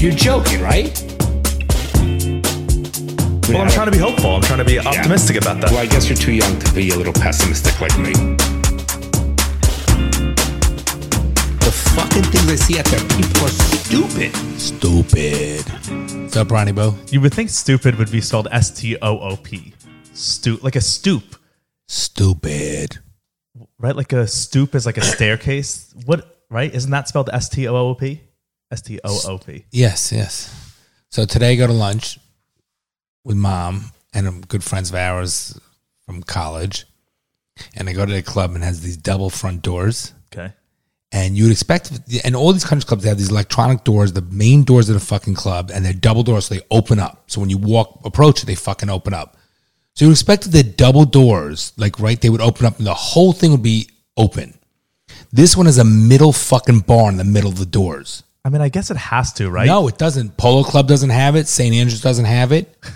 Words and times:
You're 0.00 0.12
joking, 0.12 0.62
right? 0.62 0.88
Well, 3.50 3.60
I'm 3.60 3.68
trying 3.68 3.84
to 3.84 3.90
be 3.92 3.98
hopeful. 3.98 4.30
I'm 4.34 4.40
trying 4.40 4.60
to 4.60 4.64
be 4.64 4.78
optimistic 4.78 5.36
about 5.36 5.60
that. 5.60 5.70
Well, 5.70 5.80
I 5.80 5.86
guess 5.86 6.08
you're 6.08 6.16
too 6.16 6.32
young 6.32 6.58
to 6.58 6.72
be 6.72 6.88
a 6.88 6.96
little 6.96 7.12
pessimistic 7.12 7.78
like 7.82 7.98
me. 7.98 8.12
The 11.60 11.72
fucking 11.94 12.22
things 12.22 12.50
I 12.50 12.54
see 12.56 12.78
out 12.78 12.86
there, 12.86 13.00
people 13.10 13.44
are 13.44 13.48
stupid. 13.50 14.34
Stupid. 14.58 15.68
What's 16.22 16.36
up, 16.36 16.50
Ronnie 16.50 16.72
Bo? 16.72 16.94
You 17.08 17.20
would 17.20 17.34
think 17.34 17.50
stupid 17.50 17.96
would 17.96 18.10
be 18.10 18.22
spelled 18.22 18.48
S 18.50 18.70
T 18.70 18.96
O 19.02 19.18
O 19.18 19.36
P. 19.36 19.74
Stoop, 20.14 20.62
like 20.64 20.76
a 20.76 20.80
stoop, 20.80 21.36
Stupid. 21.88 22.98
right? 23.78 23.94
Like 23.94 24.14
a 24.14 24.26
stoop 24.26 24.74
is 24.74 24.86
like 24.86 24.96
a 24.96 25.02
staircase. 25.02 25.92
What, 26.06 26.38
right? 26.48 26.74
Isn't 26.74 26.90
that 26.90 27.08
spelled 27.08 27.28
S 27.34 27.50
T 27.50 27.68
O 27.68 27.76
O 27.76 27.94
P? 27.94 28.22
S 28.70 28.82
T 28.82 29.00
O 29.04 29.20
O 29.26 29.38
P. 29.38 29.64
Yes, 29.70 30.12
yes. 30.12 30.74
So 31.08 31.24
today 31.24 31.52
I 31.52 31.56
go 31.56 31.66
to 31.66 31.72
lunch 31.72 32.18
with 33.24 33.36
mom 33.36 33.92
and 34.14 34.46
good 34.48 34.62
friends 34.62 34.90
of 34.90 34.96
ours 34.96 35.58
from 36.06 36.22
college. 36.22 36.86
And 37.76 37.88
I 37.88 37.92
go 37.92 38.06
to 38.06 38.12
the 38.12 38.22
club 38.22 38.54
and 38.54 38.62
it 38.62 38.66
has 38.66 38.80
these 38.80 38.96
double 38.96 39.30
front 39.30 39.62
doors. 39.62 40.14
Okay. 40.32 40.52
And 41.12 41.36
you 41.36 41.44
would 41.44 41.52
expect, 41.52 41.90
and 42.24 42.36
all 42.36 42.52
these 42.52 42.64
country 42.64 42.86
clubs 42.86 43.02
they 43.02 43.08
have 43.08 43.18
these 43.18 43.30
electronic 43.30 43.82
doors, 43.82 44.12
the 44.12 44.22
main 44.22 44.62
doors 44.62 44.88
of 44.88 44.94
the 44.94 45.00
fucking 45.00 45.34
club, 45.34 45.70
and 45.74 45.84
they're 45.84 45.92
double 45.92 46.22
doors, 46.22 46.46
so 46.46 46.54
they 46.54 46.60
open 46.70 47.00
up. 47.00 47.24
So 47.26 47.40
when 47.40 47.50
you 47.50 47.58
walk, 47.58 48.00
approach 48.04 48.42
it, 48.42 48.46
they 48.46 48.54
fucking 48.54 48.88
open 48.88 49.12
up. 49.12 49.36
So 49.94 50.04
you 50.04 50.12
expect 50.12 50.50
the 50.50 50.62
double 50.62 51.04
doors, 51.04 51.72
like 51.76 51.98
right, 51.98 52.20
they 52.20 52.30
would 52.30 52.40
open 52.40 52.64
up 52.64 52.78
and 52.78 52.86
the 52.86 52.94
whole 52.94 53.32
thing 53.32 53.50
would 53.50 53.62
be 53.62 53.90
open. 54.16 54.56
This 55.32 55.56
one 55.56 55.66
is 55.66 55.78
a 55.78 55.84
middle 55.84 56.32
fucking 56.32 56.80
bar 56.80 57.10
in 57.10 57.16
the 57.16 57.24
middle 57.24 57.50
of 57.50 57.58
the 57.58 57.66
doors. 57.66 58.22
I 58.44 58.48
mean, 58.48 58.62
I 58.62 58.68
guess 58.68 58.90
it 58.90 58.96
has 58.96 59.32
to, 59.34 59.50
right? 59.50 59.66
No, 59.66 59.86
it 59.88 59.98
doesn't. 59.98 60.36
Polo 60.36 60.62
Club 60.62 60.88
doesn't 60.88 61.10
have 61.10 61.36
it. 61.36 61.46
St. 61.46 61.74
Andrews 61.74 62.00
doesn't 62.00 62.24
have 62.26 62.52
it. 62.52 62.76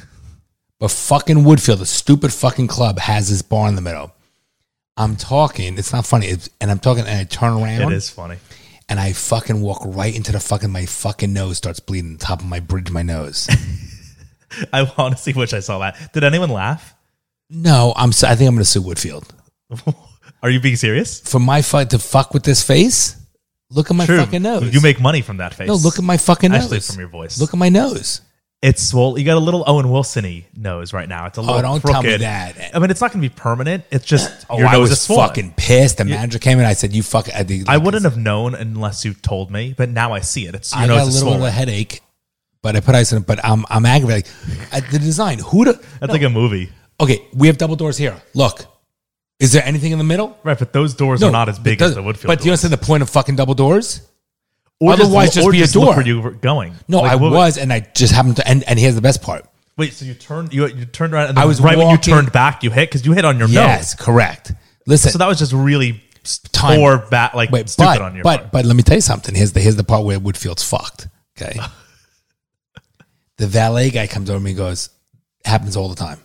But 0.81 0.91
fucking 0.91 1.39
Woodfield, 1.39 1.79
the 1.79 1.87
stupid 1.87 2.33
fucking 2.33 2.67
club, 2.67 2.99
has 2.99 3.31
this 3.31 3.41
bar 3.43 3.69
in 3.69 3.75
the 3.77 3.81
middle. 3.81 4.13
I'm 4.97 5.17
talking. 5.17 5.79
It's 5.79 5.93
not 5.93 6.05
funny. 6.05 6.27
It's, 6.27 6.51
and 6.61 6.71
I'm 6.71 6.81
talking, 6.81 7.07
and 7.07 7.21
I 7.21 7.25
turn 7.25 7.53
around. 7.53 7.93
It 7.93 7.97
is 7.97 8.11
funny. 8.11 8.37
And 8.89 9.01
I 9.01 9.13
fucking 9.13 9.63
walk 9.63 9.81
right 9.87 10.15
into 10.15 10.33
the 10.33 10.41
fucking 10.41 10.71
my 10.71 10.85
fucking 10.85 11.33
nose 11.33 11.57
starts 11.57 11.81
bleeding. 11.81 12.19
The 12.19 12.25
top 12.25 12.41
of 12.41 12.47
my 12.47 12.61
bridge, 12.61 12.91
my 12.91 13.03
nose. 13.03 13.49
I 14.73 14.83
want 14.99 15.17
to 15.17 15.23
see 15.23 15.33
which 15.33 15.55
I 15.55 15.61
saw 15.61 15.79
that. 15.79 16.13
Did 16.13 16.25
anyone 16.25 16.51
laugh? 16.51 16.95
no, 17.49 17.95
I'm. 17.97 18.11
I 18.11 18.35
think 18.35 18.49
I'm 18.49 18.55
gonna 18.55 18.65
sue 18.65 18.83
Woodfield 18.83 19.29
Are 20.43 20.51
you 20.51 20.61
being 20.61 20.77
serious? 20.77 21.21
for 21.21 21.39
my 21.39 21.63
fight 21.63 21.91
to 21.91 21.99
fuck 21.99 22.35
with 22.35 22.43
this 22.43 22.63
face. 22.63 23.17
Look 23.71 23.91
at 23.91 23.97
my 23.97 24.07
True. 24.07 24.19
fucking 24.19 24.43
nose. 24.43 24.73
You 24.75 24.81
make 24.81 25.01
money 25.01 25.21
from 25.23 25.39
that 25.39 25.55
face. 25.55 25.67
no. 25.69 25.75
Look 25.75 25.99
at 25.99 26.05
my 26.05 26.17
fucking 26.17 26.51
nose. 26.53 26.63
Actually, 26.65 26.81
from 26.81 26.99
your 27.01 27.09
voice. 27.09 27.41
Look 27.41 27.53
at 27.55 27.59
my 27.59 27.69
nose. 27.69 28.21
It's 28.63 28.83
swole. 28.83 29.19
You 29.19 29.27
got 29.27 29.37
a 29.37 29.41
little 29.41 29.63
Owen 29.67 29.91
Wilson-y 29.91 30.47
nose 30.57 30.95
right 30.95 31.07
now. 31.09 31.27
It's 31.27 31.37
a 31.37 31.43
little. 31.43 31.57
Oh, 31.59 31.63
don't 31.63 31.83
tell 31.83 32.03
me 32.03 32.17
that. 32.17 32.71
I 32.75 32.79
mean, 32.79 32.91
it's 32.91 33.01
not 33.03 33.13
going 33.13 33.23
to 33.23 33.29
be 33.29 33.35
permanent. 33.35 33.85
It's 33.91 34.07
just 34.07 34.47
Oh, 34.51 34.59
your 34.59 34.69
I 34.69 34.73
nose 34.73 34.81
was 34.83 34.91
is 34.93 35.01
swollen. 35.03 35.29
fucking 35.29 35.55
pissed. 35.59 35.99
The 35.99 36.07
manager 36.07 36.39
came 36.39 36.59
in. 36.59 36.65
I 36.65 36.73
said, 36.73 36.95
"You 36.95 37.03
fuck." 37.03 37.29
I, 37.35 37.43
think, 37.43 37.69
I 37.69 37.77
wouldn't 37.77 38.05
have 38.05 38.17
known 38.17 38.55
unless 38.55 39.05
you 39.05 39.13
told 39.13 39.51
me, 39.51 39.75
but 39.77 39.91
now 39.91 40.13
I 40.15 40.21
see 40.21 40.47
it. 40.47 40.55
It's 40.55 40.73
your 40.73 40.83
I 40.83 40.87
nose 40.87 40.99
got 40.99 41.23
a 41.23 41.25
little 41.27 41.43
of 41.43 41.49
a 41.49 41.51
headache, 41.51 42.01
but 42.63 42.75
I 42.75 42.81
put 42.81 42.95
ice 42.95 43.13
in 43.13 43.19
it. 43.19 43.27
But 43.27 43.45
I'm 43.45 43.67
I'm 43.69 43.85
aggravated. 43.85 44.31
Like, 44.73 44.73
uh, 44.73 44.91
the 44.91 44.99
design. 44.99 45.41
Who? 45.41 45.67
The, 45.67 45.85
That's 46.01 46.13
like 46.13 46.23
a 46.23 46.31
movie, 46.31 46.71
okay, 47.01 47.21
we 47.35 47.49
have 47.49 47.59
double 47.59 47.77
doors 47.77 47.99
here. 47.99 48.17
Look, 48.33 48.65
is 49.41 49.53
there 49.53 49.65
anything 49.65 49.93
in 49.93 49.99
the 49.99 50.05
middle? 50.05 50.39
right? 50.45 50.59
But 50.59 50.73
those 50.73 50.95
doors 50.95 51.23
are 51.23 51.31
not 51.31 51.49
as 51.49 51.59
big 51.59 51.81
as 51.83 51.95
the 51.95 52.03
Woodfield. 52.03 52.27
But 52.27 52.39
do 52.41 52.45
you 52.45 52.51
doors. 52.51 52.65
understand 52.65 52.73
the 52.73 52.87
point 52.87 53.03
of 53.03 53.11
fucking 53.11 53.37
double 53.37 53.55
doors? 53.55 54.01
Or 54.81 54.93
otherwise 54.93 55.35
just 55.35 55.47
or 55.47 55.53
be 55.53 55.59
a 55.59 55.65
look 55.65 55.73
door. 55.73 55.95
where 55.97 56.07
you 56.07 56.21
were 56.21 56.31
going. 56.33 56.75
No, 56.89 57.01
Like, 57.01 57.13
I 57.13 57.17
what- 57.17 57.33
was, 57.33 57.59
and 57.59 57.73
I 57.73 57.81
just 57.81 58.13
happened 58.13 58.37
to. 58.37 58.47
And, 58.49 58.65
and 58.65 58.79
here's 58.79 58.95
the 58.97 59.01
best 59.01 59.23
part. 59.23 59.47
Wait, 59.77 59.93
so 59.93 60.05
you 60.05 60.15
turned 60.15 60.53
you 60.55 60.67
you 60.69 60.85
turned 60.85 61.13
around 61.15 61.31
and 61.31 61.39
I 61.39 61.47
was 61.47 61.61
right 61.61 61.77
when 61.77 61.87
you 61.89 61.95
walking- 61.97 62.13
turned 62.15 62.33
back, 62.33 62.63
you 62.63 62.71
hit 62.71 62.89
because 62.91 63.05
you 63.07 63.13
hit 63.13 63.25
on 63.25 63.39
your 63.39 63.49
nose. 63.49 63.55
Yes, 63.55 63.95
correct. 63.95 64.53
Listen, 64.87 65.11
So 65.13 65.19
that 65.19 65.27
was 65.27 65.39
just 65.39 65.53
really 65.53 66.01
Time. 66.53 66.79
poor, 66.79 66.99
bat 67.11 67.35
like 67.35 67.51
wait, 67.51 67.69
stupid 67.69 67.99
but 67.99 68.03
on 68.03 68.15
your 68.15 68.23
but 68.25 68.39
part. 68.41 68.53
but 68.53 68.65
let 68.67 68.77
me 68.77 68.83
tell 68.83 68.97
you 68.97 69.01
something. 69.01 69.35
Here's 69.35 69.53
the 69.53 69.61
here's 69.61 69.77
the 69.77 69.85
part 69.85 70.05
where 70.05 70.19
Woodfield's 70.21 70.63
fucked. 70.63 71.09
Okay, 71.41 71.59
the 73.39 73.47
valet 73.47 73.91
guy 73.91 74.07
comes 74.07 74.31
over 74.31 74.39
to 74.39 74.45
me 74.45 74.51
and 74.53 74.59
goes, 74.59 74.91
"Happens 75.45 75.77
all 75.77 75.89
the 75.89 75.95
time. 75.97 76.19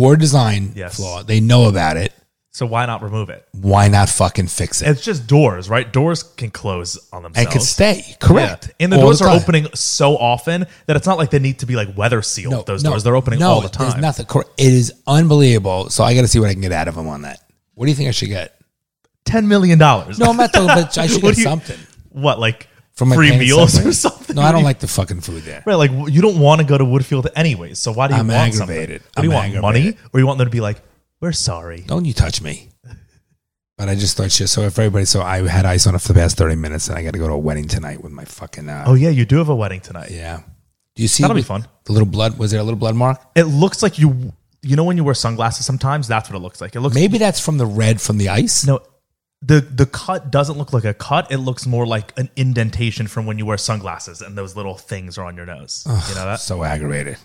Poor 0.00 0.16
design 0.16 0.72
Yes. 0.74 0.96
flaw. 0.96 1.22
They 1.22 1.40
know 1.40 1.66
about 1.68 1.98
it. 1.98 2.14
So 2.52 2.64
why 2.64 2.86
not 2.86 3.02
remove 3.02 3.28
it? 3.28 3.46
Why 3.52 3.88
not 3.88 4.08
fucking 4.08 4.46
fix 4.48 4.80
it? 4.80 4.88
It's 4.88 5.02
just 5.02 5.26
doors, 5.26 5.68
right? 5.68 5.92
Doors 5.92 6.22
can 6.22 6.50
close 6.50 6.98
on 7.12 7.22
themselves. 7.22 7.44
and 7.46 7.52
could 7.52 7.62
stay 7.62 8.16
correct. 8.18 8.68
Yeah. 8.68 8.84
And 8.84 8.92
the 8.92 8.96
All 8.96 9.02
doors 9.02 9.20
are 9.20 9.28
time. 9.28 9.36
opening 9.36 9.66
so 9.74 10.16
often 10.16 10.66
that 10.86 10.96
it's 10.96 11.06
not 11.06 11.18
like 11.18 11.28
they 11.30 11.38
need 11.38 11.58
to 11.58 11.66
be 11.66 11.76
like 11.76 11.94
weather 11.98 12.22
sealed. 12.22 12.64
those 12.66 12.82
doors, 12.82 13.04
they're 13.04 13.14
opening 13.14 13.40
no, 13.40 13.50
all 13.50 13.60
the 13.60 13.68
There's 13.68 13.92
time. 13.92 14.00
nothing. 14.00 14.24
cor- 14.24 14.46
It 14.56 14.72
is 14.72 14.90
unbelievable. 15.06 15.90
So 15.90 16.02
I 16.02 16.14
got 16.14 16.22
to 16.22 16.28
see 16.28 16.38
what 16.40 16.48
I 16.48 16.54
can 16.54 16.62
get 16.62 16.72
out 16.72 16.88
of 16.88 16.96
him 16.96 17.06
on 17.06 17.22
that. 17.22 17.40
What 17.74 17.84
do 17.84 17.90
you 17.90 17.96
think 17.96 18.08
I 18.08 18.12
should 18.12 18.30
get? 18.30 18.58
Ten 19.26 19.46
million 19.46 19.78
dollars. 19.78 20.18
No, 20.18 20.30
I'm 20.30 20.36
not 20.38 20.52
talking 20.52 20.70
about. 20.70 20.96
I 20.98 21.06
should 21.08 21.22
What 21.22 21.30
get 21.30 21.34
do 21.36 21.40
you- 21.42 21.46
something 21.46 21.78
What 22.08 22.40
like 22.40 22.68
from 23.00 23.10
free 23.12 23.36
meals 23.36 23.72
something? 23.72 23.88
or 23.88 23.92
something? 23.92 24.36
No, 24.36 24.42
I 24.42 24.52
don't 24.52 24.62
like 24.62 24.78
the 24.80 24.86
fucking 24.86 25.22
food 25.22 25.42
there. 25.42 25.62
Right, 25.66 25.74
like 25.74 25.90
you 25.90 26.20
don't 26.22 26.38
want 26.38 26.60
to 26.60 26.66
go 26.66 26.76
to 26.78 26.84
Woodfield 26.84 27.26
anyways. 27.34 27.78
So 27.78 27.92
why 27.92 28.06
do 28.08 28.14
you 28.14 28.20
I'm 28.20 28.28
want 28.28 28.54
something? 28.54 28.76
aggravated. 28.76 29.02
What 29.14 29.22
do 29.22 29.28
you 29.28 29.34
I'm 29.34 29.52
want? 29.52 29.62
Money, 29.62 29.96
or 30.12 30.20
you 30.20 30.26
want 30.26 30.38
them 30.38 30.46
to 30.46 30.50
be 30.52 30.60
like, 30.60 30.80
"We're 31.20 31.32
sorry." 31.32 31.82
Don't 31.86 32.04
you 32.04 32.12
touch 32.12 32.40
me. 32.42 32.68
But 33.76 33.88
I 33.88 33.94
just 33.94 34.16
thought 34.16 34.30
shit. 34.30 34.48
So 34.50 34.60
if 34.62 34.78
everybody, 34.78 35.06
so 35.06 35.22
I 35.22 35.48
had 35.48 35.64
ice 35.64 35.86
on 35.86 35.94
it 35.94 36.00
for 36.02 36.08
the 36.12 36.20
past 36.20 36.36
thirty 36.36 36.54
minutes, 36.54 36.88
and 36.88 36.98
I 36.98 37.02
got 37.02 37.12
to 37.14 37.18
go 37.18 37.26
to 37.28 37.32
a 37.34 37.38
wedding 37.38 37.66
tonight 37.66 38.02
with 38.02 38.12
my 38.12 38.24
fucking. 38.26 38.68
Uh, 38.68 38.84
Oh 38.86 38.94
yeah, 38.94 39.08
you 39.10 39.24
do 39.24 39.38
have 39.38 39.48
a 39.48 39.56
wedding 39.56 39.80
tonight. 39.80 40.10
yeah. 40.10 40.40
Do 40.94 41.02
you 41.02 41.08
see? 41.08 41.22
That'll 41.22 41.34
be 41.34 41.42
fun. 41.42 41.66
The 41.84 41.92
little 41.92 42.06
blood. 42.08 42.38
Was 42.38 42.50
there 42.50 42.60
a 42.60 42.62
little 42.62 42.78
blood 42.78 42.94
mark? 42.94 43.18
It 43.34 43.44
looks 43.44 43.82
like 43.82 43.98
you. 43.98 44.32
You 44.62 44.76
know 44.76 44.84
when 44.84 44.98
you 44.98 45.04
wear 45.04 45.14
sunglasses, 45.14 45.64
sometimes 45.64 46.06
that's 46.06 46.28
what 46.28 46.36
it 46.36 46.40
looks 46.40 46.60
like. 46.60 46.76
It 46.76 46.80
looks 46.80 46.94
Maybe 46.94 47.16
that's 47.16 47.40
from 47.40 47.56
the 47.56 47.64
red 47.64 47.98
from 48.02 48.18
the 48.18 48.28
ice. 48.28 48.66
no. 48.66 48.80
The 49.42 49.60
the 49.62 49.86
cut 49.86 50.30
doesn't 50.30 50.58
look 50.58 50.72
like 50.74 50.84
a 50.84 50.92
cut. 50.92 51.32
It 51.32 51.38
looks 51.38 51.66
more 51.66 51.86
like 51.86 52.12
an 52.18 52.28
indentation 52.36 53.06
from 53.06 53.24
when 53.24 53.38
you 53.38 53.46
wear 53.46 53.56
sunglasses 53.56 54.20
and 54.20 54.36
those 54.36 54.54
little 54.54 54.76
things 54.76 55.16
are 55.16 55.24
on 55.24 55.34
your 55.36 55.46
nose. 55.46 55.82
you 55.86 56.14
know 56.14 56.26
that 56.26 56.40
So 56.40 56.62
aggravated. 56.62 57.16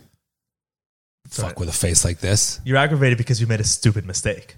Fuck 1.27 1.45
right. 1.45 1.59
with 1.59 1.69
a 1.69 1.73
face 1.73 2.05
like 2.05 2.19
this. 2.19 2.61
you're 2.63 2.77
aggravated 2.77 3.17
because 3.17 3.41
you 3.41 3.47
made 3.47 3.59
a 3.59 3.63
stupid 3.65 4.05
mistake. 4.05 4.55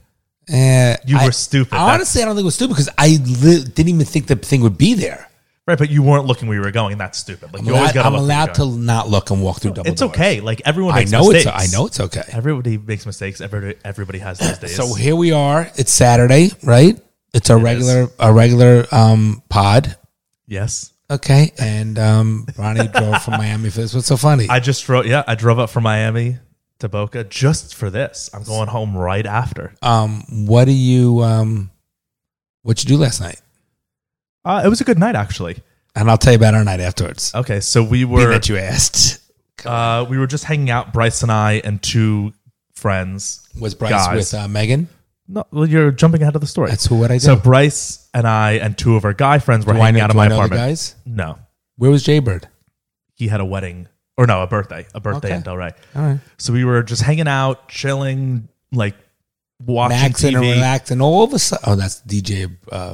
Eh, 0.49 0.95
You 1.05 1.17
I- 1.17 1.25
were 1.25 1.31
stupid. 1.31 1.73
I 1.73 1.77
That's- 1.77 1.95
honestly, 1.95 2.21
I 2.21 2.25
don't 2.25 2.35
think 2.35 2.43
it 2.43 2.45
was 2.45 2.55
stupid 2.55 2.73
because 2.73 2.89
I 2.97 3.07
li- 3.25 3.63
didn't 3.63 3.89
even 3.89 4.05
think 4.05 4.27
the 4.27 4.35
thing 4.35 4.61
would 4.61 4.77
be 4.77 4.93
there. 4.93 5.27
right? 5.65 5.77
But 5.77 5.89
you 5.89 6.03
weren't 6.03 6.25
looking 6.25 6.47
where 6.47 6.57
you 6.57 6.63
were 6.63 6.71
going. 6.71 6.91
and 6.93 7.01
That's 7.01 7.17
stupid. 7.17 7.53
Like 7.53 7.61
I'm 7.63 7.67
you 7.67 7.73
always 7.75 7.91
allowed, 7.91 7.93
got 7.95 8.05
I'm 8.05 8.13
to. 8.13 8.19
allowed 8.19 8.53
to 8.55 8.65
not 8.77 9.09
look 9.09 9.31
and 9.31 9.41
walk 9.41 9.61
through 9.61 9.71
double 9.71 9.83
doors. 9.85 9.93
It's 9.93 9.99
doors. 10.01 10.11
okay. 10.11 10.39
Like 10.41 10.61
everyone 10.65 10.93
I 10.93 11.03
know 11.05 11.29
mistakes. 11.29 11.45
it's. 11.47 11.73
I 11.73 11.77
know 11.77 11.87
it's 11.87 11.99
okay. 11.99 12.23
Everybody 12.29 12.77
makes 12.77 13.05
mistakes. 13.05 13.41
Everybody, 13.41 13.75
everybody 13.83 14.19
has 14.19 14.37
those 14.39 14.57
days. 14.59 14.75
So 14.75 14.93
here 14.93 15.15
we 15.15 15.31
are. 15.31 15.69
It's 15.75 15.91
Saturday, 15.91 16.51
right? 16.63 16.97
It's 17.33 17.49
a 17.49 17.57
regular, 17.57 18.07
a 18.19 18.33
regular 18.33 18.85
um, 18.91 19.41
pod. 19.49 19.95
yes, 20.47 20.93
Okay, 21.09 21.53
and 21.57 21.97
um, 21.97 22.45
Ronnie 22.57 22.87
drove 22.89 23.21
from 23.23 23.33
Miami 23.37 23.69
for 23.69 23.79
this. 23.79 23.93
What's 23.93 24.07
so 24.07 24.17
funny? 24.17 24.49
I 24.49 24.59
just 24.59 24.85
drove. 24.85 25.05
Yeah, 25.05 25.23
I 25.25 25.35
drove 25.35 25.57
up 25.57 25.69
from 25.69 25.83
Miami 25.83 26.37
to 26.79 26.89
Boca 26.89 27.23
just 27.23 27.75
for 27.75 27.89
this. 27.89 28.29
I'm 28.33 28.43
going 28.43 28.67
home 28.67 28.95
right 28.97 29.25
after. 29.25 29.73
um, 29.81 30.23
what 30.47 30.65
do 30.65 30.73
you 30.73 31.21
um, 31.21 31.71
what 32.63 32.83
you 32.83 32.89
do 32.89 32.97
last 32.97 33.21
night? 33.21 33.41
Uh, 34.43 34.61
it 34.65 34.67
was 34.67 34.81
a 34.81 34.83
good 34.83 34.99
night 34.99 35.15
actually. 35.15 35.57
And 35.95 36.11
I'll 36.11 36.17
tell 36.17 36.33
you 36.33 36.37
about 36.37 36.53
our 36.55 36.63
night 36.65 36.79
afterwards. 36.81 37.33
Okay, 37.33 37.59
so 37.61 37.83
we 37.83 37.99
Being 38.03 38.09
were 38.11 38.27
that 38.29 38.49
you 38.49 38.57
asked, 38.57 39.19
uh, 39.65 40.05
we 40.09 40.17
were 40.17 40.27
just 40.27 40.43
hanging 40.43 40.69
out. 40.69 40.91
Bryce 40.93 41.23
and 41.23 41.31
I 41.31 41.61
and 41.63 41.81
two 41.81 42.33
friends. 42.75 43.47
was 43.59 43.75
Bryce 43.75 43.91
guys. 43.91 44.15
with 44.15 44.33
uh, 44.33 44.47
Megan? 44.49 44.89
No, 45.27 45.45
well, 45.51 45.67
you're 45.67 45.91
jumping 45.91 46.21
ahead 46.21 46.35
of 46.35 46.41
the 46.41 46.47
story. 46.47 46.69
That's 46.69 46.89
what 46.89 47.11
I 47.11 47.15
did. 47.15 47.21
so 47.23 47.35
Bryce 47.35 48.07
and 48.13 48.25
I 48.27 48.53
and 48.53 48.77
two 48.77 48.95
of 48.95 49.03
our 49.05 49.13
guy 49.13 49.39
friends 49.39 49.65
were 49.65 49.73
do 49.73 49.79
I 49.81 49.85
hanging 49.85 49.99
know, 49.99 50.03
out 50.05 50.09
in 50.11 50.13
do 50.13 50.17
my 50.17 50.25
I 50.25 50.27
know 50.29 50.35
the 50.35 50.41
apartment. 50.43 50.61
guys? 50.61 50.95
No, 51.05 51.37
Where 51.75 51.91
was 51.91 52.03
Jaybird? 52.03 52.47
he 53.15 53.27
had 53.27 53.41
a 53.41 53.45
wedding 53.45 53.87
or 54.17 54.25
no, 54.27 54.41
a 54.41 54.47
birthday, 54.47 54.85
a 54.95 54.99
birthday 54.99 55.27
Okay. 55.29 55.37
in 55.37 55.43
Delray. 55.43 55.73
All 55.95 56.01
right, 56.03 56.19
So 56.37 56.53
we 56.53 56.63
were 56.65 56.81
just 56.83 57.01
hanging 57.01 57.27
out, 57.27 57.67
chilling, 57.67 58.47
like 58.71 58.95
watching 59.65 59.97
Max 59.97 60.23
and 60.23 60.35
TV. 60.37 60.91
and 60.91 61.01
all 61.01 61.23
of 61.23 61.33
a 61.33 61.39
sudden, 61.39 61.63
oh, 61.67 61.75
that's 61.75 62.01
DJ 62.01 62.55
uh, 62.71 62.93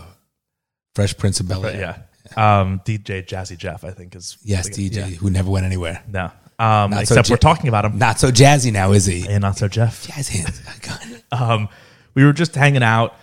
Fresh 0.95 1.17
Prince 1.17 1.39
of 1.39 1.47
Bel 1.47 1.65
Air. 1.65 1.97
yeah, 2.37 2.61
um, 2.61 2.81
DJ 2.85 3.25
Jazzy 3.25 3.57
Jeff, 3.57 3.83
I 3.83 3.91
think 3.91 4.15
is 4.15 4.37
Yes, 4.43 4.69
DJ 4.69 4.95
yeah. 4.95 5.05
who 5.05 5.29
never 5.29 5.49
went 5.51 5.65
anywhere. 5.65 6.01
No, 6.07 6.25
um, 6.59 6.91
Not 6.91 7.07
so 7.07 7.13
except 7.15 7.29
we're 7.29 7.37
talking 7.37 7.67
about 7.67 7.85
him 7.85 7.97
Not 7.97 8.19
so 8.19 8.31
jazzy 8.31 8.71
now, 8.71 8.91
is 8.91 9.05
he? 9.05 9.27
and 9.27 9.41
not 9.41 9.57
so 9.57 9.67
Jeff. 9.67 10.07
Jazz 10.07 10.29
hands. 10.29 10.59
God. 10.81 11.23
Um, 11.31 11.69
we 12.15 12.23
were 12.23 12.33
just 12.33 12.55
hanging 12.55 12.83
out, 12.83 13.15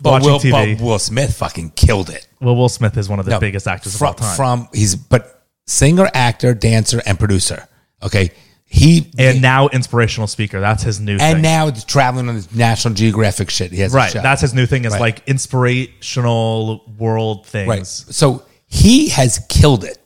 But 0.00 0.10
watching 0.22 0.30
Will, 0.30 0.38
TV. 0.40 0.78
but 0.78 0.84
Will 0.84 0.98
Smith 0.98 1.36
fucking 1.36 1.70
killed 1.70 2.10
it. 2.10 2.26
well, 2.40 2.56
Will 2.56 2.68
Smith 2.68 2.96
is 2.96 3.08
one 3.08 3.18
of 3.18 3.24
the 3.24 3.32
No, 3.32 3.40
biggest 3.40 3.66
actors 3.66 3.96
from, 3.96 4.08
of 4.08 4.14
all 4.22 4.26
time, 4.28 4.36
From 4.36 4.68
he's 4.74 4.94
but 4.96 5.44
singer, 5.66 6.08
actor, 6.14 6.54
dancer, 6.54 7.00
and 7.06 7.18
producer. 7.18 7.66
Okay, 8.02 8.30
he 8.66 9.10
and 9.18 9.40
now 9.40 9.68
inspirational 9.68 10.26
speaker. 10.26 10.60
That's 10.60 10.82
his 10.82 11.00
new 11.00 11.12
and 11.12 11.36
thing. 11.36 11.42
now 11.42 11.70
he's 11.70 11.84
traveling 11.84 12.28
on 12.28 12.34
this 12.34 12.52
National 12.54 12.94
Geographic 12.94 13.48
shit. 13.48 13.70
He 13.72 13.80
has 13.80 13.94
a 13.94 13.96
right, 13.96 14.10
show. 14.10 14.20
that's 14.22 14.42
his 14.42 14.52
new 14.54 14.66
thing. 14.66 14.84
Is 14.84 14.92
Right. 14.92 15.00
like 15.00 15.22
inspirational 15.26 16.82
world 16.98 17.46
things. 17.46 17.68
right. 17.68 17.86
So 17.86 18.44
he 18.66 19.08
has 19.10 19.40
killed 19.48 19.84
it. 19.84 19.98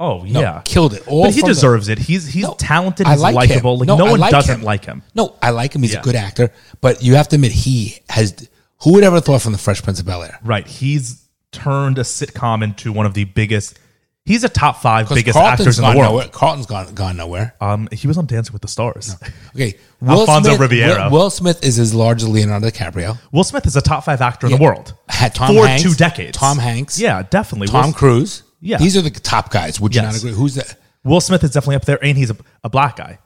Oh 0.00 0.22
No, 0.24 0.40
yeah, 0.40 0.62
killed 0.64 0.94
it. 0.94 1.06
All 1.06 1.22
but 1.24 1.34
he 1.34 1.40
from 1.40 1.48
the- 1.48 1.54
deserves 1.54 1.88
it. 1.88 1.98
He's 1.98 2.26
he's 2.26 2.42
No, 2.44 2.54
talented. 2.58 3.06
I 3.06 3.12
He's 3.12 3.20
like 3.22 3.34
likable. 3.34 3.74
him. 3.74 3.78
Like 3.80 3.86
No, 3.88 3.96
no, 3.96 4.06
I 4.06 4.10
one 4.10 4.20
like 4.20 4.30
doesn't 4.32 4.58
him. 4.60 4.64
like 4.64 4.84
him. 4.84 5.02
No, 5.14 5.36
I 5.40 5.50
like 5.50 5.74
him. 5.74 5.82
He's 5.82 5.92
Yeah. 5.92 6.00
a 6.00 6.02
good 6.02 6.16
actor, 6.16 6.52
but 6.80 7.02
you 7.02 7.14
have 7.14 7.28
to 7.28 7.36
admit 7.36 7.52
he 7.52 7.98
has. 8.08 8.48
Who 8.82 8.92
would 8.94 9.04
ever 9.04 9.20
thought 9.20 9.40
from 9.40 9.52
the 9.52 9.58
Fresh 9.58 9.82
Prince 9.82 10.00
of 10.00 10.06
Bel 10.06 10.22
Air? 10.24 10.38
Right. 10.44 10.66
He's 10.66 11.22
turned 11.52 11.98
a 11.98 12.02
sitcom 12.02 12.62
into 12.64 12.92
one 12.92 13.06
of 13.06 13.14
the 13.14 13.24
biggest. 13.24 13.78
He's 14.26 14.42
a 14.42 14.48
top 14.48 14.80
five 14.80 15.08
biggest 15.10 15.36
actors 15.38 15.78
in 15.78 15.82
the 15.82 15.88
gone 15.88 15.98
world. 15.98 16.10
Nowhere. 16.12 16.28
Carlton's 16.28 16.66
gone 16.66 16.92
gone 16.94 17.16
nowhere. 17.18 17.54
Um, 17.60 17.88
he 17.92 18.06
was 18.08 18.16
on 18.18 18.24
Dancing 18.26 18.52
with 18.54 18.62
the 18.62 18.68
Stars. 18.68 19.14
Okay, 19.54 19.74
Will 20.00 20.20
Alfonso 20.20 20.48
Smith, 20.56 20.60
Ribeiro. 20.60 21.04
Will, 21.04 21.10
Will 21.10 21.30
Smith 21.30 21.62
is 21.64 21.78
as 21.78 21.94
large 21.94 22.22
as 22.22 22.28
Leonardo 22.28 22.68
DiCaprio. 22.68 23.18
Will 23.32 23.44
Smith 23.44 23.66
is 23.66 23.76
a 23.76 23.82
top 23.82 24.04
five 24.04 24.20
actor 24.22 24.46
in 24.48 24.52
the 24.52 24.58
world 24.58 24.94
Had 25.08 25.34
Tom 25.34 25.54
for 25.54 25.66
Hanks, 25.66 25.82
two 25.82 25.94
decades. 25.94 26.36
Tom 26.36 26.58
Hanks, 26.58 26.98
Yeah, 26.98 27.22
definitely. 27.22 27.68
Tom 27.68 27.86
Will, 27.86 27.92
Cruise. 27.92 28.42
Yeah. 28.64 28.78
these 28.78 28.96
are 28.96 29.02
the 29.02 29.10
top 29.10 29.50
guys. 29.50 29.78
Would 29.80 29.94
you 29.94 30.00
Yes. 30.02 30.12
not 30.14 30.18
agree? 30.22 30.32
Who's 30.32 30.54
that? 30.54 30.76
Will 31.04 31.20
Smith 31.20 31.44
is 31.44 31.50
definitely 31.50 31.76
up 31.76 31.84
there, 31.84 32.02
and 32.02 32.16
he's 32.16 32.30
a, 32.30 32.36
a 32.64 32.70
black 32.70 32.96
guy, 32.96 33.18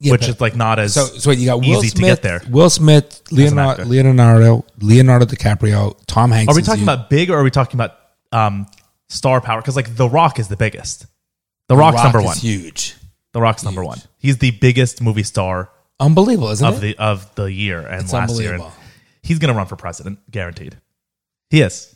Yeah, 0.00 0.12
which 0.12 0.22
but- 0.22 0.30
is 0.30 0.40
like 0.40 0.56
not 0.56 0.78
as 0.80 0.94
So, 0.94 1.06
so 1.06 1.30
you 1.30 1.46
got 1.46 1.60
Will 1.60 1.66
easy 1.84 1.88
Smith, 1.88 1.96
to 1.96 2.02
get 2.16 2.22
there. 2.22 2.42
Will 2.50 2.68
Smith, 2.70 3.22
Leonardo, 3.30 3.82
actor. 3.82 3.84
Leonardo, 3.84 4.64
Leonardo 4.80 5.26
DiCaprio, 5.26 5.96
Tom 6.06 6.32
Hanks. 6.32 6.52
Are 6.52 6.56
we 6.56 6.62
is 6.62 6.66
talking 6.66 6.82
you- 6.84 6.90
about 6.90 7.08
big 7.08 7.30
or 7.30 7.38
are 7.38 7.44
we 7.44 7.50
talking 7.52 7.76
about 7.76 7.94
um, 8.32 8.66
star 9.08 9.40
power? 9.40 9.60
Because 9.60 9.76
like 9.76 9.94
The 9.96 10.08
Rock 10.08 10.38
is 10.40 10.48
the 10.48 10.56
biggest. 10.56 11.06
The 11.68 11.76
Rock's 11.76 11.94
Rock 11.96 12.04
number 12.04 12.18
is 12.20 12.24
one. 12.24 12.36
Huge, 12.38 12.96
The 13.32 13.40
Rock's 13.40 13.62
number 13.62 13.84
one. 13.84 14.00
He's 14.18 14.38
the 14.38 14.50
biggest 14.50 15.00
movie 15.00 15.22
star 15.22 15.70
unbelievable, 16.00 16.48
isn't 16.50 16.66
of 16.66 16.78
it? 16.82 16.96
the 16.96 16.98
of 17.02 17.32
the 17.36 17.44
year 17.44 17.78
and 17.80 18.02
It's 18.02 18.12
last 18.12 18.30
year. 18.40 18.54
And 18.54 18.62
unbelievable. 18.62 18.72
he's 19.22 19.38
gonna 19.38 19.54
run 19.54 19.66
for 19.66 19.76
president, 19.76 20.18
guaranteed. 20.30 20.76
He 21.50 21.60
is. 21.60 21.94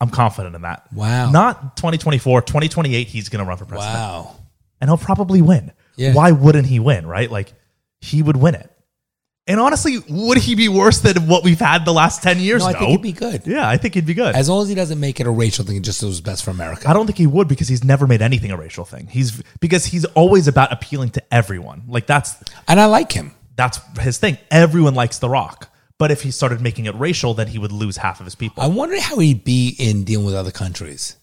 I'm 0.00 0.10
confident 0.10 0.54
in 0.56 0.62
that. 0.62 0.90
Wow. 0.92 1.30
Not 1.30 1.76
2024, 1.76 2.42
2028. 2.42 3.06
He's 3.08 3.28
gonna 3.28 3.44
run 3.44 3.56
for 3.58 3.66
president, 3.66 3.94
wow. 3.94 4.36
and 4.80 4.88
he'll 4.88 4.96
probably 4.98 5.42
win. 5.42 5.72
Yeah. 5.96 6.14
Why 6.14 6.32
wouldn't 6.32 6.66
he 6.66 6.78
win? 6.80 7.06
Right? 7.06 7.30
Like 7.30 7.52
he 8.00 8.22
would 8.22 8.36
win 8.36 8.54
it. 8.54 8.70
And 9.46 9.58
honestly, 9.58 9.98
would 10.08 10.38
he 10.38 10.54
be 10.54 10.68
worse 10.68 11.00
than 11.00 11.26
what 11.26 11.42
we've 11.42 11.58
had 11.58 11.84
the 11.84 11.92
last 11.92 12.22
ten 12.22 12.38
years? 12.38 12.62
No, 12.62 12.68
I 12.68 12.72
No. 12.72 12.78
think 12.78 12.90
he'd 12.92 13.02
be 13.02 13.12
good. 13.12 13.42
Yeah, 13.46 13.68
I 13.68 13.76
think 13.78 13.94
he'd 13.94 14.06
be 14.06 14.14
good. 14.14 14.34
As 14.36 14.48
long 14.48 14.62
as 14.62 14.68
he 14.68 14.74
doesn't 14.76 15.00
make 15.00 15.18
it 15.18 15.26
a 15.26 15.30
racial 15.30 15.64
thing, 15.64 15.82
just 15.82 16.02
was 16.02 16.20
best 16.20 16.44
for 16.44 16.50
America. 16.52 16.88
I 16.88 16.92
don't 16.92 17.06
think 17.06 17.18
he 17.18 17.26
would 17.26 17.48
because 17.48 17.66
he's 17.66 17.82
never 17.82 18.06
made 18.06 18.22
anything 18.22 18.52
a 18.52 18.56
racial 18.56 18.84
thing. 18.84 19.08
He's 19.08 19.42
because 19.58 19.86
he's 19.86 20.04
always 20.04 20.46
about 20.46 20.72
appealing 20.72 21.10
to 21.10 21.34
everyone. 21.34 21.82
Like 21.88 22.06
that's 22.06 22.36
And 22.68 22.78
I 22.80 22.84
like 22.86 23.10
him. 23.12 23.32
that's 23.56 23.80
his 24.00 24.18
thing. 24.18 24.38
Everyone 24.50 24.94
likes 24.94 25.18
The 25.18 25.28
Rock. 25.28 25.69
But 26.00 26.10
if 26.10 26.22
he 26.22 26.30
started 26.30 26.62
making 26.62 26.86
it 26.86 26.94
racial, 26.94 27.34
then 27.34 27.46
he 27.48 27.58
would 27.58 27.72
lose 27.72 27.98
half 27.98 28.20
of 28.20 28.24
his 28.26 28.34
people. 28.34 28.62
I 28.62 28.68
wonder 28.68 28.98
how 28.98 29.18
he'd 29.18 29.44
be 29.44 29.76
in 29.78 30.02
dealing 30.04 30.24
with 30.24 30.34
other 30.34 30.50
countries. 30.50 31.16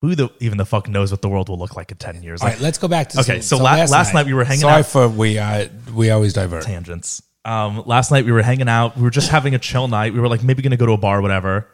Who 0.00 0.14
the 0.14 0.30
even 0.40 0.56
the 0.56 0.64
fuck 0.64 0.88
knows 0.88 1.10
what 1.10 1.20
the 1.20 1.28
world 1.28 1.50
will 1.50 1.58
look 1.58 1.76
like 1.76 1.90
in 1.90 1.98
ten 1.98 2.22
years? 2.22 2.40
All 2.40 2.48
right, 2.48 2.58
let's 2.60 2.78
go 2.78 2.88
back 2.88 3.10
to 3.10 3.20
Okay, 3.20 3.42
so 3.42 3.58
la- 3.58 3.84
last 3.84 4.14
night 4.14 4.24
we 4.24 4.32
were 4.32 4.44
hanging 4.44 4.62
Sorry 4.62 4.78
out- 4.80 4.86
for 4.86 5.06
we 5.06 5.38
uh, 5.38 5.68
we 5.94 6.08
always 6.08 6.32
divert. 6.32 6.62
tangents. 6.64 7.22
Um, 7.44 7.82
last 7.84 8.10
night 8.10 8.24
we 8.24 8.32
were 8.32 8.40
hanging 8.42 8.68
out. 8.70 8.96
We 8.96 9.02
were 9.02 9.10
just 9.10 9.28
having 9.28 9.54
a 9.54 9.58
chill 9.58 9.86
night. 9.88 10.14
We 10.14 10.20
were 10.20 10.28
like 10.28 10.42
maybe 10.42 10.62
gonna 10.62 10.78
go 10.78 10.86
to 10.86 10.92
a 10.92 10.96
bar, 10.96 11.18
or 11.18 11.22
whatever. 11.22 11.68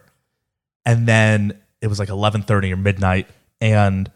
And 0.84 1.06
then 1.06 1.60
it 1.80 1.86
was 1.86 2.00
like 2.00 2.08
eleven 2.08 2.42
thirty 2.42 2.72
or 2.72 2.76
midnight, 2.76 3.28
and 3.60 4.10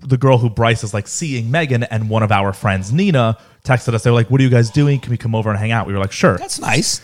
the 0.00 0.16
girl 0.16 0.38
who 0.38 0.48
Bryce 0.50 0.84
is 0.84 0.94
like 0.94 1.08
seeing 1.08 1.50
Megan 1.50 1.82
and 1.84 2.08
one 2.08 2.22
of 2.22 2.30
our 2.32 2.52
friends 2.52 2.92
Nina 2.92 3.36
texted 3.64 3.94
us. 3.94 4.02
They 4.02 4.10
were 4.10 4.16
like, 4.16 4.30
"What 4.30 4.40
are 4.40 4.44
you 4.44 4.50
guys 4.50 4.70
doing? 4.70 5.00
Can 5.00 5.10
we 5.10 5.16
come 5.16 5.34
over 5.34 5.50
and 5.50 5.58
hang 5.58 5.72
out?" 5.72 5.86
We 5.86 5.92
were 5.92 5.98
like, 5.98 6.12
"Sure." 6.12 6.36
That's 6.38 6.60
nice. 6.60 7.00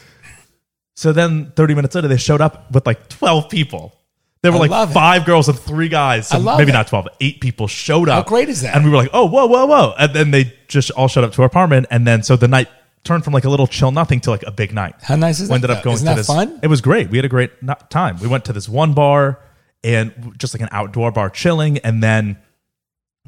So 0.97 1.13
then 1.13 1.53
thirty 1.57 1.75
minutes 1.75 1.95
later, 1.95 2.09
they 2.09 2.17
showed 2.17 2.41
up 2.41 2.71
with 2.73 2.87
like 2.87 3.09
twelve 3.09 3.49
people. 3.51 3.95
There 4.43 4.53
were 4.53 4.59
I 4.59 4.61
like 4.61 4.71
love 4.71 4.91
it. 4.91 4.95
five 4.95 5.25
girls 5.25 5.49
and 5.49 5.59
three 5.59 5.89
guys. 5.89 6.29
So 6.29 6.37
I 6.37 6.41
love 6.41 6.59
maybe 6.59 6.71
it. 6.71 6.75
not 6.75 7.09
Eight 7.21 7.41
people 7.41 7.67
showed 7.67 8.09
up. 8.11 8.25
How 8.25 8.29
great 8.29 8.49
is 8.51 8.61
that? 8.61 8.77
And 8.77 8.85
we 8.85 8.91
were 8.91 8.99
like, 8.99 9.11
"Oh, 9.13 9.25
whoa, 9.27 9.47
whoa, 9.47 9.65
whoa!" 9.67 9.95
And 9.99 10.15
then 10.15 10.31
they 10.31 10.53
just 10.69 10.91
all 10.93 11.09
showed 11.09 11.25
up 11.25 11.33
to 11.33 11.43
our 11.43 11.47
apartment, 11.47 11.87
and 11.91 12.07
then 12.07 12.23
so 12.23 12.37
the 12.37 12.49
night 12.49 12.69
turned 13.05 13.25
from 13.25 13.33
like 13.35 13.45
a 13.45 13.51
little 13.51 13.67
chill 13.67 13.91
nothing 13.91 14.21
to 14.21 14.31
like 14.31 14.45
a 14.47 14.51
big 14.53 14.73
night. 14.73 14.95
How 15.03 15.17
nice 15.17 15.41
is 15.41 15.49
We 15.49 15.49
that? 15.49 15.55
ended 15.57 15.71
up 15.71 15.83
going 15.83 15.95
Isn't 15.97 16.09
to 16.09 16.15
this. 16.15 16.27
fun? 16.27 16.61
It 16.63 16.69
was 16.69 16.81
great. 16.81 17.11
We 17.11 17.19
had 17.19 17.25
a 17.25 17.29
great 17.29 17.51
time. 17.91 18.19
We 18.21 18.29
went 18.29 18.45
to 18.47 18.53
this 18.53 18.69
one 18.69 18.93
bar 18.95 19.41
and 19.83 20.35
just 20.39 20.55
like 20.55 20.63
an 20.63 20.69
outdoor 20.73 21.11
bar 21.11 21.29
chilling, 21.31 21.79
and 21.79 22.03
then 22.03 22.39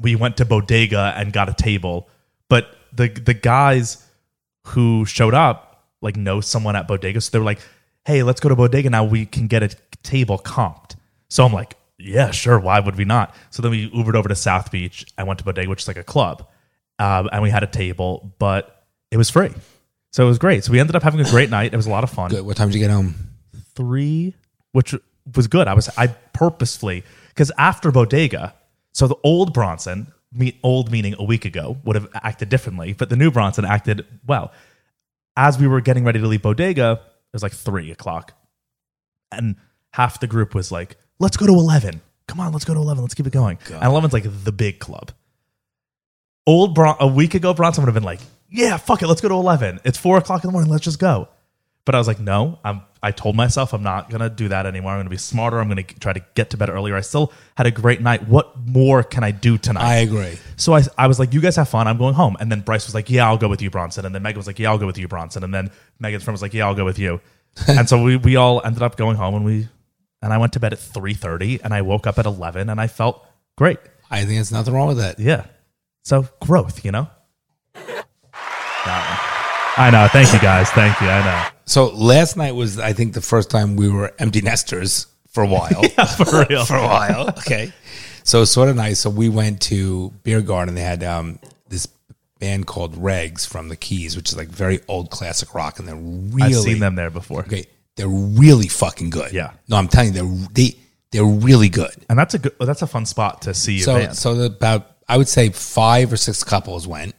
we 0.01 0.15
went 0.15 0.37
to 0.39 0.45
Bodega 0.45 1.15
and 1.17 1.33
got 1.33 1.49
a 1.49 1.55
table. 1.55 2.09
But 2.49 2.77
the 2.93 3.09
the 3.09 3.35
guys 3.35 4.05
who 4.69 5.05
showed 5.05 5.35
up 5.35 5.85
like 6.01 6.17
know 6.17 6.41
someone 6.41 6.77
at 6.77 6.87
Bodega, 6.89 7.21
so 7.21 7.31
they 7.31 7.39
were 7.39 7.45
like, 7.45 7.61
"Hey, 8.05 8.23
let's 8.23 8.41
go 8.41 8.49
to 8.49 8.57
Bodega 8.57 8.91
now. 8.91 9.05
We 9.05 9.27
can 9.27 9.47
get 9.47 9.63
a 9.63 9.71
table 10.03 10.39
comped." 10.39 10.97
So 11.29 11.45
I'm 11.45 11.53
like, 11.53 11.77
"Yeah, 11.99 12.31
sure. 12.31 12.59
Why 12.59 12.81
would 12.81 12.97
we 12.97 13.05
not?" 13.05 13.35
So 13.51 13.63
then 13.63 13.71
we 13.71 13.91
Ubered 13.91 14.15
over 14.15 14.29
to 14.29 14.35
South 14.35 14.71
Beach. 14.71 15.07
I 15.17 15.25
went 15.25 15.39
to 15.39 15.45
Bodega, 15.45 15.69
which 15.69 15.83
is 15.83 15.89
like 15.89 15.97
a 15.97 16.05
club, 16.05 16.47
um, 16.99 17.29
and 17.33 17.43
we 17.43 17.51
had 17.51 17.63
a 17.63 17.67
table, 17.69 18.35
but 18.39 18.85
it 19.11 19.17
was 19.17 19.31
free. 19.31 19.51
So 20.13 20.25
it 20.25 20.29
was 20.29 20.39
great. 20.39 20.65
So 20.65 20.73
we 20.73 20.81
ended 20.81 20.97
up 20.97 21.03
having 21.03 21.21
a 21.21 21.31
great 21.31 21.51
night. 21.51 21.75
It 21.75 21.77
was 21.77 21.87
a 21.87 21.91
lot 21.91 22.05
of 22.05 22.11
fun 22.11 22.31
Good. 22.31 22.47
What 22.47 22.57
time 22.57 22.69
did 22.69 22.77
you 22.77 22.81
get 22.81 22.91
home? 22.91 23.15
three, 23.75 24.35
which 24.73 24.95
was 25.35 25.47
good. 25.47 25.69
I 25.69 25.75
was 25.75 25.89
I 25.99 26.07
purposefully 26.07 27.05
because 27.29 27.53
after 27.59 27.91
Bodega, 27.93 28.55
so 28.97 29.07
the 29.07 29.17
old 29.23 29.53
Bronson, 29.53 30.11
me, 30.33 30.59
old 30.63 30.91
meaning 30.91 31.15
a 31.19 31.23
week 31.23 31.45
ago, 31.45 31.77
would 31.85 31.97
have 31.97 32.09
acted 32.15 32.49
differently, 32.49 32.95
but 32.95 33.11
the 33.11 33.17
new 33.17 33.31
Bronson 33.31 33.67
acted 33.67 34.07
well. 34.27 34.53
As 35.37 35.59
we 35.59 35.67
were 35.67 35.83
getting 35.83 36.03
ready 36.03 36.19
to 36.19 36.27
leave 36.27 36.41
Bodega, 36.41 36.93
it 37.03 37.33
was 37.35 37.43
like 37.43 37.53
three 37.53 37.91
o'clock, 37.91 38.33
and 39.31 39.57
half 39.91 40.19
the 40.19 40.27
group 40.27 40.55
was 40.55 40.73
like, 40.73 40.97
"Let's 41.19 41.37
go 41.37 41.47
to 41.47 41.53
11. 41.53 42.01
Come 42.27 42.41
on, 42.41 42.53
let's 42.53 42.65
go 42.65 42.73
to 42.73 42.81
eleven. 42.81 43.03
Let's 43.03 43.13
keep 43.13 43.27
it 43.27 43.35
going." 43.35 43.59
And 43.83 43.93
11's 43.93 44.15
like 44.15 44.25
the 44.45 44.53
big 44.53 44.79
club. 44.79 45.13
Old 46.47 46.75
Bron- 46.75 46.97
a 46.99 47.07
week 47.07 47.35
ago, 47.35 47.53
Bronson 47.53 47.83
would 47.83 47.89
have 47.89 47.95
been 47.95 48.03
like, 48.03 48.21
"Yeah, 48.49 48.79
fuck 48.79 49.03
it, 49.03 49.09
let's 49.09 49.21
go 49.21 49.29
to 49.29 49.35
11. 49.35 49.81
It's 49.85 49.99
four 49.99 50.17
o'clock 50.17 50.43
in 50.43 50.49
the 50.49 50.53
morning. 50.53 50.71
Let's 50.71 50.85
just 50.85 50.99
go." 50.99 51.29
But 51.85 51.95
I 51.95 51.99
was 51.99 52.09
like, 52.09 52.19
no, 52.19 52.59
I'm, 52.65 52.81
I 53.07 53.13
told 53.13 53.37
myself 53.37 53.73
I'm 53.73 53.85
not 53.85 54.11
going 54.11 54.21
to 54.21 54.29
do 54.29 54.49
that 54.49 54.67
anymore. 54.67 54.91
I'm 54.91 54.97
going 54.97 55.07
to 55.07 55.11
be 55.11 55.17
smarter. 55.17 55.61
I'm 55.61 55.69
going 55.69 55.85
to 55.85 56.01
try 56.01 56.13
to 56.13 56.25
get 56.35 56.51
to 56.51 56.57
bed 56.57 56.69
earlier. 56.69 56.97
I 56.97 57.03
still 57.03 57.33
had 57.57 57.65
a 57.65 57.71
great 57.71 58.01
night. 58.01 58.27
What 58.27 58.59
more 58.67 59.05
can 59.05 59.23
I 59.23 59.31
do 59.31 59.59
tonight? 59.59 59.85
I 59.85 59.97
agree. 59.99 60.37
so 60.57 60.75
I, 60.75 60.83
I 60.99 61.07
was 61.07 61.21
like, 61.21 61.33
you 61.33 61.41
guys 61.41 61.55
have 61.55 61.69
fun. 61.69 61.87
I'm 61.87 61.99
going 61.99 62.15
home. 62.15 62.37
And 62.41 62.51
then 62.51 62.63
Bryce 62.63 62.85
was 62.85 62.97
like, 62.97 63.09
yeah, 63.09 63.25
I'll 63.25 63.39
go 63.39 63.47
with 63.49 63.63
you, 63.63 63.71
Bronson. 63.71 64.05
And 64.05 64.13
then 64.13 64.25
Megan 64.25 64.39
was 64.39 64.49
like, 64.49 64.59
yeah, 64.59 64.71
I'll 64.71 64.79
go 64.79 64.87
with 64.87 64.99
you, 64.99 65.07
Bronson. 65.07 65.45
And 65.45 65.55
then 65.55 65.71
Megan's 66.01 66.25
friend 66.25 66.35
was 66.35 66.43
like, 66.43 66.53
yeah, 66.53 66.67
I'll 66.67 66.75
go 66.75 66.85
with 66.85 66.99
you. 66.99 67.21
and 67.69 67.89
so 67.89 68.03
we, 68.03 68.17
we 68.17 68.35
all 68.35 68.61
ended 68.65 68.83
up 68.83 68.97
going 68.97 69.17
home 69.17 69.37
and 69.37 69.45
we, 69.45 69.69
and 70.21 70.33
I 70.33 70.39
went 70.39 70.53
to 70.55 70.61
bed 70.61 70.73
at 70.73 70.81
3.30 70.81 71.61
and 71.63 71.73
I 71.73 71.83
woke 71.83 72.09
up 72.09 72.19
at 72.19 72.27
11 72.27 72.69
and 72.69 72.81
I 72.81 72.89
felt 72.89 73.25
great. 73.57 73.79
I 74.11 74.19
think 74.25 74.31
there's 74.31 74.51
nothing 74.51 74.75
wrong 74.75 74.89
with 74.89 74.99
that. 74.99 75.21
Yeah. 75.21 75.47
So 76.03 76.29
growth, 76.41 76.85
you 76.85 76.91
know? 76.91 77.09
I 79.77 79.91
know. 79.91 80.09
Thank 80.11 80.33
you 80.33 80.39
guys. 80.41 80.71
Thank 80.71 81.01
you. 81.01 81.09
I 81.09 81.25
know. 81.25 81.49
So 81.67 81.87
last 81.89 82.37
night 82.37 82.55
was, 82.55 82.79
I 82.79 82.93
think, 82.93 83.15
the 83.15 83.21
first 83.21 83.51
time 83.51 83.77
we 83.77 83.89
were 83.89 84.13
empty 84.19 84.41
nesters 84.41 85.07
for 85.29 85.43
a 85.43 85.47
while. 85.47 85.83
yeah, 85.99 86.05
For 86.07 86.45
real. 86.49 86.65
for 86.65 86.77
a 86.77 86.83
while. 86.83 87.29
Okay. 87.31 87.73
So 88.25 88.43
it's 88.43 88.51
sort 88.51 88.69
of 88.69 88.77
nice. 88.77 89.01
So 89.01 89.11
we 89.11 89.29
went 89.29 89.61
to 89.63 90.11
Beer 90.23 90.41
Garden. 90.41 90.75
They 90.75 90.81
had 90.83 91.05
um, 91.05 91.39
this 91.69 91.87
band 92.39 92.67
called 92.67 92.95
Regs 92.97 93.47
from 93.47 93.69
the 93.69 93.77
Keys, 93.77 94.17
which 94.17 94.31
is 94.31 94.37
like 94.37 94.49
very 94.49 94.81
old 94.89 95.11
classic 95.11 95.55
rock, 95.55 95.79
and 95.79 95.87
they're 95.87 95.95
really 95.97 96.55
I've 96.55 96.63
seen 96.63 96.81
them 96.81 96.95
there 96.95 97.11
before. 97.11 97.41
Okay, 97.43 97.67
they're 97.97 98.09
really 98.09 98.69
fucking 98.69 99.11
good. 99.11 99.33
Yeah. 99.33 99.53
No, 99.69 99.77
I'm 99.77 99.89
telling 99.89 100.15
you, 100.15 100.23
they're 100.23 100.49
they 100.53 100.77
they're 101.13 101.25
really 101.25 101.69
good. 101.69 101.93
And 102.09 102.19
that's 102.19 102.35
a 102.35 102.39
good. 102.41 102.55
That's 102.59 102.83
a 102.83 102.87
fun 102.87 103.07
spot 103.07 103.43
to 103.43 103.55
see. 103.55 103.79
So 103.81 104.09
so 104.13 104.41
about 104.43 104.91
I 105.09 105.17
would 105.17 105.29
say 105.29 105.51
five 105.51 106.13
or 106.13 106.17
six 106.17 106.43
couples 106.43 106.89
went, 106.89 107.15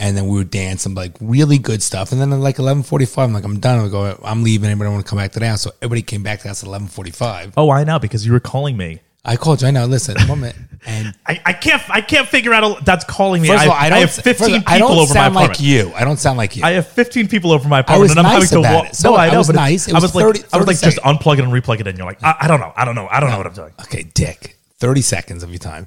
and 0.00 0.16
then 0.16 0.26
we 0.26 0.38
would 0.38 0.50
dance 0.50 0.82
some 0.82 0.94
like 0.94 1.12
really 1.20 1.58
good 1.58 1.82
stuff. 1.82 2.10
And 2.10 2.20
then 2.20 2.32
at 2.32 2.40
like 2.40 2.58
eleven 2.58 2.82
forty 2.82 3.04
five, 3.06 3.28
I'm 3.28 3.34
like 3.34 3.44
I'm 3.44 3.60
done. 3.60 3.84
I 3.84 3.88
go, 3.88 4.18
I'm 4.24 4.42
leaving. 4.42 4.68
Anybody 4.70 4.90
want 4.90 5.04
to 5.04 5.08
come 5.08 5.18
back 5.18 5.32
to 5.32 5.38
the 5.40 5.46
house? 5.46 5.60
So 5.62 5.70
everybody 5.82 6.02
came 6.02 6.22
back 6.22 6.38
to 6.38 6.42
the 6.44 6.48
house 6.48 6.62
at 6.64 6.68
eleven 6.68 6.88
forty 6.88 7.10
five. 7.12 7.52
oh, 7.56 7.70
I 7.70 7.84
know 7.84 7.98
because 8.00 8.26
you 8.26 8.32
were 8.32 8.40
calling 8.40 8.76
me. 8.76 9.00
I 9.22 9.36
called 9.36 9.60
you. 9.60 9.68
I 9.68 9.70
know. 9.70 9.84
Listen, 9.84 10.16
minute. 10.26 10.56
And 10.86 11.14
I, 11.26 11.38
I 11.44 11.52
can't. 11.52 11.82
I 11.90 12.00
can't 12.00 12.26
figure 12.26 12.54
out. 12.54 12.64
A, 12.64 12.82
that's 12.84 13.04
calling 13.04 13.42
me. 13.42 13.48
first 13.48 13.60
I, 13.60 13.64
of 13.66 13.70
all, 13.72 13.76
I 13.76 13.90
don't. 13.90 14.00
have 14.00 14.10
first 14.10 14.24
fifteen 14.24 14.54
all, 14.54 14.60
people 14.60 14.72
I 14.74 14.78
don't 14.78 14.90
over 14.92 15.00
my 15.00 15.06
sound 15.20 15.36
apartment. 15.36 15.58
like 15.60 15.60
you. 15.60 15.92
I 15.94 16.04
don't 16.04 16.16
sound 16.16 16.38
like 16.38 16.56
you. 16.56 16.64
I 16.64 16.70
have 16.70 16.86
15 16.88 17.28
people 17.28 17.52
over 17.52 17.68
my 17.68 17.76
I 17.76 17.80
apartment, 17.80 18.00
was 18.02 18.10
and 18.12 18.20
I'm 18.20 18.24
nice 18.40 18.50
having 18.50 18.64
to 18.64 18.74
walk. 18.74 18.86
it. 18.88 18.94
So 18.96 19.10
no, 19.10 19.16
I 19.16 19.26
I 19.26 19.30
know, 19.32 19.38
was 19.38 19.48
but 19.48 19.56
nice. 19.56 19.88
It 19.88 19.92
I 19.92 19.96
was 19.98 20.04
was 20.04 20.14
like, 20.14 20.24
30 20.24 20.40
I 20.54 20.56
was 20.56 20.66
like, 20.66 20.76
30 20.78 20.94
just 20.94 21.04
unplug 21.04 21.34
it 21.38 21.44
and 21.44 21.52
replug 21.52 21.80
it 21.80 21.86
in. 21.86 21.96
You're 21.98 22.06
like, 22.06 22.22
I, 22.24 22.34
I 22.40 22.48
don't 22.48 22.60
know, 22.60 22.72
I 22.74 22.86
don't 22.86 22.94
know, 22.94 23.08
I 23.10 23.20
don't 23.20 23.28
know 23.28 23.36
what 23.36 23.46
I'm 23.46 23.52
doing. 23.52 23.72
okay, 23.82 24.04
Dick. 24.14 24.56
Thirty 24.78 25.02
seconds 25.02 25.42
of 25.42 25.50
your 25.50 25.58
time, 25.58 25.86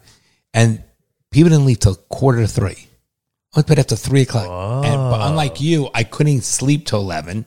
and 0.54 0.84
people 1.32 1.50
didn't 1.50 1.66
leave 1.66 1.80
till 1.80 1.96
quarter 1.96 2.42
to 2.42 2.48
three. 2.48 2.88
I 3.56 3.60
went 3.60 3.68
to 3.68 3.72
bed 3.72 3.80
after 3.80 3.96
three 3.96 4.22
o'clock. 4.24 4.86
And, 4.86 4.96
but 4.96 5.22
unlike 5.28 5.62
you, 5.62 5.90
I 5.94 6.04
couldn't 6.04 6.42
sleep 6.42 6.86
till 6.86 7.00
eleven. 7.02 7.46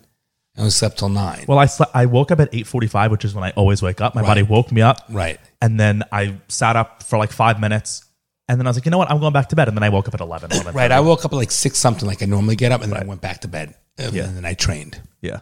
I 0.59 0.69
slept 0.69 0.99
till 1.01 1.11
nine. 1.11 1.45
Well, 1.47 1.59
I 1.59 1.67
slept, 1.67 1.95
I 1.95 2.07
woke 2.07 2.31
up 2.31 2.41
at 2.41 2.51
8:45, 2.53 3.11
which 3.11 3.25
is 3.27 3.35
when 3.35 3.45
I 3.45 3.51
always 3.51 3.83
wake 3.83 4.01
up. 4.01 4.15
My 4.15 4.23
Right. 4.23 4.27
body 4.29 4.43
woke 4.43 4.73
me 4.73 4.81
up, 4.81 5.03
right. 5.11 5.39
and 5.61 5.79
then 5.79 6.03
I 6.11 6.37
sat 6.49 6.77
up 6.77 7.03
for 7.03 7.19
like 7.19 7.31
five 7.31 7.61
minutes, 7.61 8.05
and 8.49 8.59
then 8.59 8.67
I 8.67 8.71
was 8.71 8.77
like, 8.79 8.87
you 8.87 8.91
know 8.91 8.97
what, 8.97 9.11
I'm 9.11 9.21
going 9.21 9.35
back 9.35 9.51
to 9.51 9.57
bed, 9.57 9.69
and 9.69 9.77
then 9.77 9.83
I 9.83 9.91
woke 9.91 10.09
up 10.09 10.15
at 10.15 10.21
11. 10.23 10.53
11 10.53 10.75
Right. 10.75 10.91
I 10.91 11.01
woke 11.01 11.27
up 11.27 11.33
at 11.33 11.37
like 11.37 11.51
six 11.51 11.79
something, 11.79 12.07
like 12.09 12.23
I 12.23 12.27
normally 12.27 12.57
get 12.57 12.73
up, 12.73 12.83
and 12.83 12.91
then 12.91 13.03
I 13.03 13.05
went 13.05 13.21
back 13.21 13.43
to 13.43 13.49
bed. 13.49 13.75
And 13.99 14.15
Yeah. 14.15 14.27
then 14.29 14.47
I 14.47 14.55
trained. 14.55 14.99
yeah, 15.21 15.41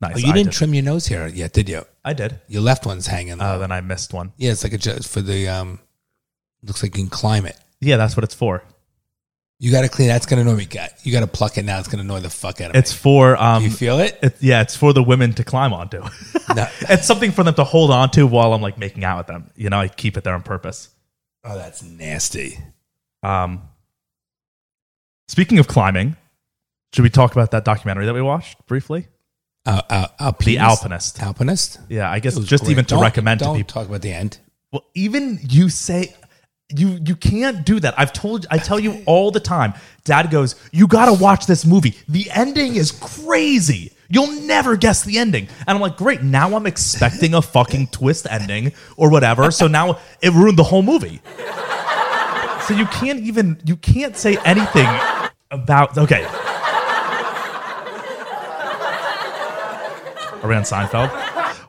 nice. 0.00 0.14
Oh, 0.16 0.18
you 0.18 0.30
I 0.30 0.32
didn't 0.32 0.52
did. 0.52 0.56
trim 0.56 0.72
your 0.72 0.82
nose 0.84 1.08
hair 1.08 1.28
yet, 1.28 1.52
did 1.52 1.68
you? 1.68 1.84
I 2.02 2.14
did. 2.14 2.40
Your 2.48 2.62
left 2.62 2.86
one's 2.86 3.06
hanging. 3.08 3.40
Uh, 3.42 3.58
then 3.58 3.70
I 3.72 3.82
missed 3.82 4.14
one. 4.14 4.32
yeah, 4.38 4.52
it's 4.52 4.64
like 4.64 4.72
a 4.72 4.78
ju- 4.78 5.00
for 5.00 5.20
the 5.20 5.48
um 5.48 5.80
Looks 6.62 6.82
like 6.82 6.96
you 6.96 7.02
can 7.02 7.10
climb 7.10 7.44
it. 7.44 7.58
Yeah, 7.82 7.98
that's 7.98 8.16
what 8.16 8.24
it's 8.24 8.34
for. 8.34 8.62
You 9.64 9.70
got 9.70 9.80
to 9.80 9.88
clean. 9.88 10.08
That's 10.08 10.26
gonna 10.26 10.42
annoy 10.42 10.56
me. 10.56 10.64
Got- 10.66 10.90
You 11.04 11.10
got 11.12 11.20
to 11.20 11.26
pluck 11.26 11.56
it 11.56 11.64
now. 11.64 11.78
It's 11.78 11.88
gonna 11.88 12.02
annoy 12.02 12.20
the 12.20 12.28
fuck 12.28 12.60
out 12.60 12.68
of 12.68 12.74
me. 12.74 12.78
It's 12.80 12.92
me. 12.92 12.98
for 12.98 13.42
um, 13.42 13.62
You 13.62 13.70
feel 13.70 13.98
it? 13.98 14.18
it, 14.22 14.36
yeah, 14.40 14.60
it's 14.60 14.76
for 14.76 14.92
the 14.92 15.02
women 15.02 15.32
to 15.34 15.44
climb 15.44 15.72
onto. 15.72 16.02
No. 16.54 16.68
it's 16.82 17.06
something 17.06 17.32
for 17.32 17.42
them 17.42 17.54
to 17.54 17.64
hold 17.64 17.90
on 17.90 18.10
to 18.10 18.26
while 18.26 18.52
I'm 18.52 18.60
like 18.60 18.76
making 18.76 19.02
out 19.04 19.16
with 19.16 19.26
them. 19.26 19.50
You 19.56 19.70
know, 19.70 19.78
I 19.80 19.88
keep 19.88 20.16
it 20.18 20.22
there 20.24 20.34
on 20.34 20.42
purpose. 20.42 20.90
Oh, 21.42 21.56
that's 21.56 21.82
nasty. 21.82 22.58
Um, 23.22 23.62
speaking 25.28 25.58
of 25.58 25.66
climbing, 25.66 26.16
should 26.92 27.02
we 27.02 27.10
talk 27.10 27.32
about 27.32 27.50
that 27.52 27.64
documentary 27.64 28.06
that 28.06 28.14
we 28.14 28.22
watched 28.22 28.64
briefly? 28.66 29.08
Uh, 29.66 29.80
uh, 29.88 30.06
The 30.44 30.58
alpinist? 30.58 30.60
Alpinist. 30.60 31.22
Alpinist. 31.22 31.80
Yeah, 31.88 32.10
I 32.10 32.20
guess 32.20 32.36
It 32.36 32.40
was 32.40 32.48
just 32.48 32.64
great. 32.64 32.72
even 32.72 32.84
to 32.84 32.94
Don't- 32.96 33.02
recommend 33.02 33.38
to 33.40 33.46
don't 33.46 33.56
people. 33.56 33.72
talk 33.72 33.88
about 33.88 34.02
the 34.02 34.12
end. 34.12 34.38
Well, 34.70 34.84
even 34.94 35.40
you 35.48 35.70
say 35.70 36.14
you 36.74 36.98
you 37.04 37.16
can't 37.16 37.64
do 37.64 37.80
that. 37.80 37.98
I've 37.98 38.12
told 38.12 38.46
I 38.50 38.58
tell 38.58 38.78
you 38.78 39.02
all 39.06 39.30
the 39.30 39.40
time. 39.40 39.74
Dad 40.04 40.30
goes, 40.30 40.56
"You 40.72 40.86
got 40.86 41.06
to 41.06 41.12
watch 41.12 41.46
this 41.46 41.64
movie. 41.64 41.96
The 42.08 42.30
ending 42.30 42.76
is 42.76 42.92
crazy. 42.92 43.92
You'll 44.08 44.32
never 44.42 44.76
guess 44.76 45.02
the 45.02 45.18
ending." 45.18 45.48
And 45.66 45.76
I'm 45.76 45.80
like, 45.80 45.96
"Great. 45.96 46.22
Now 46.22 46.54
I'm 46.56 46.66
expecting 46.66 47.34
a 47.34 47.42
fucking 47.42 47.88
twist 47.88 48.26
ending 48.30 48.72
or 48.96 49.10
whatever." 49.10 49.50
So 49.50 49.66
now 49.66 49.98
it 50.20 50.32
ruined 50.32 50.58
the 50.58 50.64
whole 50.64 50.82
movie. 50.82 51.20
So 52.66 52.74
you 52.74 52.86
can't 52.86 53.20
even 53.20 53.60
you 53.64 53.76
can't 53.76 54.16
say 54.16 54.36
anything 54.44 54.88
about 55.50 55.96
okay. 55.98 56.26
On 60.44 60.50
Seinfeld? 60.62 61.10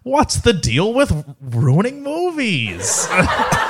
What's 0.06 0.36
the 0.42 0.54
deal 0.54 0.94
with 0.94 1.12
ruining 1.42 2.04
movies? 2.04 3.08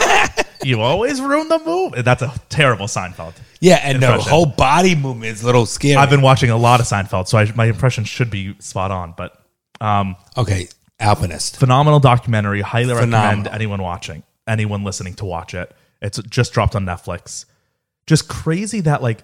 you 0.65 0.81
always 0.81 1.21
ruin 1.21 1.47
the 1.47 1.59
movie. 1.59 2.01
That's 2.01 2.21
a 2.21 2.33
terrible 2.49 2.87
Seinfeld. 2.87 3.35
Yeah, 3.61 3.79
and 3.81 4.01
the 4.01 4.07
Impression. 4.07 4.29
whole 4.31 4.45
body 4.45 4.95
movement 4.95 5.31
is 5.31 5.43
a 5.43 5.45
little 5.45 5.65
scary. 5.65 5.95
I've 5.95 6.09
been 6.09 6.21
watching 6.21 6.49
a 6.49 6.57
lot 6.57 6.81
of 6.81 6.87
Seinfeld, 6.87 7.29
so 7.29 7.37
I, 7.37 7.49
my 7.53 7.67
impression 7.67 8.03
should 8.03 8.29
be 8.29 8.53
spot 8.59 8.91
on. 8.91 9.13
But 9.15 9.41
um, 9.79 10.17
okay, 10.35 10.67
Alpinist. 10.99 11.55
phenomenal 11.55 12.01
documentary. 12.01 12.59
Highly 12.59 12.93
recommend 12.93 13.47
anyone 13.47 13.81
watching, 13.81 14.23
anyone 14.45 14.83
listening 14.83 15.13
to 15.15 15.25
watch 15.25 15.53
it. 15.53 15.73
It's 16.01 16.21
just 16.23 16.51
dropped 16.51 16.75
on 16.75 16.85
Netflix. 16.85 17.45
Just 18.07 18.27
crazy 18.27 18.81
that 18.81 19.01
like 19.01 19.23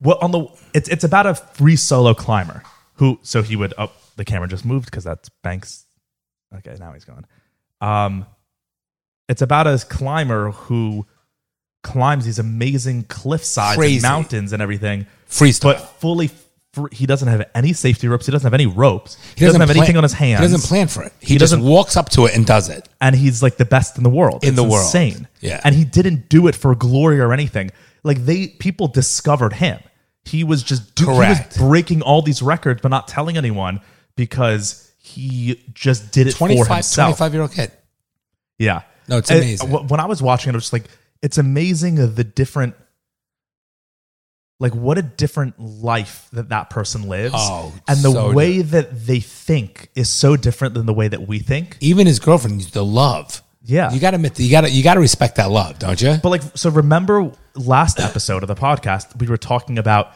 what 0.00 0.20
on 0.20 0.32
the 0.32 0.48
it's 0.74 0.88
it's 0.88 1.04
about 1.04 1.26
a 1.26 1.36
free 1.36 1.76
solo 1.76 2.14
climber 2.14 2.64
who 2.94 3.20
so 3.22 3.42
he 3.42 3.54
would 3.54 3.72
up 3.78 3.94
the 4.16 4.24
camera 4.24 4.48
just 4.48 4.64
moved 4.64 4.86
because 4.86 5.04
that's 5.04 5.28
Banks. 5.44 5.85
Okay, 6.58 6.74
now 6.78 6.92
he's 6.92 7.04
gone. 7.04 7.26
Um, 7.80 8.26
it's 9.28 9.42
about 9.42 9.66
a 9.66 9.78
climber 9.88 10.50
who 10.52 11.06
climbs 11.82 12.24
these 12.24 12.38
amazing 12.38 13.04
cliff 13.04 13.44
sides 13.44 13.76
Crazy. 13.76 13.96
and 13.96 14.02
mountains 14.02 14.52
and 14.52 14.62
everything, 14.62 15.06
Freestyle. 15.28 15.62
but 15.62 15.80
fully. 16.00 16.30
Free, 16.72 16.90
he 16.92 17.06
doesn't 17.06 17.26
have 17.28 17.48
any 17.54 17.72
safety 17.72 18.06
ropes. 18.06 18.26
He 18.26 18.32
doesn't 18.32 18.44
have 18.44 18.52
any 18.52 18.66
ropes. 18.66 19.16
He, 19.34 19.46
doesn't, 19.46 19.58
have 19.60 19.68
plan- 19.68 19.78
anything 19.78 19.96
on 19.96 20.02
his 20.02 20.12
hands. 20.12 20.40
He 20.40 20.44
doesn't 20.52 20.68
plan 20.68 20.88
for 20.88 21.04
it. 21.04 21.12
He, 21.20 21.28
He 21.34 21.38
just 21.38 21.52
doesn't- 21.54 21.64
walks 21.66 21.96
up 21.96 22.10
to 22.10 22.26
it 22.26 22.36
and 22.36 22.44
does 22.44 22.68
it. 22.68 22.86
and 23.00 23.16
he's 23.16 23.42
like 23.42 23.56
the 23.56 23.64
best 23.64 23.96
in 23.96 24.02
the 24.02 24.10
world 24.10 24.42
In 24.44 24.50
It's 24.50 24.56
the 24.56 24.62
world. 24.62 24.84
insane 24.84 25.26
Yeah. 25.40 25.58
and 25.64 25.74
he 25.74 25.84
didn't 25.86 26.28
do 26.28 26.48
it 26.48 26.54
for 26.54 26.74
glory 26.74 27.18
or 27.18 27.32
anything 27.32 27.70
like 28.04 28.18
they 28.26 28.48
people 28.48 28.88
discovered 28.88 29.54
him 29.54 29.80
he 30.26 30.44
was 30.44 30.62
just 30.62 30.94
do, 30.96 31.04
he 31.04 31.10
was 31.10 31.16
Correct. 31.38 31.56
breaking 31.58 32.02
all 32.02 32.20
these 32.20 32.42
records 32.42 32.82
but 32.82 32.88
not 32.88 33.08
telling 33.08 33.38
anyone 33.38 33.80
because 34.16 34.85
he 35.06 35.62
just 35.72 36.12
did 36.12 36.26
it 36.26 36.32
for 36.32 36.48
25, 36.48 36.66
himself 36.76 37.16
25 37.18 37.32
year 37.32 37.42
old 37.42 37.52
kid. 37.52 37.70
yeah 38.58 38.82
No, 39.08 39.18
it's 39.18 39.30
amazing. 39.30 39.70
wh- 39.70 39.90
when 39.90 40.00
i 40.00 40.06
was 40.06 40.20
watching 40.22 40.50
it 40.50 40.54
i 40.54 40.56
was 40.56 40.64
just 40.64 40.72
like 40.72 40.86
it's 41.22 41.38
amazing 41.38 41.94
the 42.14 42.24
different 42.24 42.74
like 44.58 44.74
what 44.74 44.96
a 44.98 45.02
different 45.02 45.58
life 45.60 46.28
that 46.32 46.48
that 46.48 46.70
person 46.70 47.08
lives 47.08 47.34
Oh, 47.36 47.74
and 47.86 47.98
the 47.98 48.10
so 48.12 48.32
way 48.32 48.62
that 48.62 49.06
they 49.06 49.20
think 49.20 49.90
is 49.94 50.08
so 50.08 50.36
different 50.36 50.74
than 50.74 50.86
the 50.86 50.94
way 50.94 51.08
that 51.08 51.28
we 51.28 51.38
think 51.40 51.76
Even 51.80 52.06
his 52.06 52.18
girlfriend, 52.20 52.60
the 52.62 52.84
love. 52.84 53.42
Yeah. 53.62 53.92
You 53.92 53.98
got 54.00 54.12
to 54.12 54.14
admit, 54.16 54.38
you 54.38 54.50
got 54.50 54.62
to 54.62 54.70
you 54.70 54.82
got 54.82 54.94
to 54.94 55.00
respect 55.00 55.36
that 55.36 55.50
love, 55.50 55.78
don't 55.78 56.00
you? 56.00 56.16
But 56.22 56.28
like, 56.30 56.42
so 56.54 56.70
remember 56.70 57.32
last 57.54 57.98
episode 58.00 58.42
of 58.44 58.46
the 58.48 58.54
podcast, 58.54 59.18
we 59.20 59.26
were 59.26 59.36
talking 59.36 59.76
about 59.76 60.12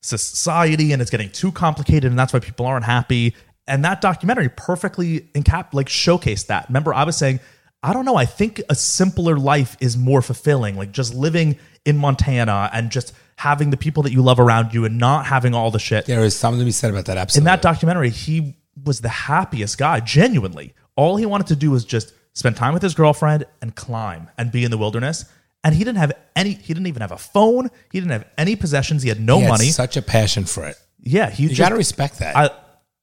society 0.00 0.92
and 0.92 1.02
it's 1.02 1.10
getting 1.10 1.30
too 1.30 1.52
complicated, 1.52 2.10
and 2.10 2.18
that's 2.18 2.32
why 2.32 2.38
people 2.40 2.66
aren't 2.66 2.84
happy. 2.86 3.34
And 3.68 3.84
that 3.84 4.00
documentary 4.00 4.48
perfectly 4.48 5.20
encap 5.34 5.74
like 5.74 5.86
showcased 5.88 6.46
that. 6.46 6.68
Remember, 6.68 6.92
I 6.94 7.04
was 7.04 7.16
saying, 7.16 7.40
I 7.82 7.92
don't 7.92 8.04
know, 8.04 8.16
I 8.16 8.24
think 8.24 8.60
a 8.68 8.74
simpler 8.74 9.36
life 9.38 9.76
is 9.80 9.96
more 9.96 10.22
fulfilling. 10.22 10.76
Like 10.76 10.90
just 10.90 11.14
living 11.14 11.58
in 11.84 11.96
Montana 11.96 12.70
and 12.72 12.90
just 12.90 13.12
having 13.36 13.70
the 13.70 13.76
people 13.76 14.02
that 14.02 14.12
you 14.12 14.20
love 14.20 14.40
around 14.40 14.74
you 14.74 14.84
and 14.84 14.98
not 14.98 15.26
having 15.26 15.54
all 15.54 15.70
the 15.70 15.78
shit. 15.78 16.06
there 16.06 16.24
is 16.24 16.36
something 16.36 16.58
to 16.58 16.64
be 16.64 16.72
said 16.72 16.90
about 16.90 17.04
that 17.04 17.16
episode. 17.16 17.38
In 17.38 17.44
that 17.44 17.62
documentary, 17.62 18.10
he 18.10 18.56
was 18.84 19.00
the 19.00 19.08
happiest 19.08 19.78
guy, 19.78 20.00
genuinely. 20.00 20.74
All 20.96 21.16
he 21.16 21.26
wanted 21.26 21.46
to 21.48 21.56
do 21.56 21.70
was 21.70 21.84
just 21.84 22.12
spend 22.32 22.56
time 22.56 22.74
with 22.74 22.82
his 22.82 22.94
girlfriend 22.94 23.44
and 23.62 23.74
climb 23.76 24.28
and 24.36 24.50
be 24.50 24.64
in 24.64 24.70
the 24.72 24.78
wilderness. 24.78 25.24
And 25.62 25.74
he 25.74 25.84
didn't 25.84 25.98
have 25.98 26.12
any, 26.34 26.50
he 26.50 26.74
didn't 26.74 26.86
even 26.88 27.00
have 27.02 27.12
a 27.12 27.16
phone. 27.18 27.68
He 27.92 28.00
didn't 28.00 28.12
have 28.12 28.26
any 28.36 28.56
possessions. 28.56 29.02
He 29.02 29.08
had 29.08 29.20
no 29.20 29.36
he 29.36 29.42
had 29.42 29.50
money. 29.50 29.66
such 29.66 29.96
a 29.96 30.02
passion 30.02 30.44
for 30.44 30.66
it. 30.66 30.76
yeah. 31.00 31.30
He 31.30 31.44
You 31.44 31.48
just, 31.50 31.60
got 31.60 31.68
to 31.70 31.76
respect 31.76 32.18
that. 32.18 32.36
I, 32.36 32.50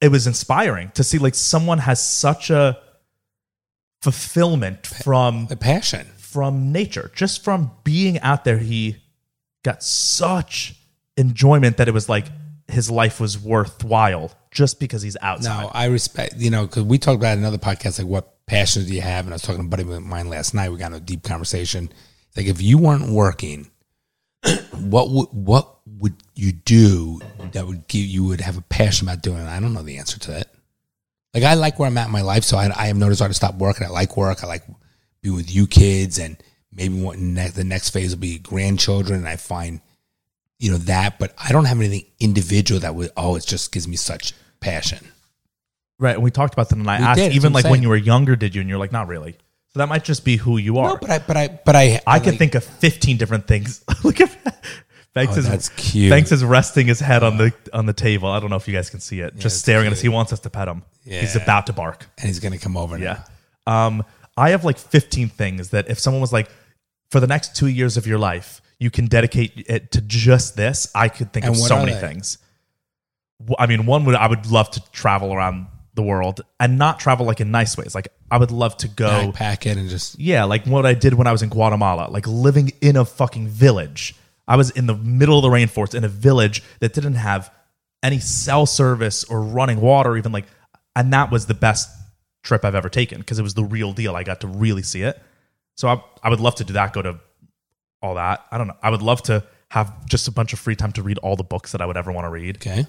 it 0.01 0.09
was 0.09 0.27
inspiring 0.27 0.91
to 0.95 1.03
see 1.03 1.17
like 1.17 1.35
someone 1.35 1.79
has 1.79 2.05
such 2.05 2.49
a 2.49 2.77
fulfillment 4.01 4.85
from 4.85 5.47
the 5.47 5.55
passion. 5.55 6.05
from 6.17 6.71
nature, 6.71 7.11
just 7.15 7.43
from 7.43 7.71
being 7.83 8.19
out 8.19 8.43
there. 8.43 8.57
He 8.57 8.97
got 9.63 9.81
such 9.83 10.75
enjoyment 11.17 11.77
that 11.77 11.87
it 11.87 11.93
was 11.93 12.07
like 12.07 12.25
his 12.67 12.91
life 12.91 13.19
was 13.19 13.39
worthwhile 13.39 14.31
just 14.51 14.79
because 14.79 15.01
he's 15.01 15.17
outside. 15.21 15.63
No, 15.63 15.71
I 15.73 15.85
respect, 15.85 16.35
you 16.37 16.49
know, 16.49 16.65
because 16.65 16.83
we 16.83 16.97
talked 16.97 17.17
about 17.17 17.37
another 17.37 17.57
podcast, 17.57 17.99
like 17.99 18.07
what 18.07 18.45
passions 18.45 18.87
do 18.87 18.93
you 18.93 19.01
have? 19.01 19.25
And 19.25 19.33
I 19.33 19.35
was 19.35 19.41
talking 19.41 19.61
to 19.61 19.65
a 19.65 19.69
buddy 19.69 19.83
of 19.83 20.03
mine 20.03 20.29
last 20.29 20.53
night. 20.53 20.69
We 20.69 20.77
got 20.77 20.91
in 20.91 20.97
a 20.97 20.99
deep 20.99 21.23
conversation. 21.23 21.89
Like, 22.35 22.47
if 22.47 22.61
you 22.61 22.77
weren't 22.77 23.09
working, 23.09 23.71
what 24.79 25.09
would 25.09 25.27
what 25.31 25.77
would 25.99 26.15
you 26.35 26.51
do 26.51 27.19
that 27.51 27.65
would 27.67 27.87
give 27.87 28.05
you 28.05 28.25
would 28.25 28.41
have 28.41 28.57
a 28.57 28.61
passion 28.61 29.07
about 29.07 29.23
doing? 29.23 29.41
I 29.41 29.59
don't 29.59 29.73
know 29.73 29.83
the 29.83 29.97
answer 29.97 30.19
to 30.19 30.31
that. 30.31 30.47
Like, 31.33 31.43
I 31.43 31.55
like 31.55 31.77
where 31.79 31.87
I'm 31.87 31.97
at 31.97 32.05
in 32.05 32.13
my 32.13 32.21
life, 32.21 32.45
so 32.45 32.57
I, 32.57 32.71
I 32.73 32.87
have 32.87 32.95
no 32.95 33.09
desire 33.09 33.27
to 33.27 33.33
stop 33.33 33.55
working. 33.55 33.85
I 33.85 33.89
like 33.89 34.15
work. 34.15 34.41
I 34.41 34.47
like 34.47 34.63
being 35.21 35.35
with 35.35 35.53
you 35.53 35.67
kids, 35.67 36.17
and 36.17 36.37
maybe 36.71 36.99
what 37.01 37.19
ne- 37.19 37.49
the 37.49 37.65
next 37.65 37.89
phase 37.89 38.11
will 38.11 38.21
be 38.21 38.39
grandchildren. 38.39 39.19
And 39.19 39.27
I 39.27 39.35
find, 39.35 39.81
you 40.59 40.71
know, 40.71 40.77
that, 40.77 41.19
but 41.19 41.33
I 41.37 41.51
don't 41.51 41.65
have 41.65 41.77
anything 41.77 42.05
individual 42.21 42.79
that 42.79 42.95
would. 42.95 43.11
Oh, 43.17 43.35
it 43.35 43.45
just 43.45 43.73
gives 43.73 43.85
me 43.85 43.97
such 43.97 44.33
passion. 44.61 45.05
Right. 45.99 46.15
And 46.15 46.23
we 46.23 46.31
talked 46.31 46.53
about 46.53 46.69
that. 46.69 46.77
And 46.77 46.89
I 46.89 46.99
We 46.99 47.05
asked, 47.05 47.19
did, 47.19 47.33
even 47.33 47.51
like 47.51 47.65
when 47.65 47.81
you 47.81 47.89
were 47.89 47.95
younger, 47.97 48.37
did 48.37 48.55
you? 48.55 48.61
And 48.61 48.69
you're 48.69 48.79
like, 48.79 48.93
not 48.93 49.07
really. 49.09 49.35
So 49.75 49.79
that 49.79 49.89
might 49.89 50.05
just 50.05 50.23
be 50.23 50.37
who 50.37 50.55
you 50.57 50.77
are. 50.77 50.91
No, 50.91 50.95
but 50.95 51.09
I, 51.09 51.19
but 51.19 51.35
I, 51.35 51.47
but 51.65 51.75
I, 51.75 51.99
I 52.07 52.19
could 52.19 52.29
like- 52.29 52.37
think 52.39 52.55
of 52.55 52.63
15 52.63 53.17
different 53.17 53.45
things. 53.45 53.83
Look 54.05 54.21
at 54.21 54.31
Banks 55.13 55.33
Oh, 55.35 55.39
is 55.39 55.49
that's 55.49 55.67
cute. 55.67 56.09
Banks 56.09 56.31
is 56.31 56.45
resting 56.45 56.87
his 56.87 57.01
head 57.01 57.23
on 57.23 57.35
the 57.37 57.53
on 57.73 57.85
the 57.85 57.91
table. 57.91 58.29
I 58.29 58.39
don't 58.39 58.49
know 58.49 58.55
if 58.55 58.69
you 58.69 58.73
guys 58.73 58.89
can 58.89 59.01
see 59.01 59.19
it. 59.19 59.33
just 59.35 59.45
it's 59.47 59.55
staring 59.55 59.87
at 59.87 59.91
us. 59.91 59.99
He 59.99 60.07
wants 60.07 60.31
us 60.31 60.39
to 60.41 60.49
pet 60.49 60.69
him. 60.69 60.83
He's 61.03 61.35
about 61.35 61.67
to 61.67 61.73
bark. 61.73 62.05
and 62.17 62.27
he's 62.27 62.39
gonna 62.39 62.57
come 62.57 62.77
over. 62.77 62.97
Yeah. 62.97 63.23
Um, 63.67 64.05
I 64.37 64.51
have 64.51 64.63
like 64.63 64.77
15 64.77 65.27
things 65.27 65.71
that 65.71 65.89
if 65.89 65.99
someone 65.99 66.21
was 66.21 66.31
like, 66.31 66.49
for 67.11 67.19
the 67.19 67.27
next 67.27 67.53
two 67.57 67.67
years 67.67 67.97
of 67.97 68.07
your 68.07 68.17
life, 68.17 68.61
you 68.79 68.89
can 68.89 69.07
dedicate 69.07 69.65
it 69.67 69.91
to 69.91 69.99
just 70.01 70.55
this, 70.55 70.87
I 70.95 71.09
could 71.09 71.33
think 71.33 71.45
And 71.45 71.55
of 71.55 71.61
so 71.61 71.79
many 71.79 71.91
they? 71.93 71.99
things. 71.99 72.37
I 73.59 73.67
mean, 73.67 73.85
one 73.85 74.05
would 74.05 74.15
I 74.15 74.27
would 74.27 74.45
love 74.45 74.71
to 74.71 74.81
travel 74.93 75.33
around 75.33 75.67
the 75.95 76.03
world 76.03 76.41
and 76.59 76.77
not 76.77 76.99
travel 76.99 77.25
like 77.25 77.41
in 77.41 77.51
nice 77.51 77.77
ways. 77.77 77.95
Like 77.95 78.09
I 78.29 78.37
would 78.37 78.51
love 78.51 78.77
to 78.77 78.87
go. 78.87 79.31
pack 79.33 79.65
it 79.65 79.77
and 79.77 79.89
just 79.89 80.19
Yeah, 80.19 80.43
like 80.43 80.65
what 80.65 80.85
I 80.85 80.93
did 80.93 81.13
when 81.13 81.27
I 81.27 81.31
was 81.31 81.41
in 81.41 81.49
Guatemala, 81.49 82.09
like 82.11 82.27
living 82.27 82.71
in 82.81 82.95
a 82.95 83.05
fucking 83.05 83.47
village. 83.47 84.15
I 84.47 84.57
was 84.57 84.69
in 84.69 84.85
the 84.85 84.95
middle 84.95 85.39
of 85.39 85.41
the 85.41 85.49
rainforest 85.49 85.95
in 85.95 86.03
a 86.03 86.07
village 86.09 86.61
that 86.79 86.93
didn't 86.93 87.15
have 87.15 87.51
any 88.03 88.19
cell 88.19 88.65
service 88.65 89.23
or 89.23 89.41
running 89.41 89.81
water, 89.81 90.15
even 90.15 90.31
like, 90.31 90.45
and 90.95 91.11
that 91.13 91.31
was 91.31 91.47
the 91.47 91.55
best 91.55 91.89
trip 92.43 92.63
I've 92.63 92.75
ever 92.75 92.89
taken 92.89 93.19
because 93.19 93.39
it 93.39 93.43
was 93.43 93.55
the 93.55 93.63
real 93.63 93.91
deal. 93.93 94.15
I 94.15 94.23
got 94.23 94.41
to 94.41 94.47
really 94.47 94.83
see 94.83 95.01
it. 95.01 95.19
So 95.75 95.87
I, 95.87 96.03
I 96.21 96.29
would 96.29 96.39
love 96.39 96.55
to 96.55 96.63
do 96.63 96.73
that, 96.73 96.93
go 96.93 97.01
to 97.01 97.19
all 98.01 98.15
that. 98.15 98.45
I 98.51 98.57
don't 98.57 98.67
know. 98.67 98.77
I 98.83 98.91
would 98.91 99.01
love 99.01 99.23
to 99.23 99.43
have 99.69 100.05
just 100.05 100.27
a 100.27 100.31
bunch 100.31 100.53
of 100.53 100.59
free 100.59 100.75
time 100.75 100.91
to 100.93 101.03
read 101.03 101.17
all 101.19 101.35
the 101.35 101.43
books 101.43 101.71
that 101.71 101.81
I 101.81 101.85
would 101.85 101.97
ever 101.97 102.11
want 102.11 102.25
to 102.25 102.29
read. 102.29 102.57
okay. 102.57 102.85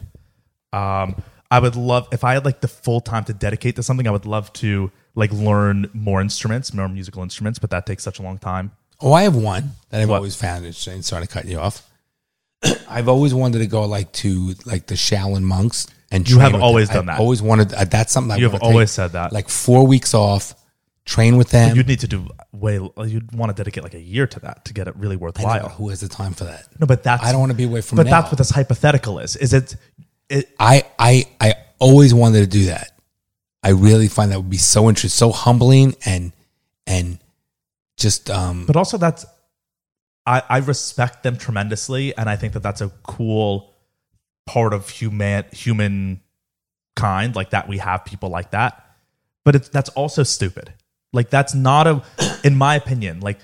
Um, 0.73 1.23
I 1.50 1.59
would 1.61 1.76
love 1.76 2.09
if 2.12 2.25
I 2.25 2.35
had 2.35 2.45
like 2.45 2.61
the 2.61 2.69
full 2.69 3.00
time 3.00 3.25
to 3.25 3.33
dedicate 3.33 3.76
to 3.76 3.83
something. 3.83 4.07
I 4.07 4.11
would 4.11 4.26
love 4.26 4.53
to 4.55 4.91
like 5.15 5.33
learn 5.33 5.88
more 5.95 6.21
instruments, 6.21 6.75
more 6.75 6.88
musical 6.88 7.23
instruments, 7.23 7.59
but 7.59 7.71
that 7.71 7.87
takes 7.87 8.03
such 8.03 8.19
a 8.19 8.23
long 8.23 8.38
time. 8.38 8.73
Oh, 9.00 9.12
I 9.12 9.23
have 9.23 9.37
one 9.37 9.73
that 9.91 10.00
I've 10.00 10.09
What? 10.09 10.17
always 10.17 10.35
found 10.37 10.65
interesting. 10.65 11.03
Sorry 11.03 11.23
to 11.26 11.29
cut 11.33 11.45
you 11.45 11.59
off. 11.59 11.88
I've 12.88 13.09
always 13.09 13.35
wanted 13.35 13.59
to 13.59 13.67
go 13.67 13.85
like 13.85 14.11
to 14.12 14.55
like 14.65 14.87
the 14.87 14.95
Shaolin 14.95 15.43
monks 15.43 15.87
and 16.11 16.29
You 16.29 16.38
have 16.38 16.55
always 16.55 16.88
them. 16.88 17.07
done 17.07 17.09
I've 17.11 17.17
that. 17.19 17.23
Always 17.23 17.43
wanted. 17.43 17.75
Uh, 17.75 17.85
that's 17.85 18.12
something 18.12 18.33
I 18.33 18.37
You 18.37 18.49
have 18.50 18.62
always 18.62 18.91
take, 18.91 18.95
said 18.95 19.12
that. 19.12 19.33
Like 19.33 19.49
four 19.49 19.87
weeks 19.87 20.15
off, 20.15 20.55
train 21.05 21.37
with 21.37 21.50
them. 21.50 21.76
You'd 21.76 21.87
need 21.88 22.00
to 22.00 22.09
do 22.09 22.26
way. 22.53 22.75
You'd 23.05 23.33
want 23.35 23.55
to 23.55 23.61
dedicate 23.61 23.83
like 23.85 23.95
a 23.95 24.00
year 24.00 24.26
to 24.26 24.41
that 24.41 24.65
to 24.65 24.73
get 24.73 24.88
it 24.88 24.97
really 24.97 25.15
I 25.15 25.19
know, 25.19 25.23
worthwhile. 25.23 25.69
who 25.71 25.91
has 25.91 26.00
the 26.00 26.09
time 26.09 26.33
for 26.33 26.45
that? 26.45 26.67
No, 26.81 26.87
but 26.87 27.03
that's 27.03 27.23
I 27.23 27.31
don't 27.33 27.41
want 27.41 27.50
to 27.53 27.57
be 27.57 27.65
away 27.65 27.83
from. 27.83 27.97
But 27.97 28.07
now. 28.07 28.21
that's 28.21 28.33
what 28.33 28.38
this 28.38 28.50
hypothetical 28.50 29.19
is. 29.19 29.37
Is 29.37 29.53
it? 29.53 29.76
It 30.28 30.54
I 30.59 30.85
I 30.99 31.26
I 31.40 31.54
always 31.78 32.12
wanted 32.14 32.40
to 32.40 32.47
do 32.47 32.66
that. 32.66 32.92
I 33.62 33.71
really 33.71 34.09
find 34.09 34.30
that 34.33 34.38
would 34.38 34.50
be 34.50 34.56
so 34.56 34.88
interesting, 34.88 35.16
so 35.16 35.33
humbling, 35.33 35.95
and 36.04 36.33
and 36.87 37.18
just 37.97 38.30
um. 38.30 38.66
but 38.66 38.76
also 38.76 38.99
that's 38.99 39.25
I, 40.26 40.42
I 40.49 40.59
respect 40.59 41.23
them 41.23 41.37
tremendously 41.37 42.16
and 42.16 42.28
i 42.28 42.37
think 42.37 42.52
that 42.52 42.62
that's 42.62 42.80
a 42.80 42.90
cool 43.02 43.73
part 44.47 44.73
of 44.73 44.88
human 44.88 45.45
human 45.52 46.21
kind 46.95 47.35
like 47.35 47.50
that 47.50 47.68
we 47.68 47.78
have 47.78 48.04
people 48.04 48.28
like 48.28 48.50
that 48.50 48.85
but 49.45 49.54
it's 49.54 49.68
that's 49.68 49.88
also 49.90 50.23
stupid 50.23 50.73
like 51.12 51.30
that's 51.30 51.54
not 51.54 51.87
a 51.87 52.02
in 52.45 52.56
my 52.56 52.75
opinion 52.75 53.21
like 53.21 53.38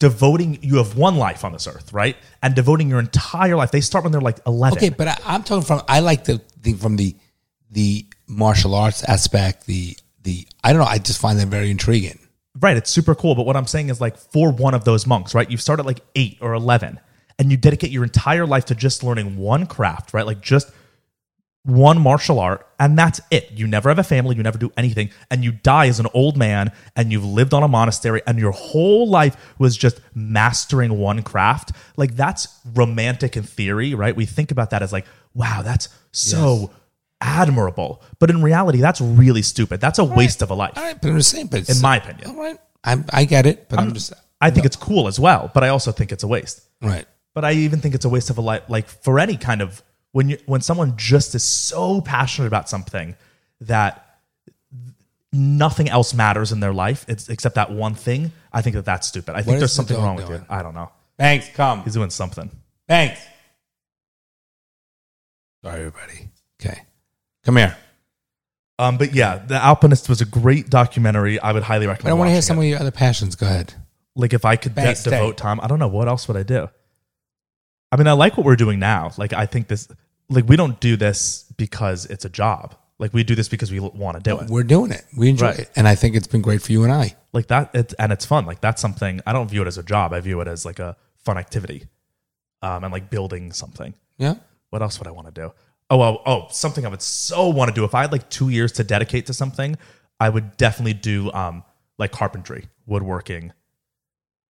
devoting 0.00 0.58
you 0.60 0.76
have 0.76 0.96
one 0.96 1.16
life 1.16 1.44
on 1.44 1.52
this 1.52 1.66
earth 1.66 1.92
right 1.92 2.16
and 2.42 2.54
devoting 2.54 2.90
your 2.90 2.98
entire 2.98 3.56
life 3.56 3.70
they 3.70 3.80
start 3.80 4.04
when 4.04 4.12
they're 4.12 4.20
like 4.20 4.40
11 4.46 4.78
Okay, 4.78 4.88
but 4.90 5.08
I, 5.08 5.16
I'm 5.24 5.42
talking 5.42 5.64
from. 5.64 5.82
I 5.88 6.00
like 6.00 6.24
the 6.24 6.38
thing 6.62 6.76
from 6.76 6.96
the 6.96 7.16
the 7.70 8.06
martial 8.26 8.74
arts 8.74 9.04
aspect. 9.04 9.66
The 9.66 9.96
the 10.22 10.46
I 10.62 10.72
don't 10.72 10.80
know. 10.80 10.88
I 10.88 10.98
just 10.98 11.20
find 11.20 11.38
that 11.38 11.48
very 11.48 11.70
intriguing. 11.70 12.18
Right, 12.60 12.76
it's 12.76 12.90
super 12.90 13.14
cool. 13.14 13.34
But 13.34 13.46
what 13.46 13.56
I'm 13.56 13.66
saying 13.66 13.90
is 13.90 14.00
like 14.00 14.16
for 14.16 14.50
one 14.52 14.74
of 14.74 14.84
those 14.84 15.06
monks, 15.06 15.34
right? 15.34 15.50
You 15.50 15.56
start 15.56 15.80
at 15.80 15.86
like 15.86 16.00
eight 16.14 16.38
or 16.40 16.54
eleven, 16.54 17.00
and 17.38 17.50
you 17.50 17.56
dedicate 17.56 17.90
your 17.90 18.04
entire 18.04 18.46
life 18.46 18.66
to 18.66 18.74
just 18.74 19.02
learning 19.02 19.36
one 19.36 19.66
craft, 19.66 20.14
right? 20.14 20.24
Like 20.26 20.40
just 20.40 20.70
one 21.64 21.98
martial 22.00 22.38
art, 22.38 22.66
and 22.78 22.98
that's 22.98 23.20
it. 23.30 23.50
You 23.52 23.66
never 23.66 23.88
have 23.88 23.98
a 23.98 24.02
family, 24.04 24.36
you 24.36 24.42
never 24.42 24.58
do 24.58 24.70
anything, 24.76 25.10
and 25.30 25.42
you 25.42 25.50
die 25.52 25.86
as 25.86 25.98
an 25.98 26.06
old 26.12 26.36
man, 26.36 26.72
and 26.94 27.10
you've 27.10 27.24
lived 27.24 27.54
on 27.54 27.62
a 27.62 27.68
monastery, 27.68 28.20
and 28.26 28.38
your 28.38 28.52
whole 28.52 29.08
life 29.08 29.36
was 29.58 29.76
just 29.76 30.00
mastering 30.14 30.98
one 30.98 31.22
craft. 31.22 31.72
Like 31.96 32.16
that's 32.16 32.48
romantic 32.74 33.36
in 33.36 33.44
theory, 33.44 33.94
right? 33.94 34.14
We 34.14 34.26
think 34.26 34.50
about 34.50 34.70
that 34.70 34.82
as 34.82 34.92
like, 34.92 35.06
wow, 35.32 35.62
that's 35.62 35.88
so 36.12 36.70
admirable. 37.20 38.02
But 38.18 38.30
in 38.30 38.42
reality, 38.42 38.78
that's 38.80 39.00
really 39.00 39.42
stupid. 39.42 39.80
That's 39.80 39.98
a 39.98 40.04
waste 40.04 40.42
of 40.42 40.50
a 40.50 40.54
life. 40.54 40.72
All 40.76 40.82
right, 40.84 41.00
but 41.00 41.08
I'm 41.10 41.16
just 41.18 41.30
saying. 41.30 41.46
But 41.48 41.68
In 41.68 41.80
my 41.80 41.96
opinion. 41.96 42.28
all 42.30 42.36
right, 42.36 42.58
I 42.84 43.02
I 43.10 43.24
get 43.24 43.46
it, 43.46 43.68
but 43.68 43.78
I'm, 43.78 43.94
just 43.94 44.12
I 44.40 44.50
think 44.50 44.66
it's 44.66 44.76
cool 44.76 45.08
as 45.08 45.18
well, 45.18 45.50
but 45.54 45.64
I 45.64 45.68
also 45.68 45.92
think 45.92 46.12
it's 46.12 46.22
a 46.24 46.28
waste. 46.28 46.60
right. 46.82 47.06
But 47.34 47.44
I 47.44 47.52
even 47.52 47.80
think 47.80 47.96
it's 47.96 48.04
a 48.04 48.08
waste 48.08 48.30
of 48.30 48.38
a 48.38 48.40
life, 48.40 48.62
like 48.68 48.86
for 48.86 49.18
any 49.18 49.36
kind 49.36 49.60
of 49.60 49.82
when 50.14 50.28
you 50.28 50.38
when 50.46 50.60
someone 50.60 50.94
just 50.96 51.34
is 51.34 51.42
so 51.42 52.00
passionate 52.00 52.46
about 52.46 52.68
something 52.68 53.16
that 53.62 54.20
nothing 55.32 55.88
else 55.88 56.14
matters 56.14 56.52
in 56.52 56.60
their 56.60 56.72
life 56.72 57.04
it's, 57.08 57.28
except 57.28 57.56
that 57.56 57.72
one 57.72 57.94
thing. 57.96 58.30
I 58.52 58.62
think 58.62 58.76
that 58.76 58.84
that's 58.84 59.08
stupid. 59.08 59.34
I 59.34 59.42
think 59.42 59.58
there's 59.58 59.72
something 59.72 59.96
dog 59.96 60.04
wrong 60.04 60.14
with 60.16 60.28
you. 60.30 60.44
I 60.48 60.62
don't 60.62 60.74
know. 60.74 60.90
Thanks. 61.18 61.48
Come. 61.48 61.82
He's 61.82 61.94
doing 61.94 62.10
something. 62.10 62.48
Thanks. 62.86 63.20
Sorry, 65.64 65.80
everybody. 65.80 66.28
Okay, 66.62 66.80
come 67.44 67.56
here. 67.56 67.76
Um, 68.78 68.96
but 68.98 69.14
yeah, 69.14 69.38
The 69.38 69.54
Alpinist 69.56 70.08
was 70.08 70.20
a 70.20 70.24
great 70.26 70.70
documentary. 70.70 71.40
I 71.40 71.52
would 71.52 71.62
highly 71.64 71.86
But 71.86 71.92
recommend. 71.92 72.10
I 72.10 72.18
want 72.18 72.28
to 72.28 72.32
hear 72.32 72.42
some 72.42 72.58
it. 72.58 72.62
of 72.62 72.66
your 72.70 72.80
other 72.80 72.90
passions. 72.90 73.34
Go 73.34 73.46
ahead. 73.46 73.74
like 74.14 74.32
if 74.32 74.44
I 74.44 74.54
could 74.56 74.74
de- 74.76 74.94
devote 75.02 75.36
time, 75.36 75.60
I 75.60 75.66
don't 75.66 75.78
know 75.80 75.88
what 75.88 76.06
else 76.06 76.28
would 76.28 76.36
I 76.36 76.42
do. 76.44 76.68
I 77.90 77.96
mean, 77.96 78.06
I 78.08 78.12
like 78.12 78.36
what 78.36 78.44
we're 78.44 78.56
doing 78.56 78.78
now. 78.80 79.12
Like 79.16 79.32
I 79.32 79.46
think 79.46 79.68
this, 79.68 79.88
like 80.28 80.48
we 80.48 80.56
don't 80.56 80.78
do 80.80 80.96
this 80.96 81.44
because 81.56 82.06
it's 82.06 82.24
a 82.24 82.28
job. 82.28 82.74
Like 82.98 83.12
we 83.12 83.24
do 83.24 83.34
this 83.34 83.48
because 83.48 83.72
we 83.72 83.80
want 83.80 84.16
to 84.16 84.22
do 84.22 84.38
it. 84.40 84.48
We're 84.48 84.62
doing 84.62 84.92
it. 84.92 85.04
We 85.16 85.28
enjoy 85.28 85.46
Right. 85.48 85.58
it, 85.60 85.70
and 85.76 85.86
I 85.88 85.94
think 85.96 86.14
it's 86.14 86.28
been 86.28 86.42
great 86.42 86.62
for 86.62 86.72
you 86.72 86.84
and 86.84 86.92
I. 86.92 87.14
Like 87.32 87.48
that, 87.48 87.70
it's, 87.74 87.92
and 87.94 88.12
it's 88.12 88.24
fun. 88.24 88.46
Like 88.46 88.60
that's 88.60 88.80
something 88.80 89.20
I 89.26 89.32
don't 89.32 89.50
view 89.50 89.62
it 89.62 89.66
as 89.68 89.78
a 89.78 89.82
job. 89.82 90.12
I 90.12 90.20
view 90.20 90.40
it 90.40 90.48
as 90.48 90.64
like 90.64 90.78
a 90.78 90.96
fun 91.16 91.36
activity, 91.36 91.88
um, 92.62 92.84
and 92.84 92.92
like 92.92 93.10
building 93.10 93.52
something. 93.52 93.94
Yeah. 94.18 94.34
What 94.70 94.80
else 94.82 94.98
would 95.00 95.08
I 95.08 95.10
want 95.10 95.26
to 95.26 95.32
do? 95.32 95.52
Oh, 95.90 96.00
oh, 96.00 96.22
oh, 96.24 96.46
something 96.50 96.86
I 96.86 96.88
would 96.88 97.02
so 97.02 97.48
want 97.48 97.68
to 97.68 97.74
do. 97.74 97.84
If 97.84 97.94
I 97.94 98.02
had 98.02 98.12
like 98.12 98.30
two 98.30 98.48
years 98.48 98.72
to 98.72 98.84
dedicate 98.84 99.26
to 99.26 99.34
something, 99.34 99.76
I 100.20 100.28
would 100.28 100.56
definitely 100.56 100.94
do 100.94 101.30
um 101.32 101.64
like 101.98 102.12
carpentry, 102.12 102.68
woodworking. 102.86 103.52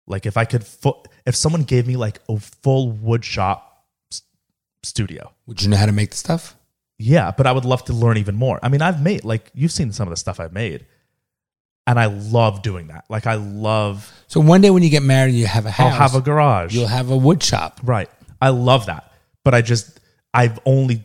Like 0.06 0.26
if 0.26 0.36
I 0.36 0.44
could, 0.44 0.64
fu- 0.66 1.00
if 1.24 1.36
someone 1.36 1.62
gave 1.62 1.86
me 1.86 1.96
like 1.96 2.18
a 2.28 2.38
full 2.38 2.90
wood 2.90 3.24
shop 3.24 3.71
studio, 4.82 5.32
Would 5.46 5.62
you 5.62 5.68
know 5.68 5.76
how 5.76 5.86
to 5.86 5.92
make 5.92 6.10
the 6.10 6.16
stuff? 6.16 6.56
yeah, 6.98 7.32
but 7.36 7.46
I 7.46 7.52
would 7.52 7.64
love 7.64 7.84
to 7.86 7.92
learn 7.92 8.16
even 8.18 8.36
more. 8.36 8.60
I 8.62 8.68
mean, 8.68 8.82
I've 8.82 9.02
made 9.02 9.24
like 9.24 9.50
you've 9.54 9.72
seen 9.72 9.92
some 9.92 10.06
of 10.08 10.10
the 10.10 10.16
stuff 10.16 10.38
I've 10.38 10.52
made, 10.52 10.86
and 11.86 11.98
I 11.98 12.06
love 12.06 12.62
doing 12.62 12.88
that. 12.88 13.04
Like 13.08 13.26
I 13.26 13.34
love. 13.34 14.12
So 14.28 14.40
one 14.40 14.60
day 14.60 14.70
when 14.70 14.82
you 14.82 14.90
get 14.90 15.02
married, 15.02 15.34
you 15.34 15.46
have 15.46 15.66
a 15.66 15.74
I'll 15.78 15.90
have 15.90 16.14
a 16.14 16.20
garage. 16.20 16.74
You'll 16.74 16.86
have 16.86 17.10
a 17.10 17.16
wood 17.16 17.42
shop. 17.42 17.80
Right. 17.82 18.08
I 18.40 18.50
love 18.50 18.86
that. 18.86 19.12
But 19.44 19.54
I 19.54 19.62
just, 19.62 19.98
I've 20.32 20.60
only, 20.64 21.04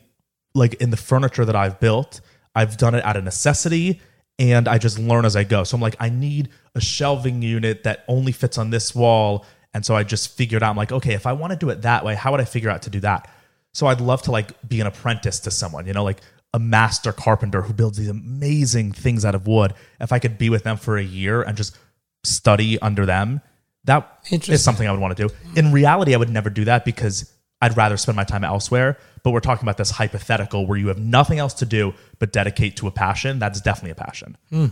like 0.54 0.74
in 0.74 0.90
the 0.90 0.96
furniture 0.96 1.44
that 1.44 1.56
I've 1.56 1.80
built, 1.80 2.20
I've 2.54 2.76
done 2.76 2.94
it 2.94 3.04
out 3.04 3.16
of 3.16 3.24
necessity 3.24 4.00
and 4.38 4.68
I 4.68 4.78
just 4.78 4.98
learn 4.98 5.24
as 5.24 5.34
I 5.34 5.42
go. 5.42 5.64
So 5.64 5.76
I'm 5.76 5.80
like, 5.80 5.96
I 5.98 6.08
need 6.10 6.48
a 6.76 6.80
shelving 6.80 7.42
unit 7.42 7.82
that 7.82 8.04
only 8.06 8.30
fits 8.30 8.58
on 8.58 8.70
this 8.70 8.94
wall. 8.94 9.44
And 9.74 9.84
so 9.84 9.96
I 9.96 10.04
just 10.04 10.36
figured 10.36 10.62
out, 10.62 10.70
I'm 10.70 10.76
like, 10.76 10.92
okay, 10.92 11.14
if 11.14 11.26
I 11.26 11.32
want 11.32 11.52
to 11.52 11.56
do 11.58 11.70
it 11.70 11.82
that 11.82 12.04
way, 12.04 12.14
how 12.14 12.30
would 12.30 12.40
I 12.40 12.44
figure 12.44 12.70
out 12.70 12.82
to 12.82 12.90
do 12.90 13.00
that? 13.00 13.28
So 13.72 13.86
I'd 13.86 14.00
love 14.00 14.22
to 14.22 14.30
like 14.30 14.52
be 14.68 14.80
an 14.80 14.86
apprentice 14.86 15.40
to 15.40 15.50
someone, 15.50 15.86
you 15.86 15.92
know, 15.92 16.04
like 16.04 16.20
a 16.54 16.58
master 16.58 17.12
carpenter 17.12 17.62
who 17.62 17.72
builds 17.72 17.98
these 17.98 18.08
amazing 18.08 18.92
things 18.92 19.24
out 19.24 19.34
of 19.34 19.46
wood. 19.46 19.74
If 20.00 20.12
I 20.12 20.18
could 20.18 20.38
be 20.38 20.50
with 20.50 20.64
them 20.64 20.76
for 20.76 20.96
a 20.96 21.02
year 21.02 21.42
and 21.42 21.56
just 21.56 21.76
study 22.24 22.78
under 22.80 23.06
them, 23.06 23.40
that 23.84 24.20
is 24.30 24.62
something 24.62 24.86
I 24.86 24.90
would 24.90 25.00
want 25.00 25.16
to 25.16 25.28
do. 25.28 25.34
In 25.56 25.72
reality, 25.72 26.14
I 26.14 26.18
would 26.18 26.30
never 26.30 26.50
do 26.50 26.64
that 26.64 26.84
because 26.84 27.32
I'd 27.60 27.76
rather 27.76 27.96
spend 27.96 28.16
my 28.16 28.24
time 28.24 28.44
elsewhere. 28.44 28.98
But 29.22 29.32
we're 29.32 29.40
talking 29.40 29.64
about 29.64 29.76
this 29.76 29.90
hypothetical 29.90 30.66
where 30.66 30.78
you 30.78 30.88
have 30.88 30.98
nothing 30.98 31.38
else 31.38 31.54
to 31.54 31.66
do 31.66 31.94
but 32.18 32.32
dedicate 32.32 32.76
to 32.76 32.86
a 32.86 32.90
passion. 32.90 33.38
That's 33.38 33.60
definitely 33.60 33.92
a 33.92 33.94
passion. 34.06 34.36
Hmm. 34.50 34.66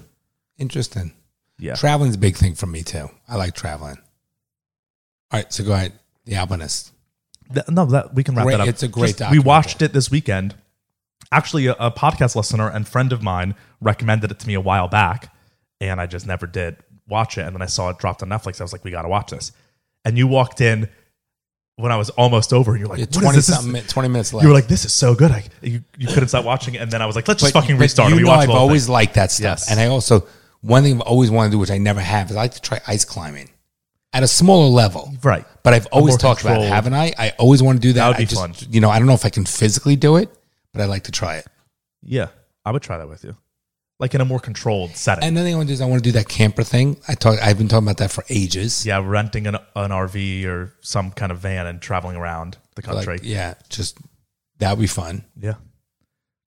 Interesting. 0.59 1.13
Yeah. 1.59 1.75
Traveling's 1.75 2.15
a 2.15 2.19
big 2.19 2.37
thing 2.37 2.55
for 2.55 2.67
me 2.67 2.83
too. 2.83 3.09
I 3.29 3.37
like 3.37 3.55
traveling. 3.55 3.97
All 5.31 5.41
right, 5.41 5.53
so 5.53 5.65
go 5.65 5.73
ahead. 5.73 5.93
The 6.25 6.37
Alpinist. 6.37 6.93
Th- 7.53 7.69
no, 7.69 7.87
that 7.87 8.15
we 8.15 8.23
can 8.25 8.35
wrap 8.35 8.45
Great- 8.47 8.55
that 8.57 8.61
up. 8.63 8.69
it's 8.69 8.83
a 8.83 8.89
great 8.89 9.15
We 9.15 9.19
documentary. 9.19 9.39
watched 9.47 9.83
it 9.83 9.93
this 9.93 10.11
weekend. 10.11 10.55
Actually, 11.33 11.67
a, 11.67 11.73
a 11.75 11.91
podcast 11.91 12.37
listener 12.37 12.69
and 12.69 12.87
friend 12.87 13.13
of 13.13 13.23
mine 13.23 13.55
recommended 13.81 14.31
it 14.31 14.39
to 14.41 14.47
me 14.47 14.55
a 14.55 14.61
while 14.61 14.89
back, 14.89 15.35
and 15.81 16.01
I 16.01 16.07
just 16.07 16.27
never 16.27 16.47
did 16.47 16.77
watch 17.09 17.37
it. 17.39 17.43
And 17.43 17.55
then 17.55 17.63
I 17.63 17.67
saw 17.67 17.91
it 17.91 17.99
dropped 17.99 18.23
on 18.23 18.29
Netflix. 18.29 18.61
I 18.61 18.65
was 18.65 18.73
like, 18.73 18.85
"We 18.85 18.91
got 18.91 19.03
to 19.03 19.09
watch 19.09 19.31
this." 19.31 19.53
And 20.05 20.17
you 20.17 20.27
walked 20.29 20.61
in 20.61 20.89
when 21.77 21.91
I 21.93 21.97
was 21.97 22.11
almost 22.11 22.53
over, 22.53 22.73
and 22.73 22.81
you're 22.81 22.89
like, 22.89 23.01
"What 23.01 23.09
is 23.11 23.17
twenty 23.17 23.37
this? 23.37 23.47
This 23.49 23.57
something, 23.57 23.77
is- 23.83 23.87
twenty 23.93 24.09
minutes 24.09 24.33
left. 24.33 24.43
You 24.45 24.49
were 24.49 24.55
like, 24.55 24.69
"This 24.69 24.85
is 24.85 24.93
so 24.93 25.15
good." 25.15 25.31
I, 25.33 25.45
you, 25.63 25.83
you 25.99 26.07
couldn't 26.07 26.29
stop 26.29 26.45
watching 26.45 26.75
it, 26.75 26.79
and 26.83 26.91
then 26.91 27.03
I 27.03 27.07
was 27.07 27.17
like, 27.17 27.27
"Let's 27.29 27.41
just 27.43 27.53
fucking 27.53 27.77
restart." 27.79 28.11
You. 28.11 28.17
We 28.17 28.23
know, 28.23 28.29
watched 28.29 28.43
I've 28.43 28.47
the 28.49 28.53
whole 28.53 28.63
always 28.63 28.87
thing. 28.87 28.93
liked 28.93 29.15
that 29.15 29.31
stuff, 29.33 29.59
Yes. 29.61 29.71
and 29.71 29.81
I 29.81 29.87
also 29.87 30.27
one 30.63 30.83
thing 30.85 30.95
I've 30.95 31.01
always 31.03 31.31
wanted 31.31 31.49
to 31.51 31.53
do, 31.53 31.59
which 31.59 31.71
I 31.71 31.79
never 31.79 32.01
have, 32.01 32.31
is 32.31 32.37
I 32.37 32.41
like 32.43 32.55
to 32.55 32.61
try 32.63 32.81
ice 32.87 33.05
climbing 33.05 33.51
at 34.13 34.23
a 34.23 34.27
smaller 34.29 34.69
level. 34.69 35.13
right. 35.23 35.45
But 35.63 35.75
I've 35.75 35.87
always 35.87 36.17
talked 36.17 36.43
about, 36.43 36.61
it, 36.63 36.69
haven't 36.69 36.95
I? 36.95 37.13
I 37.19 37.31
always 37.39 37.63
want 37.63 37.77
to 37.77 37.83
do 37.83 37.93
that. 37.95 38.01
That 38.01 38.07
would 38.09 38.17
I 38.17 38.21
be 38.21 38.27
just, 38.27 38.41
fun. 38.41 38.55
You 38.73 38.81
know, 38.81 38.89
I 38.89 38.99
don't 38.99 39.09
know 39.09 39.15
if 39.15 39.25
I 39.25 39.31
can 39.31 39.45
physically 39.45 39.97
do 39.97 40.17
it, 40.17 40.31
but 40.73 40.81
I'd 40.81 40.87
like 40.87 41.05
to 41.05 41.13
try 41.13 41.37
it. 41.37 41.47
Yeah, 42.03 42.29
I 42.65 42.71
would 42.71 42.83
try 42.83 42.99
that 42.99 43.09
with 43.09 43.25
you, 43.25 43.37
like 43.99 44.15
in 44.15 44.21
a 44.21 44.25
more 44.25 44.39
controlled 44.39 44.91
setting. 44.97 45.25
And 45.25 45.37
thing 45.37 45.53
I 45.53 45.57
want 45.57 45.67
to 45.69 45.71
do 45.71 45.75
is 45.75 45.81
I 45.81 45.87
want 45.87 46.03
to 46.05 46.09
do 46.09 46.13
that 46.19 46.29
camper 46.29 46.63
thing. 46.63 46.99
I 47.09 47.15
talk. 47.15 47.39
I've 47.43 47.59
been 47.59 47.67
talking 47.69 47.85
about 47.87 47.97
that 47.99 48.13
for 48.13 48.25
ages. 48.29 48.87
yeah, 48.87 49.03
renting 49.05 49.47
an, 49.49 49.57
an 49.57 49.91
RV 49.91 50.45
or 50.47 50.73
some 50.83 51.11
kind 51.11 51.33
of 51.33 51.39
van 51.39 51.67
and 51.67 51.81
traveling 51.83 52.17
around 52.17 52.57
the 52.77 52.83
Like, 52.87 53.07
country. 53.07 53.19
yeah, 53.29 53.55
just 53.69 53.99
that 54.59 54.71
would 54.71 54.81
be 54.83 54.87
fun. 54.87 55.25
Yeah. 55.41 55.55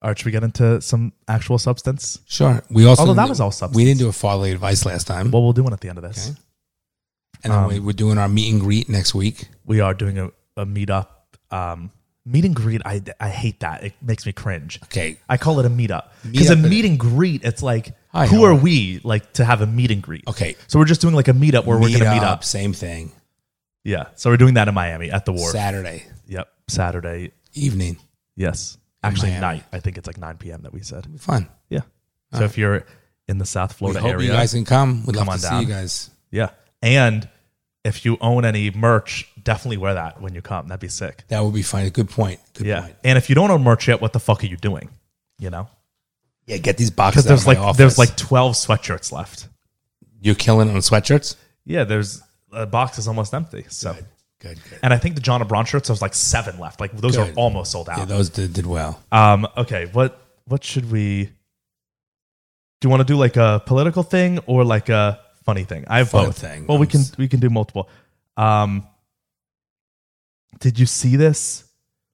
All 0.02 0.08
right, 0.08 0.18
should 0.18 0.24
we 0.24 0.32
get 0.32 0.42
into 0.44 0.80
some 0.80 1.12
actual 1.28 1.58
substance? 1.58 2.20
Sure. 2.26 2.62
We 2.70 2.86
also 2.86 3.02
Although 3.02 3.14
that 3.14 3.28
was 3.28 3.38
all 3.38 3.50
substance. 3.50 3.76
We 3.76 3.84
didn't 3.84 3.98
do 3.98 4.08
a 4.08 4.12
fatherly 4.12 4.50
advice 4.52 4.86
last 4.86 5.06
time, 5.06 5.30
Well, 5.30 5.42
we'll 5.42 5.52
do 5.52 5.62
one 5.62 5.74
at 5.74 5.80
the 5.82 5.90
end 5.90 5.98
of 5.98 6.04
this. 6.04 6.30
Okay. 6.30 6.38
And 7.44 7.52
then 7.52 7.60
um, 7.64 7.68
we, 7.68 7.80
we're 7.80 7.92
doing 7.92 8.18
our 8.18 8.28
meet 8.28 8.50
and 8.52 8.60
greet 8.60 8.88
next 8.88 9.14
week. 9.14 9.48
We 9.64 9.80
are 9.80 9.94
doing 9.94 10.18
a, 10.18 10.30
a 10.56 10.66
meetup. 10.66 11.06
Um, 11.50 11.90
meet 12.24 12.44
and 12.44 12.54
greet, 12.54 12.82
I, 12.84 13.02
I 13.18 13.28
hate 13.28 13.60
that. 13.60 13.82
It 13.84 13.94
makes 14.02 14.26
me 14.26 14.32
cringe. 14.32 14.78
Okay. 14.84 15.18
I 15.28 15.36
call 15.36 15.58
it 15.60 15.66
a 15.66 15.70
meetup. 15.70 16.08
Because 16.30 16.50
a 16.50 16.56
meet 16.56 16.84
and 16.84 16.98
greet, 16.98 17.44
it's 17.44 17.62
like, 17.62 17.94
Hi, 18.12 18.26
who 18.26 18.44
are 18.44 18.54
we 18.54 19.00
like 19.04 19.32
to 19.34 19.44
have 19.44 19.60
a 19.62 19.66
meet 19.66 19.90
and 19.90 20.02
greet? 20.02 20.24
Okay. 20.28 20.56
So 20.66 20.78
we're 20.78 20.84
just 20.84 21.00
doing 21.00 21.14
like 21.14 21.28
a 21.28 21.32
meetup 21.32 21.64
where 21.66 21.78
we're 21.78 21.88
going 21.88 22.00
to 22.04 22.10
meet 22.12 22.22
up. 22.22 22.44
Same 22.44 22.72
thing. 22.72 23.12
Yeah. 23.84 24.06
So 24.16 24.30
we're 24.30 24.36
doing 24.36 24.54
that 24.54 24.68
in 24.68 24.74
Miami 24.74 25.10
at 25.10 25.24
the 25.24 25.32
wharf. 25.32 25.52
Saturday 25.52 26.04
Yep. 26.26 26.48
Saturday. 26.68 27.32
evening. 27.54 27.96
Yes. 28.36 28.76
Actually, 29.02 29.30
Miami. 29.30 29.40
night. 29.40 29.64
I 29.72 29.80
think 29.80 29.96
it's 29.98 30.06
like 30.06 30.18
9 30.18 30.36
p.m. 30.38 30.62
that 30.62 30.72
we 30.72 30.82
said. 30.82 31.06
Fun. 31.20 31.48
Yeah. 31.68 31.80
So 32.34 32.44
if 32.44 32.58
you're 32.58 32.84
in 33.28 33.38
the 33.38 33.46
South 33.46 33.70
We 33.72 33.78
Florida 33.78 34.00
hope 34.00 34.10
area, 34.12 34.26
you 34.26 34.32
guys 34.32 34.52
can 34.52 34.64
come. 34.64 35.04
We'd 35.06 35.16
come 35.16 35.26
love 35.26 35.28
on 35.30 35.36
to 35.38 35.42
down. 35.42 35.62
see 35.62 35.68
you 35.68 35.74
guys. 35.74 36.10
Yeah. 36.30 36.50
And 36.82 37.28
if 37.84 38.04
you 38.04 38.18
own 38.20 38.44
any 38.44 38.70
merch, 38.70 39.28
definitely 39.42 39.78
wear 39.78 39.94
that 39.94 40.20
when 40.20 40.34
you 40.34 40.42
come. 40.42 40.68
That'd 40.68 40.80
be 40.80 40.88
sick. 40.88 41.24
That 41.28 41.42
would 41.44 41.54
be 41.54 41.62
fine. 41.62 41.88
Good 41.90 42.10
point. 42.10 42.40
Good 42.54 42.66
yeah. 42.66 42.80
point. 42.82 42.96
And 43.04 43.16
if 43.18 43.28
you 43.28 43.34
don't 43.34 43.50
own 43.50 43.62
merch 43.62 43.88
yet, 43.88 44.00
what 44.00 44.12
the 44.12 44.20
fuck 44.20 44.42
are 44.42 44.46
you 44.46 44.56
doing? 44.56 44.88
You 45.38 45.50
know? 45.50 45.68
Yeah, 46.46 46.56
get 46.58 46.76
these 46.76 46.90
Because 46.90 47.14
boxes. 47.14 47.24
there's 47.26 47.46
like 47.46 47.58
office. 47.58 47.76
there's 47.78 47.98
like 47.98 48.16
12 48.16 48.54
sweatshirts 48.54 49.12
left. 49.12 49.48
You're 50.20 50.34
killing 50.34 50.68
on 50.68 50.76
sweatshirts. 50.76 51.36
Yeah, 51.64 51.84
there's 51.84 52.22
a 52.52 52.66
box 52.66 52.98
is 52.98 53.06
almost 53.08 53.32
empty. 53.32 53.64
So, 53.68 53.94
Good, 54.40 54.58
good. 54.68 54.78
and 54.82 54.92
I 54.92 54.96
think 54.98 55.14
the 55.14 55.20
John 55.20 55.46
Brown 55.46 55.64
shirts 55.66 55.88
there's 55.88 56.02
like 56.02 56.14
seven 56.14 56.58
left. 56.58 56.80
Like 56.80 56.96
those 56.96 57.16
Good. 57.16 57.30
are 57.30 57.34
almost 57.34 57.70
sold 57.72 57.88
out. 57.88 57.98
Yeah, 57.98 58.04
those 58.06 58.30
did, 58.30 58.52
did 58.52 58.66
well. 58.66 59.00
Um, 59.12 59.46
okay, 59.56 59.86
what 59.92 60.20
what 60.46 60.64
should 60.64 60.90
we 60.90 61.26
do? 62.80 62.86
You 62.86 62.90
want 62.90 63.00
to 63.00 63.04
do 63.04 63.16
like 63.16 63.36
a 63.36 63.62
political 63.64 64.02
thing 64.02 64.38
or 64.46 64.64
like 64.64 64.88
a 64.88 65.20
funny 65.44 65.64
thing? 65.64 65.84
I 65.88 65.98
have 65.98 66.10
Fun 66.10 66.26
both. 66.26 66.38
thing. 66.38 66.66
Well, 66.66 66.78
we 66.78 66.86
can 66.86 67.02
we 67.18 67.28
can 67.28 67.40
do 67.40 67.50
multiple. 67.50 67.88
Um, 68.36 68.86
did 70.60 70.78
you 70.78 70.86
see 70.86 71.16
this? 71.16 71.64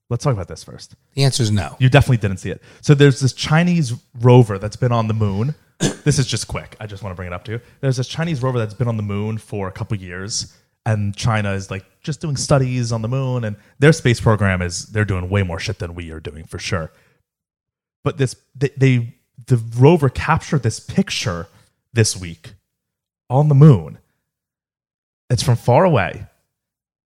Let's 0.09 0.23
talk 0.23 0.33
about 0.33 0.47
this 0.47 0.63
first. 0.63 0.95
The 1.15 1.23
answer 1.23 1.43
is 1.43 1.51
no. 1.51 1.75
You 1.79 1.89
definitely 1.89 2.17
didn't 2.17 2.37
see 2.37 2.49
it. 2.49 2.61
So 2.81 2.93
there's 2.93 3.19
this 3.19 3.33
Chinese 3.33 3.93
rover 4.21 4.57
that's 4.57 4.77
been 4.77 4.93
on 4.93 5.07
the 5.07 5.13
moon. 5.13 5.53
this 5.79 6.17
is 6.17 6.25
just 6.25 6.47
quick. 6.47 6.77
I 6.79 6.87
just 6.87 7.03
want 7.03 7.11
to 7.11 7.15
bring 7.15 7.27
it 7.27 7.33
up 7.33 7.43
to 7.45 7.53
you. 7.53 7.61
There's 7.81 7.97
this 7.97 8.07
Chinese 8.07 8.41
rover 8.41 8.57
that's 8.57 8.73
been 8.73 8.87
on 8.87 8.97
the 8.97 9.03
moon 9.03 9.37
for 9.37 9.67
a 9.67 9.71
couple 9.71 9.97
years, 9.97 10.55
and 10.85 11.15
China 11.15 11.51
is 11.51 11.69
like 11.69 11.85
just 12.01 12.21
doing 12.21 12.37
studies 12.37 12.91
on 12.93 13.01
the 13.01 13.09
moon, 13.09 13.43
and 13.43 13.57
their 13.79 13.91
space 13.91 14.21
program 14.21 14.61
is 14.61 14.85
they're 14.87 15.05
doing 15.05 15.29
way 15.29 15.43
more 15.43 15.59
shit 15.59 15.79
than 15.79 15.93
we 15.93 16.11
are 16.11 16.21
doing 16.21 16.45
for 16.45 16.57
sure. 16.57 16.91
But 18.03 18.17
this 18.17 18.35
they, 18.55 18.69
they 18.77 19.15
the 19.45 19.57
rover 19.77 20.09
captured 20.09 20.63
this 20.63 20.79
picture 20.79 21.47
this 21.91 22.15
week 22.15 22.53
on 23.29 23.49
the 23.49 23.55
moon. 23.55 23.97
It's 25.29 25.43
from 25.43 25.55
far 25.57 25.83
away, 25.83 26.25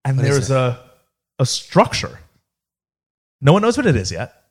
and 0.05 0.17
What 0.17 0.23
there's 0.23 0.51
a 0.51 0.79
a 1.39 1.45
structure. 1.45 2.19
No 3.41 3.53
one 3.53 3.63
knows 3.63 3.77
what 3.77 3.87
it 3.87 3.95
is 3.95 4.11
yet. 4.11 4.43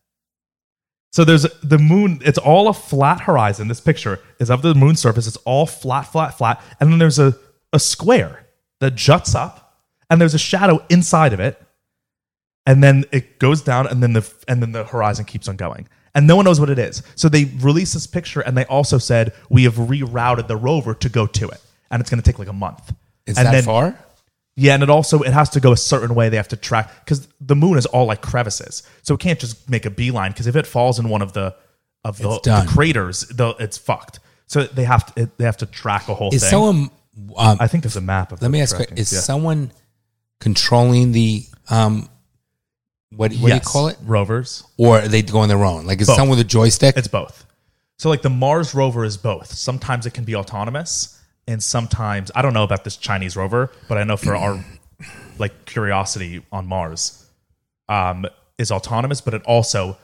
So 1.12 1.24
there's 1.24 1.46
the 1.62 1.78
moon. 1.78 2.20
It's 2.24 2.38
all 2.38 2.68
a 2.68 2.72
flat 2.72 3.20
horizon. 3.22 3.68
This 3.68 3.80
picture 3.80 4.20
is 4.38 4.50
of 4.50 4.62
the 4.62 4.74
moon 4.74 4.96
surface. 4.96 5.26
It's 5.26 5.36
all 5.38 5.66
flat, 5.66 6.02
flat, 6.02 6.36
flat, 6.36 6.62
and 6.78 6.90
then 6.90 6.98
there's 6.98 7.18
a 7.18 7.36
a 7.72 7.78
square 7.78 8.46
that 8.80 8.94
juts 8.94 9.34
up, 9.34 9.84
and 10.08 10.20
there's 10.20 10.34
a 10.34 10.38
shadow 10.38 10.84
inside 10.88 11.32
of 11.32 11.40
it, 11.40 11.60
and 12.66 12.82
then 12.82 13.04
it 13.12 13.38
goes 13.38 13.62
down, 13.62 13.86
and 13.86 14.02
then 14.02 14.12
the 14.12 14.32
and 14.48 14.60
then 14.60 14.72
the 14.72 14.84
horizon 14.84 15.24
keeps 15.24 15.48
on 15.48 15.56
going, 15.56 15.88
and 16.14 16.26
no 16.26 16.36
one 16.36 16.44
knows 16.44 16.58
what 16.60 16.70
it 16.70 16.78
is. 16.78 17.02
So 17.14 17.28
they 17.28 17.44
released 17.60 17.94
this 17.94 18.06
picture, 18.06 18.40
and 18.40 18.56
they 18.56 18.64
also 18.66 18.98
said 18.98 19.32
we 19.48 19.64
have 19.64 19.74
rerouted 19.74 20.46
the 20.48 20.56
rover 20.56 20.94
to 20.94 21.08
go 21.08 21.26
to 21.26 21.48
it, 21.48 21.60
and 21.90 22.00
it's 22.00 22.10
going 22.10 22.22
to 22.22 22.28
take 22.30 22.38
like 22.38 22.48
a 22.48 22.52
month. 22.52 22.92
Is 23.26 23.36
and 23.38 23.46
that 23.46 23.52
then- 23.52 23.64
far? 23.64 23.98
yeah, 24.56 24.74
and 24.74 24.82
it 24.82 24.90
also 24.90 25.20
it 25.22 25.32
has 25.32 25.48
to 25.50 25.60
go 25.60 25.72
a 25.72 25.76
certain 25.76 26.14
way. 26.14 26.28
They 26.28 26.36
have 26.36 26.48
to 26.48 26.56
track 26.56 27.04
because 27.04 27.28
the 27.40 27.54
moon 27.56 27.78
is 27.78 27.86
all 27.86 28.06
like 28.06 28.20
crevices, 28.22 28.82
so 29.02 29.14
it 29.14 29.20
can't 29.20 29.38
just 29.38 29.70
make 29.70 29.86
a 29.86 29.90
beeline. 29.90 30.32
Because 30.32 30.46
if 30.46 30.56
it 30.56 30.66
falls 30.66 30.98
in 30.98 31.08
one 31.08 31.22
of 31.22 31.32
the 31.32 31.54
of 32.04 32.18
the, 32.18 32.40
the 32.44 32.64
craters, 32.68 33.20
the, 33.28 33.54
it's 33.60 33.78
fucked. 33.78 34.18
So 34.46 34.64
they 34.64 34.84
have 34.84 35.14
to 35.14 35.22
it, 35.22 35.38
they 35.38 35.44
have 35.44 35.58
to 35.58 35.66
track 35.66 36.08
a 36.08 36.14
whole 36.14 36.34
Is 36.34 36.42
thing. 36.42 36.50
someone? 36.50 36.90
Um, 37.36 37.58
I 37.60 37.66
think 37.68 37.84
there's 37.84 37.96
a 37.96 38.00
map 38.00 38.32
of. 38.32 38.42
let 38.42 38.50
me 38.50 38.60
ask: 38.60 38.74
tracking. 38.76 38.98
Is 38.98 39.12
Yeah. 39.12 39.20
someone 39.20 39.70
controlling 40.40 41.12
the 41.12 41.44
um? 41.68 42.08
What, 43.10 43.18
what 43.18 43.30
do 43.32 43.36
you 43.38 43.48
Yes, 43.48 43.66
call 43.66 43.88
it? 43.88 43.96
Rovers. 44.04 44.62
Or 44.76 45.00
they 45.00 45.22
go 45.22 45.40
on 45.40 45.48
their 45.48 45.64
own? 45.64 45.84
Like 45.86 46.00
is 46.00 46.06
Both. 46.06 46.16
someone 46.16 46.38
with 46.38 46.46
a 46.46 46.48
joystick? 46.48 46.96
It's 46.96 47.08
both. 47.08 47.44
So 47.98 48.08
like 48.08 48.22
the 48.22 48.30
Mars 48.30 48.74
rover 48.74 49.04
is 49.04 49.16
both. 49.16 49.48
Sometimes 49.52 50.06
it 50.06 50.14
can 50.14 50.24
be 50.24 50.34
autonomous, 50.36 51.20
and 51.46 51.62
sometimes 51.62 52.30
I 52.34 52.40
don't 52.42 52.54
know 52.54 52.62
about 52.64 52.84
this 52.84 52.96
Chinese 52.96 53.36
rover, 53.36 53.72
but 53.88 53.98
I 53.98 54.04
know 54.04 54.16
for 54.16 54.34
our 54.36 54.64
like 55.38 55.66
curiosity 55.66 56.42
on 56.52 56.66
Mars, 56.66 57.26
um, 57.88 58.26
is 58.58 58.70
autonomous, 58.70 59.20
but 59.20 59.34
it 59.34 59.42
also 59.42 59.98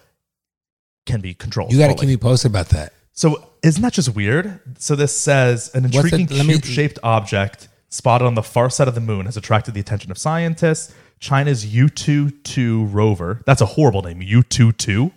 can 1.06 1.20
be 1.20 1.32
controlled. 1.32 1.72
you 1.72 1.78
got 1.78 1.86
to 1.86 1.94
fully. 1.94 2.06
keep 2.08 2.08
me 2.08 2.16
posted 2.16 2.50
about 2.50 2.70
that. 2.70 2.92
So 3.12 3.48
isn't 3.62 3.80
that 3.82 3.92
just 3.94 4.14
weird? 4.14 4.60
So 4.78 4.96
this 4.96 5.16
says 5.18 5.70
an 5.74 5.84
What's 5.84 5.94
it- 5.96 5.98
intriguing 6.12 6.36
let 6.36 6.46
me- 6.46 6.52
cube-shaped 6.54 6.98
object 7.02 7.68
spotted 7.88 8.24
on 8.26 8.34
the 8.34 8.42
far 8.42 8.68
side 8.68 8.88
of 8.88 8.94
the 8.94 9.00
moon 9.00 9.24
has 9.26 9.36
attracted 9.36 9.72
the 9.72 9.80
attention 9.80 10.10
of 10.10 10.18
scientists. 10.18 10.92
China's 11.20 11.64
Yutu-2 11.64 12.92
rover, 12.92 13.42
that's 13.46 13.60
a 13.60 13.66
horrible 13.66 14.02
name, 14.02 14.20
Yutu-2, 14.20 15.12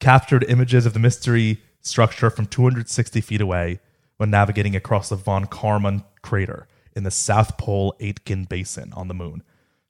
captured 0.00 0.44
images 0.48 0.86
of 0.86 0.92
the 0.92 0.98
mystery 0.98 1.60
structure 1.80 2.30
from 2.30 2.46
260 2.46 3.20
feet 3.20 3.40
away 3.40 3.80
when 4.16 4.30
navigating 4.30 4.74
across 4.76 5.08
the 5.08 5.16
von 5.16 5.46
Karman 5.46 6.04
crater 6.22 6.66
in 6.94 7.04
the 7.04 7.10
South 7.10 7.56
Pole 7.56 7.94
Aitken 8.00 8.44
Basin 8.44 8.92
on 8.94 9.08
the 9.08 9.14
moon. 9.14 9.42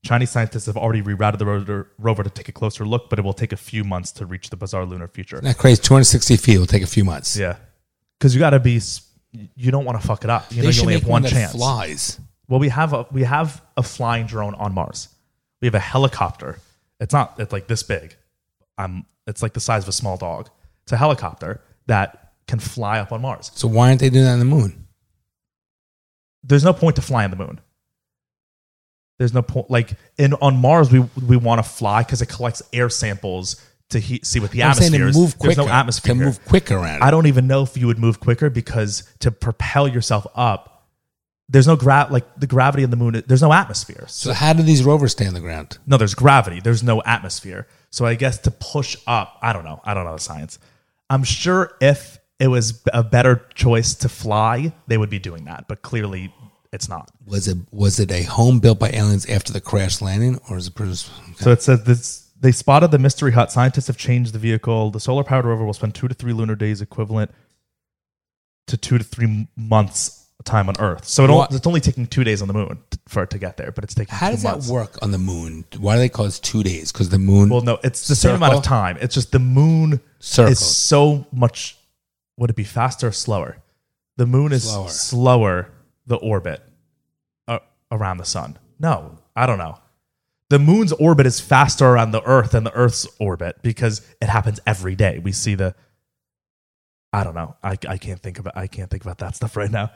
Chinese 0.05 0.31
scientists 0.31 0.67
have 0.67 0.77
already 0.77 1.03
rerouted 1.03 1.39
the 1.39 1.47
rover, 1.47 1.91
rover 1.99 2.23
to 2.23 2.31
take 2.31 2.49
a 2.49 2.53
closer 2.53 2.87
look, 2.87 3.11
but 3.11 3.19
it 3.19 3.23
will 3.23 3.33
take 3.33 3.53
a 3.53 3.57
few 3.57 3.83
months 3.83 4.13
to 4.13 4.27
reach 4.27 4.51
the 4.51 4.57
bizarre 4.57 4.85
lunar 4.85 5.09
future. 5.09 5.41
That 5.41 5.59
crazy 5.59 5.83
260 5.83 6.37
feet 6.37 6.59
will 6.59 6.67
take 6.67 6.83
a 6.83 6.87
few 6.87 7.05
months. 7.05 7.37
Yeah, 7.37 7.57
because 8.19 8.35
you 8.35 8.39
got 8.39 8.51
to 8.51 8.61
be, 8.61 8.81
you 9.33 9.71
don't 9.73 9.85
want 9.85 10.01
to 10.01 10.07
fuck 10.07 10.23
it 10.23 10.31
up. 10.31 10.47
You 10.51 10.63
know, 10.63 10.69
you 10.69 10.81
only 10.83 10.95
have 10.95 11.05
one 11.05 11.23
one 11.23 11.31
chance. 11.31 11.53
flies. 11.53 12.21
Well, 12.49 12.61
we 12.61 12.69
have 12.69 12.93
a 12.93 13.07
we 13.11 13.25
have 13.25 13.61
a 13.77 13.83
flying 13.83 14.27
drone 14.27 14.55
on 14.55 14.73
Mars. 14.73 15.09
We 15.61 15.67
have 15.67 15.75
a 15.75 15.81
helicopter. 15.81 16.59
It's 17.01 17.13
not. 17.13 17.39
It's 17.39 17.53
like 17.53 17.67
this 17.67 17.83
big. 17.83 18.17
Um, 18.77 19.07
it's 19.27 19.43
like 19.43 19.55
the 19.55 19.61
size 19.61 19.83
of 19.83 19.89
a 19.89 19.93
small 19.93 20.17
dog. 20.17 20.51
It's 20.85 20.93
a 20.93 20.97
helicopter 20.97 21.61
that 21.87 22.33
can 22.47 22.59
fly 22.59 22.99
up 22.99 23.13
on 23.13 23.21
Mars. 23.21 23.51
So 23.55 23.69
why 23.69 23.89
aren't 23.89 24.01
they 24.01 24.11
doing 24.11 24.25
that 24.25 24.33
on 24.33 24.39
the 24.39 24.45
moon? 24.45 24.87
There's 26.43 26.65
no 26.65 26.73
point 26.73 26.97
to 26.97 27.03
fly 27.03 27.25
on 27.25 27.31
the 27.31 27.37
moon. 27.37 27.61
There's 29.19 29.35
no 29.35 29.43
point. 29.43 29.71
Like 29.71 29.93
in 30.17 30.35
on 30.35 30.57
Mars, 30.57 30.91
we 30.91 31.01
we 31.27 31.37
want 31.37 31.63
to 31.63 31.69
fly 31.69 32.03
because 32.03 32.23
it 32.23 32.27
collects 32.27 32.63
air 32.73 32.89
samples 32.89 33.63
to 33.91 33.99
he, 33.99 34.21
see 34.23 34.39
what 34.39 34.51
the 34.51 34.63
I'm 34.63 34.75
saying 34.75 34.95
atmosphere 34.95 35.05
to 35.05 35.11
is. 35.11 35.17
move 35.17 35.39
quicker. 35.39 35.55
There's 35.55 35.67
no 35.67 35.73
atmosphere. 35.73 36.15
To 36.15 36.21
move 36.21 36.45
quicker 36.45 36.77
around. 36.77 37.03
I 37.03 37.11
don't 37.11 37.27
even 37.27 37.47
know 37.47 37.63
if 37.63 37.77
you 37.77 37.87
would 37.87 37.99
move 37.99 38.21
quicker 38.21 38.49
because 38.51 39.03
to 39.21 39.31
propel 39.31 39.89
yourself 39.89 40.27
up, 40.35 40.68
there's 41.49 41.67
no 41.67 41.77
gra- 41.77 42.09
like 42.11 42.27
the 42.37 42.47
gravity 42.47 42.83
of 42.83 42.91
the 42.91 42.97
moon. 42.97 43.23
There's 43.27 43.43
no 43.43 43.53
atmosphere. 43.53 44.05
So 44.09 44.31
so 44.31 44.35
how 44.35 44.53
do 44.53 44.63
these 44.63 44.85
rovers 44.85 45.13
stay 45.13 45.27
on 45.27 45.35
the 45.35 45.41
ground? 45.41 45.79
no, 45.87 45.97
there's 45.97 46.15
gravity. 46.15 46.61
There's 46.61 46.83
no 46.83 47.03
atmosphere. 47.03 47.67
So 47.91 48.05
I 48.05 48.15
guess 48.15 48.39
to 48.41 48.51
push 48.51 48.97
up, 49.07 49.39
I 49.41 49.53
don't 49.53 49.65
know. 49.65 49.81
I 49.85 49.95
don't 49.95 50.05
know 50.05 50.13
the 50.13 50.21
science. 50.21 50.59
I'm 51.09 51.25
sure 51.25 51.75
if 51.81 52.19
it 52.39 52.49
was 52.49 52.83
a 52.93 53.03
better 53.03 53.47
choice 53.55 53.95
to 53.97 54.09
fly, 54.09 54.73
they 54.87 54.99
would 54.99 55.11
be 55.11 55.19
doing 55.19 55.47
that. 55.47 55.67
But 55.69 55.81
clearly, 55.83 56.33
it's 56.73 56.89
not. 56.89 57.11
Was 57.27 57.49
it 57.49 57.57
was 57.71 57.99
it 57.99 58.13
a 58.13 58.23
home 58.25 58.61
built 58.61 58.79
by 58.79 58.91
aliens 58.91 59.25
after 59.27 59.53
the 59.53 59.61
crash 59.61 60.03
landing, 60.03 60.39
or 60.51 60.59
is 60.59 60.67
it 60.67 60.75
produced? 60.75 61.11
So 61.37 61.51
it 61.51 61.63
says 61.63 61.85
this. 61.85 62.25
They 62.41 62.53
spotted 62.53 62.93
the 62.93 63.01
mystery 63.01 63.33
hut. 63.33 63.51
Scientists 63.51 63.89
have 63.89 63.97
changed 63.97 64.33
the 64.33 64.39
vehicle. 64.39 64.93
The 64.93 65.01
solar 65.01 65.25
powered 65.25 65.45
rover 65.45 65.65
will 65.65 65.73
spend 65.73 65.97
two 65.97 66.07
to 66.07 66.15
three 66.15 66.33
lunar 66.33 66.55
days, 66.55 66.81
equivalent 66.81 67.33
to 68.69 68.77
two 68.77 68.97
to 68.97 69.03
three 69.03 69.49
months 69.57 70.28
time 70.45 70.69
on 70.69 70.77
Earth. 70.79 71.05
So 71.07 71.25
it 71.25 71.55
it's 71.55 71.67
only 71.67 71.81
taking 71.81 72.07
two 72.07 72.25
days 72.25 72.43
on 72.43 72.49
the 72.49 72.55
moon 72.55 72.79
t- 72.91 72.99
for 73.09 73.23
it 73.25 73.31
to 73.31 73.39
get 73.39 73.57
there, 73.57 73.73
but 73.73 73.85
it's 73.85 73.95
taking. 73.95 74.15
How 74.15 74.31
does 74.31 74.43
that 74.43 74.63
work 74.65 74.97
on 75.03 75.11
the 75.11 75.19
moon? 75.19 75.65
Why 75.79 75.95
do 75.95 76.01
they 76.01 76.09
call 76.09 76.27
it 76.27 76.39
two 76.43 76.63
days? 76.63 76.93
Because 76.93 77.09
the 77.09 77.19
moon. 77.19 77.49
Well, 77.49 77.61
no, 77.63 77.79
it's 77.83 78.07
the 78.09 78.15
same 78.17 78.37
amount 78.37 78.55
of 78.55 78.63
time. 78.63 78.97
It's 79.01 79.15
just 79.15 79.33
the 79.33 79.39
moon 79.39 80.01
Circle. 80.21 80.53
is 80.53 80.59
so 80.65 81.27
much. 81.33 81.77
Would 82.37 82.51
it 82.51 82.57
be 82.57 82.65
faster 82.65 83.09
or 83.09 83.13
slower? 83.13 83.59
The 84.17 84.27
moon 84.27 84.53
is 84.53 84.69
Slower. 84.71 84.89
slower. 84.89 85.71
the 86.07 86.17
orbit 86.17 86.63
uh, 87.47 87.59
around 87.91 88.19
the 88.19 88.25
sun. 88.25 88.59
No, 88.81 89.19
I 89.37 89.47
don't 89.47 89.59
know. 89.59 89.79
The 90.51 90.59
moon's 90.59 90.93
orbit 90.93 91.27
is 91.27 91.41
faster 91.41 91.85
around 91.87 92.13
the 92.13 92.23
Earth 92.23 92.53
than 92.53 92.65
the 92.65 92.73
Earth's 92.73 93.07
orbit 93.21 93.57
because 93.63 94.01
it 94.23 94.29
happens 94.29 94.61
every 94.67 94.95
day. 94.97 95.19
We 95.19 95.33
see 95.33 95.55
the. 95.57 95.75
I 97.13 97.25
don't 97.25 97.35
know. 97.35 97.57
I, 97.63 97.77
I 97.89 97.97
can't 97.99 98.21
think 98.21 98.39
about 98.39 98.57
I 98.57 98.67
can't 98.67 98.91
think 98.91 99.03
about 99.03 99.19
that 99.19 99.35
stuff 99.37 99.57
right 99.57 99.71
now. 99.71 99.91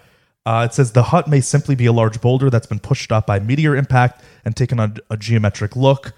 Uh, 0.44 0.66
it 0.68 0.74
says 0.74 0.92
the 0.92 1.04
hut 1.04 1.28
may 1.28 1.40
simply 1.40 1.74
be 1.74 1.86
a 1.86 1.92
large 1.92 2.20
boulder 2.20 2.50
that's 2.50 2.66
been 2.66 2.80
pushed 2.80 3.12
up 3.12 3.26
by 3.26 3.38
meteor 3.38 3.76
impact 3.76 4.24
and 4.44 4.56
taken 4.56 4.80
on 4.80 4.96
a 5.08 5.16
geometric 5.16 5.76
look. 5.76 6.12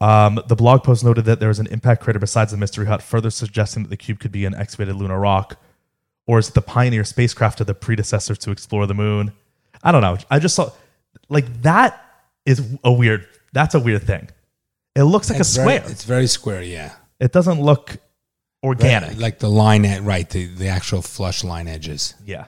Um, 0.00 0.40
the 0.48 0.56
blog 0.56 0.82
post 0.82 1.04
noted 1.04 1.24
that 1.26 1.40
there 1.40 1.50
is 1.50 1.58
an 1.60 1.66
impact 1.68 2.02
crater 2.02 2.18
besides 2.18 2.50
the 2.52 2.58
mystery 2.58 2.86
hut, 2.86 3.02
further 3.02 3.30
suggesting 3.30 3.82
that 3.84 3.90
the 3.90 3.96
cube 3.96 4.18
could 4.18 4.32
be 4.32 4.44
an 4.44 4.54
excavated 4.54 4.96
lunar 4.96 5.20
rock, 5.20 5.56
or 6.26 6.38
is 6.38 6.48
it 6.48 6.54
the 6.54 6.62
Pioneer 6.62 7.04
spacecraft 7.04 7.60
of 7.60 7.66
the 7.66 7.74
predecessor 7.74 8.34
to 8.34 8.50
explore 8.50 8.86
the 8.86 8.94
moon? 8.94 9.32
I 9.82 9.92
don't 9.92 10.02
know. 10.02 10.16
I 10.30 10.38
just 10.38 10.54
saw 10.56 10.70
like 11.28 11.62
that 11.62 12.02
is 12.46 12.66
a 12.82 12.90
weird. 12.92 13.26
That's 13.52 13.74
a 13.74 13.80
weird 13.80 14.02
thing. 14.04 14.30
It 14.96 15.02
looks 15.04 15.30
like 15.30 15.38
It's 15.38 15.56
a 15.56 15.60
very- 15.62 15.76
square. 15.78 15.90
it's 15.92 16.04
very 16.04 16.26
square, 16.26 16.62
yeah. 16.62 16.92
it 17.20 17.32
doesn't 17.32 17.60
look 17.60 17.96
organic. 18.64 19.18
Like 19.18 19.38
the 19.38 19.48
line 19.50 19.84
at 19.84 20.02
right, 20.02 20.28
the, 20.28 20.46
the 20.46 20.68
actual 20.68 21.02
flush 21.02 21.44
line 21.44 21.68
edges. 21.68 22.14
yeah. 22.24 22.46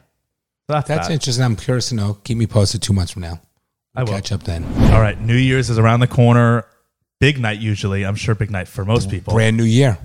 So 0.69 0.75
that's 0.75 0.89
That's 0.89 1.09
that. 1.09 1.15
interesting. 1.15 1.45
I'm 1.45 1.57
curious 1.57 1.89
to 1.89 1.95
know. 1.95 2.15
Keep 2.25 2.39
me 2.39 2.47
posted 2.47 2.83
two 2.83 2.93
months 2.93 3.13
from 3.13 3.23
now. 3.23 3.41
I 3.95 4.05
will. 4.05 4.13
Catch 4.13 4.33
up 4.33 4.45
then. 4.45 4.65
All 4.93 5.01
right. 5.01 5.21
New 5.21 5.37
Year's 5.37 5.69
is 5.69 5.79
around 5.79 6.01
the 6.01 6.07
corner. 6.07 6.67
Big 7.21 7.39
night 7.39 7.59
usually. 7.59 8.05
I'm 8.05 8.15
sure 8.15 8.35
big 8.35 8.51
night 8.51 8.69
for 8.69 8.85
most 8.85 9.11
people. 9.11 9.35
Brand 9.35 9.57
new 9.57 9.65
year. 9.65 9.99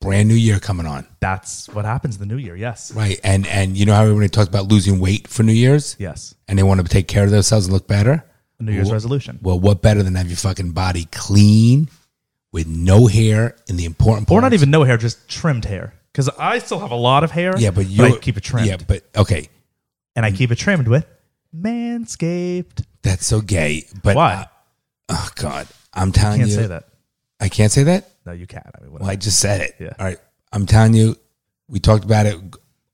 Brand 0.00 0.28
new 0.28 0.34
year 0.34 0.58
coming 0.58 0.86
on. 0.86 1.06
That's 1.20 1.68
what 1.68 1.84
happens 1.84 2.16
the 2.18 2.24
new 2.24 2.38
year. 2.38 2.56
Yes. 2.56 2.92
Right. 2.92 3.20
And 3.22 3.46
and 3.46 3.76
you 3.76 3.84
know 3.84 3.94
how 3.94 4.02
everybody 4.04 4.28
talks 4.28 4.48
about 4.48 4.68
losing 4.68 4.98
weight 5.00 5.28
for 5.28 5.42
New 5.42 5.52
Year's? 5.52 5.96
Yes. 5.98 6.34
And 6.48 6.58
they 6.58 6.62
want 6.62 6.80
to 6.80 6.88
take 6.88 7.06
care 7.06 7.24
of 7.24 7.30
themselves 7.30 7.66
and 7.66 7.74
look 7.74 7.86
better? 7.86 8.24
A 8.58 8.62
New 8.62 8.72
Year's 8.72 8.90
resolution. 8.90 9.38
Well, 9.42 9.60
what 9.60 9.82
better 9.82 10.02
than 10.02 10.14
have 10.14 10.28
your 10.28 10.36
fucking 10.38 10.72
body 10.72 11.06
clean 11.12 11.90
with 12.52 12.66
no 12.66 13.06
hair 13.06 13.56
in 13.68 13.76
the 13.76 13.84
important 13.84 14.26
parts? 14.28 14.38
Or 14.38 14.40
not 14.40 14.54
even 14.54 14.70
no 14.70 14.84
hair, 14.84 14.96
just 14.96 15.28
trimmed 15.28 15.66
hair. 15.66 15.92
Because 16.12 16.28
I 16.30 16.58
still 16.58 16.78
have 16.78 16.90
a 16.90 16.96
lot 16.96 17.22
of 17.22 17.30
hair. 17.30 17.52
Yeah, 17.58 17.70
but 17.70 17.86
you 17.86 18.04
I 18.04 18.18
keep 18.18 18.36
it 18.36 18.42
trimmed. 18.42 18.68
Yeah, 18.68 18.76
but 18.78 19.04
okay. 19.14 19.48
And 20.16 20.24
I 20.26 20.32
keep 20.32 20.50
it 20.50 20.56
trimmed 20.56 20.88
with 20.88 21.06
Manscaped. 21.56 22.84
That's 23.02 23.26
so 23.26 23.40
gay. 23.40 23.84
But 24.02 24.16
Why? 24.16 24.32
uh, 24.34 24.44
oh 25.10 25.28
God, 25.36 25.66
I'm 25.94 26.12
telling 26.12 26.38
Can't 26.38 26.50
you, 26.50 26.56
say 26.56 26.66
that. 26.66 26.84
I 27.40 27.48
can't 27.48 27.72
say 27.72 27.84
that. 27.84 28.10
No, 28.26 28.32
you 28.32 28.46
can't. 28.46 28.66
I 28.66 28.82
mean, 28.82 28.92
Well. 28.92 29.04
I 29.08 29.16
just 29.16 29.38
said 29.40 29.60
it. 29.62 29.76
Yeah. 29.78 29.92
All 29.98 30.04
right. 30.06 30.18
I'm 30.52 30.66
telling 30.66 30.94
you, 30.94 31.16
we 31.68 31.80
talked 31.80 32.04
about 32.04 32.26
it. 32.26 32.36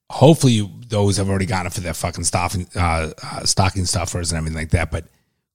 Hopefully, 0.08 0.52
you, 0.52 0.70
those 0.88 1.16
have 1.16 1.28
already 1.28 1.46
gotten 1.46 1.66
it 1.66 1.72
for 1.72 1.80
their 1.80 1.94
fucking 1.94 2.22
stocking, 2.24 2.68
uh, 2.76 3.10
uh, 3.22 3.44
stocking 3.44 3.86
stuffers 3.86 4.30
and 4.30 4.38
everything 4.38 4.56
like 4.58 4.70
that. 4.70 4.90
But 4.92 5.06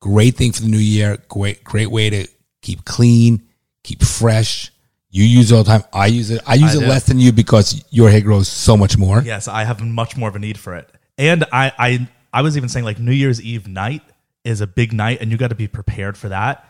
great 0.01 0.35
thing 0.35 0.51
for 0.51 0.61
the 0.61 0.67
new 0.67 0.77
year. 0.77 1.17
Great, 1.29 1.63
great 1.63 1.89
way 1.89 2.09
to 2.09 2.27
keep 2.61 2.83
clean, 2.83 3.47
keep 3.83 4.03
fresh. 4.03 4.71
You 5.09 5.23
use 5.23 5.51
it 5.51 5.55
all 5.55 5.63
the 5.63 5.69
time. 5.71 5.83
I 5.93 6.07
use 6.07 6.31
it. 6.31 6.41
I 6.45 6.55
use 6.55 6.75
I 6.75 6.77
it 6.77 6.81
do. 6.81 6.87
less 6.87 7.05
than 7.05 7.19
you 7.19 7.31
because 7.31 7.83
your 7.91 8.09
hair 8.09 8.21
grows 8.21 8.47
so 8.49 8.75
much 8.75 8.97
more. 8.97 9.21
yes, 9.21 9.47
I 9.47 9.63
have 9.63 9.81
much 9.81 10.17
more 10.17 10.27
of 10.29 10.35
a 10.35 10.39
need 10.39 10.57
for 10.59 10.75
it. 10.75 10.89
And 11.21 11.45
I, 11.53 11.71
I, 11.77 12.07
I 12.33 12.41
was 12.41 12.57
even 12.57 12.67
saying 12.67 12.83
like 12.83 12.97
New 12.97 13.11
Year's 13.11 13.39
Eve 13.39 13.67
night 13.67 14.01
is 14.43 14.59
a 14.59 14.65
big 14.65 14.91
night, 14.91 15.19
and 15.21 15.29
you 15.29 15.37
got 15.37 15.49
to 15.49 15.55
be 15.55 15.67
prepared 15.67 16.17
for 16.17 16.29
that 16.29 16.67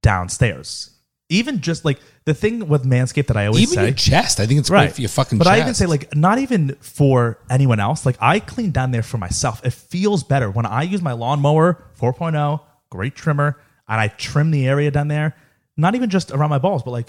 downstairs. 0.00 0.90
Even 1.28 1.60
just 1.60 1.84
like 1.84 1.98
the 2.24 2.32
thing 2.32 2.66
with 2.68 2.84
Manscaped 2.84 3.26
that 3.26 3.36
I 3.36 3.46
always 3.46 3.64
Even 3.64 3.74
say, 3.74 3.84
your 3.84 3.94
chest. 3.94 4.40
I 4.40 4.46
think 4.46 4.60
it's 4.60 4.70
right 4.70 4.84
great 4.86 4.94
for 4.94 5.00
your 5.02 5.10
fucking 5.10 5.36
But 5.36 5.44
chest. 5.44 5.54
I 5.54 5.60
even 5.60 5.74
say 5.74 5.84
like 5.84 6.16
not 6.16 6.38
even 6.38 6.76
for 6.80 7.38
anyone 7.50 7.78
else. 7.78 8.06
Like 8.06 8.16
I 8.20 8.40
clean 8.40 8.70
down 8.70 8.90
there 8.90 9.02
for 9.02 9.18
myself. 9.18 9.64
It 9.66 9.74
feels 9.74 10.24
better 10.24 10.50
when 10.50 10.64
I 10.64 10.82
use 10.82 11.02
my 11.02 11.12
lawnmower 11.12 11.84
4.0, 12.00 12.60
great 12.88 13.14
trimmer, 13.14 13.60
and 13.86 14.00
I 14.00 14.08
trim 14.08 14.50
the 14.50 14.66
area 14.66 14.90
down 14.90 15.08
there. 15.08 15.36
Not 15.76 15.94
even 15.94 16.08
just 16.08 16.30
around 16.30 16.50
my 16.50 16.58
balls, 16.58 16.82
but 16.82 16.92
like 16.92 17.08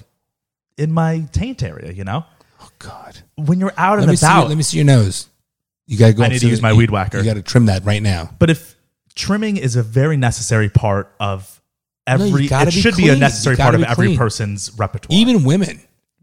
in 0.78 0.92
my 0.92 1.26
taint 1.32 1.64
area. 1.64 1.94
You 1.94 2.04
know, 2.04 2.26
oh, 2.62 2.70
God. 2.80 3.20
when 3.38 3.62
you're 3.62 3.74
out 3.78 4.00
Let 4.00 4.04
and 4.04 4.12
me, 4.12 4.16
see 4.18 4.26
about. 4.26 4.50
let 4.50 4.58
me 4.58 4.64
see 4.64 4.78
your 4.78 4.86
nose. 4.86 5.30
You 5.88 5.98
got 5.98 6.08
to 6.08 6.14
go 6.14 6.24
I 6.24 6.28
need 6.30 6.40
to 6.40 6.48
use 6.48 6.62
my 6.62 6.72
you- 6.72 6.78
weed 6.78 6.92
whacker. 6.92 7.20
You 7.20 7.24
got 7.26 7.36
to 7.36 7.42
trim 7.42 7.68
that 7.68 7.86
right 7.86 8.02
now. 8.02 8.30
but 8.40 8.50
if 8.50 8.76
trimming 9.16 9.58
is 9.58 9.76
a 9.76 9.84
very 9.84 10.18
necessary 10.18 10.70
part 10.70 11.14
of 11.20 11.62
every, 12.08 12.48
gotta 12.48 12.68
it 12.70 12.74
be 12.74 12.82
should 12.82 12.96
be 12.98 13.10
a 13.10 13.16
necessary 13.16 13.56
part 13.56 13.76
of 13.76 13.84
every 13.84 14.08
clean. 14.08 14.18
person's 14.18 14.72
repertoire. 14.78 15.18
Even 15.18 15.44
women. 15.44 15.80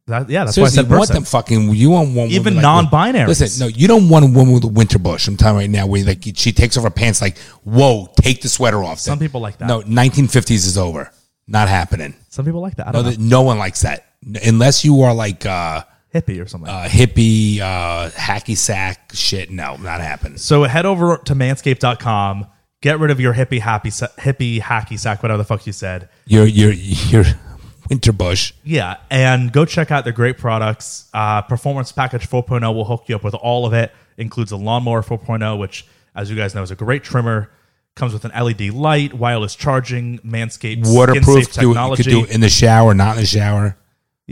that, 0.07 0.29
yeah, 0.29 0.45
that's 0.45 0.55
Seriously, 0.57 0.63
why 0.63 0.65
I 0.65 0.67
you 0.67 0.71
said 0.89 0.91
want 0.91 1.01
person. 1.03 1.15
them 1.15 1.25
fucking. 1.25 1.75
You 1.75 1.91
want 1.91 2.15
one. 2.15 2.29
Even 2.29 2.55
like- 2.57 2.63
non-binaries. 2.63 3.29
Listen, 3.29 3.67
no, 3.67 3.69
you 3.75 3.87
don't 3.89 4.09
want 4.09 4.25
a 4.25 4.29
woman 4.29 4.53
with 4.53 4.65
a 4.65 4.69
winter 4.69 4.99
bush. 4.99 5.27
I'm 5.29 5.37
telling 5.37 5.55
you 5.57 5.61
right 5.61 5.71
now, 5.71 5.87
where 5.87 6.05
like 6.05 6.23
she 6.35 6.53
takes 6.53 6.77
off 6.77 6.83
her 6.85 6.91
pants, 6.91 7.21
like, 7.23 7.39
whoa, 7.65 8.09
take 8.21 8.43
the 8.43 8.49
sweater 8.49 8.83
off. 8.83 8.99
Some 8.99 9.19
people 9.19 9.41
like 9.41 9.59
that. 9.59 9.69
No, 9.69 9.81
1950s 9.83 10.51
is 10.67 10.77
over. 10.77 11.11
Not 11.47 11.69
happening. 11.69 12.15
Some 12.29 12.45
people 12.45 12.61
like 12.61 12.77
that. 12.77 12.89
I 12.89 12.91
No, 12.93 13.03
know. 13.03 13.11
that, 13.11 13.19
no 13.19 13.43
one 13.43 13.59
likes 13.59 13.83
that 13.83 14.07
unless 14.45 14.85
you 14.85 15.01
are 15.03 15.13
like 15.15 15.45
uh, 15.47 15.83
hippie 16.15 16.43
or 16.43 16.47
something. 16.47 16.69
uh, 16.71 16.87
hippie, 16.89 17.61
uh, 17.61 18.11
hacky 18.11 18.57
sack 18.57 19.11
shit. 19.15 19.51
No, 19.51 19.77
not 19.77 20.01
happening. 20.01 20.39
So 20.39 20.65
head 20.65 20.87
over 20.87 21.17
to 21.19 21.35
manscaped.com, 21.35 22.47
get 22.81 22.99
rid 22.99 23.11
of 23.11 23.21
your 23.21 23.35
hippie 23.35 23.61
happy 23.61 23.91
sa- 23.91 24.09
hippie 24.19 24.61
hacky 24.61 24.99
sack, 24.99 25.23
whatever 25.23 25.39
the 25.39 25.45
fuck 25.45 25.67
you 25.67 25.73
said. 25.73 26.09
Your 26.27 26.47
your 26.47 26.73
your 26.73 27.25
winter 27.91 28.13
bush. 28.13 28.53
Yeah, 28.65 28.97
and 29.11 29.53
go 29.53 29.65
check 29.65 29.91
out 29.91 30.05
their 30.05 30.13
great 30.13 30.39
products. 30.39 31.09
Uh, 31.13 31.43
Performance 31.43 31.93
Package 31.93 32.29
4.0 32.29 32.75
will 32.75 32.85
hook 32.85 33.05
you 33.09 33.17
up 33.17 33.25
with 33.25 33.35
all 33.35 33.67
of 33.67 33.73
it. 33.73 33.93
Includes 34.19 34.53
a 34.53 34.57
lawnmower 34.57 35.03
4.0, 35.03 35.59
which, 35.59 35.87
as 36.15 36.31
you 36.31 36.37
guys 36.37 36.55
know, 36.55 36.63
is 36.63 36.71
a 36.71 36.77
great 36.77 37.03
trimmer. 37.03 37.51
Comes 37.95 38.15
with 38.15 38.25
an 38.25 38.31
LED 38.31 38.71
light, 38.71 39.13
wireless 39.13 39.55
charging, 39.55 40.19
Manscaped 40.21 40.85
Waterproof. 40.87 41.53
Do, 41.53 41.69
you 41.69 41.75
could 41.97 42.05
do 42.07 42.25
it 42.25 42.31
in 42.31 42.41
the 42.41 42.49
shower, 42.49 42.95
not 42.95 43.17
in 43.17 43.23
the 43.23 43.27
shower. 43.27 43.77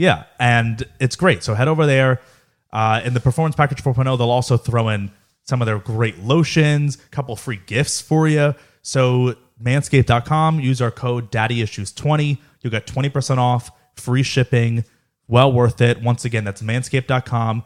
Yeah, 0.01 0.23
and 0.39 0.83
it's 0.99 1.15
great. 1.15 1.43
So 1.43 1.53
head 1.53 1.67
over 1.67 1.85
there. 1.85 2.21
Uh, 2.73 3.01
in 3.05 3.13
the 3.13 3.19
Performance 3.19 3.55
Package 3.55 3.83
4.0, 3.83 4.17
they'll 4.17 4.31
also 4.31 4.57
throw 4.57 4.89
in 4.89 5.11
some 5.43 5.61
of 5.61 5.67
their 5.67 5.77
great 5.77 6.17
lotions, 6.17 6.95
a 6.95 7.09
couple 7.09 7.35
free 7.35 7.59
gifts 7.67 8.01
for 8.01 8.27
you. 8.27 8.55
So 8.81 9.35
manscaped.com, 9.63 10.59
use 10.59 10.81
our 10.81 10.89
code 10.89 11.31
DaddyIssues20. 11.31 12.39
You'll 12.61 12.71
get 12.71 12.87
20% 12.87 13.37
off, 13.37 13.69
free 13.95 14.23
shipping, 14.23 14.85
well 15.27 15.53
worth 15.53 15.81
it. 15.81 16.01
Once 16.01 16.25
again, 16.25 16.45
that's 16.45 16.63
manscaped.com. 16.63 17.63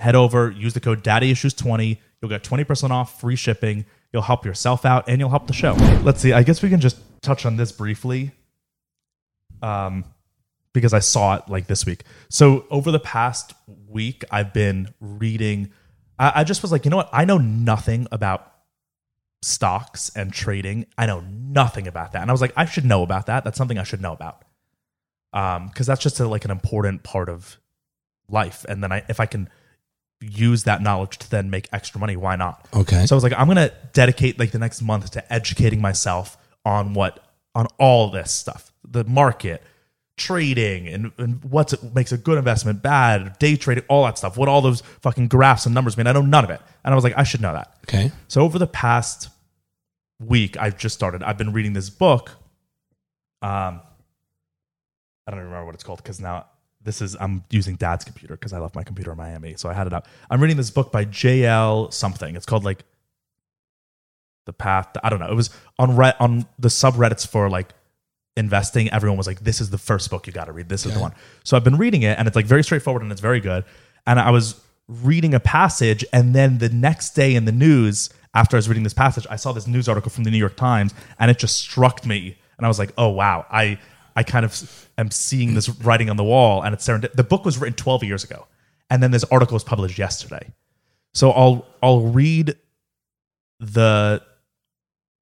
Head 0.00 0.16
over, 0.16 0.50
use 0.50 0.74
the 0.74 0.80
code 0.80 1.04
DaddyIssues20. 1.04 1.98
You'll 2.20 2.30
get 2.30 2.42
20% 2.42 2.90
off, 2.90 3.20
free 3.20 3.36
shipping. 3.36 3.84
You'll 4.12 4.22
help 4.22 4.44
yourself 4.44 4.84
out 4.84 5.08
and 5.08 5.20
you'll 5.20 5.30
help 5.30 5.46
the 5.46 5.52
show. 5.52 5.74
Let's 6.02 6.20
see. 6.20 6.32
I 6.32 6.42
guess 6.42 6.62
we 6.64 6.68
can 6.68 6.80
just 6.80 6.98
touch 7.22 7.46
on 7.46 7.56
this 7.56 7.70
briefly. 7.70 8.32
Um, 9.62 10.04
because 10.72 10.92
I 10.92 10.98
saw 10.98 11.36
it 11.36 11.48
like 11.48 11.66
this 11.66 11.86
week. 11.86 12.04
So 12.28 12.66
over 12.70 12.90
the 12.90 13.00
past 13.00 13.54
week, 13.88 14.24
I've 14.30 14.52
been 14.52 14.94
reading. 15.00 15.72
I, 16.18 16.32
I 16.36 16.44
just 16.44 16.62
was 16.62 16.72
like, 16.72 16.84
you 16.84 16.90
know 16.90 16.98
what? 16.98 17.10
I 17.12 17.24
know 17.24 17.38
nothing 17.38 18.06
about 18.12 18.52
stocks 19.42 20.10
and 20.16 20.32
trading. 20.32 20.86
I 20.96 21.06
know 21.06 21.20
nothing 21.20 21.86
about 21.86 22.12
that, 22.12 22.22
and 22.22 22.30
I 22.30 22.32
was 22.32 22.40
like, 22.40 22.52
I 22.56 22.64
should 22.64 22.84
know 22.84 23.02
about 23.02 23.26
that. 23.26 23.44
That's 23.44 23.58
something 23.58 23.78
I 23.78 23.84
should 23.84 24.00
know 24.00 24.12
about. 24.12 24.44
Um, 25.32 25.68
because 25.68 25.86
that's 25.86 26.02
just 26.02 26.18
a, 26.20 26.26
like 26.26 26.46
an 26.46 26.50
important 26.50 27.02
part 27.02 27.28
of 27.28 27.58
life. 28.30 28.64
And 28.66 28.82
then 28.82 28.92
I, 28.92 29.04
if 29.08 29.20
I 29.20 29.26
can 29.26 29.50
use 30.20 30.64
that 30.64 30.82
knowledge 30.82 31.18
to 31.18 31.30
then 31.30 31.50
make 31.50 31.68
extra 31.72 32.00
money, 32.00 32.16
why 32.16 32.36
not? 32.36 32.66
Okay. 32.74 33.06
So 33.06 33.14
I 33.14 33.16
was 33.16 33.22
like, 33.22 33.34
I'm 33.36 33.46
gonna 33.46 33.70
dedicate 33.92 34.38
like 34.38 34.50
the 34.50 34.58
next 34.58 34.82
month 34.82 35.10
to 35.12 35.32
educating 35.32 35.80
myself 35.80 36.36
on 36.64 36.94
what 36.94 37.24
on 37.54 37.66
all 37.78 38.10
this 38.10 38.30
stuff, 38.30 38.72
the 38.86 39.04
market, 39.04 39.62
trading, 40.18 40.88
and, 40.88 41.12
and 41.18 41.42
what's 41.44 41.72
it 41.72 41.94
makes 41.94 42.12
a 42.12 42.18
good 42.18 42.36
investment, 42.36 42.82
bad, 42.82 43.38
day 43.38 43.56
trading, 43.56 43.84
all 43.88 44.04
that 44.04 44.18
stuff. 44.18 44.36
What 44.36 44.48
all 44.48 44.60
those 44.60 44.82
fucking 45.00 45.28
graphs 45.28 45.64
and 45.64 45.74
numbers 45.74 45.96
mean. 45.96 46.06
I 46.06 46.12
know 46.12 46.22
none 46.22 46.44
of 46.44 46.50
it, 46.50 46.60
and 46.84 46.92
I 46.92 46.94
was 46.94 47.04
like, 47.04 47.16
I 47.16 47.22
should 47.22 47.40
know 47.40 47.52
that. 47.52 47.74
okay. 47.88 48.12
So 48.28 48.42
over 48.42 48.58
the 48.58 48.66
past 48.66 49.30
week, 50.20 50.56
I've 50.56 50.76
just 50.76 50.94
started. 50.94 51.22
I've 51.22 51.38
been 51.38 51.52
reading 51.52 51.72
this 51.72 51.88
book. 51.90 52.30
Um, 53.40 53.80
I 55.26 55.30
don't 55.30 55.40
even 55.40 55.46
remember 55.46 55.66
what 55.66 55.74
it's 55.74 55.84
called 55.84 56.02
because 56.02 56.20
now 56.20 56.46
this 56.82 57.00
is 57.02 57.16
I'm 57.20 57.44
using 57.50 57.76
Dad's 57.76 58.04
computer 58.04 58.34
because 58.34 58.52
I 58.52 58.58
left 58.58 58.74
my 58.74 58.82
computer 58.82 59.12
in 59.12 59.16
Miami, 59.16 59.54
so 59.56 59.68
I 59.68 59.74
had 59.74 59.86
it 59.86 59.92
up. 59.92 60.06
I'm 60.30 60.40
reading 60.40 60.56
this 60.56 60.70
book 60.70 60.90
by 60.90 61.04
J.L. 61.04 61.90
something. 61.90 62.34
It's 62.34 62.46
called 62.46 62.64
like 62.64 62.84
the 64.46 64.52
Path. 64.52 64.88
I 65.02 65.10
don't 65.10 65.20
know. 65.20 65.30
It 65.30 65.34
was 65.34 65.50
on 65.78 65.96
re- 65.96 66.14
on 66.18 66.46
the 66.58 66.68
subreddits 66.68 67.26
for 67.26 67.50
like 67.50 67.74
investing. 68.38 68.90
Everyone 68.90 69.18
was 69.18 69.26
like, 69.26 69.40
"This 69.40 69.60
is 69.60 69.70
the 69.70 69.78
first 69.78 70.10
book 70.10 70.26
you 70.26 70.32
got 70.32 70.46
to 70.46 70.52
read. 70.52 70.68
This 70.68 70.86
is 70.86 70.94
the 70.94 71.00
one." 71.00 71.12
So 71.44 71.56
I've 71.56 71.64
been 71.64 71.76
reading 71.76 72.02
it, 72.02 72.18
and 72.18 72.26
it's 72.26 72.36
like 72.36 72.46
very 72.46 72.64
straightforward 72.64 73.02
and 73.02 73.12
it's 73.12 73.20
very 73.20 73.40
good. 73.40 73.64
And 74.06 74.18
I 74.18 74.30
was 74.30 74.60
reading 74.88 75.34
a 75.34 75.40
passage, 75.40 76.04
and 76.12 76.34
then 76.34 76.58
the 76.58 76.70
next 76.70 77.14
day 77.14 77.34
in 77.34 77.44
the 77.44 77.52
news, 77.52 78.08
after 78.34 78.56
I 78.56 78.58
was 78.58 78.68
reading 78.68 78.84
this 78.84 78.94
passage, 78.94 79.26
I 79.28 79.36
saw 79.36 79.52
this 79.52 79.66
news 79.66 79.88
article 79.88 80.10
from 80.10 80.24
the 80.24 80.30
New 80.30 80.38
York 80.38 80.56
Times, 80.56 80.94
and 81.18 81.30
it 81.30 81.38
just 81.38 81.58
struck 81.58 82.06
me, 82.06 82.38
and 82.56 82.64
I 82.64 82.68
was 82.68 82.78
like, 82.78 82.92
"Oh 82.96 83.08
wow, 83.08 83.44
I 83.50 83.78
I 84.16 84.22
kind 84.22 84.44
of 84.44 84.88
am 84.96 85.10
seeing 85.10 85.54
this 85.54 85.68
writing 85.68 86.08
on 86.08 86.16
the 86.16 86.24
wall." 86.24 86.62
And 86.62 86.74
it's 86.74 86.86
serendip- 86.86 87.12
the 87.12 87.24
book 87.24 87.44
was 87.44 87.58
written 87.58 87.74
12 87.74 88.04
years 88.04 88.24
ago, 88.24 88.46
and 88.90 89.02
then 89.02 89.10
this 89.10 89.24
article 89.24 89.54
was 89.54 89.64
published 89.64 89.98
yesterday. 89.98 90.52
So 91.14 91.32
I'll 91.32 91.66
I'll 91.82 92.00
read 92.00 92.56
the 93.60 94.22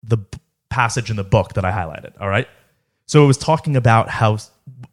the 0.03 0.17
passage 0.69 1.09
in 1.09 1.15
the 1.15 1.23
book 1.23 1.53
that 1.53 1.65
I 1.65 1.71
highlighted. 1.71 2.13
All 2.19 2.29
right. 2.29 2.47
So 3.05 3.23
it 3.23 3.27
was 3.27 3.37
talking 3.37 3.75
about 3.75 4.09
how 4.09 4.37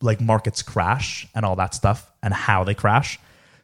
like 0.00 0.20
markets 0.20 0.62
crash 0.62 1.26
and 1.34 1.44
all 1.44 1.56
that 1.56 1.74
stuff 1.74 2.10
and 2.22 2.34
how 2.34 2.64
they 2.64 2.74
crash. 2.74 3.18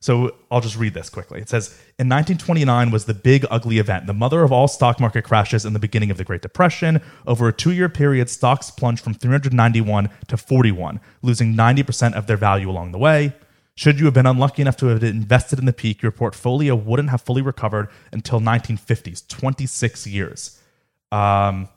So 0.05 0.37
I'll 0.51 0.61
just 0.61 0.77
read 0.77 0.93
this 0.93 1.09
quickly. 1.09 1.41
It 1.41 1.49
says 1.49 1.69
In 1.99 2.11
1929 2.11 2.91
was 2.91 3.07
the 3.07 3.15
big 3.15 3.47
ugly 3.51 3.79
event, 3.79 4.07
the 4.07 4.13
mother 4.13 4.43
of 4.43 4.53
all 4.53 4.69
stock 4.69 5.01
market 5.01 5.23
crashes 5.23 5.65
in 5.65 5.73
the 5.73 5.79
beginning 5.79 6.11
of 6.11 6.19
the 6.19 6.25
Great 6.25 6.43
Depression. 6.43 7.01
Over 7.27 7.49
a 7.49 7.53
two 7.55 7.73
year 7.73 7.89
period, 7.89 8.29
stocks 8.29 8.71
plunged 8.71 9.03
from 9.03 9.15
391 9.15 10.11
to 10.29 10.37
41, 10.37 11.01
losing 11.23 11.55
90% 11.55 12.13
of 12.13 12.27
their 12.27 12.37
value 12.37 12.71
along 12.71 12.93
the 12.93 12.99
way. 12.99 13.33
Should 13.77 13.99
you 13.99 14.05
have 14.05 14.13
been 14.13 14.27
unlucky 14.27 14.61
enough 14.61 14.77
to 14.77 14.87
have 14.89 15.03
invested 15.03 15.59
in 15.59 15.65
the 15.65 15.73
peak, 15.73 16.03
your 16.03 16.13
portfolio 16.13 16.75
wouldn't 16.77 17.09
have 17.09 17.23
fully 17.23 17.41
recovered 17.41 17.89
until 18.13 18.41
1950s, 18.41 19.27
26 19.27 20.07
years. 20.07 20.61
Um, 21.11 21.69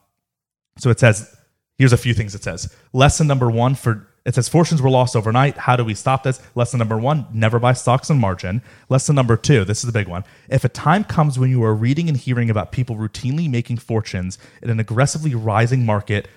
so 0.77 0.89
it 0.89 0.99
says, 0.99 1.35
here's 1.77 1.93
a 1.93 1.97
few 1.97 2.13
things 2.13 2.35
it 2.35 2.43
says. 2.43 2.73
Lesson 2.93 3.27
number 3.27 3.49
one 3.49 3.75
for 3.75 4.07
it 4.27 4.35
says 4.35 4.49
fortunes 4.49 4.81
were 4.81 4.89
lost 4.89 5.15
overnight. 5.15 5.55
How 5.55 5.77
do 5.77 5.85
we 5.85 5.93
stop 5.93 6.23
this? 6.23 6.41
Lesson 6.53 6.79
number 6.79 6.97
one, 6.97 7.27
never 7.31 7.59
buy 7.59 7.71
stocks 7.71 8.11
on 8.11 8.19
margin. 8.19 8.61
Lesson 8.89 9.15
number 9.15 9.37
two, 9.37 9.63
this 9.63 9.77
is 9.77 9.85
the 9.85 9.93
big 9.93 10.09
one. 10.09 10.25
If 10.49 10.65
a 10.65 10.69
time 10.69 11.05
comes 11.05 11.39
when 11.39 11.49
you 11.49 11.63
are 11.63 11.73
reading 11.73 12.09
and 12.09 12.17
hearing 12.17 12.49
about 12.49 12.73
people 12.73 12.97
routinely 12.97 13.49
making 13.49 13.77
fortunes 13.77 14.37
in 14.61 14.69
an 14.69 14.81
aggressively 14.81 15.33
rising 15.33 15.85
market, 15.85 16.27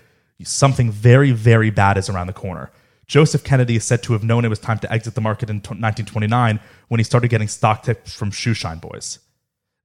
something 0.44 0.92
very, 0.92 1.32
very 1.32 1.70
bad 1.70 1.98
is 1.98 2.08
around 2.08 2.28
the 2.28 2.32
corner. 2.32 2.70
Joseph 3.08 3.42
Kennedy 3.42 3.74
is 3.74 3.84
said 3.84 4.04
to 4.04 4.12
have 4.12 4.22
known 4.22 4.44
it 4.44 4.48
was 4.48 4.60
time 4.60 4.78
to 4.78 4.92
exit 4.92 5.16
the 5.16 5.20
market 5.20 5.50
in 5.50 5.56
1929 5.56 6.60
when 6.86 7.00
he 7.00 7.04
started 7.04 7.26
getting 7.26 7.48
stock 7.48 7.82
tips 7.82 8.14
from 8.14 8.30
Shoeshine 8.30 8.80
Boys. 8.80 9.18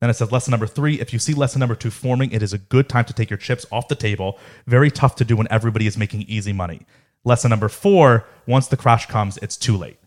Then 0.05 0.11
it 0.11 0.17
says 0.17 0.31
lesson 0.31 0.51
number 0.51 0.67
three 0.67 1.01
if 1.01 1.13
you 1.13 1.17
see 1.17 1.33
lesson 1.33 1.59
number 1.59 1.73
two 1.73 1.89
forming, 1.89 2.31
it 2.31 2.43
is 2.43 2.53
a 2.53 2.59
good 2.59 2.87
time 2.87 3.05
to 3.05 3.13
take 3.13 3.31
your 3.31 3.39
chips 3.39 3.65
off 3.71 3.87
the 3.87 3.95
table. 3.95 4.37
Very 4.67 4.91
tough 4.91 5.15
to 5.15 5.25
do 5.25 5.35
when 5.35 5.47
everybody 5.49 5.87
is 5.87 5.97
making 5.97 6.21
easy 6.27 6.53
money. 6.53 6.85
Lesson 7.23 7.49
number 7.49 7.69
four 7.69 8.23
once 8.45 8.67
the 8.67 8.77
crash 8.77 9.07
comes, 9.07 9.37
it's 9.37 9.57
too 9.57 9.75
late. 9.75 9.97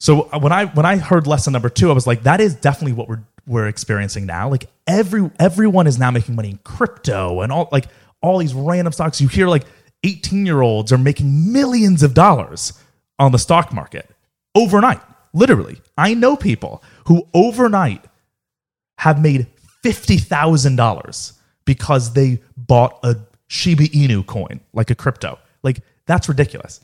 So 0.00 0.30
uh, 0.32 0.38
when 0.38 0.50
I 0.50 0.64
when 0.64 0.86
I 0.86 0.96
heard 0.96 1.26
lesson 1.26 1.52
number 1.52 1.68
two, 1.68 1.90
I 1.90 1.92
was 1.92 2.06
like, 2.06 2.22
that 2.22 2.40
is 2.40 2.54
definitely 2.54 2.94
what 2.94 3.06
we're 3.06 3.22
we're 3.46 3.68
experiencing 3.68 4.24
now. 4.24 4.48
Like 4.48 4.64
every 4.86 5.30
everyone 5.38 5.86
is 5.86 5.98
now 5.98 6.10
making 6.10 6.34
money 6.34 6.52
in 6.52 6.58
crypto 6.64 7.42
and 7.42 7.52
all 7.52 7.68
like 7.70 7.88
all 8.22 8.38
these 8.38 8.54
random 8.54 8.94
stocks. 8.94 9.20
You 9.20 9.28
hear 9.28 9.46
like 9.46 9.66
18 10.04 10.46
year 10.46 10.62
olds 10.62 10.90
are 10.90 10.96
making 10.96 11.52
millions 11.52 12.02
of 12.02 12.14
dollars 12.14 12.72
on 13.18 13.30
the 13.32 13.38
stock 13.38 13.74
market 13.74 14.08
overnight. 14.54 15.02
Literally, 15.34 15.82
I 15.98 16.14
know 16.14 16.34
people 16.34 16.82
who 17.08 17.28
overnight 17.34 18.02
have 19.04 19.20
made 19.20 19.46
fifty 19.82 20.16
thousand 20.16 20.76
dollars 20.76 21.34
because 21.66 22.14
they 22.14 22.40
bought 22.56 22.98
a 23.02 23.16
Shiba 23.48 23.84
Inu 23.88 24.24
coin, 24.26 24.60
like 24.72 24.90
a 24.90 24.94
crypto. 24.94 25.38
Like 25.62 25.80
that's 26.06 26.26
ridiculous. 26.28 26.80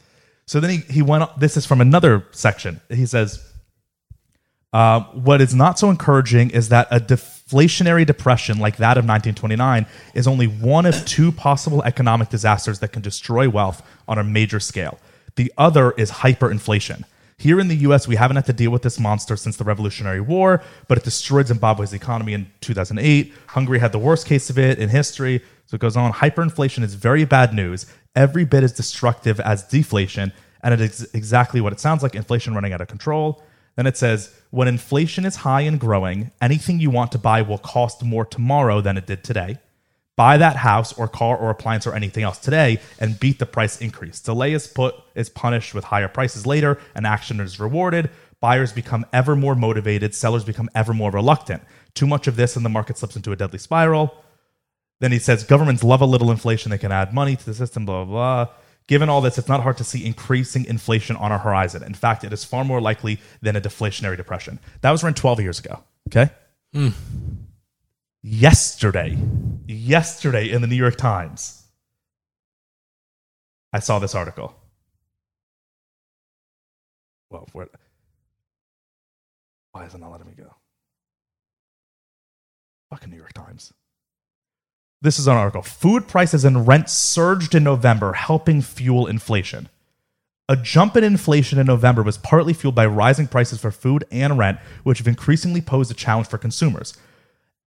So 0.46 0.60
then 0.60 0.70
he, 0.70 0.76
he 0.96 1.02
went. 1.02 1.22
on- 1.24 1.32
This 1.38 1.56
is 1.56 1.64
from 1.64 1.80
another 1.80 2.26
section. 2.32 2.80
He 2.90 3.06
says, 3.06 3.42
uh, 4.74 5.00
"What 5.28 5.40
is 5.40 5.54
not 5.54 5.78
so 5.78 5.88
encouraging 5.88 6.50
is 6.50 6.68
that 6.68 6.88
a 6.90 7.00
deflationary 7.00 8.04
depression 8.06 8.58
like 8.58 8.76
that 8.76 8.98
of 8.98 9.04
1929 9.04 9.86
is 10.14 10.26
only 10.26 10.46
one 10.46 10.84
of 10.84 11.04
two 11.06 11.32
possible 11.32 11.82
economic 11.84 12.28
disasters 12.28 12.80
that 12.80 12.92
can 12.92 13.00
destroy 13.02 13.48
wealth 13.48 13.80
on 14.06 14.18
a 14.18 14.24
major 14.24 14.60
scale. 14.60 14.98
The 15.36 15.50
other 15.56 15.92
is 15.92 16.10
hyperinflation." 16.10 17.04
Here 17.40 17.58
in 17.58 17.68
the 17.68 17.76
US, 17.76 18.06
we 18.06 18.16
haven't 18.16 18.36
had 18.36 18.44
to 18.46 18.52
deal 18.52 18.70
with 18.70 18.82
this 18.82 19.00
monster 19.00 19.34
since 19.34 19.56
the 19.56 19.64
Revolutionary 19.64 20.20
War, 20.20 20.62
but 20.88 20.98
it 20.98 21.04
destroyed 21.04 21.46
Zimbabwe's 21.46 21.94
economy 21.94 22.34
in 22.34 22.52
2008. 22.60 23.32
Hungary 23.46 23.78
had 23.78 23.92
the 23.92 23.98
worst 23.98 24.26
case 24.26 24.50
of 24.50 24.58
it 24.58 24.78
in 24.78 24.90
history. 24.90 25.42
So 25.64 25.76
it 25.76 25.80
goes 25.80 25.96
on. 25.96 26.12
Hyperinflation 26.12 26.82
is 26.82 26.92
very 26.92 27.24
bad 27.24 27.54
news, 27.54 27.86
every 28.14 28.44
bit 28.44 28.62
as 28.62 28.74
destructive 28.74 29.40
as 29.40 29.62
deflation, 29.62 30.34
and 30.62 30.74
it 30.74 30.82
is 30.82 31.08
exactly 31.14 31.62
what 31.62 31.72
it 31.72 31.80
sounds 31.80 32.02
like 32.02 32.14
inflation 32.14 32.54
running 32.54 32.74
out 32.74 32.82
of 32.82 32.88
control. 32.88 33.42
Then 33.74 33.86
it 33.86 33.96
says, 33.96 34.34
when 34.50 34.68
inflation 34.68 35.24
is 35.24 35.36
high 35.36 35.62
and 35.62 35.80
growing, 35.80 36.32
anything 36.42 36.78
you 36.78 36.90
want 36.90 37.10
to 37.12 37.18
buy 37.18 37.40
will 37.40 37.56
cost 37.56 38.04
more 38.04 38.26
tomorrow 38.26 38.82
than 38.82 38.98
it 38.98 39.06
did 39.06 39.24
today. 39.24 39.56
Buy 40.20 40.36
that 40.36 40.56
house 40.56 40.92
or 40.98 41.08
car 41.08 41.34
or 41.34 41.48
appliance 41.48 41.86
or 41.86 41.94
anything 41.94 42.24
else 42.24 42.36
today 42.36 42.78
and 42.98 43.18
beat 43.18 43.38
the 43.38 43.46
price 43.46 43.80
increase. 43.80 44.20
Delay 44.20 44.52
is 44.52 44.66
put 44.66 44.94
is 45.14 45.30
punished 45.30 45.72
with 45.72 45.84
higher 45.84 46.08
prices 46.08 46.46
later, 46.46 46.78
and 46.94 47.06
action 47.06 47.40
is 47.40 47.58
rewarded. 47.58 48.10
Buyers 48.38 48.70
become 48.70 49.06
ever 49.14 49.34
more 49.34 49.54
motivated, 49.54 50.14
sellers 50.14 50.44
become 50.44 50.68
ever 50.74 50.92
more 50.92 51.10
reluctant. 51.10 51.62
Too 51.94 52.06
much 52.06 52.26
of 52.26 52.36
this 52.36 52.54
and 52.54 52.66
the 52.66 52.68
market 52.68 52.98
slips 52.98 53.16
into 53.16 53.32
a 53.32 53.36
deadly 53.36 53.58
spiral. 53.58 54.14
Then 54.98 55.10
he 55.10 55.18
says 55.18 55.42
governments 55.42 55.82
love 55.82 56.02
a 56.02 56.04
little 56.04 56.30
inflation. 56.30 56.70
They 56.70 56.76
can 56.76 56.92
add 56.92 57.14
money 57.14 57.34
to 57.34 57.46
the 57.46 57.54
system, 57.54 57.86
blah, 57.86 58.04
blah, 58.04 58.44
blah. 58.44 58.54
Given 58.88 59.08
all 59.08 59.22
this, 59.22 59.38
it's 59.38 59.48
not 59.48 59.62
hard 59.62 59.78
to 59.78 59.84
see 59.84 60.04
increasing 60.04 60.66
inflation 60.66 61.16
on 61.16 61.32
our 61.32 61.38
horizon. 61.38 61.82
In 61.82 61.94
fact, 61.94 62.24
it 62.24 62.32
is 62.34 62.44
far 62.44 62.62
more 62.62 62.82
likely 62.82 63.20
than 63.40 63.56
a 63.56 63.60
deflationary 63.62 64.18
depression. 64.18 64.58
That 64.82 64.90
was 64.90 65.02
written 65.02 65.14
12 65.14 65.40
years 65.40 65.60
ago. 65.60 65.82
Okay. 66.10 66.30
Hmm. 66.74 66.90
Yesterday, 68.22 69.16
yesterday 69.66 70.50
in 70.50 70.60
the 70.60 70.66
New 70.66 70.76
York 70.76 70.96
Times, 70.96 71.64
I 73.72 73.78
saw 73.78 73.98
this 73.98 74.14
article. 74.14 74.54
Well, 77.30 77.48
where, 77.52 77.68
why 79.72 79.86
is 79.86 79.94
it 79.94 80.00
not 80.00 80.10
letting 80.10 80.26
me 80.26 80.34
go? 80.36 80.54
Fucking 82.90 83.10
New 83.10 83.16
York 83.16 83.32
Times. 83.32 83.72
This 85.00 85.18
is 85.18 85.26
an 85.26 85.36
article. 85.36 85.62
Food 85.62 86.06
prices 86.06 86.44
and 86.44 86.66
rent 86.68 86.90
surged 86.90 87.54
in 87.54 87.64
November, 87.64 88.12
helping 88.12 88.60
fuel 88.60 89.06
inflation. 89.06 89.70
A 90.46 90.56
jump 90.56 90.94
in 90.96 91.04
inflation 91.04 91.58
in 91.58 91.66
November 91.66 92.02
was 92.02 92.18
partly 92.18 92.52
fueled 92.52 92.74
by 92.74 92.84
rising 92.84 93.28
prices 93.28 93.60
for 93.60 93.70
food 93.70 94.04
and 94.10 94.36
rent, 94.36 94.58
which 94.82 94.98
have 94.98 95.08
increasingly 95.08 95.62
posed 95.62 95.90
a 95.90 95.94
challenge 95.94 96.26
for 96.26 96.36
consumers. 96.36 96.98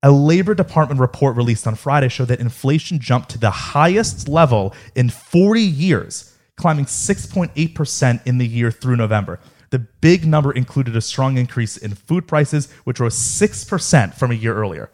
A 0.03 0.11
Labor 0.11 0.53
Department 0.53 0.99
report 0.99 1.37
released 1.37 1.65
on 1.65 1.75
Friday 1.75 2.09
showed 2.09 2.27
that 2.27 2.41
inflation 2.41 2.99
jumped 2.99 3.29
to 3.29 3.37
the 3.37 3.49
highest 3.49 4.27
level 4.27 4.75
in 4.95 5.09
40 5.09 5.61
years, 5.61 6.37
climbing 6.57 6.85
6.8% 6.85 8.27
in 8.27 8.37
the 8.37 8.45
year 8.45 8.69
through 8.69 8.97
November. 8.97 9.39
The 9.69 9.79
big 9.79 10.25
number 10.25 10.51
included 10.51 10.95
a 10.97 11.01
strong 11.01 11.37
increase 11.37 11.77
in 11.77 11.95
food 11.95 12.27
prices, 12.27 12.69
which 12.83 12.99
rose 12.99 13.15
6% 13.15 14.13
from 14.13 14.31
a 14.31 14.35
year 14.35 14.53
earlier. 14.53 14.91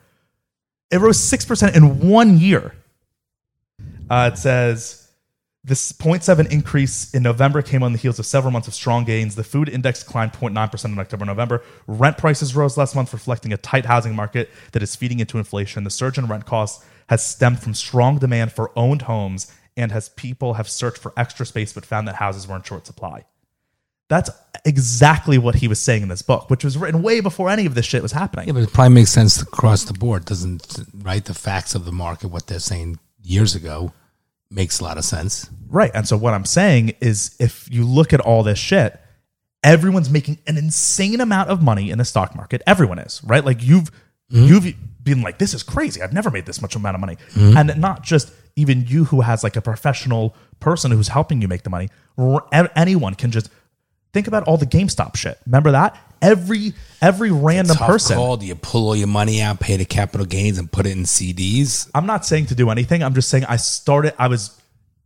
It 0.91 0.99
rose 0.99 1.17
6% 1.17 1.75
in 1.75 2.07
one 2.07 2.37
year. 2.37 2.75
Uh, 4.09 4.29
it 4.31 4.37
says 4.37 5.08
this 5.63 5.91
0.7 5.91 6.51
increase 6.51 7.13
in 7.13 7.21
November 7.21 7.61
came 7.61 7.83
on 7.83 7.91
the 7.91 7.97
heels 7.97 8.17
of 8.17 8.25
several 8.25 8.51
months 8.51 8.67
of 8.67 8.73
strong 8.73 9.03
gains. 9.03 9.35
The 9.35 9.43
food 9.43 9.67
index 9.67 10.03
climbed 10.03 10.33
0.9% 10.33 10.85
in 10.85 10.97
October 10.97 11.25
November. 11.25 11.63
Rent 11.85 12.17
prices 12.17 12.55
rose 12.55 12.77
last 12.77 12.95
month, 12.95 13.11
reflecting 13.11 13.51
a 13.51 13.57
tight 13.57 13.85
housing 13.85 14.15
market 14.15 14.49
that 14.71 14.81
is 14.81 14.95
feeding 14.95 15.19
into 15.19 15.37
inflation. 15.37 15.83
The 15.83 15.89
surge 15.89 16.17
in 16.17 16.27
rent 16.27 16.45
costs 16.45 16.85
has 17.09 17.25
stemmed 17.25 17.59
from 17.59 17.73
strong 17.73 18.19
demand 18.19 18.53
for 18.53 18.71
owned 18.75 19.03
homes 19.03 19.51
and 19.75 19.91
as 19.91 20.09
people 20.09 20.53
have 20.55 20.69
searched 20.69 20.97
for 20.97 21.13
extra 21.17 21.45
space 21.45 21.73
but 21.73 21.85
found 21.85 22.07
that 22.07 22.15
houses 22.15 22.47
were 22.47 22.55
in 22.55 22.63
short 22.63 22.85
supply. 22.85 23.25
That's 24.07 24.29
exactly 24.65 25.37
what 25.37 25.55
he 25.55 25.67
was 25.67 25.79
saying 25.79 26.01
in 26.01 26.09
this 26.09 26.21
book, 26.21 26.49
which 26.49 26.63
was 26.63 26.77
written 26.77 27.03
way 27.03 27.19
before 27.19 27.49
any 27.49 27.65
of 27.65 27.75
this 27.75 27.85
shit 27.85 28.01
was 28.01 28.11
happening. 28.11 28.47
Yeah, 28.47 28.53
but 28.53 28.63
it 28.63 28.73
probably 28.73 28.95
makes 28.95 29.11
sense 29.11 29.41
across 29.41 29.83
the 29.83 29.93
board, 29.93 30.25
doesn't 30.25 30.85
right? 31.01 31.23
The 31.23 31.33
facts 31.35 31.75
of 31.75 31.85
the 31.85 31.91
market, 31.91 32.29
what 32.29 32.47
they're 32.47 32.59
saying 32.59 32.97
years 33.21 33.55
ago, 33.55 33.93
makes 34.51 34.79
a 34.79 34.83
lot 34.83 34.97
of 34.97 35.05
sense. 35.05 35.49
Right. 35.67 35.91
And 35.93 36.07
so 36.07 36.17
what 36.17 36.33
I'm 36.33 36.45
saying 36.45 36.93
is 36.99 37.35
if 37.39 37.67
you 37.71 37.85
look 37.85 38.13
at 38.13 38.19
all 38.19 38.43
this 38.43 38.57
shit, 38.57 38.99
everyone's 39.63 40.09
making 40.09 40.39
an 40.47 40.57
insane 40.57 41.21
amount 41.21 41.49
of 41.49 41.61
money 41.61 41.91
in 41.91 41.97
the 41.97 42.05
stock 42.05 42.35
market. 42.35 42.61
Everyone 42.65 42.99
is, 42.99 43.21
right? 43.23 43.45
Like 43.45 43.61
you've 43.61 43.91
mm-hmm. 44.31 44.45
you've 44.45 44.75
been 45.03 45.21
like, 45.21 45.37
this 45.37 45.53
is 45.53 45.63
crazy. 45.63 46.01
I've 46.01 46.13
never 46.13 46.31
made 46.31 46.45
this 46.45 46.61
much 46.61 46.75
amount 46.75 46.95
of 46.95 47.01
money. 47.01 47.17
Mm-hmm. 47.33 47.57
And 47.57 47.81
not 47.81 48.03
just 48.03 48.31
even 48.55 48.85
you 48.87 49.05
who 49.05 49.21
has 49.21 49.43
like 49.43 49.55
a 49.55 49.61
professional 49.61 50.35
person 50.59 50.91
who's 50.91 51.07
helping 51.07 51.41
you 51.41 51.47
make 51.47 51.63
the 51.63 51.69
money. 51.69 51.89
Anyone 52.75 53.15
can 53.15 53.31
just 53.31 53.49
think 54.13 54.27
about 54.27 54.43
all 54.43 54.57
the 54.57 54.65
GameStop 54.65 55.15
shit. 55.15 55.37
Remember 55.45 55.71
that? 55.71 55.97
Every 56.21 56.73
every 57.01 57.31
random 57.31 57.77
Tough 57.77 57.87
person. 57.87 58.15
call. 58.17 58.37
Do 58.37 58.45
you 58.45 58.55
pull 58.55 58.87
all 58.87 58.95
your 58.95 59.07
money 59.07 59.41
out, 59.41 59.59
pay 59.59 59.77
the 59.77 59.85
capital 59.85 60.25
gains, 60.25 60.57
and 60.57 60.69
put 60.71 60.85
it 60.85 60.91
in 60.91 61.03
CDs? 61.03 61.89
I'm 61.95 62.05
not 62.05 62.25
saying 62.25 62.47
to 62.47 62.55
do 62.55 62.69
anything. 62.69 63.03
I'm 63.03 63.13
just 63.13 63.29
saying 63.29 63.45
I 63.45 63.55
started, 63.55 64.13
I 64.19 64.27
was 64.27 64.59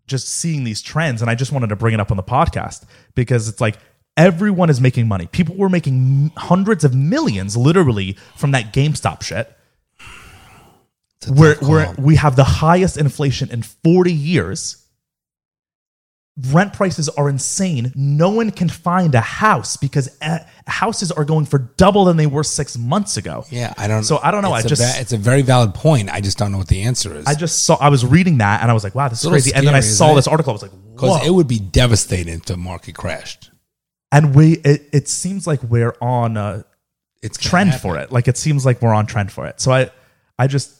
just 0.07 0.27
seeing 0.27 0.63
these 0.63 0.81
trends 0.81 1.21
and 1.21 1.29
I 1.29 1.35
just 1.35 1.51
wanted 1.51 1.67
to 1.67 1.75
bring 1.75 1.93
it 1.93 1.99
up 1.99 2.09
on 2.11 2.17
the 2.17 2.23
podcast 2.23 2.83
because 3.15 3.47
it's 3.47 3.61
like 3.61 3.77
everyone 4.17 4.69
is 4.69 4.81
making 4.81 5.07
money. 5.07 5.27
People 5.27 5.55
were 5.55 5.69
making 5.69 6.31
hundreds 6.35 6.83
of 6.83 6.93
millions 6.95 7.55
literally 7.55 8.17
from 8.35 8.51
that 8.51 8.73
GameStop 8.73 9.21
shit. 9.21 9.55
It's 11.17 11.27
a 11.27 11.33
Where, 11.33 11.55
tough 11.55 11.69
where 11.69 11.85
call. 11.85 11.95
we 12.03 12.15
have 12.15 12.35
the 12.35 12.43
highest 12.43 12.97
inflation 12.97 13.49
in 13.51 13.61
40 13.61 14.11
years. 14.11 14.82
Rent 16.51 16.73
prices 16.73 17.09
are 17.09 17.29
insane. 17.29 17.91
No 17.95 18.31
one 18.31 18.49
can 18.49 18.67
find 18.67 19.13
a 19.13 19.21
house 19.21 19.77
because 19.77 20.09
uh, 20.19 20.39
houses 20.65 21.11
are 21.11 21.25
going 21.25 21.45
for 21.45 21.59
double 21.77 22.05
than 22.05 22.17
they 22.17 22.25
were 22.25 22.43
six 22.43 22.75
months 22.75 23.17
ago. 23.17 23.45
yeah, 23.51 23.71
I 23.77 23.87
don't. 23.87 24.03
So 24.03 24.19
I 24.23 24.31
don't 24.31 24.41
know. 24.41 24.55
It's 24.55 24.65
I 24.65 24.67
a 24.67 24.69
just 24.69 24.81
va- 24.81 24.99
it's 25.01 25.13
a 25.13 25.17
very 25.17 25.43
valid 25.43 25.75
point. 25.75 26.09
I 26.11 26.21
just 26.21 26.39
don't 26.39 26.51
know 26.51 26.57
what 26.57 26.69
the 26.69 26.81
answer 26.81 27.15
is. 27.15 27.27
I 27.27 27.35
just 27.35 27.65
saw 27.65 27.75
I 27.79 27.89
was 27.89 28.03
reading 28.03 28.39
that 28.39 28.61
and 28.63 28.71
I 28.71 28.73
was 28.73 28.83
like, 28.83 28.95
wow, 28.95 29.09
this 29.09 29.19
is 29.19 29.25
a 29.25 29.29
crazy. 29.29 29.53
and 29.53 29.67
then 29.67 29.75
I 29.75 29.79
saw 29.81 30.05
isn't 30.05 30.15
this 30.15 30.27
article. 30.27 30.49
I 30.49 30.53
was 30.53 30.61
like, 30.63 30.71
because 30.95 31.27
it 31.27 31.29
would 31.29 31.47
be 31.47 31.59
devastating 31.59 32.33
if 32.33 32.45
the 32.45 32.57
market 32.57 32.95
crashed. 32.95 33.51
and 34.11 34.33
we 34.33 34.53
it, 34.65 34.89
it 34.91 35.07
seems 35.07 35.45
like 35.45 35.61
we're 35.61 35.93
on 36.01 36.35
a 36.35 36.65
It's 37.21 37.37
trend 37.37 37.69
happen. 37.71 37.81
for 37.91 37.97
it. 37.99 38.11
Like 38.11 38.27
it 38.27 38.37
seems 38.37 38.65
like 38.65 38.81
we're 38.81 38.93
on 38.95 39.05
trend 39.05 39.31
for 39.31 39.45
it. 39.45 39.61
So 39.61 39.71
I 39.71 39.91
I 40.39 40.47
just 40.47 40.71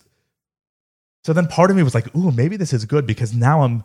so 1.26 1.32
then 1.34 1.46
part 1.46 1.70
of 1.70 1.78
me 1.78 1.84
was 1.84 1.94
like, 1.94 2.14
ooh, 2.16 2.32
maybe 2.32 2.58
this 2.58 2.74
is 2.74 2.86
good 2.86 3.06
because 3.06 3.36
now 3.36 3.62
I'm 3.62 3.84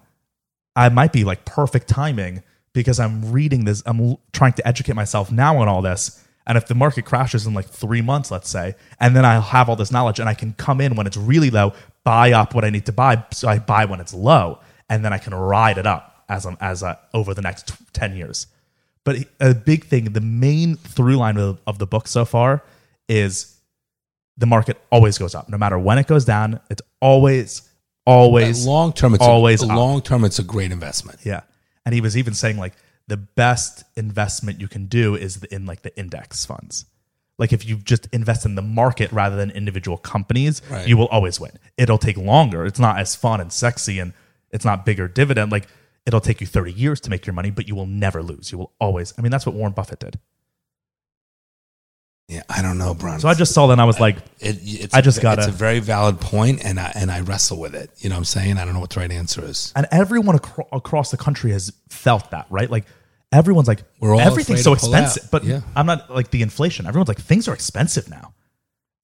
I 0.79 0.89
might 0.91 1.13
be 1.13 1.25
like 1.25 1.45
perfect 1.45 1.89
timing 1.89 2.45
because 2.73 3.01
I'm 3.01 3.33
reading 3.33 3.65
this. 3.65 3.83
I'm 3.85 4.17
trying 4.33 4.53
to 4.55 4.67
educate 4.67 4.95
myself 4.95 5.33
now 5.33 5.59
on 5.59 5.67
all 5.67 5.83
this. 5.83 6.25
And 6.47 6.57
if 6.57 6.69
the 6.69 6.75
market 6.77 7.05
crashes 7.05 7.47
in 7.47 7.53
like 7.53 7.67
three 7.67 8.01
months, 8.01 8.31
let's 8.31 8.49
say, 8.49 8.77
and 9.01 9.15
then 9.17 9.25
I'll 9.25 9.41
have 9.41 9.69
all 9.69 9.75
this 9.75 9.91
knowledge 9.91 10.21
and 10.21 10.29
I 10.29 10.35
can 10.35 10.53
come 10.55 10.81
in 10.81 10.95
when 10.95 11.09
it's 11.09 11.17
really 11.17 11.51
low, 11.51 11.75
buy 12.05 12.31
up 12.31 12.55
what 12.55 12.65
I 12.65 12.71
need 12.71 12.87
to 12.87 12.93
buy. 12.93 13.25
So 13.33 13.49
I 13.49 13.59
buy 13.59 13.87
when 13.87 13.99
it's 13.99 14.15
low 14.15 14.61
and 14.89 15.05
then 15.05 15.13
I 15.13 15.19
can 15.19 15.35
ride 15.35 15.79
it 15.79 15.87
up 15.87 16.25
as 16.29 16.47
I'm, 16.47 16.57
as 16.61 16.85
over 17.13 17.35
the 17.35 17.43
next 17.43 17.73
10 17.93 18.17
years. 18.17 18.47
But 19.05 19.25
a 19.41 19.55
big 19.55 19.85
thing, 19.85 20.13
the 20.13 20.21
main 20.21 20.77
through 20.77 21.17
line 21.17 21.39
of, 21.39 21.61
of 21.67 21.79
the 21.79 21.87
book 21.87 22.07
so 22.07 22.25
far 22.25 22.63
is 23.09 23.59
the 24.37 24.47
market 24.47 24.81
always 24.93 25.19
goes 25.19 25.35
up. 25.35 25.49
No 25.49 25.59
matter 25.59 25.79
when 25.79 25.99
it 25.99 26.07
goes 26.07 26.25
down, 26.25 26.61
it's 26.71 26.83
always, 27.01 27.68
always 28.09 28.67
long 28.67 28.93
term, 28.93 29.15
it's 29.15 29.25
always 29.25 29.63
a, 29.63 29.67
long 29.67 30.01
term. 30.03 30.25
It's 30.25 30.39
a 30.39 30.43
great 30.43 30.73
investment. 30.73 31.21
Yeah. 31.25 31.43
And 31.85 31.95
he 31.95 32.01
was 32.01 32.17
even 32.17 32.35
saying 32.35 32.59
like 32.59 32.75
the 33.07 33.17
best 33.17 33.85
investment 33.97 34.61
you 34.61 34.69
can 34.69 34.87
do 34.87 35.15
is 35.15 35.43
in 35.45 35.67
like 35.67 35.83
the 35.83 35.97
index 35.99 36.45
funds. 36.45 36.85
Like 37.39 37.53
if 37.53 37.67
you 37.67 37.77
just 37.77 38.09
invest 38.13 38.45
in 38.45 38.57
the 38.57 38.63
market 38.63 39.13
rather 39.13 39.37
than 39.37 39.51
individual 39.51 39.97
companies, 39.97 40.61
Right. 40.71 40.89
you 40.89 40.97
will 40.97 41.07
always 41.09 41.39
win. 41.39 41.53
It'll 41.77 41.99
take 41.99 42.17
longer. 42.17 42.67
It's 42.67 42.81
not 42.81 42.99
as 42.99 43.15
fun 43.15 43.41
and 43.41 43.53
sexy 43.53 43.99
and 44.01 44.13
it's 44.51 44.65
not 44.65 44.85
bigger 44.85 45.07
dividend. 45.09 45.53
Like 45.53 45.69
it'll 46.05 46.21
take 46.21 46.41
you 46.41 46.47
30 46.47 46.73
years 46.73 47.01
to 47.03 47.11
make 47.11 47.27
your 47.27 47.35
money, 47.35 47.51
but 47.51 47.69
you 47.69 47.75
will 47.75 47.87
never 47.87 48.23
lose. 48.23 48.51
You 48.51 48.59
will 48.59 48.73
always. 48.81 49.15
I 49.17 49.23
mean, 49.23 49.31
that's 49.31 49.47
what 49.47 49.55
Warren 49.55 49.73
Buffett 49.73 50.01
did. 50.01 50.19
Yeah, 52.29 52.43
I 52.49 52.61
don't 52.61 52.77
know, 52.77 52.93
Bron. 52.93 53.21
So 53.21 53.29
I 53.29 53.33
just 53.35 53.55
saw 53.55 53.67
that 53.69 53.73
and 53.73 53.81
I 53.81 53.87
was 53.87 53.99
like, 53.99 54.19
It, 54.39 54.59
it's 54.63 54.95
I 54.95 55.01
just 55.01 55.17
a, 55.19 55.23
gotta- 55.23 55.41
It's 55.43 55.49
a 55.49 55.53
very 55.53 55.81
valid 55.81 56.21
point, 56.21 56.63
and 56.63 56.79
I 56.79 56.93
and 56.95 57.11
I 57.11 57.21
wrestle 57.21 57.59
with 57.59 57.75
it. 57.75 57.91
You 57.99 58.11
know 58.11 58.17
what 58.17 58.19
I'm 58.19 58.25
saying? 58.27 58.59
I 58.59 58.65
don't 58.67 58.75
know 58.75 58.81
what 58.81 58.91
the 58.91 59.01
right 59.01 59.11
answer 59.11 59.43
is. 59.45 59.73
and 59.75 59.87
everyone 59.91 60.35
acro- 60.37 60.69
across 60.73 61.11
the 61.11 61.17
country 61.17 61.53
has 61.53 61.73
felt 61.89 62.31
that, 62.33 62.47
right? 62.51 62.71
Like 62.71 62.85
everyone's 63.33 63.67
like, 63.69 63.83
We're 63.99 64.13
all 64.15 64.21
everything's 64.21 64.63
so 64.63 64.75
pull 64.77 64.95
out. 64.95 65.05
expensive. 65.05 65.31
But 65.31 65.45
Yeah. 65.45 65.61
I'm 65.75 65.87
not 65.87 66.11
like 66.15 66.31
the 66.31 66.43
inflation. 66.43 66.87
Everyone's 66.87 67.09
like, 67.09 67.19
things 67.21 67.49
are 67.49 67.55
expensive 67.55 68.11
now. 68.11 68.35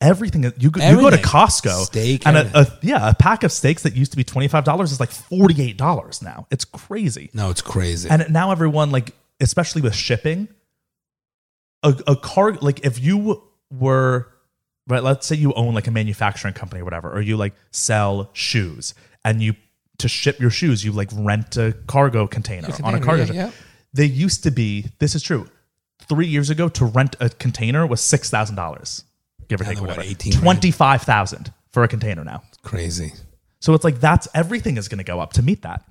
Everything 0.03 0.43
you 0.59 0.71
go, 0.71 0.87
you 0.87 0.97
go 1.01 1.09
to 1.09 1.17
Costco 1.17 1.85
Steak, 1.87 2.27
and 2.27 2.37
a, 2.37 2.59
a 2.61 2.79
yeah 2.83 3.09
a 3.09 3.15
pack 3.15 3.43
of 3.43 3.51
steaks 3.51 3.85
that 3.85 3.97
used 3.97 4.11
to 4.11 4.19
be 4.19 4.25
twenty 4.25 4.49
five 4.49 4.65
dollars 4.65 4.93
is 4.93 5.01
like 5.01 5.11
forty 5.11 5.63
eight 5.63 5.79
dollars 5.79 6.21
now. 6.21 6.47
It's 6.51 6.67
crazy. 6.67 7.31
No, 7.33 7.49
it's 7.49 7.63
crazy. 7.63 8.11
And 8.11 8.31
now 8.31 8.51
everyone 8.51 8.91
like, 8.91 9.13
especially 9.41 9.81
with 9.81 9.95
shipping, 9.95 10.49
a, 11.85 11.97
a 12.09 12.17
car 12.17 12.55
like 12.55 12.85
if 12.85 12.99
you 12.99 13.43
were 13.71 14.29
right, 14.89 15.03
let's 15.03 15.27
say 15.27 15.37
you 15.37 15.53
own 15.55 15.75
like 15.75 15.87
a 15.87 15.91
manufacturing 15.91 16.55
company 16.55 16.81
or 16.81 16.85
whatever, 16.85 17.13
or 17.13 17.21
you 17.21 17.37
like 17.37 17.55
sell 17.71 18.31
shoes 18.33 18.95
and 19.25 19.43
you 19.43 19.55
to 19.99 20.09
ship 20.09 20.41
your 20.41 20.51
shoes, 20.51 20.85
you 20.85 20.93
like 20.93 21.11
rent 21.15 21.57
a 21.57 21.77
cargo 21.87 22.27
container, 22.27 22.69
on 22.83 22.95
a 22.95 23.01
cargo. 23.01 23.23
yeah, 23.23 23.27
ship. 23.27 23.35
yeah. 23.35 23.51
They 23.93 24.07
used 24.07 24.43
to 24.43 24.51
be. 24.51 24.87
This 24.99 25.15
is 25.15 25.23
true. 25.23 25.47
Three 26.09 26.27
years 26.27 26.51
ago, 26.51 26.69
to 26.71 26.85
rent 26.85 27.17
a 27.21 27.29
container 27.31 27.87
was 27.87 28.01
six 28.01 28.29
thousand 28.29 28.57
dollars, 28.57 29.05
give 29.49 29.61
or 29.61 29.65
take 29.65 29.77
what, 29.81 29.91
whatever. 29.91 30.03
18? 30.03 30.33
Twenty 30.33 30.71
five 30.71 31.03
thousand 31.03 31.53
for 31.71 31.85
a 31.85 31.89
container 31.89 32.25
now. 32.25 32.43
crazy. 32.63 33.13
So 33.61 33.73
it's 33.73 33.85
like 33.85 34.01
that's 34.01 34.29
everything 34.35 34.77
is 34.77 34.89
going 34.89 34.99
to 34.99 35.05
go 35.05 35.21
up 35.21 35.33
to 35.35 35.43
meet 35.43 35.63
that. 35.63 35.85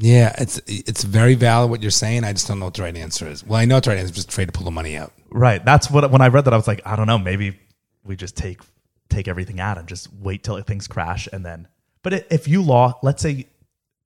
Yeah, 0.00 0.34
it's 0.38 0.60
it's 0.66 1.02
very 1.04 1.34
valid 1.34 1.70
what 1.70 1.82
you're 1.82 1.90
saying. 1.90 2.24
I 2.24 2.32
just 2.32 2.46
don't 2.46 2.58
know 2.58 2.66
what 2.66 2.74
the 2.74 2.82
right 2.82 2.96
answer 2.96 3.26
is. 3.26 3.44
Well, 3.44 3.58
I 3.58 3.64
know 3.64 3.76
what 3.76 3.84
the 3.84 3.90
right 3.90 3.98
answer 3.98 4.10
is. 4.10 4.16
Just 4.16 4.30
afraid 4.30 4.46
to 4.46 4.52
pull 4.52 4.64
the 4.64 4.70
money 4.70 4.96
out. 4.96 5.12
Right. 5.30 5.64
That's 5.64 5.90
what 5.90 6.10
when 6.10 6.20
I 6.20 6.28
read 6.28 6.44
that 6.44 6.54
I 6.54 6.56
was 6.56 6.68
like, 6.68 6.80
I 6.86 6.96
don't 6.96 7.06
know, 7.06 7.18
maybe 7.18 7.58
we 8.04 8.16
just 8.16 8.36
take 8.36 8.60
take 9.08 9.26
everything 9.28 9.58
out 9.60 9.78
and 9.78 9.88
just 9.88 10.12
wait 10.12 10.44
till 10.44 10.60
things 10.62 10.86
crash 10.86 11.28
and 11.32 11.44
then. 11.44 11.68
But 12.02 12.26
if 12.30 12.46
you 12.46 12.62
law, 12.62 12.98
let's 13.02 13.22
say 13.22 13.46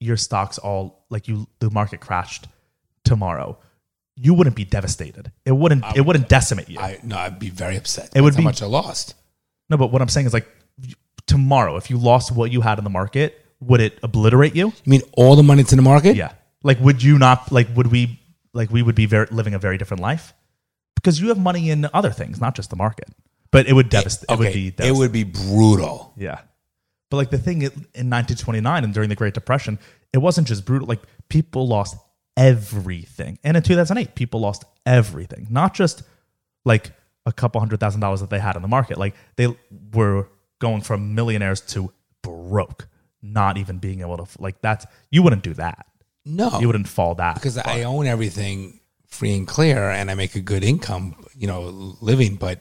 your 0.01 0.17
stocks 0.17 0.59
all 0.59 1.05
like 1.11 1.29
you 1.29 1.47
the 1.59 1.71
market 1.71 2.01
crashed 2.01 2.49
tomorrow, 3.05 3.59
you 4.17 4.35
wouldn't 4.35 4.57
be 4.57 4.65
devastated. 4.65 5.31
It 5.45 5.53
wouldn't 5.53 5.85
it 5.95 6.07
wouldn't 6.07 6.29
decimate 6.29 6.69
you. 6.69 6.79
I 6.81 6.99
no, 7.03 7.19
I'd 7.19 7.39
be 7.39 7.51
very 7.51 7.77
upset. 7.77 8.11
It 8.15 8.23
would 8.23 8.35
be- 8.35 8.43
how 8.43 8.49
much 8.49 8.63
I 8.63 8.67
lost. 8.67 9.15
no, 9.69 9.77
but 9.77 9.93
what 9.93 10.01
I'm 10.01 10.09
saying 10.09 10.27
is 10.27 10.33
like 10.33 10.49
tomorrow, 11.27 11.77
if 11.77 11.91
you 11.91 11.99
lost 11.99 12.33
what 12.33 12.51
you 12.51 12.61
had 12.63 12.79
in 12.79 12.85
the 12.85 12.91
market, 12.91 13.42
would 13.63 13.81
it 13.81 13.99
obliterate 14.03 14.55
you? 14.55 14.67
You 14.85 14.91
mean 14.91 15.03
all 15.13 15.37
the 15.37 15.43
money 15.43 15.63
that's 15.63 15.73
in 15.73 15.77
the 15.77 15.83
market? 15.83 16.17
Yeah. 16.17 16.33
Like 16.63 16.81
would 16.81 17.03
you 17.03 17.19
not 17.19 17.51
like 17.51 17.69
would 17.77 17.89
we 17.89 18.21
like 18.53 18.71
we 18.71 18.83
would 18.83 18.95
be 18.95 19.07
very, 19.07 19.27
living 19.31 19.55
a 19.55 19.59
very 19.59 19.79
different 19.79 20.03
life? 20.03 20.35
Because 20.95 21.21
you 21.21 21.29
have 21.29 21.39
money 21.39 21.71
in 21.71 21.89
other 21.93 22.11
things, 22.11 22.41
not 22.41 22.55
just 22.55 22.71
the 22.71 22.77
market. 22.77 23.09
But 23.51 23.67
it 23.67 23.73
would 23.73 23.89
devastate 23.89 24.31
it, 24.31 24.33
Okay, 24.33 24.45
would 24.45 24.53
be 24.53 24.75
it 24.79 24.95
would 24.95 25.13
be 25.13 25.25
brutal. 25.25 26.15
Yeah. 26.17 26.41
But 27.11 27.17
like 27.19 27.31
the 27.31 27.39
thing 27.39 27.63
in 27.63 27.71
1929 27.71 28.85
and 28.85 28.95
during 28.95 29.09
the 29.09 29.15
Great 29.17 29.35
Depression, 29.35 29.79
it 30.13 30.19
wasn't 30.19 30.49
just 30.49 30.65
brutal. 30.65 30.89
Like 30.89 31.01
people 31.29 31.69
lost 31.69 31.97
everything. 32.37 33.39
And 33.45 33.57
in 33.57 33.63
2008, 33.63 34.15
people 34.15 34.41
lost 34.41 34.65
everything. 34.87 35.47
Not 35.51 35.75
just 35.75 36.03
like 36.65 36.93
a 37.27 37.33
couple 37.33 37.61
hundred 37.61 37.81
thousand 37.81 38.01
dollars 38.01 38.21
that 38.21 38.31
they 38.31 38.39
had 38.39 38.57
in 38.57 38.63
the 38.63 38.69
market. 38.69 38.99
Like 38.99 39.15
they 39.37 39.55
were 39.93 40.29
going 40.59 40.81
from 40.81 41.15
millionaires 41.15 41.61
to 41.61 41.93
broke, 42.23 42.89
not 43.23 43.57
even 43.59 43.79
being 43.79 44.01
able 44.01 44.17
to, 44.19 44.27
like 44.43 44.61
that's, 44.61 44.85
you 45.11 45.23
wouldn't 45.23 45.43
do 45.43 45.55
that. 45.55 45.87
No, 46.25 46.61
You 46.61 46.67
wouldn't 46.69 46.89
fall 46.89 47.15
that. 47.17 47.35
because 47.35 47.57
far. 47.61 47.67
I 47.73 47.83
own 47.83 48.07
everything 48.07 48.79
free 49.09 49.35
and 49.37 49.47
clear, 49.47 49.91
and 49.91 50.11
I 50.11 50.15
make 50.15 50.35
a 50.37 50.41
good 50.41 50.63
income. 50.63 51.17
You 51.37 51.47
know, 51.49 51.63
living, 52.01 52.37
but 52.37 52.61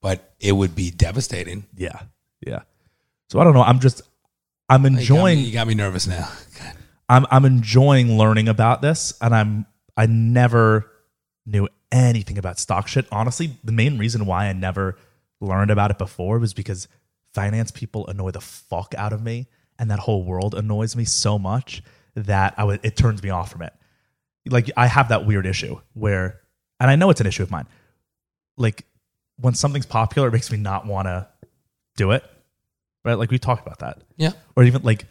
but 0.00 0.32
it 0.40 0.52
would 0.52 0.74
be 0.74 0.90
devastating. 0.90 1.66
yeah. 1.76 2.00
Yeah. 2.46 2.60
So 3.28 3.38
I 3.38 3.44
don't 3.44 3.52
know. 3.52 3.62
I'm 3.62 3.80
just, 3.80 4.00
I'm 4.70 4.82
You 4.84 4.90
got, 4.92 4.98
enjoying. 5.00 5.38
me, 5.40 5.44
you 5.44 5.52
got 5.52 5.66
me 5.66 5.74
nervous 5.74 6.06
now. 6.06 6.26
God. 6.58 6.72
I'm 7.10 7.26
I'm 7.30 7.44
enjoying 7.44 8.16
learning 8.16 8.48
about 8.48 8.80
this, 8.80 9.12
and 9.20 9.34
I'm 9.34 9.66
I 9.96 10.06
never 10.06 10.90
knew 11.44 11.68
anything 11.92 12.38
about 12.38 12.58
stock 12.58 12.88
shit. 12.88 13.06
Honestly, 13.12 13.58
the 13.62 13.72
main 13.72 13.98
reason 13.98 14.24
why 14.24 14.46
I 14.46 14.54
never 14.54 14.96
learned 15.40 15.70
about 15.70 15.90
it 15.90 15.98
before 15.98 16.38
was 16.38 16.54
because 16.54 16.88
finance 17.34 17.70
people 17.70 18.06
annoy 18.06 18.30
the 18.30 18.40
fuck 18.40 18.94
out 18.96 19.12
of 19.12 19.22
me, 19.22 19.48
and 19.80 19.90
that 19.90 19.98
whole 19.98 20.22
world 20.22 20.54
annoys 20.54 20.94
me 20.94 21.04
so 21.04 21.38
much 21.38 21.82
that 22.14 22.54
I 22.56 22.62
would 22.64 22.80
it 22.84 22.96
turns 22.96 23.20
me 23.22 23.30
off 23.30 23.50
from 23.50 23.62
it. 23.62 23.72
Like 24.48 24.70
I 24.76 24.86
have 24.86 25.08
that 25.08 25.26
weird 25.26 25.46
issue 25.46 25.80
where, 25.94 26.40
and 26.78 26.88
I 26.90 26.94
know 26.96 27.10
it's 27.10 27.20
an 27.20 27.26
issue 27.26 27.42
of 27.42 27.50
mine. 27.50 27.66
Like 28.56 28.84
when 29.40 29.54
something's 29.54 29.86
popular, 29.86 30.28
it 30.28 30.32
makes 30.32 30.52
me 30.52 30.58
not 30.58 30.86
want 30.86 31.06
to 31.08 31.26
do 31.96 32.12
it. 32.12 32.22
Right? 33.04 33.14
Like 33.14 33.30
we 33.30 33.38
talked 33.38 33.66
about 33.66 33.78
that 33.80 34.02
Yeah, 34.16 34.32
or 34.56 34.62
even 34.64 34.82
like 34.82 35.06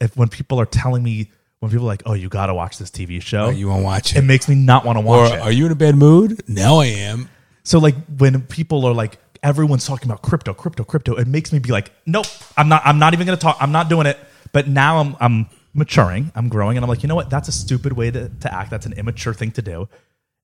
if 0.00 0.16
when 0.16 0.28
people 0.28 0.60
are 0.60 0.66
telling 0.66 1.02
me 1.02 1.30
when 1.60 1.70
people 1.70 1.86
are 1.86 1.88
like, 1.92 2.02
"Oh, 2.06 2.12
you 2.12 2.28
got 2.28 2.46
to 2.46 2.54
watch 2.54 2.78
this 2.78 2.90
TV 2.90 3.20
show," 3.22 3.46
Or 3.46 3.52
you 3.52 3.68
won't 3.68 3.84
watch 3.84 4.12
it 4.14 4.18
it. 4.18 4.22
makes 4.24 4.48
me 4.48 4.54
not 4.54 4.84
want 4.84 4.98
to 4.98 5.04
Or 5.04 5.22
watch 5.22 5.32
it. 5.32 5.40
are 5.40 5.50
you 5.52 5.66
in 5.66 5.72
a 5.72 5.76
bad 5.76 5.96
mood? 5.96 6.42
Now 6.48 6.78
I 6.78 6.86
am. 6.86 7.28
so 7.64 7.78
like 7.78 7.94
when 8.18 8.42
people 8.42 8.84
are 8.84 8.92
like, 8.92 9.18
everyone's 9.44 9.86
talking 9.86 10.10
about 10.10 10.22
crypto, 10.22 10.52
crypto, 10.54 10.82
crypto, 10.82 11.14
it 11.14 11.28
makes 11.28 11.52
me 11.52 11.60
be 11.60 11.70
like, 11.70 11.92
"Nope, 12.06 12.26
I'm 12.56 12.68
not. 12.68 12.82
I'm 12.84 12.98
not 12.98 13.14
even 13.14 13.26
going 13.26 13.38
to 13.38 13.42
talk. 13.42 13.56
I'm 13.60 13.70
not 13.70 13.88
doing 13.88 14.06
it." 14.06 14.18
But 14.52 14.66
now 14.66 14.98
I'm 14.98 15.16
I'm 15.20 15.46
maturing, 15.74 16.32
I'm 16.34 16.48
growing, 16.48 16.76
and 16.76 16.84
I'm 16.84 16.88
like, 16.88 17.02
you 17.02 17.08
know 17.08 17.14
what? 17.14 17.30
That's 17.30 17.48
a 17.48 17.52
stupid 17.52 17.92
way 17.92 18.10
to, 18.10 18.28
to 18.28 18.54
act. 18.54 18.70
That's 18.70 18.86
an 18.86 18.94
immature 18.94 19.34
thing 19.34 19.50
to 19.52 19.62
do. 19.62 19.88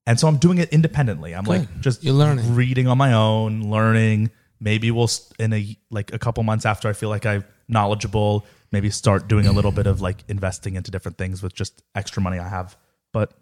And 0.07 0.19
so 0.19 0.27
I'm 0.29 0.39
doing 0.39 0.59
it 0.59 0.69
independently. 0.71 1.35
I'm 1.35 1.45
like 1.45 1.81
just 1.81 2.03
You're 2.03 2.15
learning. 2.15 2.55
reading 2.55 2.89
on 2.89 2.99
my 2.99 3.13
own, 3.13 3.71
learning. 3.71 4.31
Maybe 4.59 4.91
we'll 4.91 5.09
in 5.39 5.53
a 5.53 5.77
like 5.91 6.13
a 6.13 6.19
couple 6.19 6.43
months 6.43 6.67
after 6.67 6.89
I 6.89 6.93
feel 6.93 7.09
like 7.09 7.27
I'm 7.27 7.45
knowledgeable, 7.69 8.45
maybe 8.73 8.91
start 8.91 9.29
doing 9.29 9.47
a 9.47 9.53
little 9.53 9.73
bit 9.73 9.87
of 9.87 10.01
like 10.01 10.25
investing 10.29 10.75
into 10.75 10.91
different 10.91 11.17
things 11.17 11.43
with 11.43 11.55
just 11.55 11.83
extra 11.95 12.23
money 12.23 12.39
I 12.39 12.49
have. 12.49 12.77
But 13.13 13.33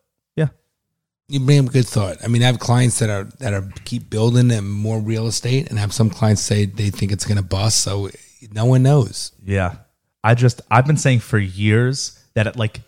You 1.29 1.41
bring 1.41 1.59
up 1.61 1.67
a 1.67 1.73
good 1.73 1.87
thought. 1.87 2.17
I 2.25 2.29
mean, 2.29 2.43
I 2.43 2.47
have 2.47 2.59
clients 2.59 2.99
that 3.01 3.11
are 3.11 3.25
that 3.39 3.53
are 3.53 3.69
keep 3.85 4.09
building 4.09 4.51
and 4.51 4.69
more 4.69 4.99
real 4.99 5.27
estate, 5.27 5.69
and 5.69 5.79
I 5.79 5.83
have 5.83 5.93
some 5.93 6.09
clients 6.09 6.43
say 6.43 6.65
they 6.65 6.91
think 6.91 7.13
it's 7.13 7.27
going 7.27 7.37
to 7.37 7.43
bust. 7.43 7.81
So 7.81 8.11
no 8.53 8.65
one 8.65 8.83
knows. 8.83 9.33
yeah. 9.45 9.77
I 10.25 10.35
just 10.35 10.61
I've 10.71 10.87
been 10.87 10.97
saying 10.97 11.21
for 11.21 11.39
years 11.39 12.19
that 12.35 12.47
it 12.47 12.57
like 12.57 12.81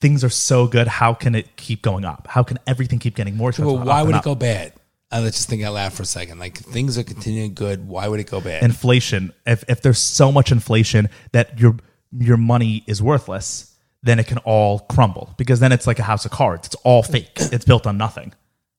things 0.00 0.24
are 0.24 0.28
so 0.28 0.66
good. 0.66 0.88
How 0.88 1.14
can 1.14 1.34
it 1.34 1.56
keep 1.56 1.82
going 1.82 2.04
up? 2.04 2.26
How 2.28 2.42
can 2.42 2.58
everything 2.66 2.98
keep 2.98 3.14
getting 3.14 3.36
more? 3.36 3.52
Well, 3.58 3.78
why 3.78 4.02
would 4.02 4.14
it 4.14 4.18
up? 4.18 4.24
go 4.24 4.34
bad? 4.34 4.72
Uh, 5.12 5.20
let's 5.22 5.36
just 5.36 5.48
think 5.48 5.62
out 5.62 5.74
loud 5.74 5.92
for 5.92 6.02
a 6.02 6.06
second. 6.06 6.40
Like 6.40 6.58
things 6.58 6.98
are 6.98 7.04
continuing 7.04 7.54
good. 7.54 7.86
Why 7.86 8.08
would 8.08 8.18
it 8.18 8.28
go 8.28 8.40
bad? 8.40 8.64
inflation 8.64 9.32
if, 9.46 9.62
if 9.68 9.82
there's 9.82 9.98
so 9.98 10.32
much 10.32 10.50
inflation 10.50 11.08
that 11.32 11.60
your 11.60 11.76
your 12.18 12.36
money 12.36 12.82
is 12.86 13.00
worthless 13.00 13.73
then 14.04 14.18
it 14.18 14.26
can 14.26 14.38
all 14.38 14.80
crumble 14.80 15.34
because 15.38 15.60
then 15.60 15.72
it's 15.72 15.86
like 15.86 15.98
a 15.98 16.02
house 16.04 16.24
of 16.24 16.30
cards 16.30 16.68
it's 16.68 16.76
all 16.84 17.02
fake 17.02 17.32
it's 17.36 17.64
built 17.64 17.86
on 17.86 17.96
nothing 17.96 18.32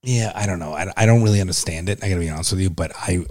yeah, 0.07 0.32
I 0.36 0.45
don't 0.45 0.59
know. 0.59 0.73
I, 0.73 0.93
I 0.95 1.07
don't 1.07 1.23
really 1.23 1.41
understand 1.41 1.89
it. 1.89 2.03
I 2.03 2.09
got 2.09 2.13
to 2.15 2.19
be 2.19 2.30
honest 2.30 2.51
with 2.51 2.61
you, 2.61 2.69
but 2.69 2.91
I 2.95 3.26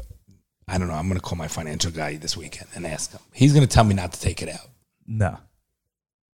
I 0.66 0.76
don't 0.76 0.88
know. 0.88 0.94
I'm 0.94 1.06
going 1.06 1.20
to 1.20 1.24
call 1.24 1.38
my 1.38 1.46
financial 1.46 1.92
guy 1.92 2.16
this 2.16 2.36
weekend 2.36 2.68
and 2.74 2.84
ask 2.84 3.12
him. 3.12 3.20
He's 3.32 3.52
going 3.52 3.64
to 3.64 3.72
tell 3.72 3.84
me 3.84 3.94
not 3.94 4.12
to 4.14 4.20
take 4.20 4.42
it 4.42 4.48
out. 4.48 4.68
no 5.06 5.38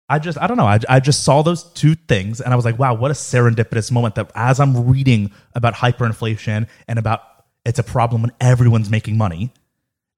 i 0.10 0.20
just 0.20 0.38
i 0.38 0.48
don't 0.48 0.58
know 0.58 0.66
I, 0.66 0.80
I 0.88 1.00
just 1.00 1.24
saw 1.24 1.42
those 1.42 1.64
two 1.64 1.96
things 1.96 2.40
and 2.42 2.54
i 2.54 2.56
was 2.56 2.66
like 2.66 2.80
wow 2.80 2.94
what 2.94 3.12
a 3.12 3.14
serendipitous 3.14 3.92
moment 3.92 4.16
that 4.16 4.32
as 4.36 4.60
i'm 4.60 4.88
reading 4.88 5.32
about 5.54 5.74
hyperinflation 5.74 6.68
and 6.88 7.00
about 7.00 7.22
it's 7.66 7.80
a 7.80 7.84
problem 7.84 8.22
when 8.22 8.32
everyone's 8.40 8.90
making 8.90 9.18
money 9.18 9.52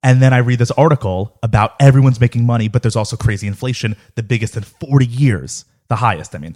and 0.04 0.22
then 0.22 0.34
I 0.34 0.38
read 0.38 0.60
this 0.60 0.72
article 0.72 1.38
about 1.43 1.74
everyone's 1.80 2.20
making 2.20 2.45
money, 2.45 2.68
but 2.68 2.82
there's 2.84 2.95
also 2.95 3.18
crazy 3.18 3.47
inflation, 3.47 3.95
the 4.16 4.24
biggest 4.24 4.56
in 4.56 4.64
40 4.64 5.06
years, 5.06 5.66
the 5.89 5.97
highest. 5.97 6.36
I 6.36 6.38
mean, 6.39 6.56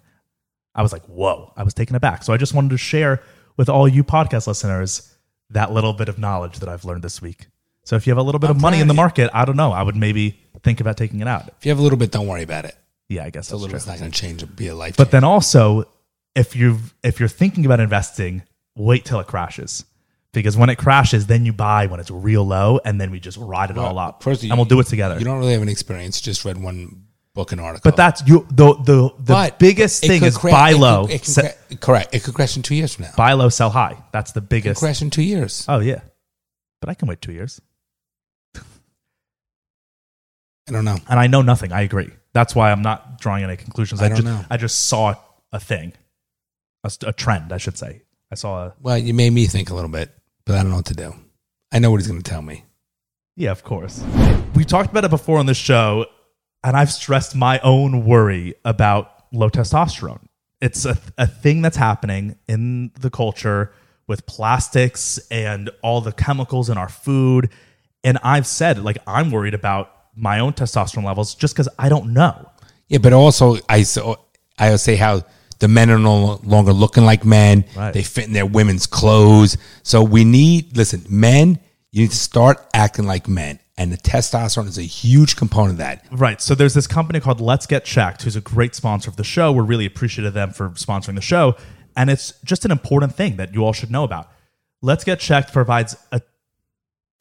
I 0.76 0.82
was 0.82 0.94
like, 0.94 1.04
whoa, 1.06 1.52
I 1.58 1.64
was 1.64 1.74
taken 1.74 1.96
aback. 1.96 2.24
So 2.24 2.34
I 2.34 2.38
just 2.38 2.54
wanted 2.54 2.70
to 2.72 2.78
share 2.78 3.22
with 3.58 3.70
all 3.70 3.88
you 3.88 4.04
podcast 4.04 4.48
listeners 4.48 5.14
that 5.50 5.72
little 5.72 5.94
bit 5.94 6.10
of 6.10 6.18
knowledge 6.18 6.60
that 6.60 6.70
I've 6.70 6.86
learned 6.86 7.04
this 7.04 7.22
week. 7.22 7.48
So 7.84 7.96
if 7.98 8.08
you 8.08 8.12
have 8.12 8.18
a 8.18 8.24
little 8.24 8.40
bit 8.40 8.50
of 8.50 8.60
money 8.62 8.80
in 8.80 8.88
the 8.88 8.94
market, 8.94 9.30
I 9.34 9.44
don't 9.46 9.58
know, 9.58 9.72
I 9.74 9.84
would 9.84 9.96
maybe 9.98 10.40
think 10.64 10.80
about 10.80 10.96
taking 10.98 11.20
it 11.20 11.28
out. 11.28 11.50
If 11.60 11.66
you 11.66 11.70
have 11.72 11.80
a 11.80 11.82
little 11.82 12.00
bit, 12.00 12.12
don't 12.12 12.28
worry 12.28 12.44
about 12.44 12.64
it. 12.66 12.76
Yeah, 13.10 13.26
I 13.26 13.30
guess 13.30 13.50
A 13.50 13.52
that's 13.52 13.62
little 13.62 13.68
true. 13.68 13.74
bit's 13.76 13.88
not 13.88 14.00
going 14.00 14.10
to 14.10 14.18
change. 14.20 14.42
It'll 14.42 14.56
be 14.56 14.68
a 14.70 14.76
life. 14.76 14.96
But 14.96 15.12
then 15.12 15.26
also, 15.26 15.84
if 16.34 16.56
you 16.56 16.80
if 17.04 17.20
you're 17.20 17.28
thinking 17.30 17.66
about 17.66 17.82
investing, 17.82 18.44
wait 18.76 19.04
till 19.04 19.20
it 19.20 19.28
crashes. 19.28 19.84
Because 20.34 20.58
when 20.58 20.70
it 20.70 20.78
crashes, 20.78 21.28
then 21.28 21.46
you 21.46 21.54
buy 21.54 21.86
when 21.86 22.00
it's 22.00 22.10
real 22.12 22.44
low, 22.44 22.80
and 22.84 23.00
then 23.00 23.12
we 23.12 23.20
just 23.20 23.38
ride 23.38 23.70
it 23.70 23.78
all 23.78 23.98
up, 24.00 24.24
First, 24.24 24.44
and 24.44 24.54
we'll 24.56 24.66
do 24.66 24.80
it 24.80 24.88
together. 24.88 25.18
You 25.20 25.26
don't 25.26 25.40
really 25.40 25.54
have 25.54 25.62
an 25.62 25.70
experience. 25.70 26.20
Just 26.20 26.44
read 26.44 26.62
one 26.62 27.04
book 27.36 27.52
and 27.52 27.62
article. 27.62 27.90
But 27.90 27.98
that's 27.98 28.28
you. 28.28 28.46
The 28.50 28.74
the 28.74 29.10
the 29.20 29.34
But 29.34 29.60
biggest 29.60 30.04
thing 30.04 30.24
is 30.24 30.38
cra- 30.38 30.52
buy 30.52 30.70
it 30.70 30.74
could- 30.74 30.82
low, 30.82 31.08
it 31.08 31.24
se- 31.26 31.54
cra- 31.70 31.78
correct. 31.78 32.16
It 32.16 32.24
could 32.24 32.34
crash 32.34 32.58
in 32.58 32.64
two 32.64 32.76
years 32.76 32.96
from 32.96 33.06
now. 33.06 33.12
buy 33.16 33.34
low, 33.34 33.50
sell 33.50 33.70
high. 33.70 33.98
That's 34.12 34.32
the 34.32 34.40
It 34.40 34.44
could 34.44 34.50
biggest. 34.50 34.80
crash 34.80 35.02
in 35.04 35.12
two 35.12 35.22
years. 35.24 35.66
Oh 35.70 35.80
yeah, 35.80 36.02
but 36.82 36.90
I 36.90 36.96
can 36.96 37.08
wait 37.08 37.22
two 37.22 37.32
years, 37.32 37.62
I 38.56 38.62
don't 40.72 40.86
know. 40.86 40.98
and 41.10 41.20
I 41.20 41.28
know 41.28 41.42
nothing. 41.42 41.72
I 41.74 41.82
agree. 41.82 42.10
That's 42.34 42.56
why 42.56 42.72
I'm 42.72 42.82
not 42.82 43.20
drawing 43.20 43.44
any 43.44 43.58
conclusions. 43.58 44.02
I 44.02 44.06
I, 44.06 44.10
don't 44.10 44.18
just 44.18 44.26
know. 44.28 44.46
I 44.50 44.58
just 44.58 44.86
saw 44.88 45.16
a 45.52 45.60
thing, 45.60 45.94
a, 46.84 46.92
a 47.06 47.14
trend, 47.14 47.54
I 47.54 47.58
should 47.58 47.78
say. 47.78 48.02
I 48.32 48.36
saw 48.36 48.66
a 48.68 48.74
Well, 48.82 48.98
you 48.98 49.14
made 49.14 49.32
me 49.32 49.46
think 49.46 49.70
a 49.70 49.76
little 49.76 49.92
bit. 49.92 50.10
But 50.46 50.56
I 50.56 50.62
don't 50.62 50.70
know 50.70 50.78
what 50.78 50.86
to 50.86 50.96
do. 50.96 51.14
I 51.72 51.80
know 51.80 51.92
what 51.92 52.00
he's 52.00 52.08
going 52.08 52.22
to 52.22 52.30
tell 52.30 52.42
me. 52.42 52.66
Yeah, 53.36 53.52
of 53.52 53.64
course. 53.64 54.04
We 54.56 54.64
talked 54.64 54.92
about 54.92 55.06
it 55.06 55.10
before 55.10 55.40
on 55.40 55.48
the 55.48 55.54
show, 55.54 56.06
and 56.64 56.78
I've 56.78 56.92
stressed 56.92 57.36
my 57.36 57.60
own 57.60 58.06
worry 58.06 58.56
about 58.64 59.26
low 59.32 59.50
testosterone. 59.50 60.26
It's 60.62 60.86
a, 60.86 60.98
a 61.18 61.28
thing 61.28 61.62
that's 61.62 61.78
happening 61.78 62.38
in 62.48 62.92
the 63.00 63.10
culture 63.10 63.74
with 64.08 64.26
plastics 64.26 65.18
and 65.32 65.70
all 65.82 66.02
the 66.02 66.12
chemicals 66.12 66.70
in 66.70 66.78
our 66.78 66.90
food. 66.90 67.50
And 68.04 68.20
I've 68.24 68.46
said, 68.46 68.84
like, 68.84 68.98
I'm 69.08 69.32
worried 69.32 69.54
about 69.54 69.92
my 70.16 70.40
own 70.40 70.54
testosterone 70.54 71.06
levels 71.06 71.36
just 71.36 71.56
because 71.56 71.70
I 71.80 71.90
don't 71.90 72.14
know. 72.14 72.50
Yeah, 72.88 73.00
but 73.00 73.14
also 73.14 73.58
I 73.68 73.84
so 73.84 74.20
I 74.60 74.76
say 74.76 74.96
how 74.96 75.24
the 75.64 75.70
men 75.70 75.90
are 75.90 75.98
no 75.98 76.42
longer 76.44 76.74
looking 76.74 77.06
like 77.06 77.24
men. 77.24 77.64
Right. 77.74 77.94
They 77.94 78.04
fit 78.04 78.28
in 78.28 78.34
their 78.34 78.46
women's 78.46 78.86
clothes. 78.86 79.58
So 79.82 80.04
we 80.04 80.26
need 80.26 80.76
listen, 80.76 81.06
men. 81.10 81.58
You 81.94 82.02
need 82.02 82.12
to 82.12 82.18
start 82.18 82.58
acting 82.74 83.06
like 83.06 83.30
men, 83.30 83.60
and 83.78 83.90
the 83.90 83.98
testosterone 83.98 84.68
is 84.68 84.78
a 84.78 84.82
huge 84.82 85.38
component 85.38 85.74
of 85.74 85.78
that. 85.78 86.06
Right. 86.12 86.42
So 86.42 86.54
there's 86.54 86.74
this 86.74 86.86
company 86.86 87.22
called 87.22 87.40
Let's 87.40 87.66
Get 87.66 87.86
Checked, 87.86 88.24
who's 88.24 88.36
a 88.36 88.42
great 88.42 88.76
sponsor 88.76 89.10
of 89.10 89.16
the 89.16 89.24
show. 89.24 89.54
We're 89.54 89.64
really 89.64 89.86
appreciative 89.86 90.30
of 90.30 90.34
them 90.34 90.52
for 90.52 90.72
sponsoring 90.72 91.16
the 91.16 91.22
show. 91.22 91.56
And 91.96 92.10
it's 92.10 92.34
just 92.44 92.66
an 92.66 92.72
important 92.72 93.16
thing 93.16 93.38
that 93.38 93.54
you 93.54 93.64
all 93.64 93.72
should 93.72 93.92
know 93.92 94.04
about. 94.04 94.30
Let's 94.82 95.06
Get 95.06 95.22
Checked 95.22 95.54
provides 95.54 95.96
a 96.12 96.22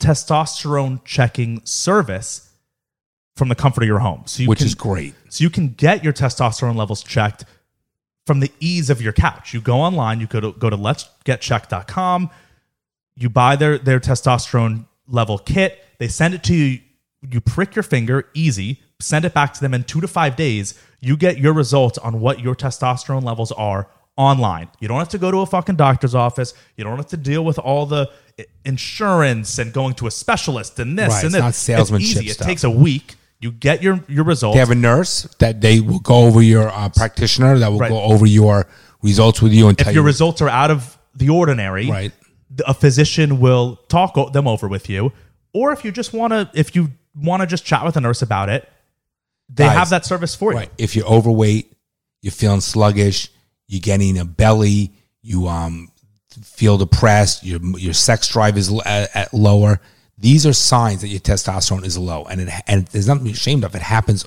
testosterone 0.00 1.04
checking 1.04 1.64
service 1.64 2.50
from 3.36 3.50
the 3.50 3.54
comfort 3.54 3.84
of 3.84 3.86
your 3.86 4.00
home. 4.00 4.24
So 4.26 4.42
you 4.42 4.48
Which 4.48 4.58
can, 4.58 4.66
is 4.66 4.74
great. 4.74 5.14
So 5.28 5.44
you 5.44 5.50
can 5.50 5.68
get 5.68 6.02
your 6.02 6.12
testosterone 6.12 6.74
levels 6.74 7.04
checked 7.04 7.44
from 8.26 8.40
the 8.40 8.52
ease 8.60 8.88
of 8.90 9.02
your 9.02 9.12
couch. 9.12 9.52
You 9.52 9.60
go 9.60 9.80
online, 9.80 10.20
you 10.20 10.26
go 10.26 10.40
to 10.40 10.52
go 10.52 10.70
to 10.70 10.76
let'sgetchecked.com, 10.76 12.30
you 13.16 13.28
buy 13.28 13.56
their 13.56 13.78
their 13.78 14.00
testosterone 14.00 14.86
level 15.08 15.38
kit, 15.38 15.84
they 15.98 16.08
send 16.08 16.34
it 16.34 16.42
to 16.44 16.54
you, 16.54 16.80
you 17.30 17.40
prick 17.40 17.74
your 17.74 17.82
finger, 17.82 18.28
easy, 18.34 18.80
send 19.00 19.24
it 19.24 19.34
back 19.34 19.52
to 19.54 19.60
them 19.60 19.74
in 19.74 19.84
2 19.84 20.00
to 20.00 20.08
5 20.08 20.36
days, 20.36 20.74
you 21.00 21.16
get 21.16 21.38
your 21.38 21.52
results 21.52 21.98
on 21.98 22.20
what 22.20 22.40
your 22.40 22.54
testosterone 22.54 23.24
levels 23.24 23.52
are 23.52 23.88
online. 24.16 24.68
You 24.80 24.88
don't 24.88 24.98
have 24.98 25.08
to 25.10 25.18
go 25.18 25.30
to 25.30 25.38
a 25.38 25.46
fucking 25.46 25.76
doctor's 25.76 26.14
office, 26.14 26.54
you 26.76 26.84
don't 26.84 26.96
have 26.96 27.08
to 27.08 27.16
deal 27.16 27.44
with 27.44 27.58
all 27.58 27.86
the 27.86 28.10
insurance 28.64 29.58
and 29.58 29.72
going 29.72 29.94
to 29.94 30.06
a 30.06 30.10
specialist 30.10 30.78
and 30.78 30.98
this 30.98 31.08
Right, 31.12 31.24
and 31.24 31.26
it's 31.26 31.34
this. 31.34 31.42
not 31.42 31.54
salesmanship 31.54 32.22
easy. 32.22 32.28
stuff. 32.32 32.46
It 32.46 32.50
takes 32.50 32.64
a 32.64 32.70
week. 32.70 33.16
You 33.42 33.50
get 33.52 33.82
your 33.82 34.00
your 34.08 34.24
results. 34.24 34.54
They 34.54 34.60
have 34.60 34.70
a 34.70 34.74
nurse 34.76 35.22
that 35.40 35.60
they 35.60 35.80
will 35.80 35.98
go 35.98 36.26
over 36.26 36.40
your 36.40 36.68
uh, 36.68 36.88
practitioner 36.90 37.58
that 37.58 37.68
will 37.72 37.78
Right. 37.80 37.90
go 37.90 38.00
over 38.00 38.24
your 38.24 38.66
results 39.02 39.42
with 39.42 39.52
you 39.52 39.66
and 39.68 39.76
tell 39.76 39.88
if 39.88 39.94
your 39.94 40.04
you 40.04 40.06
results 40.06 40.40
are 40.40 40.48
out 40.48 40.70
of 40.70 40.96
the 41.16 41.28
ordinary, 41.28 41.90
Right. 41.90 42.12
a 42.66 42.72
physician 42.72 43.40
will 43.40 43.76
talk 43.88 44.14
them 44.32 44.46
over 44.46 44.68
with 44.68 44.88
you. 44.88 45.12
Or 45.52 45.72
if 45.72 45.84
you 45.84 45.90
just 45.90 46.12
want 46.12 46.32
to, 46.32 46.48
if 46.54 46.74
you 46.76 46.92
want 47.16 47.40
to 47.42 47.46
just 47.46 47.64
chat 47.64 47.84
with 47.84 47.96
a 47.96 48.00
nurse 48.00 48.22
about 48.22 48.48
it, 48.48 48.68
they 49.48 49.64
Guys, 49.64 49.76
have 49.76 49.90
that 49.90 50.06
service 50.06 50.34
for 50.36 50.52
you. 50.52 50.58
Right. 50.58 50.70
If 50.78 50.94
you're 50.96 51.06
overweight, 51.06 51.72
you're 52.22 52.30
feeling 52.32 52.60
sluggish, 52.60 53.28
you're 53.66 53.80
getting 53.80 54.16
a 54.18 54.24
belly, 54.24 54.92
you 55.20 55.48
um 55.48 55.90
feel 56.42 56.78
depressed, 56.78 57.44
your 57.44 57.60
your 57.76 57.92
sex 57.92 58.28
drive 58.28 58.56
is 58.56 58.72
at, 58.86 59.14
at 59.16 59.34
lower. 59.34 59.80
These 60.22 60.46
are 60.46 60.52
signs 60.52 61.00
that 61.00 61.08
your 61.08 61.18
testosterone 61.18 61.84
is 61.84 61.98
low, 61.98 62.24
and 62.24 62.42
it 62.42 62.48
and 62.68 62.86
there's 62.86 63.08
nothing 63.08 63.24
to 63.24 63.30
be 63.30 63.32
ashamed 63.32 63.64
of. 63.64 63.74
It 63.74 63.82
happens 63.82 64.24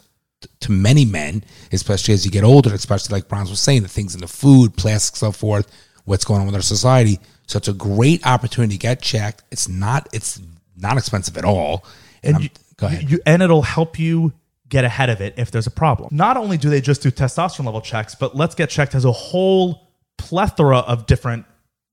to 0.60 0.72
many 0.72 1.06
men, 1.06 1.44
especially 1.72 2.14
as 2.14 2.26
you 2.26 2.32
get 2.32 2.44
older, 2.44 2.74
especially 2.74 3.14
like 3.14 3.30
Browns 3.30 3.50
was 3.50 3.62
saying, 3.62 3.82
the 3.82 3.88
things 3.88 4.14
in 4.14 4.20
the 4.20 4.28
food, 4.28 4.76
plastics, 4.76 5.20
so 5.20 5.32
forth, 5.32 5.72
what's 6.04 6.26
going 6.26 6.42
on 6.42 6.48
with 6.48 6.56
our 6.56 6.62
society. 6.62 7.18
So 7.48 7.58
it's 7.58 7.70
a 7.70 7.74
great 7.74 8.28
opportunity 8.28 8.74
to 8.74 8.80
get 8.80 9.02
checked. 9.02 9.44
It's 9.52 9.70
not 9.70 10.10
it's 10.12 10.42
not 10.76 10.98
expensive 10.98 11.38
at 11.38 11.46
all. 11.46 11.86
And, 12.24 12.36
And 12.36 12.44
you, 12.44 12.50
go 12.76 12.88
ahead. 12.88 13.10
You, 13.10 13.20
and 13.26 13.42
it'll 13.42 13.62
help 13.62 13.98
you 13.98 14.34
get 14.68 14.84
ahead 14.84 15.10
of 15.10 15.22
it 15.22 15.36
if 15.38 15.50
there's 15.50 15.68
a 15.68 15.72
problem. 15.72 16.10
Not 16.12 16.36
only 16.36 16.58
do 16.58 16.70
they 16.70 16.82
just 16.82 17.04
do 17.04 17.12
testosterone 17.12 17.66
level 17.66 17.80
checks, 17.80 18.16
but 18.16 18.36
Let's 18.36 18.56
Get 18.56 18.70
Checked 18.70 18.92
has 18.92 19.06
a 19.06 19.14
whole 19.14 19.88
plethora 20.18 20.80
of 20.80 21.06
different 21.06 21.46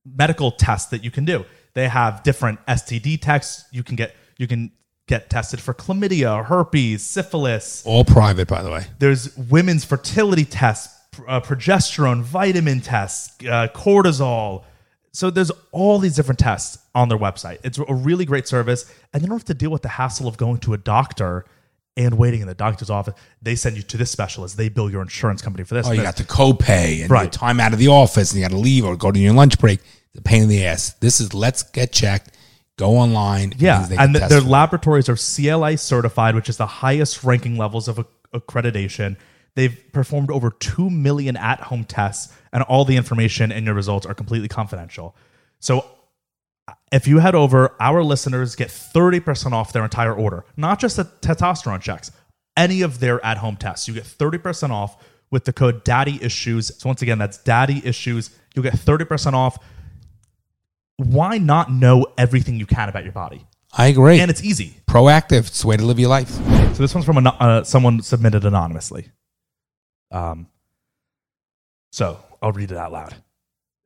medical 0.04 0.50
tests 0.50 0.90
that 0.90 1.04
you 1.04 1.12
can 1.12 1.24
do. 1.24 1.44
They 1.74 1.88
have 1.88 2.22
different 2.22 2.64
STD 2.66 3.20
tests. 3.20 3.64
You 3.72 3.82
can 3.82 3.96
get 3.96 4.14
you 4.38 4.46
can 4.46 4.72
get 5.08 5.28
tested 5.30 5.60
for 5.60 5.74
chlamydia, 5.74 6.44
herpes, 6.44 7.02
syphilis. 7.02 7.82
all 7.86 8.04
private, 8.04 8.48
by 8.48 8.62
the 8.62 8.70
way. 8.70 8.86
There's 8.98 9.36
women's 9.36 9.84
fertility 9.84 10.44
tests, 10.44 10.94
uh, 11.26 11.40
progesterone, 11.40 12.22
vitamin 12.22 12.80
tests, 12.80 13.34
uh, 13.46 13.68
cortisol. 13.74 14.64
So 15.12 15.28
there's 15.30 15.50
all 15.72 15.98
these 15.98 16.16
different 16.16 16.38
tests 16.38 16.78
on 16.94 17.08
their 17.10 17.18
website. 17.18 17.58
It's 17.64 17.78
a 17.78 17.94
really 17.94 18.24
great 18.24 18.48
service, 18.48 18.90
and 19.12 19.22
you 19.22 19.28
don't 19.28 19.36
have 19.38 19.44
to 19.46 19.54
deal 19.54 19.70
with 19.70 19.82
the 19.82 19.88
hassle 19.90 20.26
of 20.28 20.36
going 20.38 20.58
to 20.58 20.72
a 20.72 20.78
doctor 20.78 21.44
and 21.98 22.16
waiting 22.16 22.40
in 22.40 22.46
the 22.46 22.54
doctor's 22.54 22.88
office. 22.88 23.12
They 23.42 23.54
send 23.54 23.76
you 23.76 23.82
to 23.82 23.96
this 23.98 24.10
specialist. 24.10 24.56
They 24.56 24.70
bill 24.70 24.90
your 24.90 25.02
insurance 25.02 25.42
company 25.42 25.64
for 25.64 25.74
this. 25.74 25.86
Oh, 25.86 25.92
you 25.92 26.00
got 26.02 26.16
the 26.16 26.22
copay 26.24 26.90
and 26.92 26.98
your 27.00 27.08
Right. 27.08 27.30
time 27.30 27.60
out 27.60 27.74
of 27.74 27.78
the 27.78 27.88
office, 27.88 28.32
and 28.32 28.40
you 28.40 28.44
got 28.48 28.52
to 28.54 28.60
leave 28.60 28.84
or 28.86 28.96
go 28.96 29.12
to 29.12 29.18
your 29.18 29.34
lunch 29.34 29.58
break. 29.58 29.80
The 30.14 30.22
pain 30.22 30.42
in 30.42 30.48
the 30.48 30.66
ass. 30.66 30.92
This 30.94 31.20
is 31.20 31.32
let's 31.32 31.62
get 31.62 31.92
checked. 31.92 32.36
Go 32.76 32.96
online. 32.96 33.52
Yeah, 33.58 33.86
and 33.98 34.14
th- 34.14 34.28
their 34.28 34.40
laboratories 34.40 35.08
are 35.08 35.16
CLI 35.16 35.76
certified, 35.76 36.34
which 36.34 36.48
is 36.48 36.56
the 36.56 36.66
highest 36.66 37.22
ranking 37.22 37.56
levels 37.56 37.86
of 37.86 38.06
accreditation. 38.34 39.16
They've 39.54 39.78
performed 39.92 40.30
over 40.30 40.50
2 40.50 40.88
million 40.88 41.36
at 41.36 41.60
home 41.60 41.84
tests, 41.84 42.34
and 42.52 42.62
all 42.64 42.84
the 42.84 42.96
information 42.96 43.52
and 43.52 43.66
your 43.66 43.74
results 43.74 44.06
are 44.06 44.14
completely 44.14 44.48
confidential. 44.48 45.14
So, 45.60 45.84
uh, 46.66 46.72
if 46.90 47.06
you 47.06 47.18
head 47.18 47.34
over, 47.34 47.76
our 47.78 48.02
listeners 48.02 48.56
get 48.56 48.68
30% 48.68 49.52
off 49.52 49.72
their 49.72 49.84
entire 49.84 50.14
order, 50.14 50.44
not 50.56 50.80
just 50.80 50.96
the 50.96 51.04
testosterone 51.04 51.82
checks, 51.82 52.10
any 52.56 52.82
of 52.82 53.00
their 53.00 53.24
at 53.24 53.38
home 53.38 53.56
tests. 53.56 53.88
You 53.88 53.94
get 53.94 54.04
30% 54.04 54.70
off 54.70 54.96
with 55.30 55.44
the 55.44 55.52
code 55.52 55.84
Daddy 55.84 56.18
Issues. 56.22 56.74
So, 56.78 56.88
once 56.88 57.02
again, 57.02 57.18
that's 57.18 57.36
Daddy 57.38 57.82
Issues. 57.84 58.30
You'll 58.54 58.64
get 58.64 58.74
30% 58.74 59.34
off. 59.34 59.58
Why 60.96 61.38
not 61.38 61.72
know 61.72 62.06
everything 62.18 62.58
you 62.58 62.66
can 62.66 62.88
about 62.88 63.04
your 63.04 63.12
body? 63.12 63.46
I 63.72 63.86
agree. 63.86 64.20
And 64.20 64.30
it's 64.30 64.44
easy. 64.44 64.76
Proactive. 64.86 65.46
It's 65.46 65.62
the 65.62 65.68
way 65.68 65.76
to 65.76 65.84
live 65.84 65.98
your 65.98 66.10
life. 66.10 66.28
So 66.28 66.74
this 66.74 66.94
one's 66.94 67.06
from 67.06 67.18
an, 67.18 67.26
uh, 67.26 67.64
someone 67.64 68.02
submitted 68.02 68.44
anonymously. 68.44 69.08
Um, 70.10 70.46
so 71.90 72.18
I'll 72.40 72.52
read 72.52 72.70
it 72.70 72.76
out 72.76 72.92
loud. 72.92 73.14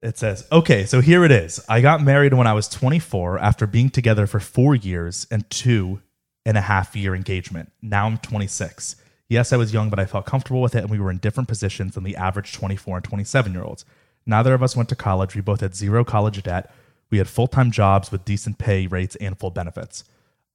It 0.02 0.18
says, 0.18 0.46
"Okay, 0.52 0.84
so 0.84 1.00
here 1.00 1.24
it 1.24 1.30
is. 1.30 1.64
I 1.68 1.80
got 1.80 2.02
married 2.02 2.34
when 2.34 2.46
I 2.46 2.52
was 2.52 2.68
24 2.68 3.38
after 3.38 3.66
being 3.66 3.90
together 3.90 4.26
for 4.26 4.40
four 4.40 4.74
years 4.74 5.26
and 5.30 5.48
two 5.50 6.02
and 6.44 6.56
a 6.56 6.60
half 6.60 6.94
year 6.94 7.14
engagement. 7.14 7.72
Now 7.82 8.06
I'm 8.06 8.18
26. 8.18 8.96
Yes, 9.28 9.52
I 9.52 9.56
was 9.56 9.72
young, 9.72 9.90
but 9.90 9.98
I 9.98 10.04
felt 10.04 10.26
comfortable 10.26 10.62
with 10.62 10.76
it, 10.76 10.82
and 10.82 10.90
we 10.90 11.00
were 11.00 11.10
in 11.10 11.18
different 11.18 11.48
positions 11.48 11.94
than 11.94 12.04
the 12.04 12.14
average 12.16 12.52
24 12.52 12.98
and 12.98 13.04
27 13.04 13.52
year 13.52 13.64
olds. 13.64 13.84
Neither 14.26 14.54
of 14.54 14.62
us 14.62 14.76
went 14.76 14.88
to 14.90 14.96
college. 14.96 15.34
We 15.34 15.40
both 15.40 15.60
had 15.60 15.74
zero 15.74 16.04
college 16.04 16.40
debt. 16.42 16.72
We 17.10 17.18
had 17.18 17.28
full 17.28 17.46
time 17.46 17.70
jobs 17.70 18.10
with 18.10 18.24
decent 18.24 18.58
pay 18.58 18.86
rates 18.86 19.16
and 19.16 19.38
full 19.38 19.50
benefits. 19.50 20.04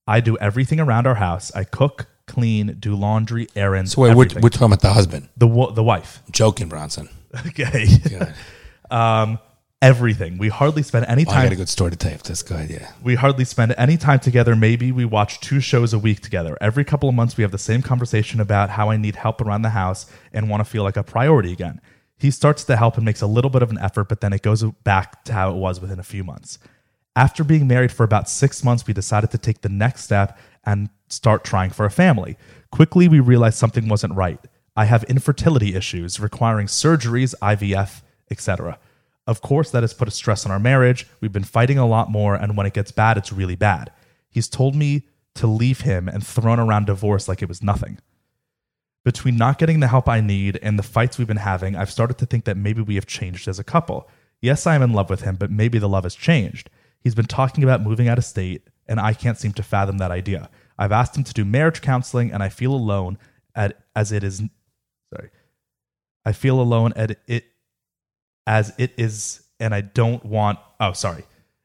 I 0.08 0.20
do 0.20 0.38
everything 0.38 0.80
around 0.80 1.08
our 1.08 1.16
house. 1.16 1.52
I 1.56 1.64
cook, 1.64 2.08
clean, 2.28 2.76
do 2.80 2.96
laundry, 2.96 3.48
errands. 3.56 3.94
So 3.94 4.02
wait, 4.02 4.10
we're, 4.16 4.24
everything. 4.26 4.42
we're 4.42 4.50
talking 4.50 4.66
about 4.68 4.82
the 4.82 4.94
husband. 4.94 5.30
the 5.38 5.48
wo- 5.48 5.72
the 5.72 5.84
wife. 5.84 6.22
Joking, 6.32 6.68
Bronson. 6.70 7.08
Okay. 7.48 7.88
Um, 8.90 9.40
everything. 9.82 10.38
We 10.38 10.50
hardly 10.50 10.84
spend 10.84 11.06
any 11.08 11.26
Oh, 11.26 11.30
I 11.30 11.34
got 11.34 11.42
time. 11.44 11.52
a 11.54 11.56
good 11.56 11.70
story 11.70 11.92
to 11.92 11.98
tell 11.98 12.12
you. 12.12 12.16
if 12.16 12.24
That's 12.24 12.44
good. 12.44 12.70
Yeah. 12.70 12.92
we 13.02 13.16
hardly 13.16 13.46
spend 13.46 13.74
any 13.78 13.96
time 13.98 14.20
together. 14.20 14.54
Maybe 14.56 14.92
we 14.92 15.06
watch 15.06 15.40
two 15.40 15.62
shows 15.62 15.94
a 15.94 16.00
week 16.00 16.20
together. 16.20 16.58
Every 16.60 16.84
couple 16.84 17.08
of 17.08 17.16
months, 17.16 17.38
we 17.38 17.44
have 17.44 17.52
the 17.52 17.58
same 17.58 17.82
conversation 17.82 18.42
about 18.42 18.72
how 18.72 18.90
I 18.90 18.98
need 18.98 19.16
help 19.16 19.40
around 19.40 19.62
the 19.62 19.70
house 19.70 20.08
and 20.34 20.50
want 20.50 20.60
to 20.60 20.66
feel 20.70 20.84
like 20.84 20.98
a 20.98 21.04
priority 21.04 21.54
again. 21.54 21.80
He 22.22 22.30
starts 22.30 22.64
to 22.66 22.78
help 22.78 22.98
and 22.98 23.04
makes 23.04 23.22
a 23.22 23.26
little 23.26 23.50
bit 23.50 23.64
of 23.64 23.72
an 23.72 23.80
effort, 23.80 24.08
but 24.08 24.22
then 24.22 24.32
it 24.32 24.44
goes 24.44 24.64
back 24.84 25.24
to 25.24 25.34
how 25.34 25.50
it 25.50 25.56
was 25.56 25.82
within 25.82 26.00
a 26.00 26.04
few 26.04 26.24
months. 26.24 26.60
After 27.16 27.44
being 27.44 27.66
married 27.66 27.92
for 27.92 28.04
about 28.04 28.30
six 28.30 28.64
months, 28.64 28.86
we 28.86 28.94
decided 28.94 29.32
to 29.32 29.40
take 29.40 29.62
the 29.62 29.70
next 29.70 30.04
step 30.04 30.38
and 30.64 30.90
start 31.08 31.44
trying 31.44 31.72
for 31.72 31.84
a 31.84 31.90
family. 31.90 32.38
Quickly, 32.72 33.08
we 33.08 33.20
realized 33.20 33.58
something 33.58 33.90
wasn't 33.90 34.14
right. 34.14 34.40
I 34.76 34.86
have 34.86 35.04
infertility 35.06 35.74
issues 35.74 36.20
requiring 36.20 36.68
surgeries, 36.68 37.34
IVF, 37.42 38.04
etc. 38.30 38.78
Of 39.26 39.42
course, 39.42 39.72
that 39.72 39.82
has 39.82 39.96
put 39.96 40.08
a 40.08 40.12
stress 40.12 40.46
on 40.46 40.52
our 40.52 40.60
marriage. 40.60 41.08
We've 41.22 41.34
been 41.34 41.44
fighting 41.44 41.80
a 41.80 41.88
lot 41.88 42.12
more, 42.12 42.36
and 42.36 42.56
when 42.56 42.68
it 42.68 42.76
gets 42.76 42.92
bad, 42.92 43.18
it's 43.18 43.34
really 43.34 43.56
bad. 43.56 43.92
He's 44.30 44.48
told 44.48 44.76
me 44.76 45.08
to 45.34 45.48
leave 45.48 45.82
him 45.82 46.08
and 46.08 46.24
thrown 46.24 46.60
around 46.60 46.86
divorce 46.86 47.28
like 47.28 47.42
it 47.42 47.50
was 47.50 47.64
nothing. 47.64 47.98
Between 49.04 49.36
not 49.36 49.58
getting 49.58 49.80
the 49.80 49.88
help 49.88 50.08
I 50.08 50.22
need 50.22 50.60
and 50.62 50.78
the 50.78 50.84
fights 50.84 51.18
we've 51.18 51.28
been 51.28 51.38
having, 51.38 51.76
I've 51.76 51.92
started 51.92 52.18
to 52.20 52.26
think 52.26 52.46
that 52.46 52.58
maybe 52.58 52.82
we 52.82 52.96
have 52.96 53.08
changed 53.08 53.48
as 53.48 53.58
a 53.58 53.64
couple. 53.64 54.08
Yes, 54.42 54.68
I 54.68 54.76
am 54.76 54.84
in 54.84 54.94
love 54.94 55.10
with 55.10 55.22
him, 55.22 55.36
but 55.36 55.52
maybe 55.52 55.80
the 55.80 55.90
love 55.90 56.04
has 56.04 56.16
changed. 56.16 56.70
He's 57.00 57.16
been 57.16 57.26
talking 57.26 57.64
about 57.64 57.82
moving 57.82 58.08
out 58.08 58.20
of 58.20 58.26
state, 58.26 58.68
and 58.88 59.00
I 59.00 59.14
can't 59.14 59.38
seem 59.38 59.54
to 59.54 59.64
fathom 59.64 59.98
that 59.98 60.12
idea. 60.12 60.50
I've 60.78 60.92
asked 60.92 61.18
him 61.18 61.24
to 61.24 61.34
do 61.34 61.46
marriage 61.46 61.82
counseling, 61.82 62.32
and 62.32 62.44
I 62.44 62.50
feel 62.50 62.74
alone 62.74 63.18
at, 63.56 63.80
as 63.96 64.12
it 64.12 64.24
is. 64.24 64.42
Sorry. 65.14 65.30
I 66.26 66.32
feel 66.32 66.62
alone 66.62 66.94
at 66.96 67.18
it 67.28 67.46
as 68.46 68.74
it 68.78 68.92
is, 68.98 69.44
and 69.60 69.74
I 69.74 69.82
don't 69.82 70.24
want. 70.26 70.60
Oh, 70.80 70.94
sorry. 70.94 71.24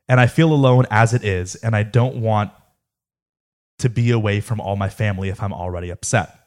And 0.09 0.21
I 0.21 0.27
feel 0.27 0.53
alone 0.53 0.87
as 0.91 1.13
it 1.13 1.25
is, 1.25 1.55
and 1.57 1.77
I 1.77 1.83
don't 1.83 2.17
want 2.17 2.51
to 3.79 3.91
be 3.91 4.11
away 4.11 4.41
from 4.41 4.61
all 4.61 4.77
my 4.77 4.89
family 4.89 5.29
if 5.29 5.43
I'm 5.43 5.53
already 5.53 5.91
upset. 5.91 6.46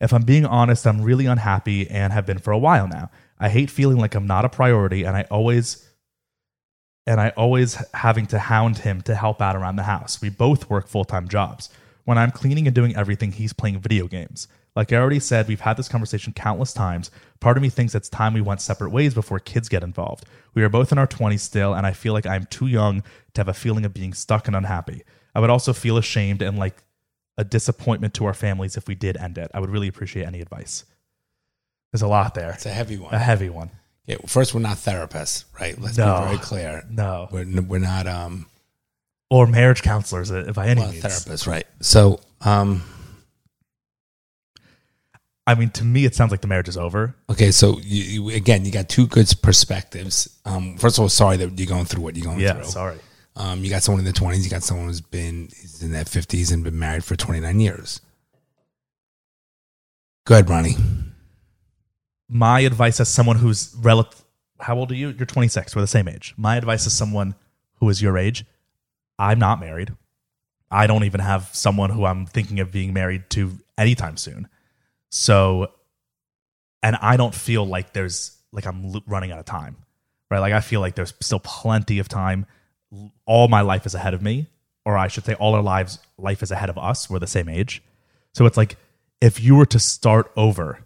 If 0.00 0.12
I'm 0.12 0.22
being 0.22 0.46
honest, 0.46 0.86
I'm 0.86 1.02
really 1.02 1.26
unhappy 1.26 1.88
and 1.90 2.12
have 2.12 2.26
been 2.26 2.38
for 2.38 2.52
a 2.52 2.58
while 2.58 2.86
now. 2.86 3.10
I 3.38 3.48
hate 3.48 3.70
feeling 3.70 3.98
like 3.98 4.14
I'm 4.14 4.26
not 4.26 4.44
a 4.44 4.48
priority 4.48 5.04
and 5.04 5.16
I 5.16 5.22
always 5.30 5.84
and 7.06 7.20
I 7.20 7.30
always 7.30 7.82
having 7.94 8.26
to 8.26 8.38
hound 8.38 8.78
him 8.78 9.00
to 9.02 9.14
help 9.14 9.40
out 9.40 9.56
around 9.56 9.76
the 9.76 9.84
house. 9.84 10.20
We 10.20 10.28
both 10.28 10.68
work 10.68 10.86
full-time 10.86 11.26
jobs. 11.26 11.70
When 12.04 12.18
I'm 12.18 12.30
cleaning 12.30 12.66
and 12.66 12.74
doing 12.74 12.94
everything, 12.94 13.32
he's 13.32 13.54
playing 13.54 13.80
video 13.80 14.06
games. 14.06 14.46
Like 14.76 14.92
I 14.92 14.96
already 14.96 15.18
said, 15.18 15.48
we've 15.48 15.62
had 15.62 15.78
this 15.78 15.88
conversation 15.88 16.34
countless 16.34 16.74
times. 16.74 17.10
Part 17.40 17.56
of 17.56 17.62
me 17.62 17.70
thinks 17.70 17.94
it's 17.94 18.10
time 18.10 18.34
we 18.34 18.42
went 18.42 18.60
separate 18.60 18.90
ways 18.90 19.14
before 19.14 19.38
kids 19.40 19.70
get 19.70 19.82
involved. 19.82 20.26
We 20.54 20.62
are 20.62 20.68
both 20.68 20.92
in 20.92 20.98
our 20.98 21.06
20s 21.06 21.40
still, 21.40 21.74
and 21.74 21.86
I 21.86 21.92
feel 21.92 22.12
like 22.12 22.26
I'm 22.26 22.44
too 22.46 22.66
young 22.66 23.02
to 23.34 23.40
have 23.40 23.48
a 23.48 23.54
feeling 23.54 23.84
of 23.84 23.94
being 23.94 24.12
stuck 24.12 24.46
and 24.46 24.54
unhappy. 24.54 25.02
I 25.34 25.40
would 25.40 25.50
also 25.50 25.72
feel 25.72 25.96
ashamed 25.96 26.42
and 26.42 26.58
like 26.58 26.76
a 27.38 27.44
disappointment 27.44 28.12
to 28.14 28.26
our 28.26 28.34
families 28.34 28.76
if 28.76 28.86
we 28.86 28.94
did 28.94 29.16
end 29.16 29.38
it. 29.38 29.50
I 29.54 29.60
would 29.60 29.70
really 29.70 29.88
appreciate 29.88 30.26
any 30.26 30.40
advice. 30.42 30.84
There's 31.92 32.02
a 32.02 32.08
lot 32.08 32.34
there. 32.34 32.50
It's 32.50 32.66
a 32.66 32.70
heavy 32.70 32.98
one. 32.98 33.14
A 33.14 33.18
heavy 33.18 33.48
one. 33.48 33.70
Okay, 34.06 34.18
well, 34.20 34.26
first, 34.28 34.52
we're 34.54 34.60
not 34.60 34.76
therapists, 34.76 35.44
right? 35.58 35.80
Let's 35.80 35.96
No. 35.96 36.18
be 36.20 36.26
very 36.26 36.38
clear. 36.38 36.84
No. 36.90 37.28
We're, 37.30 37.46
we're 37.62 37.78
not 37.78 38.06
um, 38.06 38.46
Or 39.30 39.46
marriage 39.46 39.80
counselors 39.82 40.30
uh, 40.30 40.52
by 40.54 40.66
any 40.66 40.80
well, 40.82 40.90
means. 40.90 41.02
therapists, 41.04 41.46
right? 41.46 41.66
So, 41.80 42.20
um, 42.42 42.82
I 45.46 45.54
mean, 45.54 45.70
to 45.70 45.84
me, 45.84 46.04
it 46.04 46.14
sounds 46.14 46.30
like 46.30 46.42
the 46.42 46.46
marriage 46.46 46.68
is 46.68 46.76
over. 46.76 47.14
okay, 47.30 47.50
so 47.52 47.78
you, 47.82 48.02
you, 48.24 48.36
again, 48.36 48.64
you 48.66 48.70
got 48.70 48.88
two 48.90 49.06
good 49.06 49.32
perspectives. 49.42 50.28
Um, 50.44 50.76
first 50.76 50.98
of 50.98 51.02
all, 51.02 51.08
sorry 51.08 51.38
that 51.38 51.58
you're 51.58 51.66
going 51.68 51.86
through 51.86 52.02
what 52.02 52.16
you're 52.16 52.24
going 52.26 52.40
Yeah, 52.40 52.54
through. 52.54 52.64
sorry. 52.64 52.98
Um, 53.38 53.62
you 53.62 53.70
got 53.70 53.84
someone 53.84 54.00
in 54.00 54.12
the 54.12 54.18
20s, 54.18 54.42
you 54.42 54.50
got 54.50 54.64
someone 54.64 54.88
who's 54.88 55.00
been 55.00 55.48
in 55.80 55.92
their 55.92 56.02
50s 56.04 56.52
and 56.52 56.64
been 56.64 56.78
married 56.78 57.04
for 57.04 57.14
29 57.14 57.60
years. 57.60 58.00
Go 60.26 60.34
ahead, 60.34 60.50
Ronnie. 60.50 60.76
My 62.28 62.60
advice 62.60 62.98
as 62.98 63.08
someone 63.08 63.36
who's 63.36 63.74
relative, 63.78 64.22
how 64.58 64.76
old 64.76 64.90
are 64.90 64.96
you? 64.96 65.10
You're 65.10 65.24
26. 65.24 65.74
We're 65.76 65.82
the 65.82 65.86
same 65.86 66.08
age. 66.08 66.34
My 66.36 66.56
advice 66.56 66.84
as 66.84 66.92
someone 66.92 67.36
who 67.76 67.88
is 67.88 68.02
your 68.02 68.18
age, 68.18 68.44
I'm 69.20 69.38
not 69.38 69.60
married. 69.60 69.92
I 70.68 70.88
don't 70.88 71.04
even 71.04 71.20
have 71.20 71.48
someone 71.52 71.90
who 71.90 72.04
I'm 72.04 72.26
thinking 72.26 72.58
of 72.58 72.72
being 72.72 72.92
married 72.92 73.30
to 73.30 73.56
anytime 73.78 74.16
soon. 74.16 74.48
So, 75.10 75.70
and 76.82 76.96
I 76.96 77.16
don't 77.16 77.34
feel 77.34 77.64
like 77.64 77.92
there's 77.92 78.36
like 78.52 78.66
I'm 78.66 79.00
running 79.06 79.30
out 79.30 79.38
of 79.38 79.46
time, 79.46 79.76
right? 80.28 80.40
Like 80.40 80.52
I 80.52 80.60
feel 80.60 80.80
like 80.80 80.96
there's 80.96 81.14
still 81.20 81.40
plenty 81.40 82.00
of 82.00 82.08
time. 82.08 82.46
All 83.26 83.48
my 83.48 83.60
life 83.60 83.86
is 83.86 83.94
ahead 83.94 84.14
of 84.14 84.22
me, 84.22 84.46
or 84.84 84.96
I 84.96 85.08
should 85.08 85.24
say, 85.24 85.34
all 85.34 85.54
our 85.54 85.62
lives 85.62 85.98
life 86.16 86.42
is 86.42 86.50
ahead 86.50 86.70
of 86.70 86.78
us. 86.78 87.10
We're 87.10 87.18
the 87.18 87.26
same 87.26 87.48
age, 87.48 87.82
so 88.34 88.46
it's 88.46 88.56
like 88.56 88.76
if 89.20 89.40
you 89.40 89.56
were 89.56 89.66
to 89.66 89.78
start 89.78 90.32
over, 90.36 90.84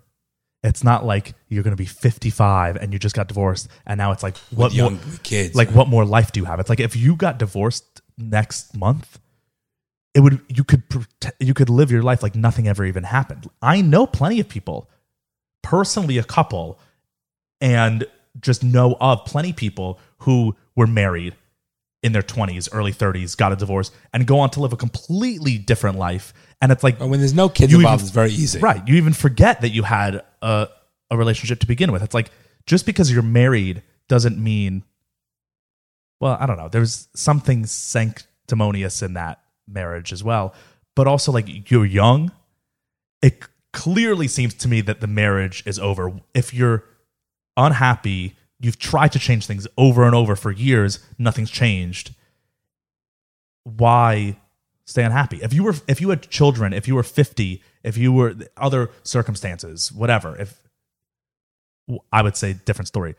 it's 0.65 0.83
not 0.83 1.05
like 1.05 1.35
you're 1.49 1.63
going 1.63 1.77
to 1.77 1.81
be 1.81 1.87
55 1.87 2.77
and 2.77 2.93
you 2.93 2.99
just 2.99 3.15
got 3.15 3.29
divorced, 3.29 3.69
and 3.87 3.99
now 3.99 4.13
it's 4.13 4.23
like 4.23 4.37
what 4.51 4.73
more, 4.73 4.91
young 4.91 5.01
kids, 5.23 5.55
like 5.55 5.71
what 5.71 5.89
more 5.89 6.05
life 6.05 6.33
do 6.33 6.41
you 6.41 6.47
have? 6.47 6.59
It's 6.61 6.69
like 6.69 6.81
if 6.81 6.97
you 6.97 7.15
got 7.15 7.39
divorced 7.39 8.01
next 8.19 8.77
month, 8.77 9.19
it 10.15 10.21
would 10.21 10.41
you 10.49 10.65
could 10.65 10.83
you 11.39 11.55
could 11.55 11.71
live 11.71 11.91
your 11.91 12.03
life 12.03 12.23
like 12.23 12.35
nothing 12.35 12.69
ever 12.69 12.85
even 12.85 13.05
happened. 13.05 13.49
I 13.61 13.81
know 13.81 14.07
plenty 14.07 14.41
of 14.41 14.49
people, 14.49 14.91
personally 15.63 16.19
a 16.19 16.25
couple, 16.25 16.79
and 17.61 18.07
just 18.41 18.65
know 18.65 18.97
of 19.01 19.25
plenty 19.25 19.53
people 19.53 19.99
who 20.19 20.57
were 20.75 20.87
married 20.87 21.35
in 22.03 22.13
their 22.13 22.23
20s, 22.23 22.69
early 22.73 22.93
30s, 22.93 23.37
got 23.37 23.53
a 23.53 23.57
divorce, 23.57 23.91
and 24.13 24.27
go 24.27 24.41
on 24.41 24.51
to 24.51 24.61
live 24.61 24.73
a 24.73 24.77
completely 24.77 25.57
different 25.59 25.99
life. 25.99 26.35
And 26.61 26.73
it's 26.73 26.83
like 26.83 26.99
when 26.99 27.21
there's 27.21 27.35
no 27.35 27.49
kids 27.49 27.73
You 27.73 27.79
involved, 27.79 28.01
even- 28.01 28.07
it's 28.07 28.15
very 28.15 28.31
easy. 28.31 28.59
Right. 28.59 28.87
You 28.87 28.97
even 28.97 29.13
forget 29.13 29.61
that 29.61 29.71
you 29.71 29.83
had 29.85 30.23
a, 30.43 30.69
a 31.11 31.17
relationship 31.17 31.61
to 31.61 31.67
begin 31.67 31.93
with. 31.93 32.03
It's 32.03 32.15
like 32.15 32.31
just 32.67 32.87
because 32.87 33.13
you're 33.13 33.23
married 33.23 33.83
doesn't 34.09 34.37
mean, 34.39 34.83
well, 36.21 36.37
I 36.39 36.47
don't 36.47 36.57
know. 36.57 36.69
There's 36.69 37.09
something 37.15 37.67
sanctimonious 37.67 39.03
in 39.03 39.15
that 39.15 39.41
marriage 39.69 40.13
as 40.13 40.23
well. 40.23 40.55
But 40.95 41.07
also, 41.07 41.33
like, 41.33 41.71
you're 41.71 41.87
young. 41.87 42.31
It 43.23 43.43
clearly 43.73 44.29
seems 44.29 44.55
to 44.55 44.69
me 44.69 44.81
that 44.83 45.01
the 45.01 45.07
marriage 45.07 45.63
is 45.67 45.79
over. 45.79 46.21
If 46.35 46.53
you're 46.53 46.85
unhappy, 47.57 48.37
you've 48.63 48.79
tried 48.79 49.13
to 49.13 49.19
change 49.19 49.47
things 49.47 49.67
over 49.77 50.05
and 50.05 50.15
over 50.15 50.37
for 50.37 50.51
years, 50.51 51.01
nothing's 51.19 51.51
changed. 51.51 52.15
Why 53.65 54.39
stay 54.85 55.05
unhappy? 55.05 55.41
If 55.43 55.53
you 55.53 55.65
were 55.65 55.75
if 55.89 56.01
you 56.01 56.11
had 56.11 56.31
children, 56.31 56.73
if 56.73 56.89
you 56.89 56.95
were 56.95 57.03
50, 57.03 57.63
if 57.83 57.97
you 57.97 58.13
were 58.13 58.35
other 58.57 58.91
circumstances, 59.03 59.93
whatever, 59.93 60.37
if 60.37 60.63
I 62.13 62.23
would 62.23 62.37
say 62.37 62.55
different 62.55 62.89
story. 62.89 63.17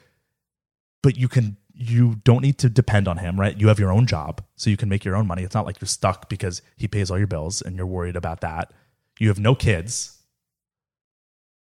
But 1.02 1.18
you 1.18 1.28
can 1.28 1.58
you 1.76 2.16
don't 2.24 2.42
need 2.42 2.60
to 2.60 2.70
depend 2.70 3.08
on 3.08 3.18
him, 3.18 3.40
right? 3.40 3.60
You 3.60 3.68
have 3.68 3.80
your 3.80 3.92
own 3.92 4.06
job, 4.06 4.44
so 4.56 4.70
you 4.70 4.78
can 4.78 4.90
make 4.90 5.04
your 5.04 5.16
own 5.16 5.28
money. 5.28 5.44
It's 5.44 5.56
not 5.56 5.66
like 5.66 5.82
you're 5.82 5.88
stuck 5.88 6.30
because 6.30 6.62
he 6.78 6.88
pays 6.88 7.10
all 7.12 7.18
your 7.18 7.28
bills 7.28 7.62
and 7.62 7.76
you're 7.76 7.86
worried 7.86 8.16
about 8.16 8.42
that. 8.42 8.72
You 9.20 9.28
have 9.30 9.40
no 9.40 9.56
kids. 9.56 10.20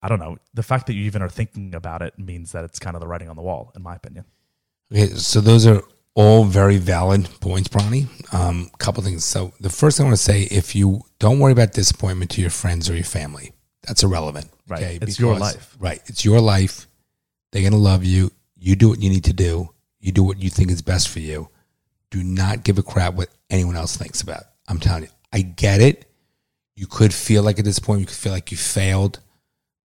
I 0.05 0.07
don't 0.07 0.19
know. 0.19 0.37
The 0.53 0.61
fact 0.61 0.85
that 0.85 0.93
you 0.93 1.03
even 1.05 1.23
are 1.23 1.29
thinking 1.29 1.73
about 1.73 2.03
it 2.03 2.19
means 2.19 2.51
that 2.51 2.63
it's 2.63 2.77
kind 2.77 2.95
of 2.95 3.01
the 3.01 3.07
writing 3.07 3.27
on 3.27 3.35
the 3.35 3.41
wall, 3.41 3.71
in 3.75 3.81
my 3.81 3.95
opinion. 3.95 4.25
Okay, 4.91 5.07
so 5.15 5.41
those 5.41 5.65
are 5.65 5.81
all 6.13 6.43
very 6.45 6.77
valid 6.77 7.27
points, 7.41 7.69
Bronny. 7.69 8.07
Um, 8.31 8.69
a 8.71 8.77
couple 8.77 9.01
things. 9.01 9.25
So 9.25 9.51
the 9.59 9.71
first 9.71 9.97
thing 9.97 10.05
I 10.05 10.09
want 10.09 10.17
to 10.19 10.23
say, 10.23 10.43
if 10.43 10.75
you 10.75 11.01
don't 11.17 11.39
worry 11.39 11.53
about 11.53 11.73
disappointment 11.73 12.29
to 12.31 12.41
your 12.41 12.51
friends 12.51 12.87
or 12.87 12.93
your 12.93 13.03
family, 13.03 13.53
that's 13.81 14.03
irrelevant. 14.03 14.51
Right. 14.67 15.01
It's 15.01 15.19
your 15.19 15.39
life. 15.39 15.75
Right. 15.79 16.01
It's 16.05 16.23
your 16.23 16.39
life. 16.39 16.85
They're 17.51 17.63
gonna 17.63 17.81
love 17.81 18.03
you. 18.03 18.31
You 18.55 18.75
do 18.75 18.89
what 18.89 19.01
you 19.01 19.09
need 19.09 19.23
to 19.23 19.33
do. 19.33 19.69
You 19.99 20.11
do 20.11 20.23
what 20.23 20.39
you 20.39 20.51
think 20.51 20.69
is 20.69 20.83
best 20.83 21.09
for 21.09 21.19
you. 21.19 21.49
Do 22.11 22.23
not 22.23 22.63
give 22.63 22.77
a 22.77 22.83
crap 22.83 23.15
what 23.15 23.29
anyone 23.49 23.75
else 23.75 23.97
thinks 23.97 24.21
about. 24.21 24.41
it. 24.41 24.47
I'm 24.67 24.79
telling 24.79 25.03
you, 25.03 25.09
I 25.33 25.41
get 25.41 25.81
it. 25.81 26.05
You 26.75 26.85
could 26.85 27.11
feel 27.11 27.41
like 27.41 27.57
a 27.57 27.63
disappointment. 27.63 28.01
You 28.01 28.07
could 28.13 28.21
feel 28.21 28.33
like 28.33 28.51
you 28.51 28.57
failed, 28.57 29.19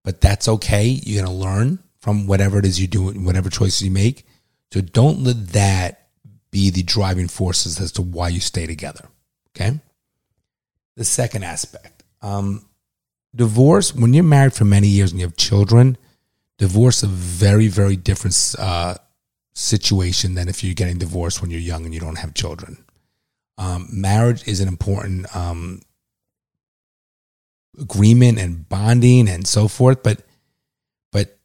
but 0.03 0.21
that's 0.21 0.47
okay. 0.47 0.85
You're 0.87 1.23
gonna 1.23 1.35
learn 1.35 1.79
from 1.99 2.27
whatever 2.27 2.59
it 2.59 2.65
is 2.65 2.79
you 2.79 2.87
do, 2.87 3.09
whatever 3.11 3.49
choices 3.49 3.81
you 3.81 3.91
make. 3.91 4.25
So 4.73 4.81
don't 4.81 5.19
let 5.19 5.49
that 5.49 6.09
be 6.49 6.69
the 6.69 6.83
driving 6.83 7.27
forces 7.27 7.79
as 7.79 7.91
to 7.93 8.01
why 8.01 8.29
you 8.29 8.39
stay 8.39 8.65
together. 8.65 9.07
Okay. 9.55 9.79
The 10.97 11.05
second 11.05 11.43
aspect, 11.43 12.03
um, 12.21 12.65
divorce. 13.35 13.95
When 13.95 14.13
you're 14.13 14.23
married 14.23 14.53
for 14.53 14.65
many 14.65 14.87
years 14.87 15.11
and 15.11 15.19
you 15.19 15.25
have 15.25 15.37
children, 15.37 15.97
divorce 16.57 16.97
is 16.97 17.03
a 17.03 17.07
very, 17.07 17.67
very 17.67 17.95
different 17.95 18.55
uh, 18.59 18.95
situation 19.53 20.35
than 20.35 20.47
if 20.47 20.63
you're 20.63 20.73
getting 20.73 20.97
divorced 20.97 21.41
when 21.41 21.51
you're 21.51 21.59
young 21.59 21.85
and 21.85 21.93
you 21.93 21.99
don't 21.99 22.17
have 22.17 22.33
children. 22.33 22.83
Um, 23.57 23.87
marriage 23.91 24.47
is 24.47 24.59
an 24.59 24.67
important 24.67 25.33
um, 25.35 25.81
agreement 27.79 28.39
and 28.39 28.67
bonding 28.67 29.27
and 29.29 29.47
so 29.47 29.67
forth, 29.67 30.03
but 30.03 30.21
but 31.11 31.37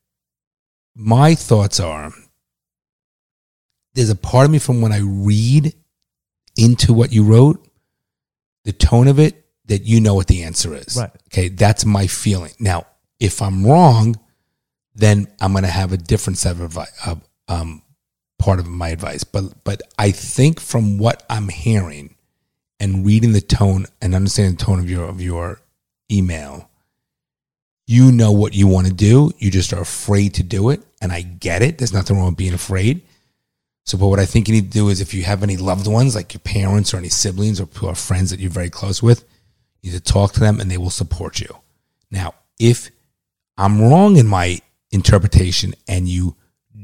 my 0.94 1.34
thoughts 1.34 1.80
are 1.80 2.12
there's 3.96 4.10
a 4.10 4.14
part 4.14 4.44
of 4.44 4.50
me 4.50 4.58
from 4.58 4.80
when 4.80 4.92
I 4.92 5.00
read 5.02 5.74
into 6.56 6.92
what 6.92 7.12
you 7.12 7.24
wrote, 7.24 7.66
the 8.64 8.72
tone 8.72 9.08
of 9.08 9.18
it, 9.18 9.44
that 9.66 9.82
you 9.82 10.00
know 10.00 10.14
what 10.14 10.26
the 10.26 10.42
answer 10.42 10.74
is. 10.74 10.96
Right. 10.96 11.10
Okay. 11.28 11.48
That's 11.48 11.84
my 11.84 12.06
feeling. 12.06 12.52
Now, 12.60 12.86
if 13.18 13.42
I'm 13.42 13.66
wrong, 13.66 14.16
then 14.94 15.28
I'm 15.40 15.52
going 15.52 15.64
to 15.64 15.70
have 15.70 15.92
a 15.92 15.96
different 15.96 16.38
set 16.38 16.52
of 16.52 16.60
advice, 16.60 16.92
uh, 17.04 17.16
um, 17.48 17.82
part 18.38 18.58
of 18.58 18.66
my 18.66 18.90
advice. 18.90 19.24
But, 19.24 19.64
but 19.64 19.82
I 19.98 20.10
think 20.10 20.60
from 20.60 20.98
what 20.98 21.24
I'm 21.28 21.48
hearing 21.48 22.16
and 22.78 23.04
reading 23.04 23.32
the 23.32 23.40
tone 23.40 23.86
and 24.00 24.14
understanding 24.14 24.56
the 24.56 24.64
tone 24.64 24.78
of 24.78 24.90
your, 24.90 25.04
of 25.04 25.20
your 25.20 25.60
email, 26.10 26.70
you 27.86 28.10
know 28.10 28.32
what 28.32 28.54
you 28.54 28.66
want 28.66 28.86
to 28.86 28.92
do. 28.92 29.32
You 29.38 29.50
just 29.50 29.72
are 29.72 29.80
afraid 29.80 30.34
to 30.34 30.42
do 30.42 30.70
it. 30.70 30.82
And 31.00 31.12
I 31.12 31.22
get 31.22 31.62
it. 31.62 31.78
There's 31.78 31.92
nothing 31.92 32.16
wrong 32.16 32.26
with 32.28 32.36
being 32.36 32.54
afraid. 32.54 33.02
So, 33.84 33.96
but 33.96 34.08
what 34.08 34.18
I 34.18 34.26
think 34.26 34.48
you 34.48 34.54
need 34.54 34.72
to 34.72 34.78
do 34.78 34.88
is 34.88 35.00
if 35.00 35.14
you 35.14 35.22
have 35.22 35.44
any 35.44 35.56
loved 35.56 35.86
ones, 35.86 36.16
like 36.16 36.34
your 36.34 36.40
parents 36.40 36.92
or 36.92 36.96
any 36.96 37.08
siblings 37.08 37.60
or, 37.60 37.68
or 37.82 37.94
friends 37.94 38.30
that 38.30 38.40
you're 38.40 38.50
very 38.50 38.70
close 38.70 39.00
with, 39.02 39.24
you 39.80 39.92
need 39.92 39.98
to 39.98 40.12
talk 40.12 40.32
to 40.32 40.40
them 40.40 40.60
and 40.60 40.68
they 40.68 40.78
will 40.78 40.90
support 40.90 41.38
you. 41.38 41.56
Now, 42.10 42.34
if 42.58 42.90
I'm 43.56 43.80
wrong 43.80 44.16
in 44.16 44.26
my 44.26 44.58
interpretation 44.90 45.74
and 45.86 46.08
you 46.08 46.36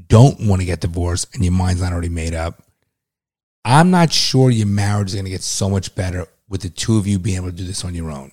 don't 0.06 0.46
want 0.46 0.60
to 0.60 0.66
get 0.66 0.80
divorced 0.80 1.34
and 1.34 1.42
your 1.42 1.52
mind's 1.52 1.82
not 1.82 1.92
already 1.92 2.08
made 2.08 2.34
up, 2.34 2.62
I'm 3.64 3.90
not 3.90 4.12
sure 4.12 4.50
your 4.50 4.66
marriage 4.66 5.08
is 5.08 5.14
going 5.14 5.24
to 5.24 5.30
get 5.30 5.42
so 5.42 5.68
much 5.68 5.94
better 5.94 6.26
with 6.48 6.62
the 6.62 6.70
two 6.70 6.98
of 6.98 7.06
you 7.06 7.18
being 7.18 7.36
able 7.36 7.46
to 7.46 7.52
do 7.52 7.64
this 7.64 7.84
on 7.84 7.94
your 7.94 8.10
own. 8.10 8.30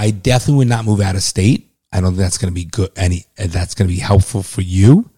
I 0.00 0.12
definitely 0.12 0.54
would 0.54 0.68
not 0.68 0.86
move 0.86 1.02
out 1.02 1.14
of 1.14 1.22
state. 1.22 1.70
I 1.92 2.00
don't 2.00 2.12
think 2.12 2.20
that's 2.20 2.38
going 2.38 2.50
to 2.50 2.54
be 2.54 2.64
good. 2.64 2.90
Any 2.96 3.26
that's 3.36 3.74
going 3.74 3.86
to 3.86 3.94
be 3.94 4.00
helpful 4.00 4.42
for 4.42 4.62
you 4.62 5.10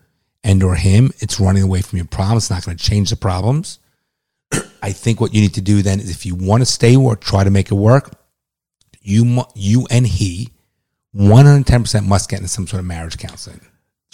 and 0.42 0.60
or 0.60 0.74
him. 0.74 1.12
It's 1.20 1.38
running 1.38 1.62
away 1.62 1.82
from 1.82 1.98
your 1.98 2.06
problems. 2.06 2.44
It's 2.44 2.50
not 2.50 2.64
going 2.64 2.76
to 2.76 2.82
change 2.84 3.10
the 3.10 3.16
problems. 3.16 3.78
I 4.82 4.90
think 4.90 5.20
what 5.20 5.34
you 5.34 5.40
need 5.40 5.54
to 5.54 5.60
do 5.60 5.82
then 5.82 6.00
is 6.00 6.10
if 6.10 6.26
you 6.26 6.34
want 6.34 6.62
to 6.62 6.66
stay 6.66 6.96
or 6.96 7.14
try 7.14 7.44
to 7.44 7.50
make 7.50 7.70
it 7.70 7.76
work, 7.76 8.10
you 9.00 9.44
you 9.54 9.86
and 9.88 10.04
he 10.04 10.48
110% 11.14 12.04
must 12.04 12.28
get 12.28 12.40
into 12.40 12.48
some 12.48 12.66
sort 12.66 12.80
of 12.80 12.86
marriage 12.86 13.18
counseling. 13.18 13.60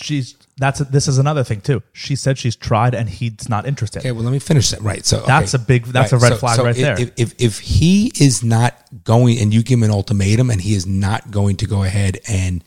She's 0.01 0.37
that's 0.59 0.81
this 0.81 1.09
is 1.09 1.19
another 1.19 1.45
thing 1.45 1.61
too. 1.61 1.83
She 1.93 2.17
said 2.17 2.39
she's 2.39 2.57
tried 2.57 2.95
and 2.95 3.09
he's 3.09 3.49
not 3.49 3.67
interested. 3.67 4.01
Okay, 4.01 4.13
well, 4.13 4.25
let 4.25 4.33
me 4.33 4.39
finish 4.39 4.71
that. 4.71 4.81
Right. 4.81 5.05
So 5.05 5.21
That's 5.27 5.55
a 5.55 5.59
big- 5.59 5.87
that's 5.87 6.13
a 6.13 6.19
red 6.19 6.39
flag 6.39 6.59
right 6.59 6.71
if, 6.71 6.77
there. 6.77 7.01
If, 7.01 7.13
if 7.17 7.35
if 7.39 7.59
he 7.59 8.13
is 8.21 8.43
not 8.43 8.77
going 9.05 9.39
and 9.39 9.53
you 9.53 9.63
give 9.63 9.79
him 9.79 9.85
an 9.85 9.91
ultimatum 9.91 10.51
and 10.51 10.61
he 10.61 10.75
is 10.75 10.87
not 10.87 11.31
going 11.31 11.57
to 11.59 11.67
go 11.67 11.83
ahead 11.83 12.19
and 12.29 12.63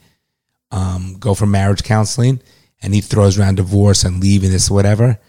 um, 0.71 1.17
go 1.19 1.34
for 1.34 1.45
marriage 1.45 1.84
counseling 1.84 2.41
and 2.82 2.93
he 2.93 3.01
throws 3.01 3.38
around 3.38 3.55
divorce 3.55 4.03
and 4.03 4.21
leaving 4.21 4.51
this 4.51 4.71
whatever, 4.71 5.19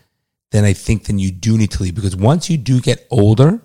then 0.51 0.65
I 0.65 0.73
think 0.73 1.07
then 1.07 1.19
you 1.19 1.31
do 1.31 1.59
need 1.59 1.71
to 1.73 1.83
leave 1.83 1.95
because 1.95 2.17
once 2.17 2.49
you 2.49 2.57
do 2.57 2.81
get 2.81 3.07
older, 3.11 3.61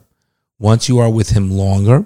once 0.60 0.90
you 0.90 1.00
are 1.00 1.10
with 1.10 1.30
him 1.30 1.52
longer, 1.52 2.06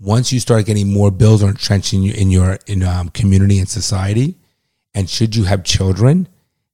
once 0.00 0.32
you 0.32 0.40
start 0.40 0.66
getting 0.66 0.92
more 0.92 1.10
bills 1.10 1.42
or 1.42 1.50
entrenched 1.50 1.92
in 1.92 2.02
your 2.02 2.16
in 2.16 2.30
your 2.30 2.58
in 2.66 2.82
um, 2.82 3.08
community 3.10 3.58
and 3.58 3.68
society, 3.68 4.36
and 4.94 5.08
should 5.08 5.34
you 5.36 5.44
have 5.44 5.64
children, 5.64 6.28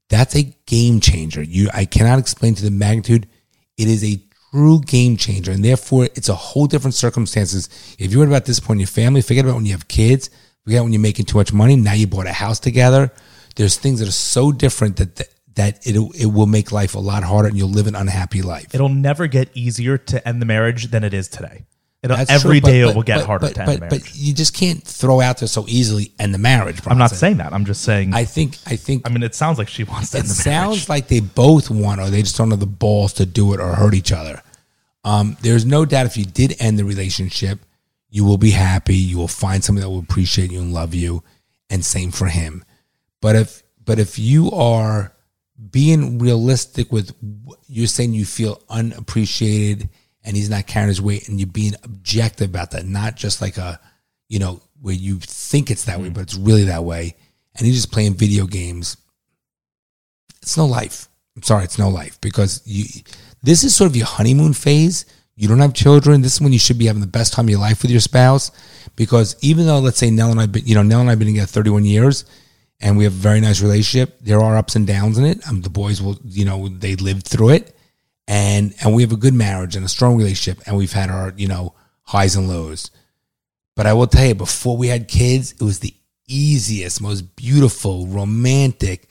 that's 0.09 0.35
a 0.35 0.55
game 0.67 1.01
changer. 1.01 1.43
You, 1.43 1.69
I 1.73 1.85
cannot 1.85 2.19
explain 2.19 2.55
to 2.57 2.65
the 2.65 2.71
magnitude. 2.71 3.29
It 3.77 3.89
is 3.89 4.03
a 4.05 4.21
true 4.51 4.81
game 4.81 5.17
changer, 5.17 5.53
and 5.53 5.65
therefore 5.65 6.05
it's 6.15 6.29
a 6.29 6.35
whole 6.35 6.67
different 6.67 6.95
circumstances. 6.95 7.69
If 7.99 8.13
you're 8.13 8.27
about 8.27 8.47
this 8.47 8.61
point 8.61 8.77
in 8.77 8.81
your 8.81 8.89
family, 8.89 9.23
forget 9.23 9.45
about 9.45 9.57
when 9.57 9.67
you 9.67 9.73
have 9.73 9.89
kids. 9.89 10.31
Forget 10.65 10.83
when 10.83 10.93
you're 10.93 11.01
making 11.01 11.27
too 11.27 11.39
much 11.39 11.53
money. 11.53 11.77
Now 11.77 11.95
you 11.95 12.07
bought 12.07 12.27
a 12.27 12.33
house 12.33 12.61
together. 12.61 13.13
There's 13.57 13.77
things 13.77 14.01
that 14.01 14.09
are 14.09 14.13
so 14.13 14.53
different 14.53 14.97
that 14.97 15.17
that, 15.17 15.29
that 15.55 15.87
it 15.87 15.97
it 16.15 16.27
will 16.27 16.47
make 16.47 16.73
life 16.73 16.95
a 16.95 16.99
lot 16.99 17.23
harder, 17.25 17.49
and 17.49 17.57
you'll 17.57 17.71
live 17.71 17.87
an 17.87 17.95
unhappy 17.95 18.43
life. 18.43 18.75
It'll 18.75 18.89
never 18.89 19.27
get 19.27 19.51
easier 19.55 19.99
to 19.99 20.29
end 20.29 20.43
the 20.43 20.47
marriage 20.47 20.91
than 20.91 21.05
it 21.05 21.15
is 21.15 21.29
today. 21.29 21.65
It'll, 22.03 22.17
every 22.17 22.61
true, 22.61 22.71
day 22.71 22.83
but- 22.83 22.91
it 22.91 22.95
will 22.97 23.03
get 23.03 23.19
but- 23.19 23.27
harder 23.27 23.47
but, 23.47 23.55
to 23.55 23.61
end 23.61 23.67
but, 23.67 23.81
marriage. 23.81 24.03
But 24.05 24.15
you 24.15 24.33
just 24.33 24.55
can't 24.55 24.83
throw 24.83 25.21
out 25.21 25.39
there 25.39 25.49
so 25.49 25.65
easily 25.67 26.13
end 26.19 26.33
the 26.33 26.39
marriage. 26.39 26.81
I'm 26.87 26.99
not 26.99 27.11
saying 27.11 27.39
that. 27.39 27.53
I'm 27.53 27.65
just 27.65 27.83
saying. 27.83 28.15
I, 28.15 28.25
think. 28.25 28.57
I 28.67 28.77
think 28.77 29.03
I 29.05 29.11
mean, 29.13 29.23
it 29.25 29.35
sounds 29.35 29.59
like 29.59 29.69
she 29.69 29.83
wants 29.85 30.11
to 30.11 30.19
it 30.19 30.21
end 30.21 30.29
the 30.29 30.49
marriage. 30.49 30.69
sounds 30.79 30.89
like 30.89 31.09
they 31.09 31.21
both 31.21 31.71
want, 31.71 32.01
or 32.01 32.09
they 32.09 32.23
just 32.23 32.37
don't 32.37 32.51
have 32.51 32.61
the 32.61 32.67
balls 32.67 33.15
to 33.15 33.27
do 33.27 33.53
it 33.53 33.61
or 33.61 33.75
hurt 33.75 33.95
each 33.95 34.13
other. 34.13 34.43
Um, 35.05 35.37
there's 35.41 35.65
no 35.65 35.85
doubt 35.85 36.07
if 36.07 36.17
you 36.17 36.25
did 36.25 36.55
end 36.61 36.79
the 36.79 36.85
relationship, 36.85 37.61
you 38.11 38.25
will 38.25 38.39
be 38.39 38.51
happy. 38.51 38.97
You 38.97 39.19
will 39.19 39.29
find 39.29 39.65
somebody 39.65 39.85
that 39.85 39.91
will 39.91 39.99
appreciate 39.99 40.53
you 40.53 40.61
and 40.61 40.73
love 40.73 40.95
you, 40.95 41.25
and 41.69 41.85
same 41.85 42.11
for 42.13 42.27
him. 42.27 42.65
But 43.21 43.35
if 43.35 43.63
but 43.85 43.99
if 43.99 44.19
you 44.19 44.51
are 44.53 45.13
being 45.71 46.19
realistic 46.21 46.93
with 46.93 47.13
you're 47.67 47.89
saying 47.89 48.13
you 48.15 48.25
feel 48.25 48.63
unappreciated 48.71 49.89
and 50.25 50.37
he's 50.37 50.51
not 50.51 50.67
carrying 50.67 50.89
his 50.89 51.01
weight, 51.01 51.29
and 51.29 51.39
you're 51.39 51.47
being 51.47 51.75
objective 51.85 52.51
about 52.51 52.73
that, 52.73 52.87
not 52.87 53.17
just 53.17 53.41
like 53.41 53.57
a 53.57 53.81
you 54.29 54.39
know 54.39 54.61
where 54.81 54.95
you 54.95 55.19
think 55.21 55.71
it's 55.71 55.85
that 55.85 56.01
way, 56.01 56.09
but 56.09 56.23
it's 56.23 56.35
really 56.35 56.65
that 56.65 56.85
way, 56.85 57.17
and 57.57 57.67
he's 57.67 57.77
just 57.77 57.93
playing 57.93 58.15
video 58.15 58.47
games 58.47 58.97
it's 60.49 60.57
no 60.57 60.67
life. 60.67 61.09
I'm 61.37 61.43
sorry, 61.43 61.65
it's 61.65 61.79
no 61.79 61.91
life 61.91 62.19
because 62.21 62.63
you. 62.65 62.85
This 63.43 63.63
is 63.65 63.77
sort 63.77 63.91
of 63.91 63.97
your 63.97 64.07
honeymoon 64.07 64.55
phase. 64.55 65.05
You 65.37 65.47
don't 65.47 65.61
have 65.61 65.75
children. 65.75 66.23
This 66.23 66.35
is 66.35 66.41
when 66.41 66.53
you 66.53 66.59
should 66.59 66.79
be 66.79 66.87
having 66.87 67.03
the 67.03 67.07
best 67.07 67.35
time 67.35 67.45
of 67.45 67.51
your 67.51 67.61
life 67.61 67.83
with 67.83 67.93
your 67.93 68.01
spouse. 68.01 68.51
Because 68.97 69.37
even 69.43 69.67
though, 69.67 69.79
let's 69.79 69.99
say 69.99 70.11
Nell 70.11 70.33
and 70.33 70.41
I've 70.41 70.51
been, 70.51 70.65
you 70.65 70.75
know, 70.75 70.83
Nell 70.83 71.01
and 71.01 71.11
I've 71.11 71.19
been 71.19 71.29
together 71.29 71.47
31 71.47 71.85
years, 71.85 72.25
and 72.81 72.97
we 72.97 73.05
have 73.05 73.13
a 73.13 73.17
very 73.17 73.41
nice 73.41 73.61
relationship. 73.61 74.19
There 74.21 74.41
are 74.41 74.57
ups 74.57 74.75
and 74.75 74.87
downs 74.87 75.19
in 75.19 75.27
it. 75.27 75.47
Um, 75.47 75.61
the 75.61 75.71
boys 75.71 76.03
will, 76.03 76.19
you 76.25 76.45
know, 76.45 76.69
they 76.69 76.97
lived 76.97 77.29
through 77.29 77.51
it, 77.51 77.77
and 78.29 78.75
and 78.85 78.95
we 78.95 79.03
have 79.03 79.11
a 79.11 79.17
good 79.17 79.35
marriage 79.35 79.75
and 79.75 79.85
a 79.85 79.89
strong 79.89 80.17
relationship, 80.17 80.63
and 80.67 80.77
we've 80.77 80.93
had 80.93 81.11
our, 81.11 81.33
you 81.37 81.49
know, 81.49 81.75
highs 82.03 82.37
and 82.37 82.49
lows. 82.49 82.93
But 83.75 83.87
I 83.87 83.95
will 83.95 84.07
tell 84.07 84.27
you, 84.27 84.35
before 84.35 84.77
we 84.77 84.89
had 84.89 85.09
kids, 85.09 85.53
it 85.53 85.63
was 85.63 85.81
the 85.81 85.95
easiest, 86.27 87.01
most 87.01 87.37
beautiful, 87.37 88.07
romantic, 88.07 89.09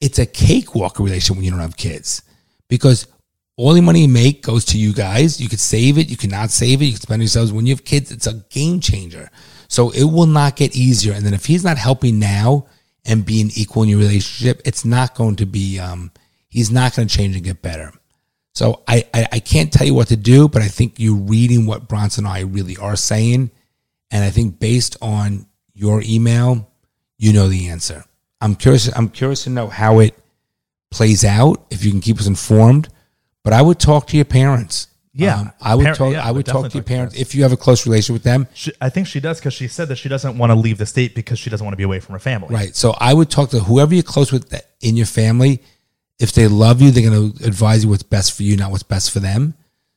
it's 0.00 0.18
a 0.18 0.26
cakewalk 0.26 0.98
relationship 0.98 1.36
when 1.36 1.44
you 1.44 1.50
don't 1.50 1.60
have 1.60 1.76
kids 1.76 2.22
because 2.68 3.08
all 3.56 3.74
the 3.74 3.80
money 3.80 4.02
you 4.02 4.08
make 4.08 4.42
goes 4.42 4.64
to 4.66 4.78
you 4.78 4.92
guys. 4.92 5.40
You 5.40 5.48
could 5.48 5.58
save 5.58 5.98
it, 5.98 6.08
you 6.08 6.16
cannot 6.16 6.50
save 6.50 6.80
it, 6.80 6.84
you 6.84 6.92
can 6.92 7.00
spend 7.00 7.22
yourselves. 7.22 7.52
When 7.52 7.66
you 7.66 7.74
have 7.74 7.84
kids, 7.84 8.12
it's 8.12 8.28
a 8.28 8.34
game 8.50 8.78
changer. 8.78 9.30
So 9.66 9.90
it 9.90 10.04
will 10.04 10.26
not 10.26 10.54
get 10.54 10.76
easier. 10.76 11.12
And 11.12 11.26
then 11.26 11.34
if 11.34 11.46
he's 11.46 11.64
not 11.64 11.76
helping 11.76 12.20
now 12.20 12.66
and 13.04 13.26
being 13.26 13.50
equal 13.56 13.82
in 13.82 13.88
your 13.88 13.98
relationship, 13.98 14.62
it's 14.64 14.84
not 14.84 15.16
going 15.16 15.36
to 15.36 15.46
be. 15.46 15.80
Um, 15.80 16.12
he's 16.48 16.70
not 16.70 16.94
going 16.94 17.08
to 17.08 17.16
change 17.16 17.34
and 17.34 17.44
get 17.44 17.60
better. 17.60 17.92
So 18.58 18.82
I, 18.88 19.06
I 19.14 19.26
I 19.34 19.38
can't 19.38 19.72
tell 19.72 19.86
you 19.86 19.94
what 19.94 20.08
to 20.08 20.16
do, 20.16 20.48
but 20.48 20.62
I 20.62 20.66
think 20.66 20.94
you're 20.98 21.14
reading 21.14 21.64
what 21.64 21.86
Bronson 21.86 22.26
and 22.26 22.34
I 22.34 22.40
really 22.40 22.76
are 22.76 22.96
saying, 22.96 23.52
and 24.10 24.24
I 24.24 24.30
think 24.30 24.58
based 24.58 24.96
on 25.00 25.46
your 25.74 26.02
email, 26.04 26.68
you 27.18 27.32
know 27.32 27.46
the 27.46 27.68
answer. 27.68 28.04
I'm 28.40 28.56
curious. 28.56 28.90
I'm 28.96 29.10
curious 29.10 29.44
to 29.44 29.50
know 29.50 29.68
how 29.68 30.00
it 30.00 30.18
plays 30.90 31.24
out. 31.24 31.66
If 31.70 31.84
you 31.84 31.92
can 31.92 32.00
keep 32.00 32.18
us 32.18 32.26
informed, 32.26 32.88
but 33.44 33.52
I 33.52 33.62
would 33.62 33.78
talk 33.78 34.08
to 34.08 34.16
your 34.16 34.24
parents. 34.24 34.88
Yeah. 35.12 35.38
Um, 35.38 35.52
I 35.60 35.76
would 35.76 35.86
Par- 35.86 35.94
talk. 35.94 36.12
yeah, 36.14 36.26
I 36.26 36.32
would 36.32 36.44
talk 36.44 36.68
to 36.68 36.78
your 36.78 36.82
parents 36.82 37.14
if 37.14 37.36
you 37.36 37.44
have 37.44 37.52
a 37.52 37.56
close 37.56 37.86
relationship 37.86 38.14
with 38.14 38.24
them. 38.24 38.48
She, 38.54 38.72
I 38.80 38.88
think 38.88 39.06
she 39.06 39.20
does 39.20 39.38
because 39.38 39.54
she 39.54 39.68
said 39.68 39.86
that 39.86 39.98
she 39.98 40.08
doesn't 40.08 40.36
want 40.36 40.50
to 40.50 40.56
leave 40.56 40.78
the 40.78 40.86
state 40.86 41.14
because 41.14 41.38
she 41.38 41.48
doesn't 41.48 41.64
want 41.64 41.74
to 41.74 41.78
be 41.78 41.84
away 41.84 42.00
from 42.00 42.14
her 42.14 42.18
family. 42.18 42.52
Right. 42.52 42.74
So 42.74 42.96
I 42.98 43.14
would 43.14 43.30
talk 43.30 43.50
to 43.50 43.60
whoever 43.60 43.94
you're 43.94 44.02
close 44.02 44.32
with 44.32 44.50
that 44.50 44.70
in 44.80 44.96
your 44.96 45.06
family. 45.06 45.62
If 46.18 46.32
they 46.32 46.48
love 46.48 46.82
you, 46.82 46.90
they're 46.90 47.08
going 47.08 47.32
to 47.32 47.44
advise 47.44 47.84
you 47.84 47.90
what's 47.90 48.02
best 48.02 48.36
for 48.36 48.42
you, 48.42 48.56
not 48.56 48.70
what's 48.70 48.82
best 48.82 49.10
for 49.12 49.20
them. 49.20 49.54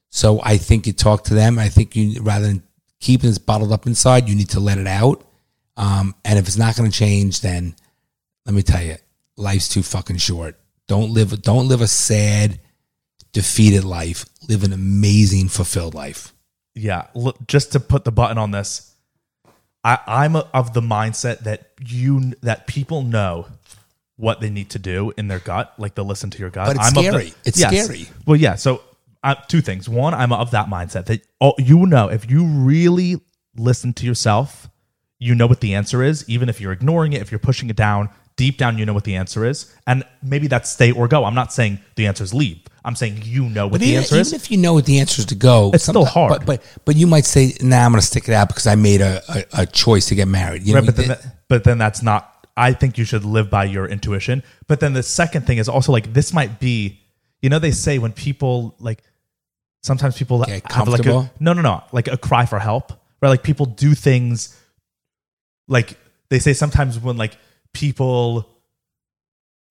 So 0.10 0.40
I 0.44 0.58
think 0.58 0.86
you 0.86 0.94
talk 0.94 1.24
to 1.26 1.34
them. 1.34 1.58
I 1.58 1.70
think 1.70 1.96
you 1.96 2.22
rather 2.22 2.48
than 2.48 2.64
keeping 3.00 3.30
this 3.30 3.40
bottled 3.40 3.72
up 3.72 3.88
inside, 3.88 4.30
you 4.30 4.36
need 4.36 4.50
to 4.50 4.60
let 4.60 4.78
it 4.78 4.88
out. 4.88 5.24
Um, 5.78 6.14
and 6.26 6.38
if 6.38 6.48
it's 6.48 6.58
not 6.58 6.76
going 6.76 6.92
to 6.92 6.96
change, 6.96 7.42
then 7.42 7.76
let 8.46 8.54
me 8.54 8.62
tell 8.62 8.84
you, 8.84 8.98
life's 9.38 9.70
too 9.70 9.82
fucking 9.84 10.18
short. 10.18 10.58
Don't 10.88 11.12
live. 11.12 11.42
Don't 11.42 11.68
live 11.68 11.82
a 11.82 11.88
sad, 11.88 12.60
defeated 13.32 13.84
life. 13.84 14.26
Live 14.48 14.64
an 14.64 14.74
amazing, 14.74 15.48
fulfilled 15.48 15.96
life. 15.96 16.34
yeah 16.76 17.08
look, 17.16 17.48
just 17.48 17.72
to 17.74 17.80
put 17.80 18.04
the 18.06 18.12
button 18.12 18.38
on 18.38 18.52
this 18.52 18.96
I, 19.84 19.98
i'm 20.08 20.36
a, 20.36 20.48
of 20.54 20.74
the 20.74 20.82
mindset 20.82 21.40
that 21.40 21.72
you 21.86 22.34
that 22.42 22.68
people 22.68 23.02
know 23.04 23.48
what 24.22 24.40
they 24.40 24.50
need 24.52 24.70
to 24.70 24.80
do 24.80 25.12
in 25.18 25.28
their 25.28 25.40
gut 25.40 25.74
like 25.78 25.96
they'll 25.96 26.06
listen 26.06 26.30
to 26.30 26.38
your 26.38 26.50
gut 26.52 26.68
But 26.68 26.76
it's 26.78 26.86
I'm 26.92 26.98
of 26.98 27.04
the- 27.04 27.10
scary. 27.10 27.34
It's 27.44 27.60
scary. 27.60 28.06
well 28.28 28.36
yeah 28.38 28.56
so 28.56 28.82
uh, 29.24 29.36
two 29.48 29.62
things 29.62 29.90
one 29.90 30.14
i'm 30.14 30.32
of 30.32 30.52
that 30.52 30.68
mindset 30.68 31.06
that 31.08 31.22
oh, 31.42 31.54
you 31.58 31.86
know 31.88 32.08
if 32.08 32.30
you 32.30 32.46
really 32.46 33.20
listen 33.56 33.94
to 33.94 34.06
yourself 34.06 34.70
you 35.20 35.34
know 35.36 35.48
what 35.48 35.60
the 35.60 35.74
answer 35.76 36.02
is 36.04 36.24
even 36.30 36.50
if 36.50 36.62
you're 36.62 36.72
ignoring 36.72 37.14
it 37.14 37.22
if 37.22 37.32
you're 37.32 37.40
pushing 37.40 37.70
it 37.70 37.76
down 37.76 38.10
deep 38.36 38.58
down 38.58 38.78
you 38.78 38.86
know 38.86 38.94
what 38.94 39.04
the 39.04 39.16
answer 39.16 39.44
is 39.46 39.74
and 39.88 40.04
maybe 40.24 40.48
that's 40.48 40.70
stay 40.70 40.92
or 40.92 41.08
go 41.08 41.26
i'm 41.26 41.36
not 41.36 41.52
saying 41.52 41.78
the 41.96 42.08
answer 42.08 42.24
is 42.24 42.34
leave 42.34 42.60
i'm 42.86 42.96
saying 42.96 43.20
you 43.24 43.48
know 43.50 43.66
what 43.66 43.74
But 43.74 43.82
the 43.82 43.88
even, 43.88 43.98
answer 44.00 44.16
is. 44.18 44.30
even 44.30 44.40
if 44.42 44.50
you 44.52 44.58
know 44.58 44.74
what 44.74 44.86
the 44.86 45.00
answer 45.00 45.20
is 45.20 45.26
to 45.28 45.36
go, 45.36 45.70
It's 45.74 45.84
still 45.84 46.06
hard. 46.06 46.30
But, 46.32 46.46
but 46.48 46.64
but 46.86 46.96
you 46.96 47.06
might 47.06 47.26
say, 47.26 47.54
"Nah, 47.62 47.86
I'm 47.86 47.92
going 47.92 48.00
to 48.02 48.06
stick 48.08 48.28
it 48.28 48.34
out 48.34 48.48
because 48.48 48.66
I 48.66 48.74
made 48.76 49.02
a, 49.02 49.22
a, 49.30 49.62
a 49.62 49.66
choice 49.68 50.08
to 50.08 50.16
get 50.16 50.28
married." 50.28 50.64
You 50.64 50.74
know, 50.74 50.80
right, 50.80 50.86
but 50.88 50.96
then, 50.96 51.08
that, 51.10 51.48
but 51.48 51.64
then 51.64 51.78
that's 51.78 52.02
not. 52.02 52.31
I 52.62 52.74
think 52.74 53.00
you 53.00 53.06
should 53.06 53.26
live 53.26 53.50
by 53.50 53.64
your 53.64 53.88
intuition. 53.88 54.44
But 54.68 54.80
then 54.82 54.94
the 54.94 55.02
second 55.02 55.48
thing 55.48 55.58
is 55.58 55.68
also 55.68 55.92
like 55.92 56.14
this 56.14 56.32
might 56.32 56.60
be. 56.60 57.00
You 57.42 57.50
know, 57.50 57.58
they 57.58 57.72
say 57.72 57.98
when 57.98 58.14
people 58.14 58.76
like 58.80 59.02
sometimes 59.82 60.16
people 60.16 60.44
Get 60.44 60.72
have 60.72 60.88
like 60.88 61.08
a 61.08 61.32
no, 61.40 61.54
no, 61.54 61.62
no, 61.62 61.84
like 61.92 62.08
a 62.08 62.18
cry 62.18 62.46
for 62.46 62.60
help. 62.60 62.94
Right, 63.20 63.30
like 63.30 63.42
people 63.42 63.66
do 63.66 63.96
things. 63.96 64.56
Like 65.68 65.98
they 66.30 66.38
say 66.38 66.54
sometimes 66.54 67.00
when 67.00 67.18
like 67.18 67.36
people 67.74 68.48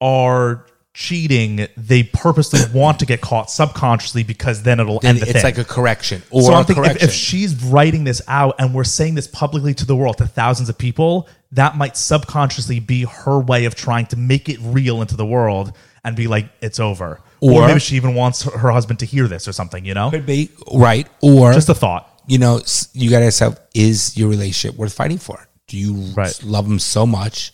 are 0.00 0.66
cheating, 0.94 1.66
they 1.76 2.02
purposely 2.02 2.60
want 2.78 2.98
to 3.00 3.06
get 3.06 3.20
caught 3.20 3.50
subconsciously 3.50 4.22
because 4.22 4.62
then 4.62 4.80
it'll 4.80 5.00
then 5.00 5.10
end 5.10 5.18
the 5.20 5.22
it's 5.24 5.32
thing. 5.34 5.42
like 5.44 5.58
a 5.58 5.64
correction 5.64 6.22
or 6.30 6.42
So 6.42 6.54
I'm 6.54 6.64
thinking 6.64 6.84
if, 6.84 6.90
correction. 6.90 7.08
if 7.08 7.14
she's 7.14 7.62
writing 7.64 8.04
this 8.04 8.20
out 8.28 8.56
and 8.58 8.74
we're 8.74 8.84
saying 8.84 9.14
this 9.14 9.26
publicly 9.26 9.74
to 9.74 9.86
the 9.86 9.96
world, 9.96 10.18
to 10.18 10.26
thousands 10.26 10.68
of 10.68 10.76
people, 10.78 11.28
that 11.52 11.76
might 11.76 11.96
subconsciously 11.96 12.80
be 12.80 13.04
her 13.04 13.38
way 13.40 13.64
of 13.64 13.74
trying 13.74 14.06
to 14.06 14.16
make 14.16 14.48
it 14.48 14.58
real 14.62 15.00
into 15.02 15.16
the 15.16 15.26
world 15.26 15.72
and 16.04 16.16
be 16.16 16.26
like, 16.26 16.48
it's 16.60 16.80
over. 16.80 17.20
Or, 17.40 17.62
Or- 17.62 17.66
maybe 17.68 17.80
she 17.80 17.96
even 17.96 18.14
wants 18.14 18.42
her 18.42 18.70
husband 18.70 18.98
to 19.00 19.06
hear 19.06 19.26
this 19.28 19.46
or 19.48 19.52
something, 19.52 19.84
you 19.84 19.94
know? 19.94 20.10
Could 20.10 20.26
be 20.26 20.50
right, 20.72 21.08
or 21.20 21.52
Just 21.52 21.68
a 21.68 21.74
thought. 21.74 22.08
you 22.26 22.38
know, 22.38 22.60
you 22.92 23.10
got 23.10 23.20
to 23.20 23.26
ask 23.26 23.40
yourself: 23.40 23.58
Is 23.74 24.16
your 24.16 24.28
relationship 24.28 24.78
worth 24.78 24.92
fighting 24.92 25.18
for? 25.18 25.46
Do 25.66 25.76
you 25.78 25.94
Right. 26.16 26.38
love 26.44 26.66
him 26.66 26.78
so 26.78 27.06
much, 27.06 27.52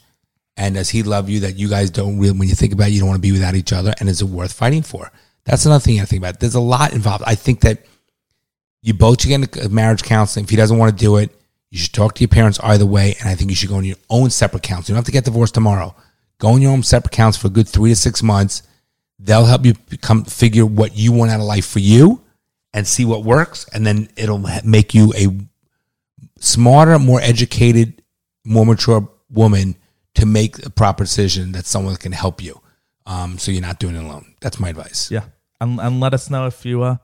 and 0.57 0.75
does 0.75 0.91
he 0.91 1.03
love 1.03 1.29
you 1.29 1.41
that 1.41 1.57
you 1.57 1.69
guys 1.69 1.91
don't 1.91 2.19
really? 2.19 2.39
When 2.39 2.49
you 2.49 2.55
think 2.55 2.73
about 2.73 2.89
it, 2.89 2.93
you 2.93 3.01
don't 3.01 3.09
want 3.09 3.19
to 3.19 3.29
be 3.29 3.33
without 3.33 3.55
each 3.55 3.73
other, 3.73 3.95
and 4.01 4.09
is 4.09 4.23
it 4.23 4.27
worth 4.27 4.53
fighting 4.53 4.83
for? 4.83 5.11
That's 5.45 5.67
another 5.67 5.81
thing 5.81 5.95
you 5.95 6.01
got 6.01 6.05
to 6.05 6.11
think 6.11 6.23
about. 6.23 6.41
There's 6.41 6.55
a 6.55 6.61
lot 6.61 6.93
involved. 6.93 7.25
I 7.27 7.35
think 7.35 7.61
that 7.61 7.85
you 8.83 8.95
both 8.95 9.23
should 9.23 9.29
get 9.29 9.57
into 9.57 9.69
marriage 9.69 10.03
counseling. 10.03 10.45
If 10.45 10.51
he 10.51 10.57
doesn't 10.57 10.79
want 10.79 10.97
to 10.97 11.05
do 11.05 11.17
it, 11.17 11.31
you 11.71 11.79
should 11.79 11.93
talk 11.93 12.15
to 12.15 12.21
your 12.21 12.29
parents 12.29 12.59
either 12.63 12.87
way, 12.87 13.15
and 13.21 13.29
I 13.29 13.35
think 13.35 13.51
you 13.51 13.57
should 13.57 13.69
go 13.69 13.77
on 13.77 13.85
your 13.85 13.97
own 14.09 14.31
separate 14.31 14.63
counseling. 14.63 14.95
You 14.95 14.97
don't 14.97 15.03
have 15.03 15.07
to 15.07 15.13
get 15.13 15.25
divorced 15.25 15.55
tomorrow. 15.55 15.95
Go 16.39 16.49
on 16.49 16.63
your 16.63 16.73
own 16.73 16.83
separate 16.83 17.13
counseling 17.13 17.43
for 17.43 17.47
a 17.49 17.55
good 17.55 17.69
three 17.69 17.91
to 17.91 17.97
six 17.97 18.23
months. 18.23 18.63
They'll 19.19 19.47
help 19.47 19.65
you 19.65 19.75
become 19.89 20.25
figure 20.25 20.67
what 20.67 20.97
you 20.97 21.13
want 21.13 21.31
out 21.31 21.41
of 21.41 21.47
life 21.47 21.67
for 21.67 21.79
you, 21.79 22.23
and 22.75 22.87
see 22.87 23.05
what 23.05 23.25
works, 23.25 23.67
and 23.73 23.87
then 23.87 24.09
it'll 24.17 24.45
make 24.65 24.95
you 24.95 25.13
a 25.17 25.29
smarter, 26.39 26.99
more 26.99 27.21
educated, 27.21 28.03
more 28.45 28.67
mature 28.67 29.09
woman 29.31 29.77
to 30.17 30.27
make 30.27 30.65
a 30.67 30.71
proper 30.71 31.05
decision 31.05 31.53
that 31.53 31.65
someone 31.67 31.97
can 31.97 32.13
help 32.13 32.43
you. 32.43 32.61
Um, 33.07 33.39
so 33.39 33.53
you're 33.53 33.63
not 33.63 33.79
doing 33.79 33.95
it 33.95 34.03
alone. 34.03 34.35
That's 34.41 34.59
my 34.59 34.71
advice. 34.71 35.11
Yeah, 35.11 35.25
and, 35.61 35.79
and 35.81 36.01
let 36.01 36.13
us 36.13 36.29
know 36.29 36.47
if 36.47 36.65
you 36.67 36.83
uh, 36.83 36.97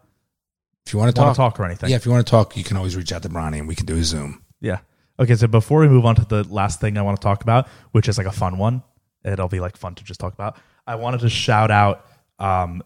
If 0.85 0.93
you 0.93 0.99
want 0.99 1.15
to 1.15 1.21
talk, 1.21 1.37
talk 1.37 1.61
or 1.61 1.65
anything. 1.65 1.91
yeah, 1.91 1.97
if 1.97 2.05
you 2.05 2.11
want 2.13 2.27
to 2.27 2.31
talk, 2.31 2.57
you 2.57 2.65
can 2.65 2.77
always 2.77 2.97
reach 2.97 3.13
out 3.13 3.23
to 3.23 3.29
Bronny 3.29 3.59
and 3.59 3.69
we 3.69 3.75
can 3.77 3.87
do 3.87 3.97
a 3.97 4.03
Zoom. 4.03 4.43
Yeah. 4.61 4.79
Okay, 5.21 5.37
so 5.37 5.47
before 5.47 5.81
we 5.81 5.89
move 5.89 6.05
on 6.05 6.17
to 6.17 6.25
the 6.25 6.43
last 6.45 6.81
thing 6.81 6.99
I 6.99 7.03
want 7.03 7.21
to 7.21 7.23
talk 7.23 7.43
about, 7.43 7.69
which 7.93 8.09
is 8.09 8.19
like 8.19 8.27
a 8.27 8.33
fun 8.33 8.59
one, 8.59 8.83
it'll 9.25 9.47
be 9.49 9.61
like 9.61 9.77
fun 9.77 9.95
to 9.95 10.03
just 10.05 10.19
talk 10.19 10.33
about. 10.35 10.57
I 10.87 10.97
wanted 10.97 11.21
to 11.21 11.29
shout 11.29 11.71
out 11.71 12.05
um, 12.41 12.83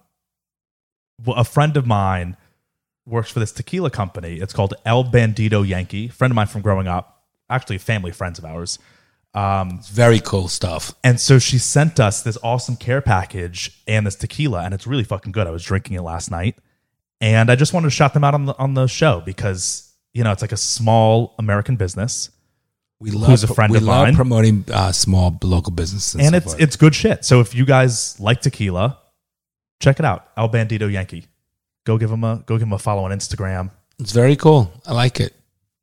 a 1.26 1.44
friend 1.44 1.76
of 1.76 1.86
mine 1.86 2.36
works 3.06 3.30
for 3.30 3.38
this 3.40 3.52
tequila 3.52 3.88
company. 3.90 4.34
It's 4.34 4.52
called 4.52 4.74
El 4.84 5.04
Bandido 5.04 5.66
Yankee. 5.66 6.08
Friend 6.08 6.30
of 6.30 6.34
mine 6.34 6.48
from 6.48 6.60
growing 6.60 6.88
up, 6.88 7.22
actually 7.48 7.78
family 7.78 8.10
friends 8.10 8.38
of 8.38 8.44
ours. 8.44 8.78
Um, 9.36 9.76
It's 9.78 9.88
very 9.90 10.18
cool 10.20 10.48
stuff. 10.48 10.94
and 11.04 11.20
so 11.20 11.38
she 11.38 11.58
sent 11.58 12.00
us 12.00 12.22
this 12.22 12.38
awesome 12.42 12.76
care 12.76 13.02
package 13.02 13.70
and 13.86 14.06
this 14.06 14.14
tequila, 14.16 14.62
and 14.64 14.72
it's 14.72 14.86
really 14.86 15.04
fucking 15.04 15.32
good. 15.32 15.46
I 15.46 15.50
was 15.50 15.62
drinking 15.62 15.96
it 15.96 16.02
last 16.02 16.30
night, 16.30 16.56
and 17.20 17.50
I 17.50 17.54
just 17.56 17.72
wanted 17.74 17.86
to 17.88 17.90
shout 17.90 18.14
them 18.14 18.24
out 18.24 18.32
on 18.34 18.46
the 18.46 18.56
on 18.58 18.74
the 18.74 18.86
show 18.86 19.20
because 19.20 19.92
you 20.14 20.24
know 20.24 20.32
it's 20.32 20.40
like 20.42 20.52
a 20.52 20.56
small 20.56 21.34
American 21.38 21.76
business. 21.76 22.30
We 22.98 23.10
love 23.10 23.28
Who's 23.28 23.44
a 23.44 23.48
friend 23.54 23.70
we 23.70 23.76
of 23.76 23.84
love 23.84 24.06
mine. 24.06 24.14
promoting 24.16 24.64
uh, 24.72 24.90
small 24.92 25.36
local 25.42 25.70
businesses, 25.72 26.14
and 26.18 26.30
so 26.30 26.36
it's 26.38 26.44
forth. 26.46 26.60
it's 26.62 26.76
good 26.76 26.94
shit. 26.94 27.24
So 27.26 27.40
if 27.40 27.54
you 27.54 27.66
guys 27.66 28.18
like 28.18 28.40
tequila, 28.40 28.98
check 29.80 29.98
it 29.98 30.06
out. 30.06 30.28
El 30.38 30.48
Bandido 30.48 30.90
Yankee. 30.90 31.26
Go 31.84 31.98
give 31.98 32.10
him 32.10 32.24
a 32.24 32.42
go 32.46 32.56
give 32.56 32.66
him 32.68 32.72
a 32.72 32.78
follow 32.78 33.04
on 33.04 33.10
Instagram. 33.10 33.70
it's 33.98 34.12
very 34.12 34.34
cool. 34.36 34.72
I 34.86 34.94
like 34.94 35.20
it. 35.20 35.34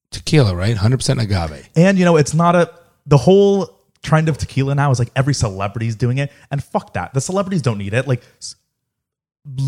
Tequila, 0.10 0.56
right? 0.56 0.76
Hundred 0.76 0.98
percent 0.98 1.20
agave. 1.22 1.70
And 1.76 2.00
you 2.00 2.06
know, 2.06 2.18
it's 2.18 2.34
not 2.34 2.56
a 2.56 2.72
the 3.06 3.18
whole 3.18 3.80
trend 4.02 4.28
of 4.30 4.38
tequila 4.38 4.76
now 4.76 4.92
is 4.92 5.00
like 5.00 5.12
every 5.16 5.34
celebrity's 5.34 5.96
doing 5.96 6.18
it, 6.18 6.32
and 6.52 6.64
fuck 6.64 6.94
that. 6.94 7.14
The 7.14 7.22
celebrities 7.22 7.62
don't 7.62 7.78
need 7.78 7.94
it. 7.94 8.08
Like 8.08 8.22
s- 8.40 8.56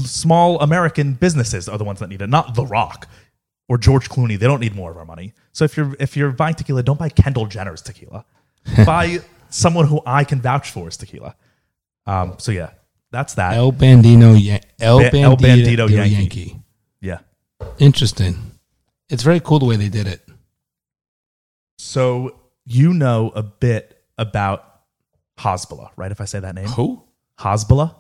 small 0.04 0.60
American 0.62 1.14
businesses 1.14 1.68
are 1.70 1.78
the 1.78 1.84
ones 1.84 2.00
that 2.00 2.10
need 2.10 2.22
it, 2.22 2.28
not 2.30 2.56
The 2.56 2.66
Rock 2.66 3.08
or 3.68 3.78
George 3.78 4.10
Clooney. 4.10 4.38
They 4.40 4.48
don't 4.48 4.60
need 4.62 4.76
more 4.76 4.92
of 4.92 4.98
our 4.98 5.06
money. 5.06 5.34
So 5.54 5.66
if 5.66 5.76
you're 5.78 5.96
if 6.00 6.16
you're 6.18 6.32
buying 6.32 6.56
tequila, 6.56 6.84
don't 6.84 7.00
buy 7.00 7.10
Kendall 7.10 7.46
Jenner's 7.48 7.82
tequila. 7.82 8.26
buy 8.86 9.20
someone 9.50 9.88
who 9.88 10.02
I 10.06 10.24
can 10.24 10.42
vouch 10.42 10.72
for 10.72 10.88
is 10.88 10.98
tequila. 10.98 11.36
Um, 12.06 12.36
so 12.38 12.52
yeah, 12.52 12.72
that's 13.12 13.36
that. 13.36 13.54
El 13.56 13.72
Bandino, 13.72 14.36
Yan- 14.42 14.62
El, 14.80 15.00
Ba- 15.00 15.10
Bandito, 15.12 15.24
El 15.24 15.38
Bandido 15.38 15.90
Yankee. 15.90 16.14
Yankee. 16.14 16.60
yeah. 17.02 17.20
Interesting. 17.80 18.36
It's 19.10 19.24
very 19.24 19.40
cool 19.40 19.60
the 19.60 19.66
way 19.66 19.76
they 19.76 19.90
did 19.90 20.08
it. 20.08 20.22
So 21.78 22.36
you 22.66 22.94
know 22.94 23.32
a 23.36 23.44
bit 23.44 24.02
about 24.18 24.82
Hasbulla, 25.40 25.90
right? 25.96 26.12
If 26.12 26.22
I 26.22 26.26
say 26.26 26.40
that 26.40 26.56
name, 26.56 26.68
Who? 26.70 27.04
Hasbulla. 27.40 27.96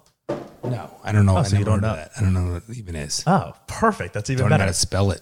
No, 0.63 0.89
I 1.03 1.11
don't 1.11 1.25
know. 1.25 1.35
Oh, 1.35 1.39
I 1.39 1.43
so 1.43 1.57
you 1.57 1.65
don't 1.65 1.81
know. 1.81 1.95
that. 1.95 2.11
I 2.17 2.21
don't 2.21 2.33
know 2.33 2.53
what 2.53 2.63
it 2.67 2.77
even 2.77 2.95
is. 2.95 3.23
Oh, 3.27 3.53
perfect. 3.67 4.13
That's 4.15 4.29
even 4.29 4.45
better. 4.45 4.49
don't 4.49 4.59
know 4.59 4.65
how 4.65 4.71
to 4.71 4.73
spell 4.73 5.11
it. 5.11 5.21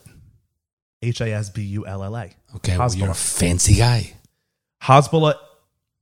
H 1.01 1.21
i 1.21 1.31
s 1.31 1.49
b 1.49 1.61
u 1.63 1.85
l 1.85 2.01
l 2.03 2.15
a. 2.15 2.29
Okay, 2.55 2.77
well, 2.77 2.93
you're 2.95 3.09
a 3.09 3.13
fancy 3.13 3.75
guy. 3.75 4.13
Hasbulla 4.83 5.35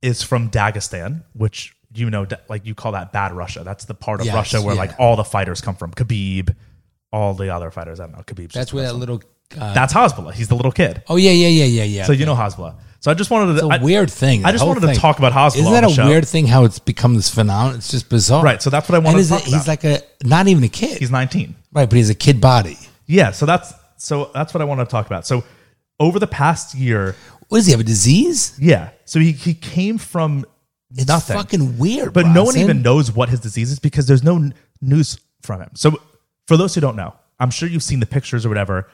is 0.00 0.22
from 0.22 0.50
Dagestan, 0.50 1.24
which 1.32 1.74
you 1.94 2.08
know, 2.08 2.26
like 2.48 2.64
you 2.64 2.74
call 2.74 2.92
that 2.92 3.12
bad 3.12 3.32
Russia. 3.32 3.62
That's 3.64 3.84
the 3.84 3.94
part 3.94 4.20
of 4.20 4.26
Yes, 4.26 4.34
Russia 4.34 4.62
where 4.62 4.74
yeah. 4.74 4.80
like 4.80 5.00
all 5.00 5.16
the 5.16 5.24
fighters 5.24 5.60
come 5.60 5.74
from. 5.74 5.90
Khabib, 5.92 6.54
all 7.12 7.34
the 7.34 7.52
other 7.52 7.70
fighters. 7.72 7.98
I 7.98 8.04
don't 8.06 8.16
know. 8.16 8.22
Khabib's 8.22 8.54
That's 8.54 8.72
where 8.72 8.84
that 8.84 8.94
little. 8.94 9.20
Uh, 9.58 9.74
That's 9.74 9.92
Hasbulla. 9.92 10.32
He's 10.32 10.48
the 10.48 10.54
little 10.54 10.72
kid. 10.72 11.02
oh 11.08 11.16
yeah, 11.16 11.32
yeah, 11.32 11.48
yeah, 11.48 11.64
yeah, 11.64 11.84
yeah. 11.84 12.04
So 12.04 12.12
you 12.12 12.24
know 12.24 12.34
Hasbulla. 12.36 12.76
So 13.02 13.10
I 13.10 13.14
just 13.14 13.30
wanted 13.30 13.46
to. 13.46 13.52
it's 13.54 13.62
a 13.64 13.80
I- 13.80 13.82
weird 13.82 14.10
thing. 14.10 14.44
I 14.44 14.52
just 14.52 14.64
wanted 14.64 14.80
to 14.86 14.94
talk 14.94 15.18
about 15.18 15.32
Hasbulla. 15.32 15.56
Isn't 15.58 15.72
that 15.72 15.84
a 15.84 15.90
show. 15.90 16.06
weird 16.06 16.26
thing? 16.26 16.46
How 16.46 16.64
it's 16.64 16.78
become 16.78 17.14
this 17.16 17.28
phenomenon? 17.28 17.76
It's 17.78 17.90
just 17.90 18.08
bizarre. 18.08 18.44
Right. 18.44 18.62
So 18.62 18.70
that's 18.70 18.88
what 18.88 18.94
I 18.94 18.98
want 19.00 19.16
and 19.16 19.24
to 19.26 19.28
talk 19.30 19.40
it, 19.42 19.48
about. 19.48 19.58
he's 19.58 19.66
like 19.68 19.82
a 19.84 20.00
not 20.22 20.46
even 20.46 20.62
a 20.62 20.68
kid, 20.68 20.98
he's 20.98 21.10
19. 21.10 21.54
right? 21.72 21.88
But 21.90 21.96
he's 21.96 22.10
a 22.10 22.14
kid 22.14 22.40
body. 22.40 22.78
Yeah, 23.06 23.32
so 23.32 23.44
that's 23.44 23.74
so 23.98 24.30
that's 24.32 24.54
what 24.54 24.60
I 24.60 24.64
want 24.64 24.80
to 24.80 24.86
talk 24.86 25.06
about. 25.06 25.26
So 25.26 25.42
over 25.98 26.18
the 26.20 26.28
past 26.28 26.74
year, 26.76 27.16
What 27.48 27.58
does 27.58 27.66
he 27.66 27.72
have 27.72 27.80
a 27.80 27.84
disease? 27.84 28.56
yeah. 28.60 28.90
So 29.04 29.18
he 29.18 29.32
he 29.32 29.52
came 29.54 29.98
from 29.98 30.44
It's 30.94 31.08
nothing. 31.08 31.36
fucking 31.36 31.78
weird. 31.78 32.12
but 32.12 32.26
no 32.26 32.44
one 32.44 32.56
even 32.56 32.82
knows 32.82 33.10
what 33.10 33.28
his 33.30 33.40
disease 33.40 33.72
is 33.72 33.80
because 33.80 34.06
there's 34.06 34.22
no 34.22 34.36
n- 34.36 34.54
news 34.80 35.18
from 35.42 35.60
him. 35.60 35.70
So 35.74 36.00
for 36.46 36.56
those 36.56 36.72
who 36.74 36.80
don't 36.80 36.96
know, 36.96 37.14
I'm 37.40 37.50
sure 37.50 37.68
you've 37.68 37.82
seen 37.82 37.98
the 37.98 38.06
pictures 38.06 38.46
or 38.46 38.48
whatever. 38.48 38.88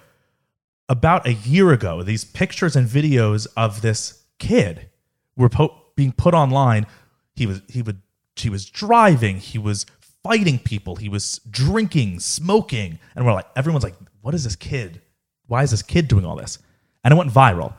About 0.88 1.26
a 1.26 1.34
year 1.34 1.72
ago, 1.72 2.02
these 2.02 2.24
pictures 2.24 2.74
and 2.74 2.88
videos 2.88 3.46
of 3.56 3.82
this 3.82 4.24
kid 4.38 4.88
were 5.36 5.48
po- 5.48 5.74
being 5.96 6.12
put 6.12 6.34
online. 6.34 6.86
He 7.34 7.46
was 7.46 7.62
he 7.68 7.82
would 7.82 8.00
he 8.36 8.48
was 8.48 8.64
driving, 8.64 9.38
he 9.38 9.58
was 9.58 9.84
fighting 10.22 10.58
people, 10.58 10.96
he 10.96 11.08
was 11.08 11.40
drinking, 11.50 12.20
smoking, 12.20 12.98
and 13.14 13.26
we're 13.26 13.32
like 13.32 13.46
everyone's 13.56 13.84
like, 13.84 13.96
what 14.20 14.34
is 14.34 14.44
this 14.44 14.56
kid? 14.56 15.02
Why 15.46 15.62
is 15.62 15.70
this 15.70 15.82
kid 15.82 16.08
doing 16.08 16.24
all 16.24 16.36
this? 16.36 16.58
And 17.04 17.12
it 17.12 17.16
went 17.16 17.30
viral. 17.30 17.74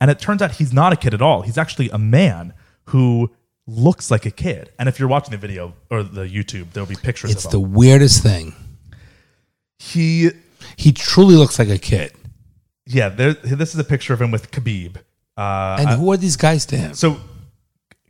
And 0.00 0.10
it 0.10 0.18
turns 0.18 0.42
out 0.42 0.52
he's 0.52 0.72
not 0.72 0.92
a 0.92 0.96
kid 0.96 1.14
at 1.14 1.22
all. 1.22 1.42
He's 1.42 1.56
actually 1.56 1.88
a 1.90 1.98
man 1.98 2.52
who 2.86 3.30
looks 3.66 4.10
like 4.10 4.26
a 4.26 4.30
kid. 4.30 4.70
And 4.78 4.88
if 4.88 4.98
you're 4.98 5.08
watching 5.08 5.30
the 5.30 5.38
video 5.38 5.74
or 5.90 6.02
the 6.02 6.24
YouTube, 6.24 6.72
there'll 6.72 6.88
be 6.88 6.96
pictures 6.96 7.30
It's 7.30 7.46
the 7.46 7.60
weirdest 7.60 8.22
thing. 8.22 8.54
he 9.78 10.30
He 10.76 10.92
truly 10.92 11.36
looks 11.36 11.58
like 11.58 11.68
a 11.68 11.78
kid. 11.78 12.12
Yeah, 12.86 13.08
there, 13.08 13.34
this 13.34 13.74
is 13.74 13.80
a 13.80 13.84
picture 13.84 14.12
of 14.14 14.20
him 14.20 14.30
with 14.30 14.50
Khabib. 14.50 14.96
Uh, 15.36 15.76
And 15.80 15.88
who 15.90 16.12
are 16.12 16.16
these 16.16 16.36
guys 16.36 16.66
to 16.66 16.76
him? 16.76 16.94
so 16.94 17.20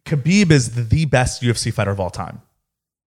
Khabib 0.05 0.51
is 0.51 0.89
the, 0.89 1.05
best 1.07 1.43
UFC 1.43 1.73
fighter 1.73 1.91
of 1.91 2.01
all 2.01 2.11
time. 2.11 2.43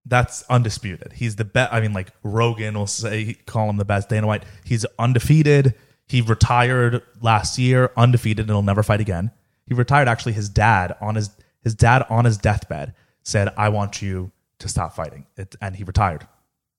That's 0.06 0.44
undisputed. 0.50 1.14
He's 1.14 1.36
the 1.36 1.46
best. 1.46 1.74
I 1.74 1.82
mean, 1.82 1.94
like 1.94 2.12
Rogan 2.24 2.76
will 2.76 2.88
say, 2.88 3.34
call 3.46 3.70
him 3.70 3.78
the 3.78 3.86
best. 3.86 4.08
Dana 4.10 4.26
White. 4.26 4.44
He's 4.64 4.86
undefeated. 4.98 5.76
He 6.08 6.22
retired 6.22 7.04
last 7.22 7.58
year, 7.60 7.92
undefeated, 7.98 8.46
and 8.46 8.50
he'll 8.50 8.62
never 8.62 8.84
fight 8.84 9.02
again. 9.02 9.32
He 9.66 9.74
retired. 9.74 10.08
Actually, 10.08 10.32
his 10.34 10.48
dad 10.48 10.96
on 11.02 11.16
his 11.16 11.30
his 11.62 11.76
dad 11.76 12.06
on 12.10 12.24
his 12.24 12.38
deathbed 12.38 12.94
said, 13.24 13.50
"I 13.58 13.68
want 13.68 14.02
you 14.02 14.32
to 14.60 14.70
stop 14.70 14.96
fighting," 14.96 15.26
it, 15.36 15.58
and 15.62 15.76
he 15.76 15.84
retired 15.84 16.26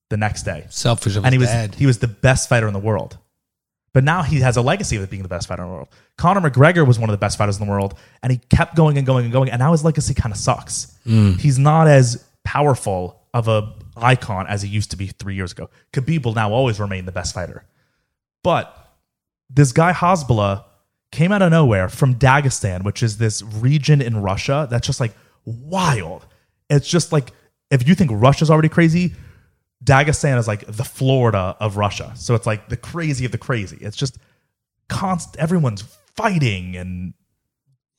the 0.09 0.17
next 0.17 0.41
day. 0.43 0.65
Selfish 0.69 1.15
of 1.15 1.23
and 1.23 1.31
he 1.31 1.37
was 1.37 1.49
dad. 1.49 1.75
he 1.75 1.85
was 1.85 1.99
the 1.99 2.07
best 2.07 2.49
fighter 2.49 2.67
in 2.67 2.73
the 2.73 2.79
world. 2.79 3.19
But 3.93 4.03
now 4.03 4.21
he 4.21 4.39
has 4.41 4.57
a 4.57 4.61
legacy 4.61 4.97
of 4.97 5.09
being 5.09 5.23
the 5.23 5.29
best 5.29 5.47
fighter 5.47 5.63
in 5.63 5.69
the 5.69 5.73
world. 5.73 5.89
Conor 6.17 6.47
McGregor 6.47 6.85
was 6.85 6.99
one 6.99 7.09
of 7.09 7.13
the 7.13 7.17
best 7.17 7.37
fighters 7.37 7.59
in 7.59 7.65
the 7.65 7.71
world, 7.71 7.97
and 8.21 8.31
he 8.31 8.37
kept 8.37 8.75
going 8.75 8.97
and 8.97 9.05
going 9.05 9.25
and 9.25 9.33
going. 9.33 9.49
And 9.49 9.59
now 9.59 9.71
his 9.71 9.83
legacy 9.83 10.13
kind 10.13 10.31
of 10.31 10.37
sucks. 10.37 10.97
Mm. 11.05 11.39
He's 11.39 11.57
not 11.57 11.87
as 11.87 12.23
powerful 12.43 13.21
of 13.33 13.47
a 13.47 13.73
icon 13.97 14.47
as 14.47 14.61
he 14.61 14.69
used 14.69 14.91
to 14.91 14.97
be 14.97 15.07
three 15.07 15.35
years 15.35 15.51
ago. 15.51 15.69
Khabib 15.93 16.25
will 16.25 16.33
now 16.33 16.51
always 16.51 16.79
remain 16.79 17.05
the 17.05 17.11
best 17.11 17.33
fighter. 17.33 17.65
But 18.43 18.75
this 19.49 19.71
guy 19.71 19.91
Hasbulla 19.93 20.65
came 21.11 21.31
out 21.31 21.41
of 21.41 21.51
nowhere 21.51 21.89
from 21.89 22.15
Dagestan, 22.15 22.83
which 22.83 23.01
is 23.03 23.17
this 23.17 23.41
region 23.41 24.01
in 24.01 24.21
Russia 24.21 24.67
that's 24.69 24.85
just 24.85 24.99
like 24.99 25.13
wild. 25.45 26.25
It's 26.69 26.87
just 26.87 27.11
like 27.11 27.33
if 27.71 27.87
you 27.87 27.95
think 27.95 28.11
Russia's 28.13 28.49
already 28.49 28.69
crazy, 28.69 29.13
Dagestan 29.83 30.37
is 30.37 30.47
like 30.47 30.65
the 30.65 30.83
Florida 30.83 31.55
of 31.59 31.77
Russia. 31.77 32.11
So 32.15 32.35
it's 32.35 32.45
like 32.45 32.69
the 32.69 32.77
crazy 32.77 33.25
of 33.25 33.31
the 33.31 33.37
crazy. 33.37 33.77
It's 33.79 33.95
just 33.95 34.17
constant. 34.89 35.37
Everyone's 35.37 35.83
fighting 36.15 36.75
and 36.75 37.13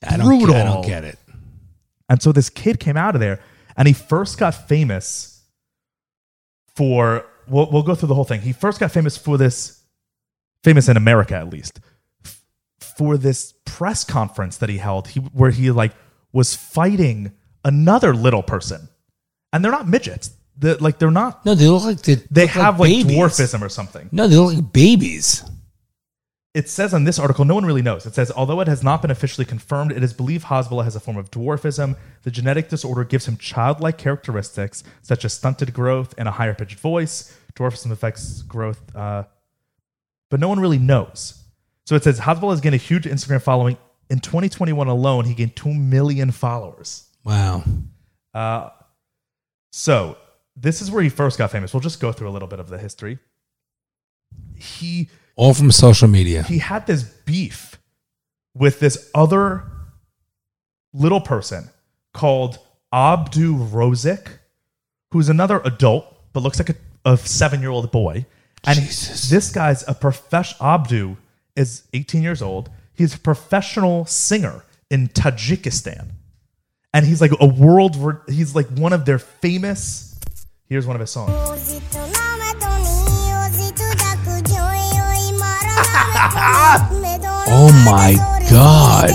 I 0.03 0.17
don't, 0.17 0.39
get, 0.41 0.51
I 0.51 0.65
don't 0.65 0.87
get 0.87 1.05
it. 1.05 1.19
and 2.09 2.23
so 2.23 2.33
this 2.33 2.51
kid 2.51 2.81
came 2.81 2.97
out 2.97 3.15
of 3.15 3.21
there 3.21 3.41
and 3.77 3.87
he 3.89 3.95
first 3.95 4.39
got 4.39 4.69
famous 4.69 5.43
for, 6.75 7.27
we'll, 7.49 7.71
we'll 7.71 7.83
go 7.83 7.95
through 7.95 8.09
the 8.09 8.15
whole 8.15 8.25
thing. 8.25 8.41
He 8.41 8.53
first 8.53 8.81
got 8.81 8.93
famous 8.93 9.17
for 9.17 9.37
this, 9.39 9.83
famous 10.65 10.89
in 10.89 10.97
America 10.97 11.35
at 11.35 11.49
least, 11.51 11.81
f- 12.25 12.43
for 12.79 13.17
this 13.17 13.55
press 13.65 14.05
conference 14.05 14.59
that 14.59 14.69
he 14.69 14.79
held 14.79 15.09
he, 15.09 15.21
where 15.21 15.51
he 15.51 15.71
like 15.71 15.93
was 16.33 16.55
fighting 16.55 17.33
another 17.65 18.15
little 18.15 18.43
person. 18.43 18.89
And 19.53 19.65
they're 19.65 19.73
not 19.73 19.89
midgets. 19.89 20.31
The, 20.61 20.77
like 20.83 20.99
they're 20.99 21.11
not, 21.11 21.45
No, 21.47 21.55
they 21.55 21.67
look 21.69 21.85
like 21.85 22.03
they, 22.03 22.17
they 22.31 22.43
look 22.43 22.51
have 22.51 22.79
like, 22.79 22.91
babies. 22.91 23.17
dwarfism 23.17 23.63
or 23.63 23.69
something. 23.69 24.09
No, 24.13 24.29
they 24.29 24.37
look 24.37 24.55
like 24.55 24.73
babies. 24.73 25.43
It 26.53 26.69
says 26.69 26.93
on 26.93 27.05
this 27.05 27.19
article, 27.19 27.45
no 27.45 27.55
one 27.55 27.65
really 27.65 27.81
knows. 27.83 28.07
It 28.07 28.15
says, 28.15 28.31
although 28.31 28.61
it 28.61 28.69
has 28.69 28.83
not 28.83 29.03
been 29.03 29.11
officially 29.11 29.45
confirmed, 29.45 29.93
it 29.93 30.03
is 30.03 30.13
believed 30.13 30.47
Hasbulla 30.47 30.85
has 30.85 30.97
a 30.97 31.01
form 31.01 31.17
of 31.17 31.31
dwarfism. 31.31 31.97
The 32.25 32.31
genetic 32.31 32.69
disorder 32.69 33.05
gives 33.05 33.27
him 33.27 33.37
childlike 33.37 33.99
characteristics 33.99 34.83
such 35.01 35.25
as 35.25 35.33
stunted 35.33 35.73
growth 35.73 36.13
and 36.19 36.27
a 36.29 36.33
higher 36.33 36.55
pitched 36.55 36.79
voice. 36.81 37.35
Dwarfism 37.55 37.91
affects 37.93 38.43
growth, 38.43 38.81
uh, 38.97 39.25
but 40.29 40.41
no 40.41 40.49
one 40.49 40.61
really 40.61 40.79
knows. 40.79 41.43
So 41.87 41.95
it 41.95 42.05
says 42.05 42.21
Hasbulla 42.21 42.51
has 42.51 42.61
gained 42.61 42.75
a 42.75 42.79
huge 42.79 43.05
Instagram 43.05 43.41
following. 43.43 43.79
In 44.11 44.19
2021 44.21 44.89
alone, 44.89 45.25
he 45.25 45.35
gained 45.35 45.55
2 45.57 45.73
million 45.73 46.33
followers. 46.33 47.07
Wow. 47.25 47.63
Uh, 48.35 48.71
so 49.73 50.17
this 50.61 50.83
is 50.83 50.91
where 50.91 51.03
he 51.03 51.09
first 51.09 51.39
got 51.39 51.51
famous. 51.51 51.73
We'll 51.73 51.81
just 51.81 52.01
go 52.01 52.13
through 52.13 52.29
a 52.29 52.35
little 52.37 52.49
bit 52.49 52.61
of 52.61 52.69
the 52.69 52.79
history. 52.79 53.19
he 54.57 55.09
All 55.37 55.55
from 55.55 55.71
social 55.71 56.09
media. 56.09 56.43
he 56.43 56.59
had 56.59 56.87
this 56.87 57.03
beef 57.03 57.79
with 58.55 58.81
this 58.81 59.11
other 59.15 59.65
little 60.93 61.21
person 61.21 61.71
called 62.13 62.59
Abdu 62.93 63.55
Rozik, 63.57 64.27
who's 65.13 65.29
another 65.29 65.61
adult 65.65 66.07
but 66.33 66.43
looks 66.43 66.59
like 66.59 66.71
a, 66.71 66.75
a 67.13 67.17
seven 67.17 67.61
year 67.61 67.71
old 67.71 67.91
boy. 67.91 68.27
And 68.67 68.79
Jesus. 68.79 69.31
this 69.31 69.51
guy's 69.51 69.87
a 69.89 69.95
professional. 69.95 70.69
Abdu 70.69 71.17
is 71.57 71.85
18 71.95 72.23
years 72.23 72.43
old. 72.43 72.69
He's 72.93 73.15
a 73.15 73.19
professional 73.19 74.05
singer 74.05 74.63
in 74.91 75.09
Tajikistan, 75.09 76.11
and 76.93 77.07
he's 77.07 77.21
like 77.23 77.31
a 77.41 77.47
world. 77.47 77.97
re- 77.97 78.17
He's 78.29 78.55
like 78.55 78.67
one 78.69 78.93
of 78.93 79.07
their 79.07 79.19
famous. 79.19 80.10
Here's 80.71 80.87
one 80.87 80.95
of 80.95 81.01
his 81.01 81.11
songs. 81.11 81.33
Oh 87.53 87.73
my 87.85 88.15
God. 88.49 89.11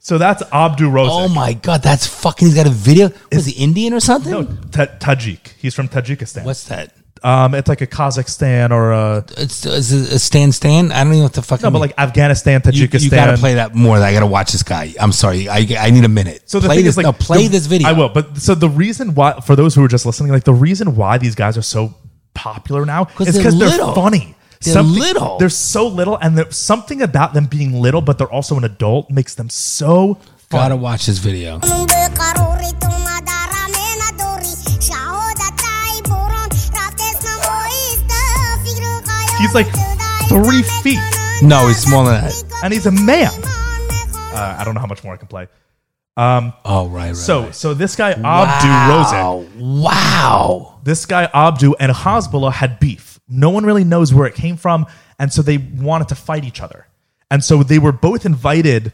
So 0.00 0.16
that's 0.16 0.42
Abdu 0.50 0.88
Rozik. 0.88 1.08
Oh 1.10 1.28
my 1.28 1.52
god, 1.52 1.82
that's 1.82 2.06
fucking. 2.06 2.48
He's 2.48 2.54
got 2.54 2.66
a 2.66 2.70
video. 2.70 3.10
Was 3.30 3.44
he 3.44 3.62
Indian 3.62 3.92
or 3.92 4.00
something? 4.00 4.32
No, 4.32 4.44
Ta- 4.44 4.86
Tajik. 4.98 5.48
He's 5.58 5.74
from 5.74 5.88
Tajikistan. 5.88 6.44
What's 6.44 6.64
that? 6.68 6.94
Um, 7.22 7.54
it's 7.54 7.68
like 7.68 7.80
a 7.80 7.86
Kazakhstan 7.86 8.70
or 8.70 8.92
a 8.92 9.24
It's, 9.36 9.64
it's 9.66 9.92
a, 9.92 10.14
a 10.14 10.18
stand 10.18 10.54
stand. 10.54 10.92
I 10.92 10.98
don't 11.02 11.08
even 11.08 11.18
know 11.18 11.24
what 11.24 11.32
the 11.32 11.42
fuck. 11.42 11.62
no, 11.62 11.70
but 11.70 11.78
like 11.80 11.94
Afghanistan, 11.98 12.60
you, 12.64 12.86
Tajikistan. 12.88 13.02
you 13.02 13.10
gotta 13.10 13.36
play 13.38 13.54
that 13.54 13.74
more. 13.74 13.96
I 13.96 14.12
gotta 14.12 14.26
watch 14.26 14.52
this 14.52 14.62
guy. 14.62 14.94
I'm 15.00 15.12
sorry. 15.12 15.48
I, 15.48 15.66
I 15.78 15.90
need 15.90 16.04
a 16.04 16.08
minute. 16.08 16.42
So 16.48 16.60
the 16.60 16.68
play 16.68 16.76
thing 16.76 16.84
this. 16.84 16.94
is, 16.94 16.96
like, 16.98 17.04
no, 17.04 17.12
play 17.12 17.44
the- 17.44 17.48
this 17.48 17.66
video. 17.66 17.88
I 17.88 17.92
will. 17.92 18.08
But 18.08 18.36
so 18.38 18.54
the 18.54 18.68
reason 18.68 19.14
why, 19.14 19.40
for 19.40 19.56
those 19.56 19.74
who 19.74 19.82
are 19.84 19.88
just 19.88 20.06
listening, 20.06 20.30
like 20.30 20.44
the 20.44 20.54
reason 20.54 20.94
why 20.96 21.18
these 21.18 21.34
guys 21.34 21.56
are 21.56 21.62
so 21.62 21.94
popular 22.34 22.84
now 22.84 23.06
is 23.20 23.32
they're 23.32 23.32
because 23.42 23.58
they're 23.58 23.68
little. 23.68 23.94
funny. 23.94 24.34
They're 24.62 24.82
little. 24.82 25.38
They're 25.38 25.48
so 25.48 25.86
little, 25.86 26.16
and 26.16 26.36
there's 26.36 26.56
something 26.56 27.00
about 27.02 27.34
them 27.34 27.46
being 27.46 27.80
little, 27.80 28.00
but 28.00 28.18
they're 28.18 28.30
also 28.30 28.56
an 28.56 28.64
adult 28.64 29.10
makes 29.10 29.34
them 29.34 29.48
so 29.50 30.14
funny. 30.48 30.62
Gotta 30.62 30.76
watch 30.76 31.06
this 31.06 31.18
video. 31.18 31.60
He's 39.38 39.54
like 39.54 39.66
three 40.28 40.62
feet, 40.82 40.98
No, 41.42 41.66
he's 41.68 41.78
smaller 41.78 42.12
than 42.12 42.24
that. 42.24 42.44
and 42.64 42.72
he's 42.72 42.86
a 42.86 42.90
man. 42.90 43.30
Uh, 43.34 44.56
I 44.58 44.62
don't 44.64 44.74
know 44.74 44.80
how 44.80 44.86
much 44.86 45.04
more 45.04 45.14
I 45.14 45.16
can 45.16 45.28
play. 45.28 45.46
Oh 46.18 46.88
right, 46.88 47.08
right. 47.08 47.16
So, 47.16 47.50
so 47.50 47.74
this 47.74 47.94
guy 47.96 48.12
Abdu 48.12 48.24
Rozik, 48.24 49.56
wow, 49.58 49.82
wow. 49.82 50.80
this 50.82 51.04
guy 51.06 51.28
Abdu 51.32 51.74
and 51.78 51.92
Hasbulla 51.92 52.52
had 52.52 52.80
beef. 52.80 53.20
No 53.28 53.50
one 53.50 53.64
really 53.66 53.84
knows 53.84 54.14
where 54.14 54.26
it 54.26 54.34
came 54.34 54.56
from, 54.56 54.86
and 55.18 55.32
so 55.32 55.42
they 55.42 55.58
wanted 55.58 56.08
to 56.08 56.14
fight 56.14 56.44
each 56.44 56.60
other. 56.62 56.86
And 57.30 57.44
so 57.44 57.62
they 57.62 57.78
were 57.78 57.92
both 57.92 58.24
invited. 58.24 58.92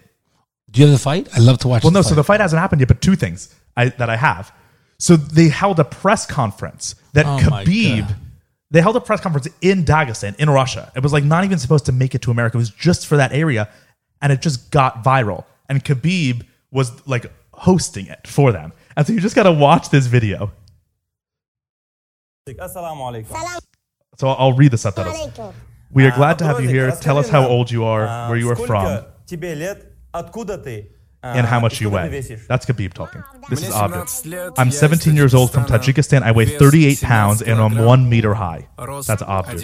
Do 0.70 0.80
you 0.80 0.86
have 0.88 0.95
the 0.99 1.03
fight? 1.03 1.28
I 1.34 1.38
love 1.38 1.59
to 1.61 1.68
watch. 1.68 1.84
Well, 1.84 1.93
no, 1.93 2.03
so 2.03 2.14
the 2.14 2.24
fight 2.24 2.40
hasn't 2.40 2.59
happened 2.59 2.80
yet, 2.80 2.88
but 2.88 3.01
two 3.03 3.14
things 3.14 3.55
I, 3.76 3.90
that 3.90 4.09
I 4.11 4.16
have. 4.16 4.53
So 4.99 5.16
they 5.16 5.49
held 5.49 5.78
a 5.80 5.84
press 5.84 6.24
conference 6.26 6.95
that 7.12 7.26
Oh 7.26 7.51
my 7.51 7.64
Khabib. 7.64 8.09
God. 8.09 8.16
They 8.73 8.81
held 8.81 8.97
a 8.97 9.01
press 9.01 9.20
conference 9.20 9.49
in 9.61 9.85
Dagestan, 9.85 10.35
in 10.37 10.49
Russia. 10.49 10.91
It 10.97 11.03
was 11.03 11.12
like 11.12 11.25
not 11.25 11.45
even 11.45 11.59
supposed 11.59 11.87
to 11.87 11.93
make 11.93 12.14
it 12.14 12.23
to 12.23 12.31
America. 12.31 12.57
It 12.57 12.59
was 12.59 12.70
just 12.70 13.07
for 13.07 13.18
that 13.18 13.33
area, 13.33 13.68
and 14.23 14.33
it 14.33 14.41
just 14.41 14.70
got 14.70 15.05
viral. 15.05 15.45
And 15.68 15.85
Khabib 15.85 16.45
was 16.70 17.07
like 17.07 17.31
hosting 17.53 18.07
it 18.07 18.27
for 18.27 18.51
them. 18.51 18.73
And 18.97 19.07
so 19.07 19.12
you 19.12 19.20
just 19.20 19.37
got 19.37 19.43
to 19.45 19.53
watch 19.53 19.91
this 19.91 20.07
video. 20.07 20.53
Assalamu 22.49 23.25
alaikum. 23.25 23.61
So 24.18 24.29
I'll 24.29 24.37
I'll 24.39 24.53
read 24.55 24.70
the 24.70 24.79
subtitles. 24.79 25.31
We 25.91 26.07
are 26.07 26.11
glad 26.12 26.39
to 26.39 26.45
have 26.45 26.61
you 26.61 26.68
here. 26.68 26.91
Tell 26.93 27.18
us 27.18 27.29
how 27.29 27.47
old 27.47 27.70
you 27.70 27.85
are, 27.85 28.29
where 28.31 28.39
you 28.39 28.49
are 28.51 28.57
from, 28.57 29.05
and 31.23 31.47
how 31.47 31.61
much 31.61 31.81
you 31.81 31.89
weigh. 31.91 32.20
That's 32.49 32.66
Khabib 32.66 32.93
talking. 32.95 33.23
This 33.49 33.62
is 33.62 33.73
obvious. 33.73 34.27
I'm 34.59 34.70
17 34.70 35.14
years 35.16 35.35
old 35.35 35.53
from 35.53 35.64
Tajikistan. 35.64 36.23
I 36.23 36.33
weigh 36.33 36.47
38 36.47 37.01
pounds 37.01 37.43
and 37.43 37.61
I'm 37.61 37.79
one 37.79 38.09
meter 38.09 38.35
high. 38.35 38.68
That's 39.07 39.23
obvious. 39.23 39.62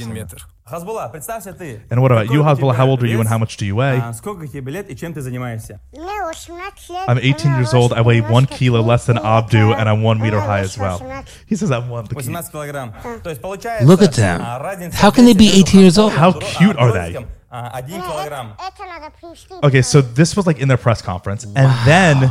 And 1.91 2.03
what 2.03 2.13
about 2.13 2.31
you, 2.31 2.43
Hasbulla? 2.43 2.75
How 2.75 2.89
old 2.89 3.03
are 3.03 3.07
you 3.07 3.21
and 3.21 3.29
how 3.29 3.39
much 3.39 3.57
do 3.57 3.65
you 3.65 3.75
weigh? 3.77 3.99
I'm 7.09 7.19
18 7.19 7.55
years 7.55 7.73
old. 7.75 7.93
I 7.95 8.03
weigh 8.03 8.21
one 8.21 8.45
kilo 8.47 8.83
less 8.83 9.07
than 9.07 9.17
Abdu 9.19 9.73
and 9.73 9.89
I'm 9.89 10.03
one 10.03 10.21
meter 10.21 10.41
high 10.41 10.61
as 10.61 10.77
well. 10.79 11.25
He 11.47 11.57
says 11.57 11.71
I'm 11.71 11.89
one 11.89 12.07
kilo. 12.07 12.43
Look 13.83 14.03
at 14.03 14.13
them. 14.13 14.41
How 14.93 15.11
can 15.11 15.25
they 15.25 15.33
be 15.35 15.51
18 15.59 15.81
years 15.81 15.97
old? 15.99 16.13
How 16.13 16.33
cute 16.39 16.77
are 16.77 16.93
they? 16.93 17.27
Розиком, 17.47 17.47
а, 17.49 17.70
Один 17.74 18.01
килограмм. 18.01 18.54
Okay, 19.62 19.82
so 19.82 20.01
this 20.01 20.36
was 20.36 20.45
like 20.47 20.60
in 20.60 20.68
their 20.68 20.78
press 20.78 21.01
conference, 21.01 21.43
and 21.56 21.70
then 21.86 22.30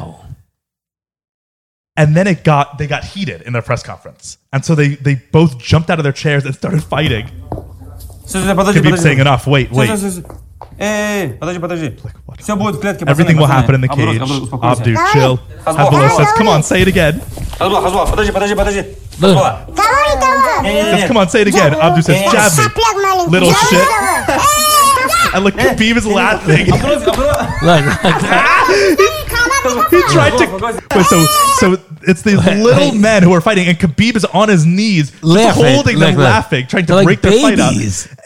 and 1.97 2.17
then 2.17 2.27
it 2.27 2.43
got 2.45 2.79
they 2.79 2.87
got 2.87 3.05
heated 3.05 3.43
in 3.43 3.53
their 3.53 3.63
press 3.63 3.83
conference, 3.83 4.39
and 4.53 4.65
so 4.65 4.75
they 4.75 4.97
they 4.97 5.15
both 5.33 5.59
jumped 5.59 5.91
out 5.91 5.99
of 5.99 6.05
their 6.05 6.13
chairs 6.13 6.45
and 6.45 6.55
started 6.55 6.83
fighting. 6.83 7.29
Стой, 8.27 8.43
стой, 8.43 8.55
подожди, 8.55 8.81
Khabib 8.81 8.85
подожди. 8.91 9.03
saying 9.03 9.19
enough. 9.21 9.47
Wait, 9.47 9.69
Стой, 9.69 9.79
wait. 9.89 9.99
стой, 9.99 10.11
стой, 10.11 10.23
стой. 10.25 10.37
Эй, 10.79 11.29
подожди, 11.39 11.61
подожди. 11.61 11.89
what? 12.27 12.41
Все 12.41 12.57
будет 12.57 12.77
в 12.77 12.81
клетке, 12.81 13.05
пацаны, 13.05 13.13
Everything 13.13 13.37
will 13.37 13.47
пацаны. 13.47 13.63
happen 13.63 13.75
in 13.75 13.81
the 13.83 13.89
Абдурос, 13.89 14.15
cage. 14.15 14.23
Абдурос, 14.23 14.43
успокойся. 14.43 14.83
Abdu, 14.83 14.95
chill. 15.13 15.39
Hezbollah. 15.67 15.91
Hezbollah 15.91 16.17
says, 16.17 16.33
"Come 16.39 16.49
on, 16.49 16.63
say 16.63 16.81
it 16.83 16.89
again." 16.89 17.21
Хазбулла, 17.59 17.83
Хазбулла, 17.83 18.07
подожди, 18.07 18.33
подожди, 18.33 18.55
подожди. 18.55 18.81
Look. 19.21 19.37
Хазбулла. 19.37 19.67
Не-не-не. 20.63 20.99
Says, 20.99 21.09
"Come 21.09 21.19
on, 21.19 21.29
say 21.29 21.43
it 21.43 21.49
again." 21.49 21.75
Abdu 21.75 22.01
says, 22.03 22.23
"Jab 22.33 22.53
me, 22.57 22.65
little 23.29 23.53
shit." 23.53 24.66
and 25.34 25.44
like 25.46 25.56
Khabib 25.56 25.98
is 25.98 26.06
laughing. 26.06 26.68
Look, 26.68 26.78
he 29.90 30.02
tried 30.14 30.38
to. 30.38 30.46
Wait, 30.96 31.06
so 31.06 31.26
so 31.58 31.78
it's 32.04 32.22
these 32.22 32.38
little 32.38 32.94
men 32.94 33.24
who 33.24 33.34
are 33.34 33.42
fighting, 33.42 33.68
and 33.68 33.78
Khabib 33.78 34.16
is 34.16 34.24
on 34.26 34.50
his 34.50 34.66
knees, 34.66 35.12
Laughing, 35.24 35.64
holding 35.64 36.00
them, 36.00 36.16
like, 36.16 36.18
laughing, 36.18 36.68
trying 36.68 36.86
to 36.86 36.96
like 36.96 37.06
break 37.06 37.22
their 37.22 37.32
fight 37.34 37.60
up. 37.60 37.74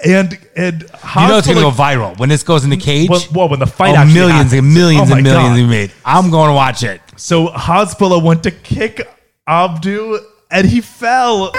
And 0.06 0.38
and 0.56 0.82
You 0.84 1.28
know 1.28 1.38
it's 1.38 1.48
gonna 1.48 1.62
go 1.62 1.72
viral 1.72 2.18
when 2.20 2.30
this 2.30 2.44
goes 2.44 2.64
in 2.64 2.70
the 2.70 2.78
cage. 2.78 3.10
Well, 3.10 3.22
well, 3.34 3.50
when 3.50 3.60
the 3.60 3.68
fight 3.68 3.96
oh, 3.96 3.98
actually 3.98 4.14
millions 4.14 4.54
and 4.54 4.74
millions 4.74 5.10
Oh 5.10 5.16
and 5.16 5.24
millions 5.24 5.50
God. 5.50 5.56
we 5.56 5.66
made. 5.66 5.92
I'm 6.06 6.30
going 6.30 6.50
to 6.50 6.54
watch 6.54 6.84
it. 6.84 7.02
So 7.16 7.48
Hasbulla 7.48 8.24
went 8.24 8.44
to 8.44 8.52
kick 8.52 9.02
Abdu, 9.48 10.20
and 10.52 10.68
he 10.68 10.82
fell. 10.82 11.52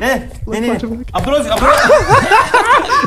Ne? 0.00 0.30
Ne? 0.46 0.60
Ne? 0.60 0.68
Ambroz, 1.12 1.46
Ambroz. 1.46 1.80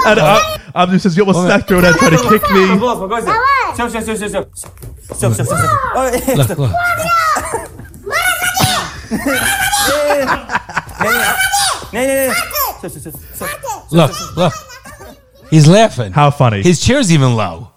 And 0.05 0.19
uh, 0.19 0.57
Abdul 0.75 0.99
says, 0.99 1.17
you 1.17 1.23
almost 1.25 1.43
smacked 1.45 1.69
her 1.69 1.77
and 1.77 1.95
tried 1.97 2.09
to 2.11 2.17
kick 2.29 2.43
me. 2.51 2.61
Ambroz, 2.69 2.99
ma 3.01 3.07
gozi. 3.07 3.31
Stop, 3.73 3.89
stop, 3.89 4.03
stop, 4.03 4.17
stop, 4.17 4.29
stop. 4.29 4.47
Stop, 5.17 5.33
stop, 5.33 5.45
stop, 5.47 5.59
stop. 6.47 6.59
Stop. 6.59 7.53
Ne, 11.93 12.07
ne, 12.07 12.27
ne. 12.27 12.33
Stop, 12.33 12.91
stop, 12.91 13.13
stop. 13.33 13.91
Look, 13.91 14.35
look. 14.37 14.53
He's 15.49 15.67
laughing. 15.67 16.11
How 16.11 16.31
funny. 16.31 16.63
His 16.63 16.79
chair's 16.81 17.11
even 17.11 17.35
low. 17.35 17.69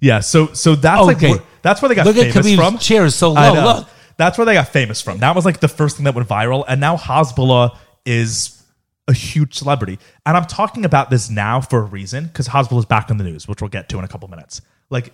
Yeah, 0.00 0.20
so 0.20 0.52
so 0.52 0.74
that's 0.74 1.00
Okay. 1.02 1.12
like 1.14 1.22
where- 1.38 1.46
that's 1.62 1.80
where 1.82 1.88
they 1.88 1.94
got 1.94 2.06
Look 2.06 2.16
at 2.16 2.32
famous 2.32 2.46
Khabib's 2.46 2.56
from. 2.56 2.78
chair 2.78 3.04
is 3.04 3.14
so 3.14 3.34
I 3.34 3.48
low. 3.48 3.54
know. 3.54 3.64
Look. 3.64 3.88
That's 4.16 4.36
where 4.38 4.44
they 4.44 4.54
got 4.54 4.68
famous 4.68 5.00
from. 5.00 5.18
That 5.18 5.34
was 5.34 5.44
like 5.44 5.60
the 5.60 5.68
first 5.68 5.96
thing 5.96 6.04
that 6.04 6.14
went 6.14 6.28
viral. 6.28 6.64
And 6.68 6.80
now 6.80 6.96
Hasbulla 6.96 7.76
is 8.04 8.62
a 9.08 9.12
huge 9.12 9.54
celebrity. 9.54 9.98
And 10.26 10.36
I'm 10.36 10.46
talking 10.46 10.84
about 10.84 11.10
this 11.10 11.30
now 11.30 11.60
for 11.60 11.80
a 11.80 11.84
reason 11.84 12.26
because 12.26 12.48
Hasbulla 12.48 12.80
is 12.80 12.84
back 12.86 13.10
in 13.10 13.16
the 13.16 13.24
news, 13.24 13.48
which 13.48 13.60
we'll 13.60 13.68
get 13.68 13.88
to 13.90 13.98
in 13.98 14.04
a 14.04 14.08
couple 14.08 14.28
minutes. 14.28 14.60
Like 14.90 15.12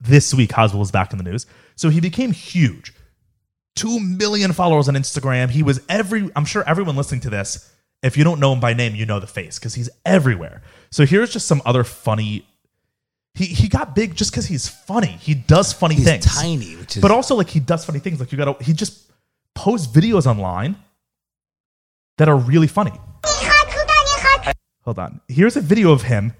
this 0.00 0.32
week, 0.34 0.50
Hasbulla 0.50 0.82
is 0.82 0.90
back 0.90 1.12
in 1.12 1.18
the 1.18 1.24
news, 1.24 1.46
so 1.74 1.88
he 1.88 2.00
became 2.00 2.32
huge. 2.32 2.94
Two 3.74 4.00
million 4.00 4.52
followers 4.52 4.88
on 4.88 4.94
Instagram. 4.94 5.50
He 5.50 5.62
was 5.62 5.80
every. 5.88 6.30
I'm 6.34 6.46
sure 6.46 6.64
everyone 6.66 6.96
listening 6.96 7.20
to 7.22 7.30
this, 7.30 7.70
if 8.02 8.16
you 8.16 8.24
don't 8.24 8.40
know 8.40 8.52
him 8.52 8.60
by 8.60 8.72
name, 8.72 8.94
you 8.94 9.04
know 9.04 9.20
the 9.20 9.26
face 9.26 9.58
because 9.58 9.74
he's 9.74 9.90
everywhere. 10.04 10.62
So 10.90 11.04
here's 11.04 11.30
just 11.30 11.46
some 11.46 11.60
other 11.66 11.84
funny. 11.84 12.46
He 13.34 13.44
he 13.44 13.68
got 13.68 13.94
big 13.94 14.14
just 14.14 14.30
because 14.30 14.46
he's 14.46 14.66
funny. 14.66 15.18
He 15.20 15.34
does 15.34 15.74
funny 15.74 15.94
He's 15.94 16.04
things 16.04 16.24
tiny, 16.24 16.76
which 16.76 16.96
is 16.96 17.02
but 17.02 17.10
also 17.10 17.34
like 17.34 17.50
he 17.50 17.60
does 17.60 17.84
funny 17.84 17.98
things. 17.98 18.18
Like 18.18 18.32
you 18.32 18.38
gotta 18.38 18.62
he 18.62 18.72
just 18.72 19.10
posts 19.54 19.86
videos 19.86 20.26
online 20.26 20.76
that 22.18 22.28
are 22.28 22.36
really 22.36 22.66
funny. 22.66 22.92
Hold 24.84 24.98
on. 24.98 25.20
Here's 25.28 25.56
a 25.56 25.60
video 25.60 25.92
of 25.92 26.02
him. 26.02 26.32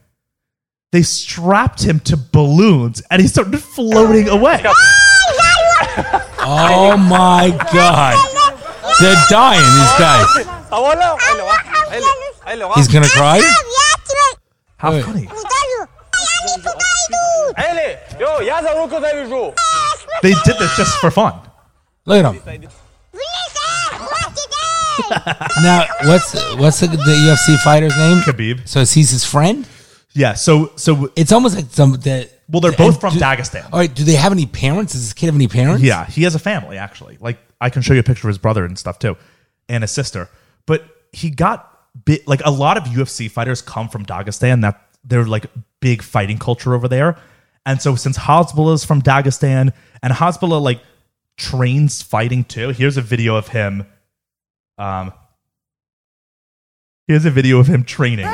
They 0.92 1.02
strapped 1.02 1.82
him 1.82 2.00
to 2.00 2.16
balloons 2.16 3.02
and 3.10 3.20
he 3.20 3.28
started 3.28 3.58
floating 3.58 4.28
away. 4.28 4.62
oh 6.38 6.96
my 6.96 7.50
god. 7.72 8.16
They're 9.00 9.16
dying, 9.28 9.60
these 9.60 9.98
guys. 9.98 10.26
He's 12.76 12.88
gonna 12.88 13.08
cry? 13.08 13.40
How 14.76 14.92
funny. 15.02 15.28
They 20.22 20.32
did 20.44 20.56
this 20.58 20.76
just 20.76 20.98
for 20.98 21.10
fun. 21.10 21.34
Look 22.04 22.24
at 22.24 22.34
him. 22.34 22.70
Now, 25.62 25.86
what's 26.04 26.34
what's 26.56 26.80
the, 26.80 26.86
the 26.88 26.96
UFC 26.96 27.58
fighter's 27.62 27.96
name? 27.96 28.18
Khabib. 28.18 28.66
So 28.68 28.80
he's 28.80 29.10
his 29.10 29.24
friend? 29.24 29.66
Yeah. 30.12 30.34
So 30.34 30.72
so 30.76 31.10
It's 31.16 31.32
almost 31.32 31.56
like 31.56 31.66
some 31.70 31.92
that. 32.04 32.30
Well, 32.48 32.60
they're 32.60 32.72
both 32.72 33.00
from 33.00 33.14
do- 33.14 33.20
Dagestan. 33.20 33.64
All 33.72 33.78
right. 33.78 33.92
Do 33.92 34.04
they 34.04 34.14
have 34.14 34.32
any 34.32 34.46
parents? 34.46 34.92
Does 34.92 35.02
this 35.02 35.12
kid 35.12 35.26
have 35.26 35.34
any 35.34 35.48
parents? 35.48 35.82
Yeah, 35.82 36.06
he 36.06 36.22
has 36.22 36.34
a 36.34 36.38
family 36.38 36.78
actually. 36.78 37.18
Like 37.20 37.38
I 37.60 37.70
can 37.70 37.82
show 37.82 37.92
you 37.94 38.00
a 38.00 38.04
picture 38.04 38.26
of 38.26 38.30
his 38.30 38.38
brother 38.38 38.64
and 38.64 38.78
stuff 38.78 38.98
too, 38.98 39.16
and 39.68 39.82
his 39.82 39.90
sister. 39.90 40.28
But 40.66 40.84
he 41.12 41.30
got 41.30 41.72
bit 42.04 42.26
like 42.28 42.40
a 42.44 42.50
lot 42.50 42.76
of 42.76 42.84
UFC 42.84 43.30
fighters 43.30 43.62
come 43.62 43.88
from 43.88 44.04
Dagestan. 44.06 44.60
That 44.62 44.80
they're 45.04 45.24
like 45.24 45.46
big 45.80 46.02
fighting 46.02 46.38
culture 46.38 46.74
over 46.74 46.88
there. 46.88 47.16
And 47.64 47.82
so 47.82 47.96
since 47.96 48.16
Hasbulla 48.16 48.74
is 48.74 48.84
from 48.84 49.02
Dagestan 49.02 49.72
and 50.02 50.12
Hasbulla 50.12 50.62
like 50.62 50.80
trains 51.36 52.00
fighting 52.02 52.44
too. 52.44 52.68
Here's 52.70 52.96
a 52.96 53.02
video 53.02 53.36
of 53.36 53.48
him. 53.48 53.86
Um. 54.78 55.12
Here's 57.06 57.24
a 57.24 57.30
video 57.30 57.58
of 57.60 57.66
him 57.66 57.84
training. 57.84 58.26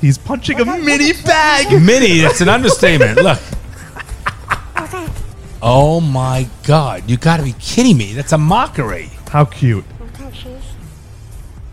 He's 0.00 0.18
punching 0.18 0.60
a 0.60 0.64
mini 0.64 1.12
bag. 1.12 1.80
Mini, 1.80 2.18
that's 2.18 2.40
an 2.40 2.48
understatement. 2.48 3.22
Look. 3.22 3.38
Oh 5.62 6.00
my 6.00 6.46
God! 6.64 7.08
You 7.08 7.16
got 7.16 7.38
to 7.38 7.42
be 7.42 7.54
kidding 7.58 7.96
me! 7.96 8.12
That's 8.12 8.32
a 8.32 8.38
mockery. 8.38 9.10
How 9.30 9.46
cute. 9.46 9.84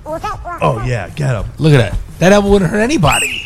Oh 0.05 0.83
yeah, 0.87 1.09
get 1.09 1.35
him. 1.35 1.51
Look 1.57 1.73
at 1.73 1.91
that. 1.91 1.99
That 2.19 2.31
elbow 2.31 2.51
wouldn't 2.51 2.71
hurt 2.71 2.79
anybody. 2.79 3.41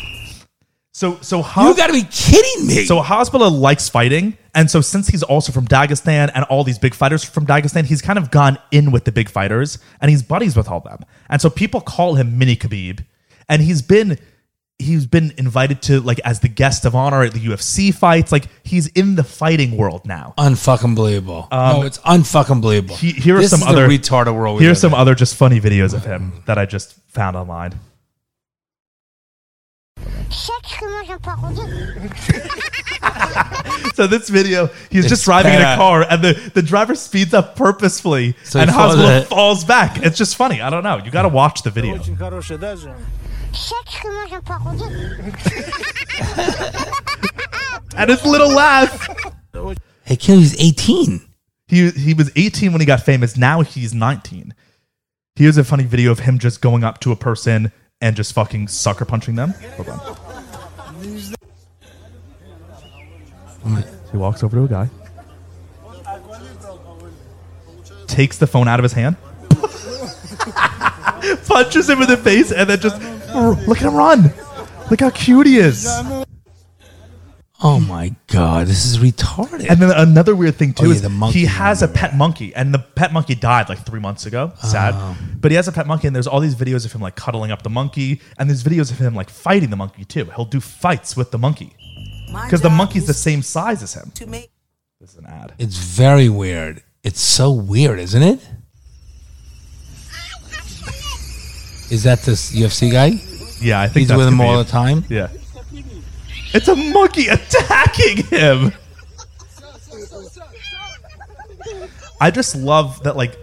So 0.92 1.18
so 1.20 1.38
You 1.38 1.74
got 1.76 1.88
to 1.88 1.92
be 1.92 2.06
kidding 2.10 2.66
me. 2.66 2.84
So 2.84 3.02
Hasbulla 3.02 3.50
likes 3.50 3.88
fighting, 3.88 4.38
and 4.56 4.68
so 4.70 4.80
since 4.80 5.06
he's 5.08 5.22
also 5.22 5.52
from 5.52 5.68
Dagestan 5.68 6.32
and 6.34 6.44
all 6.46 6.64
these 6.64 6.78
big 6.78 6.94
fighters 6.94 7.22
from 7.22 7.46
Dagestan, 7.46 7.84
he's 7.84 8.02
kind 8.02 8.18
of 8.18 8.30
gone 8.32 8.58
in 8.72 8.90
with 8.90 9.04
the 9.04 9.12
big 9.12 9.28
fighters, 9.28 9.78
and 10.00 10.10
he's 10.10 10.22
buddies 10.24 10.56
with 10.56 10.68
all 10.68 10.80
them. 10.80 11.04
And 11.28 11.40
so 11.40 11.48
people 11.48 11.80
call 11.80 12.14
him 12.14 12.38
Mini 12.38 12.56
Khabib, 12.56 13.04
and 13.48 13.62
he's 13.62 13.82
been 13.82 14.18
he's 14.78 15.06
been 15.06 15.32
invited 15.38 15.80
to 15.80 16.00
like 16.00 16.18
as 16.24 16.40
the 16.40 16.48
guest 16.48 16.84
of 16.84 16.94
honor 16.94 17.22
at 17.22 17.32
the 17.32 17.40
UFC 17.40 17.94
fights. 17.94 18.32
Like 18.32 18.46
he's 18.62 18.88
in 18.88 19.14
the 19.14 19.24
fighting 19.24 19.76
world 19.76 20.06
now. 20.06 20.34
unfucking 20.38 20.94
believable. 20.94 21.48
no, 21.52 21.82
it's 21.82 21.98
unfucking 21.98 22.60
believable. 22.60 22.94
Um, 22.94 23.00
He, 23.00 23.12
here 23.12 23.36
are 23.36 23.40
this 23.40 23.50
some 23.50 23.60
is 23.60 23.66
other 23.66 23.86
the 23.88 23.98
retarded 23.98 24.34
world. 24.34 24.58
We 24.58 24.64
Here's 24.64 24.80
some 24.80 24.92
in. 24.92 24.98
other 24.98 25.14
just 25.14 25.36
funny 25.36 25.60
videos 25.60 25.94
of 25.94 26.04
him 26.04 26.42
that 26.46 26.58
I 26.58 26.66
just 26.66 26.94
found 27.08 27.36
online. 27.36 27.78
So 33.94 34.06
this 34.06 34.28
video, 34.28 34.66
he's 34.90 35.04
It's 35.04 35.08
just 35.08 35.24
driving 35.24 35.54
in 35.54 35.62
a 35.62 35.76
car, 35.76 36.02
and 36.02 36.22
the, 36.22 36.34
the 36.52 36.60
driver 36.60 36.94
speeds 36.94 37.32
up 37.32 37.56
purposefully, 37.56 38.34
So 38.44 38.58
he 38.58 38.64
and 38.64 38.70
falls 38.70 39.24
falls 39.28 39.64
back. 39.64 40.02
It's 40.02 40.18
just 40.18 40.36
funny. 40.36 40.60
I 40.60 40.68
don't 40.68 40.82
know. 40.82 40.98
You 40.98 41.10
got 41.10 41.22
to 41.22 41.30
watch 41.30 41.62
the 41.62 41.70
video. 41.70 41.96
Sache 43.52 44.00
que 44.02 44.12
moi 44.12 44.26
j'aime 44.28 44.42
pas 44.42 44.58
rôder. 44.58 45.16
And 47.96 48.10
his 48.10 48.22
little 48.26 48.50
laugh. 48.50 49.08
Hey, 50.04 50.16
kid, 50.16 50.38
he's 50.38 50.60
18. 50.60 51.20
He 51.68 51.90
he 51.90 52.12
was 52.12 52.30
18 52.36 52.72
when 52.72 52.80
he 52.80 52.86
got 52.86 53.00
famous. 53.00 53.36
Now 53.36 53.62
he's 53.62 53.94
19. 53.94 54.54
Here's 55.34 55.56
a 55.56 55.64
funny 55.64 55.84
video 55.84 56.12
of 56.12 56.18
him 56.20 56.38
just 56.38 56.60
going 56.60 56.84
up 56.84 57.00
to 57.00 57.12
a 57.12 57.16
person 57.16 57.72
and 58.06 58.14
just 58.14 58.32
fucking 58.34 58.68
sucker 58.68 59.04
punching 59.04 59.34
them. 59.34 59.52
Hold 59.76 59.88
on. 59.88 59.98
He 64.12 64.16
walks 64.16 64.44
over 64.44 64.56
to 64.56 64.62
a 64.62 64.68
guy, 64.68 64.88
takes 68.06 68.38
the 68.38 68.46
phone 68.46 68.68
out 68.68 68.78
of 68.78 68.84
his 68.84 68.92
hand, 68.92 69.16
punches 71.48 71.90
him 71.90 72.00
in 72.00 72.08
the 72.08 72.16
face, 72.16 72.52
and 72.52 72.70
then 72.70 72.78
just 72.78 73.02
look 73.66 73.78
at 73.78 73.88
him 73.88 73.96
run. 73.96 74.32
Look 74.88 75.00
how 75.00 75.10
cute 75.10 75.48
he 75.48 75.58
is. 75.58 75.84
Oh 77.62 77.80
my 77.80 78.14
god, 78.26 78.66
this 78.66 78.84
is 78.84 78.98
retarded. 78.98 79.66
And 79.70 79.80
then 79.80 79.90
another 79.90 80.36
weird 80.36 80.56
thing 80.56 80.74
too 80.74 80.84
Oh, 80.84 80.88
yeah, 80.88 80.94
is 80.96 81.02
the 81.02 81.08
monkey 81.08 81.38
he 81.40 81.44
has 81.46 81.80
a 81.80 81.86
remember 81.86 81.98
pet 82.00 82.16
monkey, 82.16 82.54
and 82.54 82.74
the 82.74 82.78
pet 82.78 83.12
monkey 83.14 83.34
died 83.34 83.70
like 83.70 83.84
three 83.86 83.98
months 84.00 84.26
ago. 84.26 84.52
Sad, 84.62 84.92
Oh. 84.94 85.16
but 85.40 85.50
he 85.50 85.56
has 85.56 85.66
a 85.66 85.72
pet 85.72 85.86
monkey, 85.86 86.06
and 86.06 86.14
there's 86.14 86.26
all 86.26 86.40
these 86.40 86.54
videos 86.54 86.84
of 86.84 86.92
him 86.92 87.00
like 87.00 87.16
cuddling 87.16 87.50
up 87.50 87.62
the 87.62 87.70
monkey, 87.70 88.20
and 88.38 88.50
there's 88.50 88.62
videos 88.62 88.90
of 88.90 88.98
him 88.98 89.14
like 89.14 89.30
fighting 89.30 89.70
the 89.70 89.76
monkey 89.76 90.04
too. 90.04 90.26
He'll 90.36 90.44
do 90.44 90.60
fights 90.60 91.16
with 91.16 91.30
the 91.30 91.38
monkey 91.38 91.72
because 92.44 92.60
the 92.60 92.68
monkey's 92.70 93.06
the 93.06 93.14
same 93.14 93.40
size 93.40 93.82
as 93.82 93.94
him. 93.94 94.10
to 94.16 94.26
make 94.26 94.50
This 95.00 95.12
is 95.12 95.16
an 95.16 95.26
ad. 95.26 95.54
it's 95.58 95.76
very 95.78 96.28
weird. 96.28 96.82
It's 97.02 97.20
so 97.20 97.52
weird, 97.52 97.98
isn't 98.00 98.22
it? 98.22 98.40
Is 101.90 102.02
that 102.02 102.20
this 102.22 102.54
UFC 102.54 102.90
guy? 102.90 103.12
Yeah, 103.60 103.80
I 103.80 103.86
think 103.86 104.00
He's 104.00 104.08
that's 104.08 104.18
with 104.18 104.26
him 104.28 104.34
Khabib. 104.38 104.44
all 104.46 104.58
the 104.58 104.64
time. 104.70 105.04
Yeah, 105.08 105.28
it's 106.56 106.68
a 106.68 106.76
monkey 106.76 107.28
attacking 107.28 108.24
him. 108.26 108.72
I 112.20 112.30
just 112.30 112.56
love 112.56 113.02
that 113.02 113.16
like 113.16 113.36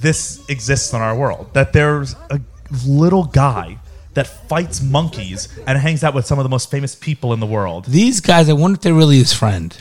this 0.00 0.44
exists 0.48 0.92
in 0.92 1.00
our 1.00 1.16
world. 1.16 1.52
That 1.54 1.72
there's 1.72 2.14
a 2.30 2.40
little 2.86 3.24
guy 3.24 3.78
that 4.14 4.26
fights 4.28 4.80
monkeys 4.80 5.48
and 5.66 5.76
hangs 5.76 6.04
out 6.04 6.14
with 6.14 6.26
some 6.26 6.38
of 6.38 6.44
the 6.44 6.48
most 6.48 6.70
famous 6.70 6.94
people 6.94 7.32
in 7.32 7.40
the 7.40 7.46
world. 7.46 7.86
These 7.86 8.20
guys, 8.20 8.48
I 8.48 8.52
wonder 8.52 8.76
if 8.76 8.82
they're 8.82 8.94
really 8.94 9.18
his 9.18 9.32
friend. 9.32 9.76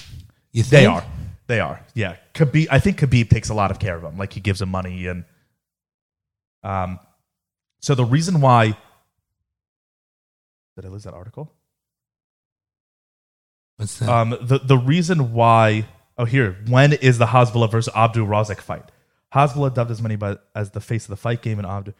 You 0.52 0.64
think 0.64 0.82
They 0.82 0.86
are. 0.88 1.06
They 1.46 1.60
are. 1.60 1.86
Yeah. 1.94 2.16
Khabib 2.34 2.68
I 2.72 2.80
think 2.80 3.00
Khabib 3.00 3.30
takes 3.30 3.50
a 3.50 3.54
lot 3.54 3.70
of 3.70 3.78
care 3.78 3.96
of 3.96 4.04
him. 4.04 4.18
Like 4.18 4.34
he 4.34 4.40
gives 4.40 4.62
him 4.62 4.70
money 4.70 5.06
and 5.06 5.26
um 6.64 7.00
so 7.82 7.94
the 7.94 8.06
reason 8.06 8.42
why 8.42 8.78
did 10.76 10.86
I 10.86 10.88
lose 10.88 11.04
that 11.04 11.14
article? 11.14 11.52
What's 13.78 14.00
that? 14.00 14.10
Um, 14.10 14.38
the 14.42 14.60
the 14.60 14.78
reason 14.78 15.34
why 15.34 15.86
oh 16.18 16.26
here 16.26 16.58
when 16.68 16.94
is 16.94 17.18
the 17.18 17.28
Hasbulla 17.28 17.70
versus 17.70 17.94
Abdul 17.96 18.28
Razak 18.28 18.62
fight? 18.62 18.92
Hasbulla 19.34 19.74
dubbed 19.74 19.90
as 19.90 20.02
many 20.02 20.16
by, 20.16 20.38
as 20.54 20.72
the 20.72 20.82
face 20.82 21.06
of 21.06 21.10
the 21.10 21.16
fight 21.16 21.42
game 21.42 21.58
and 21.58 21.68
Abdul. 21.68 21.94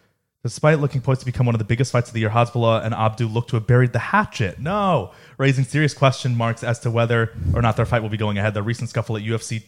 Despite 0.44 0.80
looking 0.80 1.00
poised 1.00 1.22
to 1.22 1.26
become 1.26 1.46
one 1.46 1.56
of 1.56 1.60
the 1.60 1.66
biggest 1.66 1.92
fights 1.94 2.10
of 2.10 2.14
the 2.14 2.20
year, 2.20 2.30
Hasbulla 2.30 2.84
and 2.84 2.94
Abdul 2.94 3.30
look 3.30 3.48
to 3.48 3.56
have 3.56 3.66
buried 3.66 3.94
the 3.94 4.00
hatchet. 4.00 4.60
No, 4.60 5.14
raising 5.38 5.64
serious 5.64 5.94
question 5.94 6.36
marks 6.36 6.64
as 6.64 6.80
to 6.82 6.92
whether 6.92 7.32
or 7.56 7.62
not 7.62 7.78
their 7.78 7.86
fight 7.86 8.02
will 8.02 8.10
be 8.10 8.18
going 8.18 8.38
ahead. 8.38 8.54
The 8.54 8.62
recent 8.62 8.90
scuffle 8.90 9.16
at 9.16 9.24
UFC 9.24 9.64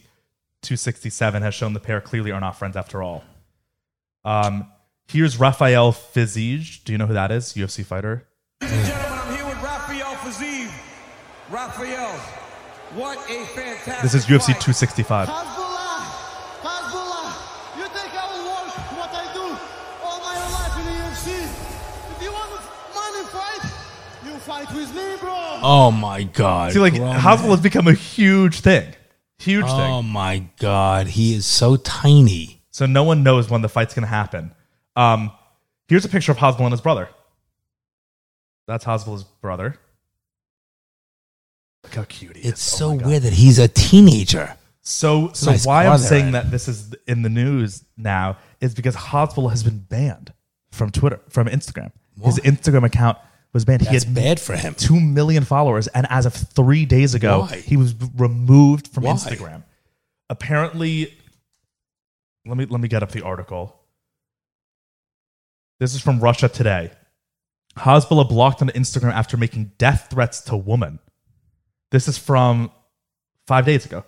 267 0.62 1.42
has 1.42 1.54
shown 1.54 1.72
the 1.72 1.80
pair 1.80 2.00
clearly 2.02 2.30
are 2.30 2.40
not 2.40 2.58
friends 2.58 2.76
after 2.76 3.02
all. 3.02 3.24
Um, 4.24 4.70
here's 5.08 5.38
Rafael 5.38 5.92
Fiziev. 5.92 6.84
Do 6.84 6.92
you 6.92 6.98
know 6.98 7.06
who 7.06 7.14
that 7.14 7.30
is? 7.30 7.54
UFC 7.54 7.84
fighter. 7.84 8.26
Gentlemen, 8.60 8.92
I'm 8.92 9.34
here 9.34 9.46
with 9.46 9.62
Rafael 9.62 10.14
Fiziev. 10.16 10.70
Rafael, 11.50 12.10
what 12.94 13.18
a 13.30 13.44
fantastic 13.46 14.02
This 14.02 14.14
is 14.14 14.26
UFC 14.26 14.46
265. 14.46 15.28
Hasbulla! 15.28 15.98
Hasbulla! 16.60 17.78
You 17.78 17.84
think 17.86 18.14
I 18.14 18.26
will 18.32 18.46
work 18.50 18.74
what 18.98 19.10
I 19.14 19.32
do 19.32 19.46
all 20.04 20.20
my 20.20 20.36
life 20.50 20.78
in 20.80 20.86
the 20.86 20.92
UFC? 21.02 21.44
If 22.16 22.22
you 22.22 22.32
want 22.32 22.50
a 22.50 22.60
money 22.94 23.24
fight, 23.28 23.70
you 24.24 24.38
fight 24.38 24.72
with 24.74 24.94
me, 24.94 25.16
bro! 25.20 25.60
oh 25.62 25.92
my 25.92 26.24
god! 26.24 26.72
See, 26.72 26.80
like 26.80 26.94
Grown 26.94 27.14
Hasbulla 27.14 27.50
has 27.50 27.60
become 27.60 27.86
a 27.86 27.94
huge 27.94 28.58
thing, 28.60 28.92
huge 29.38 29.66
Oh 29.66 29.68
thing. 29.68 29.92
Oh 29.92 30.02
my 30.02 30.48
god, 30.58 31.06
he 31.06 31.34
is 31.34 31.46
so 31.46 31.76
tiny. 31.76 32.60
So 32.72 32.86
no 32.86 33.04
one 33.04 33.22
knows 33.22 33.48
when 33.48 33.62
the 33.62 33.68
fight's 33.68 33.94
going 33.94 34.02
to 34.02 34.08
happen. 34.08 34.52
Um, 34.96 35.30
here's 35.86 36.04
a 36.04 36.08
picture 36.08 36.32
of 36.32 36.38
Hasbulla 36.38 36.64
and 36.64 36.72
his 36.72 36.80
brother. 36.80 37.08
That's 38.66 38.84
Hasbulla's 38.84 39.22
brother. 39.22 39.78
How 41.96 42.04
cute. 42.04 42.36
It's 42.36 42.74
Oh 42.74 42.78
so 42.78 42.94
weird 42.94 43.22
that 43.22 43.32
he's 43.32 43.58
a 43.58 43.68
teenager. 43.68 44.54
So, 44.82 45.32
so 45.32 45.50
nice 45.50 45.66
why 45.66 45.86
I'm 45.86 45.98
saying 45.98 46.26
in. 46.26 46.32
that 46.32 46.50
this 46.50 46.68
is 46.68 46.94
in 47.08 47.22
the 47.22 47.28
news 47.28 47.84
now 47.96 48.38
is 48.60 48.74
because 48.74 48.94
Hasbulla 48.94 49.50
has 49.50 49.64
been 49.64 49.80
banned 49.80 50.32
from 50.70 50.90
Twitter, 50.90 51.20
from 51.28 51.48
Instagram. 51.48 51.90
His 52.22 52.38
Instagram 52.40 52.84
account 52.84 53.18
was 53.52 53.64
banned. 53.64 53.80
That's 53.80 54.04
he 54.04 54.08
had 54.08 54.14
bad 54.14 54.38
for 54.40 54.54
him. 54.54 54.74
two 54.74 55.00
million 55.00 55.44
followers, 55.44 55.88
and 55.88 56.06
as 56.08 56.24
of 56.26 56.34
three 56.34 56.84
days 56.84 57.14
ago, 57.14 57.40
Why? 57.40 57.56
he 57.56 57.76
was 57.76 57.94
removed 58.16 58.88
from 58.88 59.04
Why? 59.04 59.14
Instagram. 59.14 59.64
Apparently, 60.30 61.12
let 62.46 62.56
me 62.56 62.66
let 62.66 62.80
me 62.80 62.88
get 62.88 63.02
up 63.02 63.10
the 63.10 63.22
article. 63.22 63.74
This 65.80 65.94
is 65.94 66.00
from 66.00 66.20
Russia 66.20 66.48
Today. 66.48 66.92
Hasbulla 67.76 68.28
blocked 68.28 68.62
on 68.62 68.68
Instagram 68.68 69.12
after 69.12 69.36
making 69.36 69.72
death 69.78 70.08
threats 70.10 70.40
to 70.42 70.56
woman. 70.56 70.98
This 71.90 72.08
is 72.08 72.18
from 72.18 72.70
five 73.46 73.64
days 73.64 73.86
ago. 73.86 74.04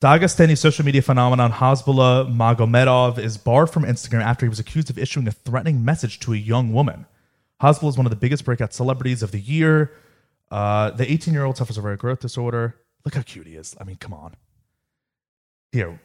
Dagestani 0.00 0.58
social 0.58 0.84
media 0.84 1.00
phenomenon 1.00 1.50
Hasbulla 1.52 2.30
Magomedov 2.30 3.18
is 3.18 3.38
barred 3.38 3.70
from 3.70 3.84
Instagram 3.84 4.22
after 4.22 4.44
he 4.44 4.50
was 4.50 4.58
accused 4.58 4.90
of 4.90 4.98
issuing 4.98 5.26
a 5.26 5.32
threatening 5.32 5.84
message 5.84 6.20
to 6.20 6.34
a 6.34 6.36
young 6.36 6.72
woman. 6.72 7.06
Hasbulla 7.62 7.88
is 7.88 7.96
one 7.96 8.04
of 8.04 8.10
the 8.10 8.16
biggest 8.16 8.44
breakout 8.44 8.74
celebrities 8.74 9.22
of 9.22 9.30
the 9.30 9.40
year. 9.40 9.92
Uh, 10.50 10.90
the 10.90 11.10
18 11.10 11.32
year 11.32 11.44
old 11.44 11.56
suffers 11.56 11.78
a 11.78 11.82
rare 11.82 11.96
growth 11.96 12.20
disorder. 12.20 12.76
Look 13.04 13.14
how 13.14 13.22
cute 13.22 13.46
he 13.46 13.54
is. 13.54 13.74
I 13.80 13.84
mean, 13.84 13.96
come 13.96 14.12
on. 14.12 14.34
Here. 15.72 15.98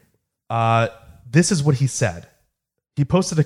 Uh, 0.50 0.88
this 1.30 1.52
is 1.52 1.62
what 1.62 1.76
he 1.76 1.88
said. 1.88 2.28
He 2.96 3.06
posted 3.06 3.40
a 3.40 3.46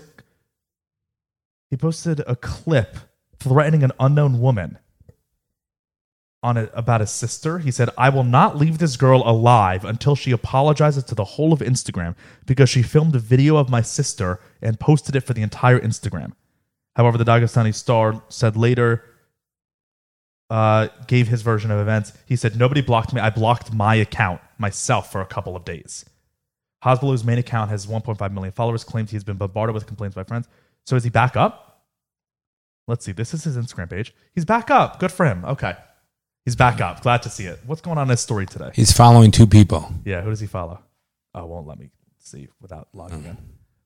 he 1.69 1.77
posted 1.77 2.21
a 2.27 2.35
clip 2.35 2.97
threatening 3.39 3.81
an 3.83 3.91
unknown 3.99 4.39
woman 4.39 4.77
on 6.43 6.57
it 6.57 6.69
about 6.73 7.01
his 7.01 7.09
sister. 7.09 7.59
He 7.59 7.71
said, 7.71 7.89
"I 7.97 8.09
will 8.09 8.23
not 8.23 8.57
leave 8.57 8.77
this 8.77 8.97
girl 8.97 9.23
alive 9.25 9.85
until 9.85 10.15
she 10.15 10.31
apologizes 10.31 11.03
to 11.05 11.15
the 11.15 11.23
whole 11.23 11.53
of 11.53 11.59
Instagram 11.59 12.15
because 12.45 12.69
she 12.69 12.83
filmed 12.83 13.15
a 13.15 13.19
video 13.19 13.55
of 13.57 13.69
my 13.69 13.81
sister 13.81 14.39
and 14.61 14.79
posted 14.79 15.15
it 15.15 15.21
for 15.21 15.33
the 15.33 15.41
entire 15.41 15.79
Instagram." 15.79 16.33
However, 16.95 17.17
the 17.17 17.25
Dagestani 17.25 17.73
star 17.73 18.21
said 18.29 18.55
later 18.55 19.03
uh, 20.49 20.87
gave 21.07 21.27
his 21.27 21.41
version 21.41 21.71
of 21.71 21.79
events. 21.79 22.13
He 22.25 22.35
said, 22.35 22.57
Nobody 22.57 22.81
blocked 22.81 23.13
me. 23.13 23.19
I 23.19 23.31
blocked 23.31 23.73
my 23.73 23.95
account 23.95 24.41
myself 24.57 25.11
for 25.11 25.21
a 25.21 25.25
couple 25.25 25.55
of 25.55 25.65
days. 25.65 26.05
Hasbulla's 26.83 27.23
main 27.23 27.37
account 27.37 27.69
has 27.69 27.87
1.5 27.87 28.33
million 28.33 28.51
followers, 28.51 28.83
claims 28.83 29.09
he's 29.09 29.23
been 29.23 29.37
bombarded 29.37 29.73
with 29.73 29.87
complaints 29.87 30.15
by 30.15 30.23
friends. 30.23 30.47
So 30.85 30.95
is 30.95 31.03
he 31.03 31.09
back 31.09 31.35
up? 31.35 31.85
Let's 32.87 33.05
see. 33.05 33.13
This 33.13 33.33
is 33.33 33.45
his 33.45 33.57
Instagram 33.57 33.89
page. 33.89 34.13
He's 34.35 34.45
back 34.45 34.69
up. 34.69 34.99
Good 34.99 35.11
for 35.11 35.25
him. 35.25 35.45
Okay. 35.45 35.75
He's 36.45 36.55
back 36.57 36.81
up. 36.81 37.01
Glad 37.01 37.23
to 37.23 37.29
see 37.29 37.45
it. 37.45 37.59
What's 37.65 37.81
going 37.81 37.97
on 37.97 38.03
in 38.03 38.09
his 38.09 38.19
story 38.19 38.45
today? 38.45 38.71
He's 38.73 38.91
following 38.91 39.31
two 39.31 39.47
people. 39.47 39.93
Yeah, 40.03 40.21
who 40.21 40.29
does 40.29 40.41
he 40.41 40.47
follow? 40.47 40.81
Oh, 41.33 41.45
won't 41.45 41.67
let 41.67 41.79
me 41.79 41.89
see 42.19 42.49
without 42.59 42.89
logging 42.93 43.23
in. 43.23 43.37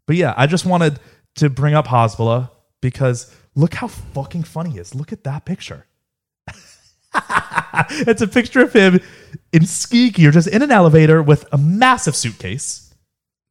But 0.08 0.16
yeah, 0.16 0.34
I 0.36 0.48
just 0.48 0.66
wanted 0.66 1.00
to 1.36 1.50
bring 1.50 1.76
up 1.76 1.86
Hasbulla 1.86 2.50
because 2.82 3.34
look 3.56 3.76
how 3.76 3.88
fucking 3.88 4.44
funny 4.44 4.72
he 4.72 4.80
is. 4.80 4.96
Look 4.96 5.14
at 5.14 5.24
that 5.26 5.46
picture. 5.46 5.86
it's 7.90 8.22
a 8.22 8.28
picture 8.28 8.62
of 8.62 8.74
him 8.74 9.02
in 9.54 9.66
ski 9.66 10.10
gear, 10.10 10.32
just 10.32 10.48
in 10.48 10.64
an 10.64 10.72
elevator 10.72 11.22
with 11.22 11.46
a 11.52 11.58
massive 11.58 12.16
suitcase. 12.16 12.94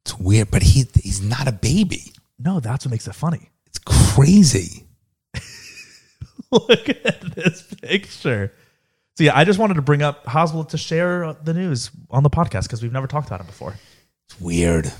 It's 0.03 0.17
weird, 0.19 0.51
but 0.51 0.63
he 0.63 0.85
he's 0.95 1.21
not 1.21 1.47
a 1.47 1.51
baby. 1.53 2.13
No, 2.39 2.59
that's 2.59 2.85
what 2.85 2.91
makes 2.91 3.07
it 3.07 3.15
funny. 3.15 3.49
It's 3.67 3.79
crazy. 3.79 4.85
Look 6.51 6.89
at 6.89 7.35
this 7.35 7.63
picture. 7.81 8.53
So 9.17 9.23
yeah, 9.23 9.35
I 9.35 9.45
just 9.45 9.57
wanted 9.57 9.73
to 9.73 9.81
bring 9.81 10.03
up 10.03 10.25
Hasbulla 10.25 10.69
to 10.69 10.77
share 10.77 11.33
the 11.43 11.51
news 11.51 11.89
on 12.11 12.21
the 12.21 12.29
podcast 12.29 12.63
because 12.63 12.83
we've 12.83 12.93
never 12.93 13.07
talked 13.07 13.25
about 13.25 13.39
him 13.39 13.47
before. 13.47 13.73
It's 14.29 14.39
weird. 14.39 14.93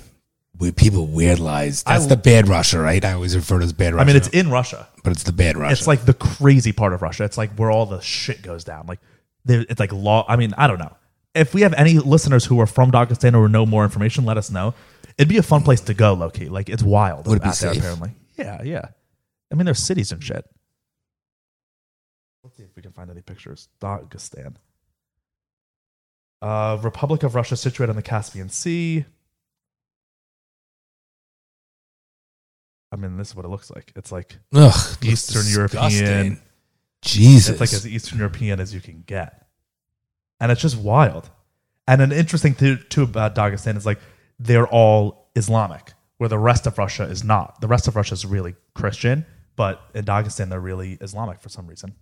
We 0.57 0.71
people 0.71 1.05
weird 1.05 1.37
lies. 1.37 1.83
That's 1.83 2.05
I- 2.05 2.07
the 2.07 2.15
bad 2.17 2.47
Russia, 2.47 2.79
right? 2.79 3.05
I 3.05 3.11
always 3.13 3.35
refer 3.35 3.59
to 3.59 3.63
as 3.65 3.73
bad 3.73 3.93
Russia. 3.93 4.01
I 4.01 4.07
mean, 4.07 4.15
it's 4.15 4.29
in 4.29 4.49
Russia. 4.49 4.87
but 5.03 5.11
it's 5.11 5.21
the 5.21 5.33
bad 5.33 5.55
Russia. 5.55 5.71
It's 5.71 5.85
like 5.85 6.05
the 6.05 6.15
crazy 6.15 6.71
part 6.71 6.93
of 6.93 7.03
Russia. 7.03 7.25
It's 7.25 7.37
like 7.37 7.51
where 7.59 7.69
all 7.69 7.85
the 7.85 8.01
shit 8.01 8.41
goes 8.41 8.63
down. 8.63 8.87
Like 8.87 8.99
it's 9.45 9.79
like 9.79 9.93
law. 9.93 10.25
I 10.27 10.35
mean, 10.35 10.55
I 10.57 10.65
don't 10.65 10.79
know. 10.79 10.97
If 11.35 11.53
we 11.53 11.61
have 11.61 11.75
any 11.75 11.99
listeners 11.99 12.43
who 12.43 12.59
are 12.59 12.65
from 12.65 12.91
Dagestan 12.91 13.35
or 13.35 13.47
know 13.47 13.67
more 13.67 13.83
information, 13.83 14.25
let 14.25 14.37
us 14.37 14.49
know. 14.49 14.73
It'd 15.19 15.29
be 15.29 15.37
a 15.37 15.43
fun 15.43 15.61
place 15.61 15.81
to 15.81 15.93
go, 15.93 16.13
Loki. 16.15 16.49
Like 16.49 16.69
it's 16.69 16.81
wild 16.81 17.27
Would 17.27 17.37
it 17.37 17.43
be 17.43 17.49
there, 17.49 17.53
safe? 17.53 17.77
apparently. 17.77 18.15
Yeah, 18.35 18.63
yeah. 18.63 18.85
I 19.51 19.55
mean, 19.55 19.65
there's 19.65 19.77
cities 19.83 20.11
and 20.11 20.23
shit. 20.23 20.43
Let's 22.43 22.57
see 22.57 22.63
if 22.63 22.75
we 22.75 22.81
can 22.81 22.91
find 22.91 23.09
any 23.09 23.21
pictures. 23.21 23.67
Dagestan. 23.81 24.55
Uh, 26.41 26.77
Republic 26.81 27.23
of 27.23 27.35
Russia, 27.35 27.57
situated 27.57 27.89
on 27.89 27.95
the 27.95 28.03
Caspian 28.03 28.49
Sea. 28.49 29.05
I 32.91 32.95
mean, 32.95 33.17
this 33.17 33.29
is 33.29 33.35
what 33.35 33.45
it 33.45 33.49
looks 33.49 33.69
like. 33.69 33.91
It's 33.95 34.11
like 34.11 34.37
Ugh, 34.53 34.97
Eastern. 35.03 35.43
European. 35.47 36.39
Jesus. 37.01 37.49
It's 37.49 37.59
like 37.59 37.73
as 37.73 37.87
Eastern 37.87 38.19
European 38.19 38.59
as 38.59 38.73
you 38.73 38.81
can 38.81 39.03
get. 39.05 39.47
And 40.39 40.51
it's 40.51 40.61
just 40.61 40.77
wild. 40.77 41.29
And 41.87 42.01
an 42.01 42.11
interesting 42.11 42.53
thing 42.53 42.79
too 42.89 43.03
about 43.03 43.35
Dagestan 43.35 43.77
is 43.77 43.85
like 43.85 43.99
they're 44.39 44.67
all 44.67 45.29
Islamic, 45.35 45.93
where 46.17 46.29
the 46.29 46.37
rest 46.37 46.67
of 46.67 46.77
Russia 46.77 47.03
is 47.03 47.23
not. 47.23 47.61
The 47.61 47.67
rest 47.67 47.87
of 47.87 47.95
Russia 47.95 48.13
is 48.13 48.25
really 48.25 48.55
Christian, 48.73 49.25
but 49.55 49.81
in 49.93 50.05
Dagestan 50.05 50.49
they're 50.49 50.59
really 50.59 50.97
Islamic 51.01 51.41
for 51.41 51.49
some 51.49 51.67
reason. 51.67 51.95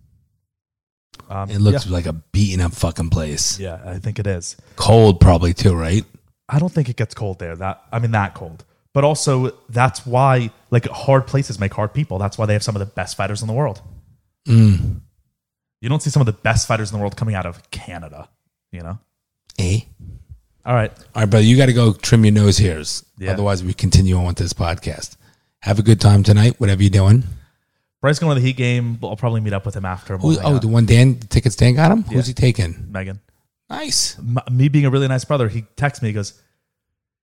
Um, 1.28 1.50
it 1.50 1.58
looks 1.60 1.86
yeah. 1.86 1.92
like 1.92 2.06
a 2.06 2.12
beaten 2.12 2.60
up 2.60 2.72
fucking 2.72 3.10
place. 3.10 3.58
yeah, 3.58 3.80
I 3.84 3.98
think 3.98 4.18
it 4.18 4.26
is. 4.26 4.56
Cold 4.76 5.20
probably 5.20 5.54
too, 5.54 5.74
right? 5.74 6.04
I 6.48 6.58
don't 6.58 6.72
think 6.72 6.88
it 6.88 6.96
gets 6.96 7.14
cold 7.14 7.38
there. 7.38 7.56
That 7.56 7.82
I 7.92 7.98
mean 7.98 8.12
that 8.12 8.34
cold. 8.34 8.64
But 8.92 9.04
also 9.04 9.50
that's 9.68 10.06
why 10.06 10.50
like 10.70 10.86
hard 10.86 11.26
places 11.26 11.58
make 11.58 11.74
hard 11.74 11.92
people. 11.92 12.18
That's 12.18 12.38
why 12.38 12.46
they 12.46 12.52
have 12.52 12.62
some 12.62 12.76
of 12.76 12.80
the 12.80 12.86
best 12.86 13.16
fighters 13.16 13.42
in 13.42 13.48
the 13.48 13.54
world. 13.54 13.82
Mm. 14.48 15.00
You 15.80 15.88
don't 15.88 16.02
see 16.02 16.10
some 16.10 16.22
of 16.22 16.26
the 16.26 16.32
best 16.32 16.66
fighters 16.66 16.90
in 16.90 16.96
the 16.96 17.00
world 17.00 17.16
coming 17.16 17.34
out 17.34 17.46
of 17.46 17.70
Canada, 17.70 18.28
you 18.72 18.80
know? 18.80 18.98
Eh? 19.58 19.80
All 20.64 20.74
right. 20.74 20.90
All 21.14 21.22
right, 21.22 21.30
brother, 21.30 21.44
you 21.44 21.56
got 21.56 21.66
to 21.66 21.72
go 21.72 21.92
trim 21.92 22.24
your 22.24 22.32
nose 22.32 22.58
hairs. 22.58 23.04
Yeah. 23.18 23.32
Otherwise, 23.32 23.62
we 23.62 23.74
continue 23.74 24.16
on 24.16 24.24
with 24.24 24.36
this 24.36 24.52
podcast. 24.52 25.16
Have 25.62 25.78
a 25.78 25.82
good 25.82 26.00
time 26.00 26.22
tonight, 26.22 26.58
whatever 26.58 26.82
you're 26.82 26.90
doing. 26.90 27.24
Bryce 28.06 28.20
going 28.20 28.36
to 28.36 28.40
the 28.40 28.46
Heat 28.46 28.56
game. 28.56 29.00
I'll 29.02 29.16
probably 29.16 29.40
meet 29.40 29.52
up 29.52 29.66
with 29.66 29.74
him 29.74 29.84
after. 29.84 30.16
Who, 30.16 30.38
oh, 30.40 30.60
the 30.60 30.68
one 30.68 30.86
Dan, 30.86 31.18
the 31.18 31.26
tickets 31.26 31.56
Dan 31.56 31.74
got 31.74 31.90
him? 31.90 32.04
Yeah. 32.06 32.14
Who's 32.14 32.28
he 32.28 32.34
taking? 32.34 32.86
Megan. 32.88 33.18
Nice. 33.68 34.16
M- 34.16 34.38
me 34.48 34.68
being 34.68 34.86
a 34.86 34.90
really 34.90 35.08
nice 35.08 35.24
brother, 35.24 35.48
he 35.48 35.62
texts 35.74 36.04
me. 36.04 36.10
He 36.10 36.12
goes, 36.12 36.40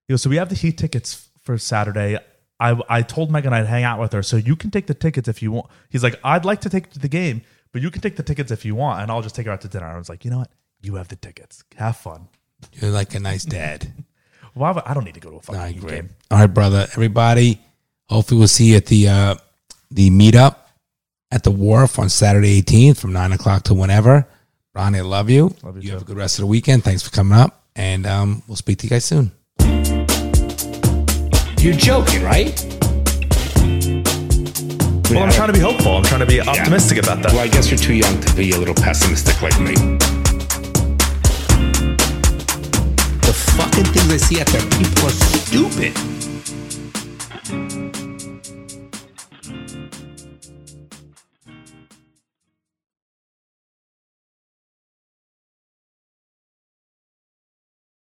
he 0.06 0.12
goes. 0.12 0.20
So 0.20 0.28
we 0.28 0.36
have 0.36 0.50
the 0.50 0.54
Heat 0.54 0.76
tickets 0.76 1.26
for 1.40 1.56
Saturday. 1.56 2.18
I 2.60 2.78
I 2.90 3.00
told 3.00 3.30
Megan 3.30 3.54
I'd 3.54 3.64
hang 3.64 3.82
out 3.84 3.98
with 3.98 4.12
her, 4.12 4.22
so 4.22 4.36
you 4.36 4.56
can 4.56 4.70
take 4.70 4.86
the 4.86 4.92
tickets 4.92 5.26
if 5.26 5.40
you 5.40 5.52
want. 5.52 5.68
He's 5.88 6.02
like, 6.02 6.20
I'd 6.22 6.44
like 6.44 6.60
to 6.60 6.68
take 6.68 6.90
to 6.90 6.98
the 6.98 7.08
game, 7.08 7.40
but 7.72 7.80
you 7.80 7.90
can 7.90 8.02
take 8.02 8.16
the 8.16 8.22
tickets 8.22 8.50
if 8.50 8.66
you 8.66 8.74
want, 8.74 9.00
and 9.00 9.10
I'll 9.10 9.22
just 9.22 9.34
take 9.34 9.46
her 9.46 9.52
out 9.52 9.62
to 9.62 9.68
dinner. 9.68 9.86
I 9.86 9.96
was 9.96 10.10
like, 10.10 10.22
you 10.22 10.30
know 10.30 10.40
what? 10.40 10.50
You 10.82 10.96
have 10.96 11.08
the 11.08 11.16
tickets. 11.16 11.64
Have 11.76 11.96
fun. 11.96 12.28
You're 12.74 12.90
like 12.90 13.14
a 13.14 13.20
nice 13.20 13.46
dad. 13.46 13.90
Why 14.52 14.70
would, 14.72 14.84
I 14.84 14.92
don't 14.92 15.04
need 15.04 15.14
to 15.14 15.20
go 15.20 15.30
to 15.30 15.36
a 15.36 15.40
fucking 15.40 15.80
game. 15.80 16.10
All 16.30 16.40
right, 16.40 16.46
brother. 16.46 16.88
Everybody, 16.92 17.58
hopefully 18.06 18.38
we'll 18.38 18.48
see 18.48 18.72
you 18.72 18.76
at 18.76 18.84
the 18.84 19.08
uh, 19.08 19.34
the 19.90 20.10
meetup 20.10 20.56
at 21.30 21.42
the 21.42 21.50
wharf 21.50 21.98
on 21.98 22.08
Saturday 22.08 22.62
18th 22.62 22.98
from 22.98 23.12
9 23.12 23.32
o'clock 23.32 23.64
to 23.64 23.74
whenever. 23.74 24.26
Ronnie, 24.74 24.98
I 24.98 25.02
love 25.02 25.30
you. 25.30 25.54
Love 25.62 25.76
you 25.76 25.82
you 25.82 25.88
too. 25.88 25.92
have 25.94 26.02
a 26.02 26.04
good 26.04 26.16
rest 26.16 26.38
of 26.38 26.42
the 26.42 26.46
weekend. 26.46 26.84
Thanks 26.84 27.02
for 27.02 27.10
coming 27.10 27.38
up. 27.38 27.62
And 27.76 28.06
um, 28.06 28.42
we'll 28.46 28.56
speak 28.56 28.78
to 28.78 28.86
you 28.86 28.90
guys 28.90 29.04
soon. 29.04 29.32
You're 31.58 31.74
joking, 31.74 32.22
right? 32.22 32.52
Well, 35.10 35.22
I'm 35.22 35.30
trying 35.32 35.48
to 35.48 35.52
be 35.52 35.60
hopeful. 35.60 35.96
I'm 35.96 36.02
trying 36.02 36.20
to 36.20 36.26
be 36.26 36.40
optimistic 36.40 36.98
about 36.98 37.22
that. 37.22 37.32
Well, 37.32 37.40
I 37.42 37.48
guess 37.48 37.70
you're 37.70 37.78
too 37.78 37.94
young 37.94 38.20
to 38.20 38.34
be 38.34 38.50
a 38.50 38.58
little 38.58 38.74
pessimistic 38.74 39.40
like 39.42 39.58
me. 39.60 39.74
The 43.22 43.32
fucking 43.56 43.84
things 43.84 44.12
I 44.12 44.16
see 44.16 44.40
out 44.40 44.48
there, 44.48 44.62
people 44.70 45.06
are 45.06 45.10
stupid. 45.10 46.13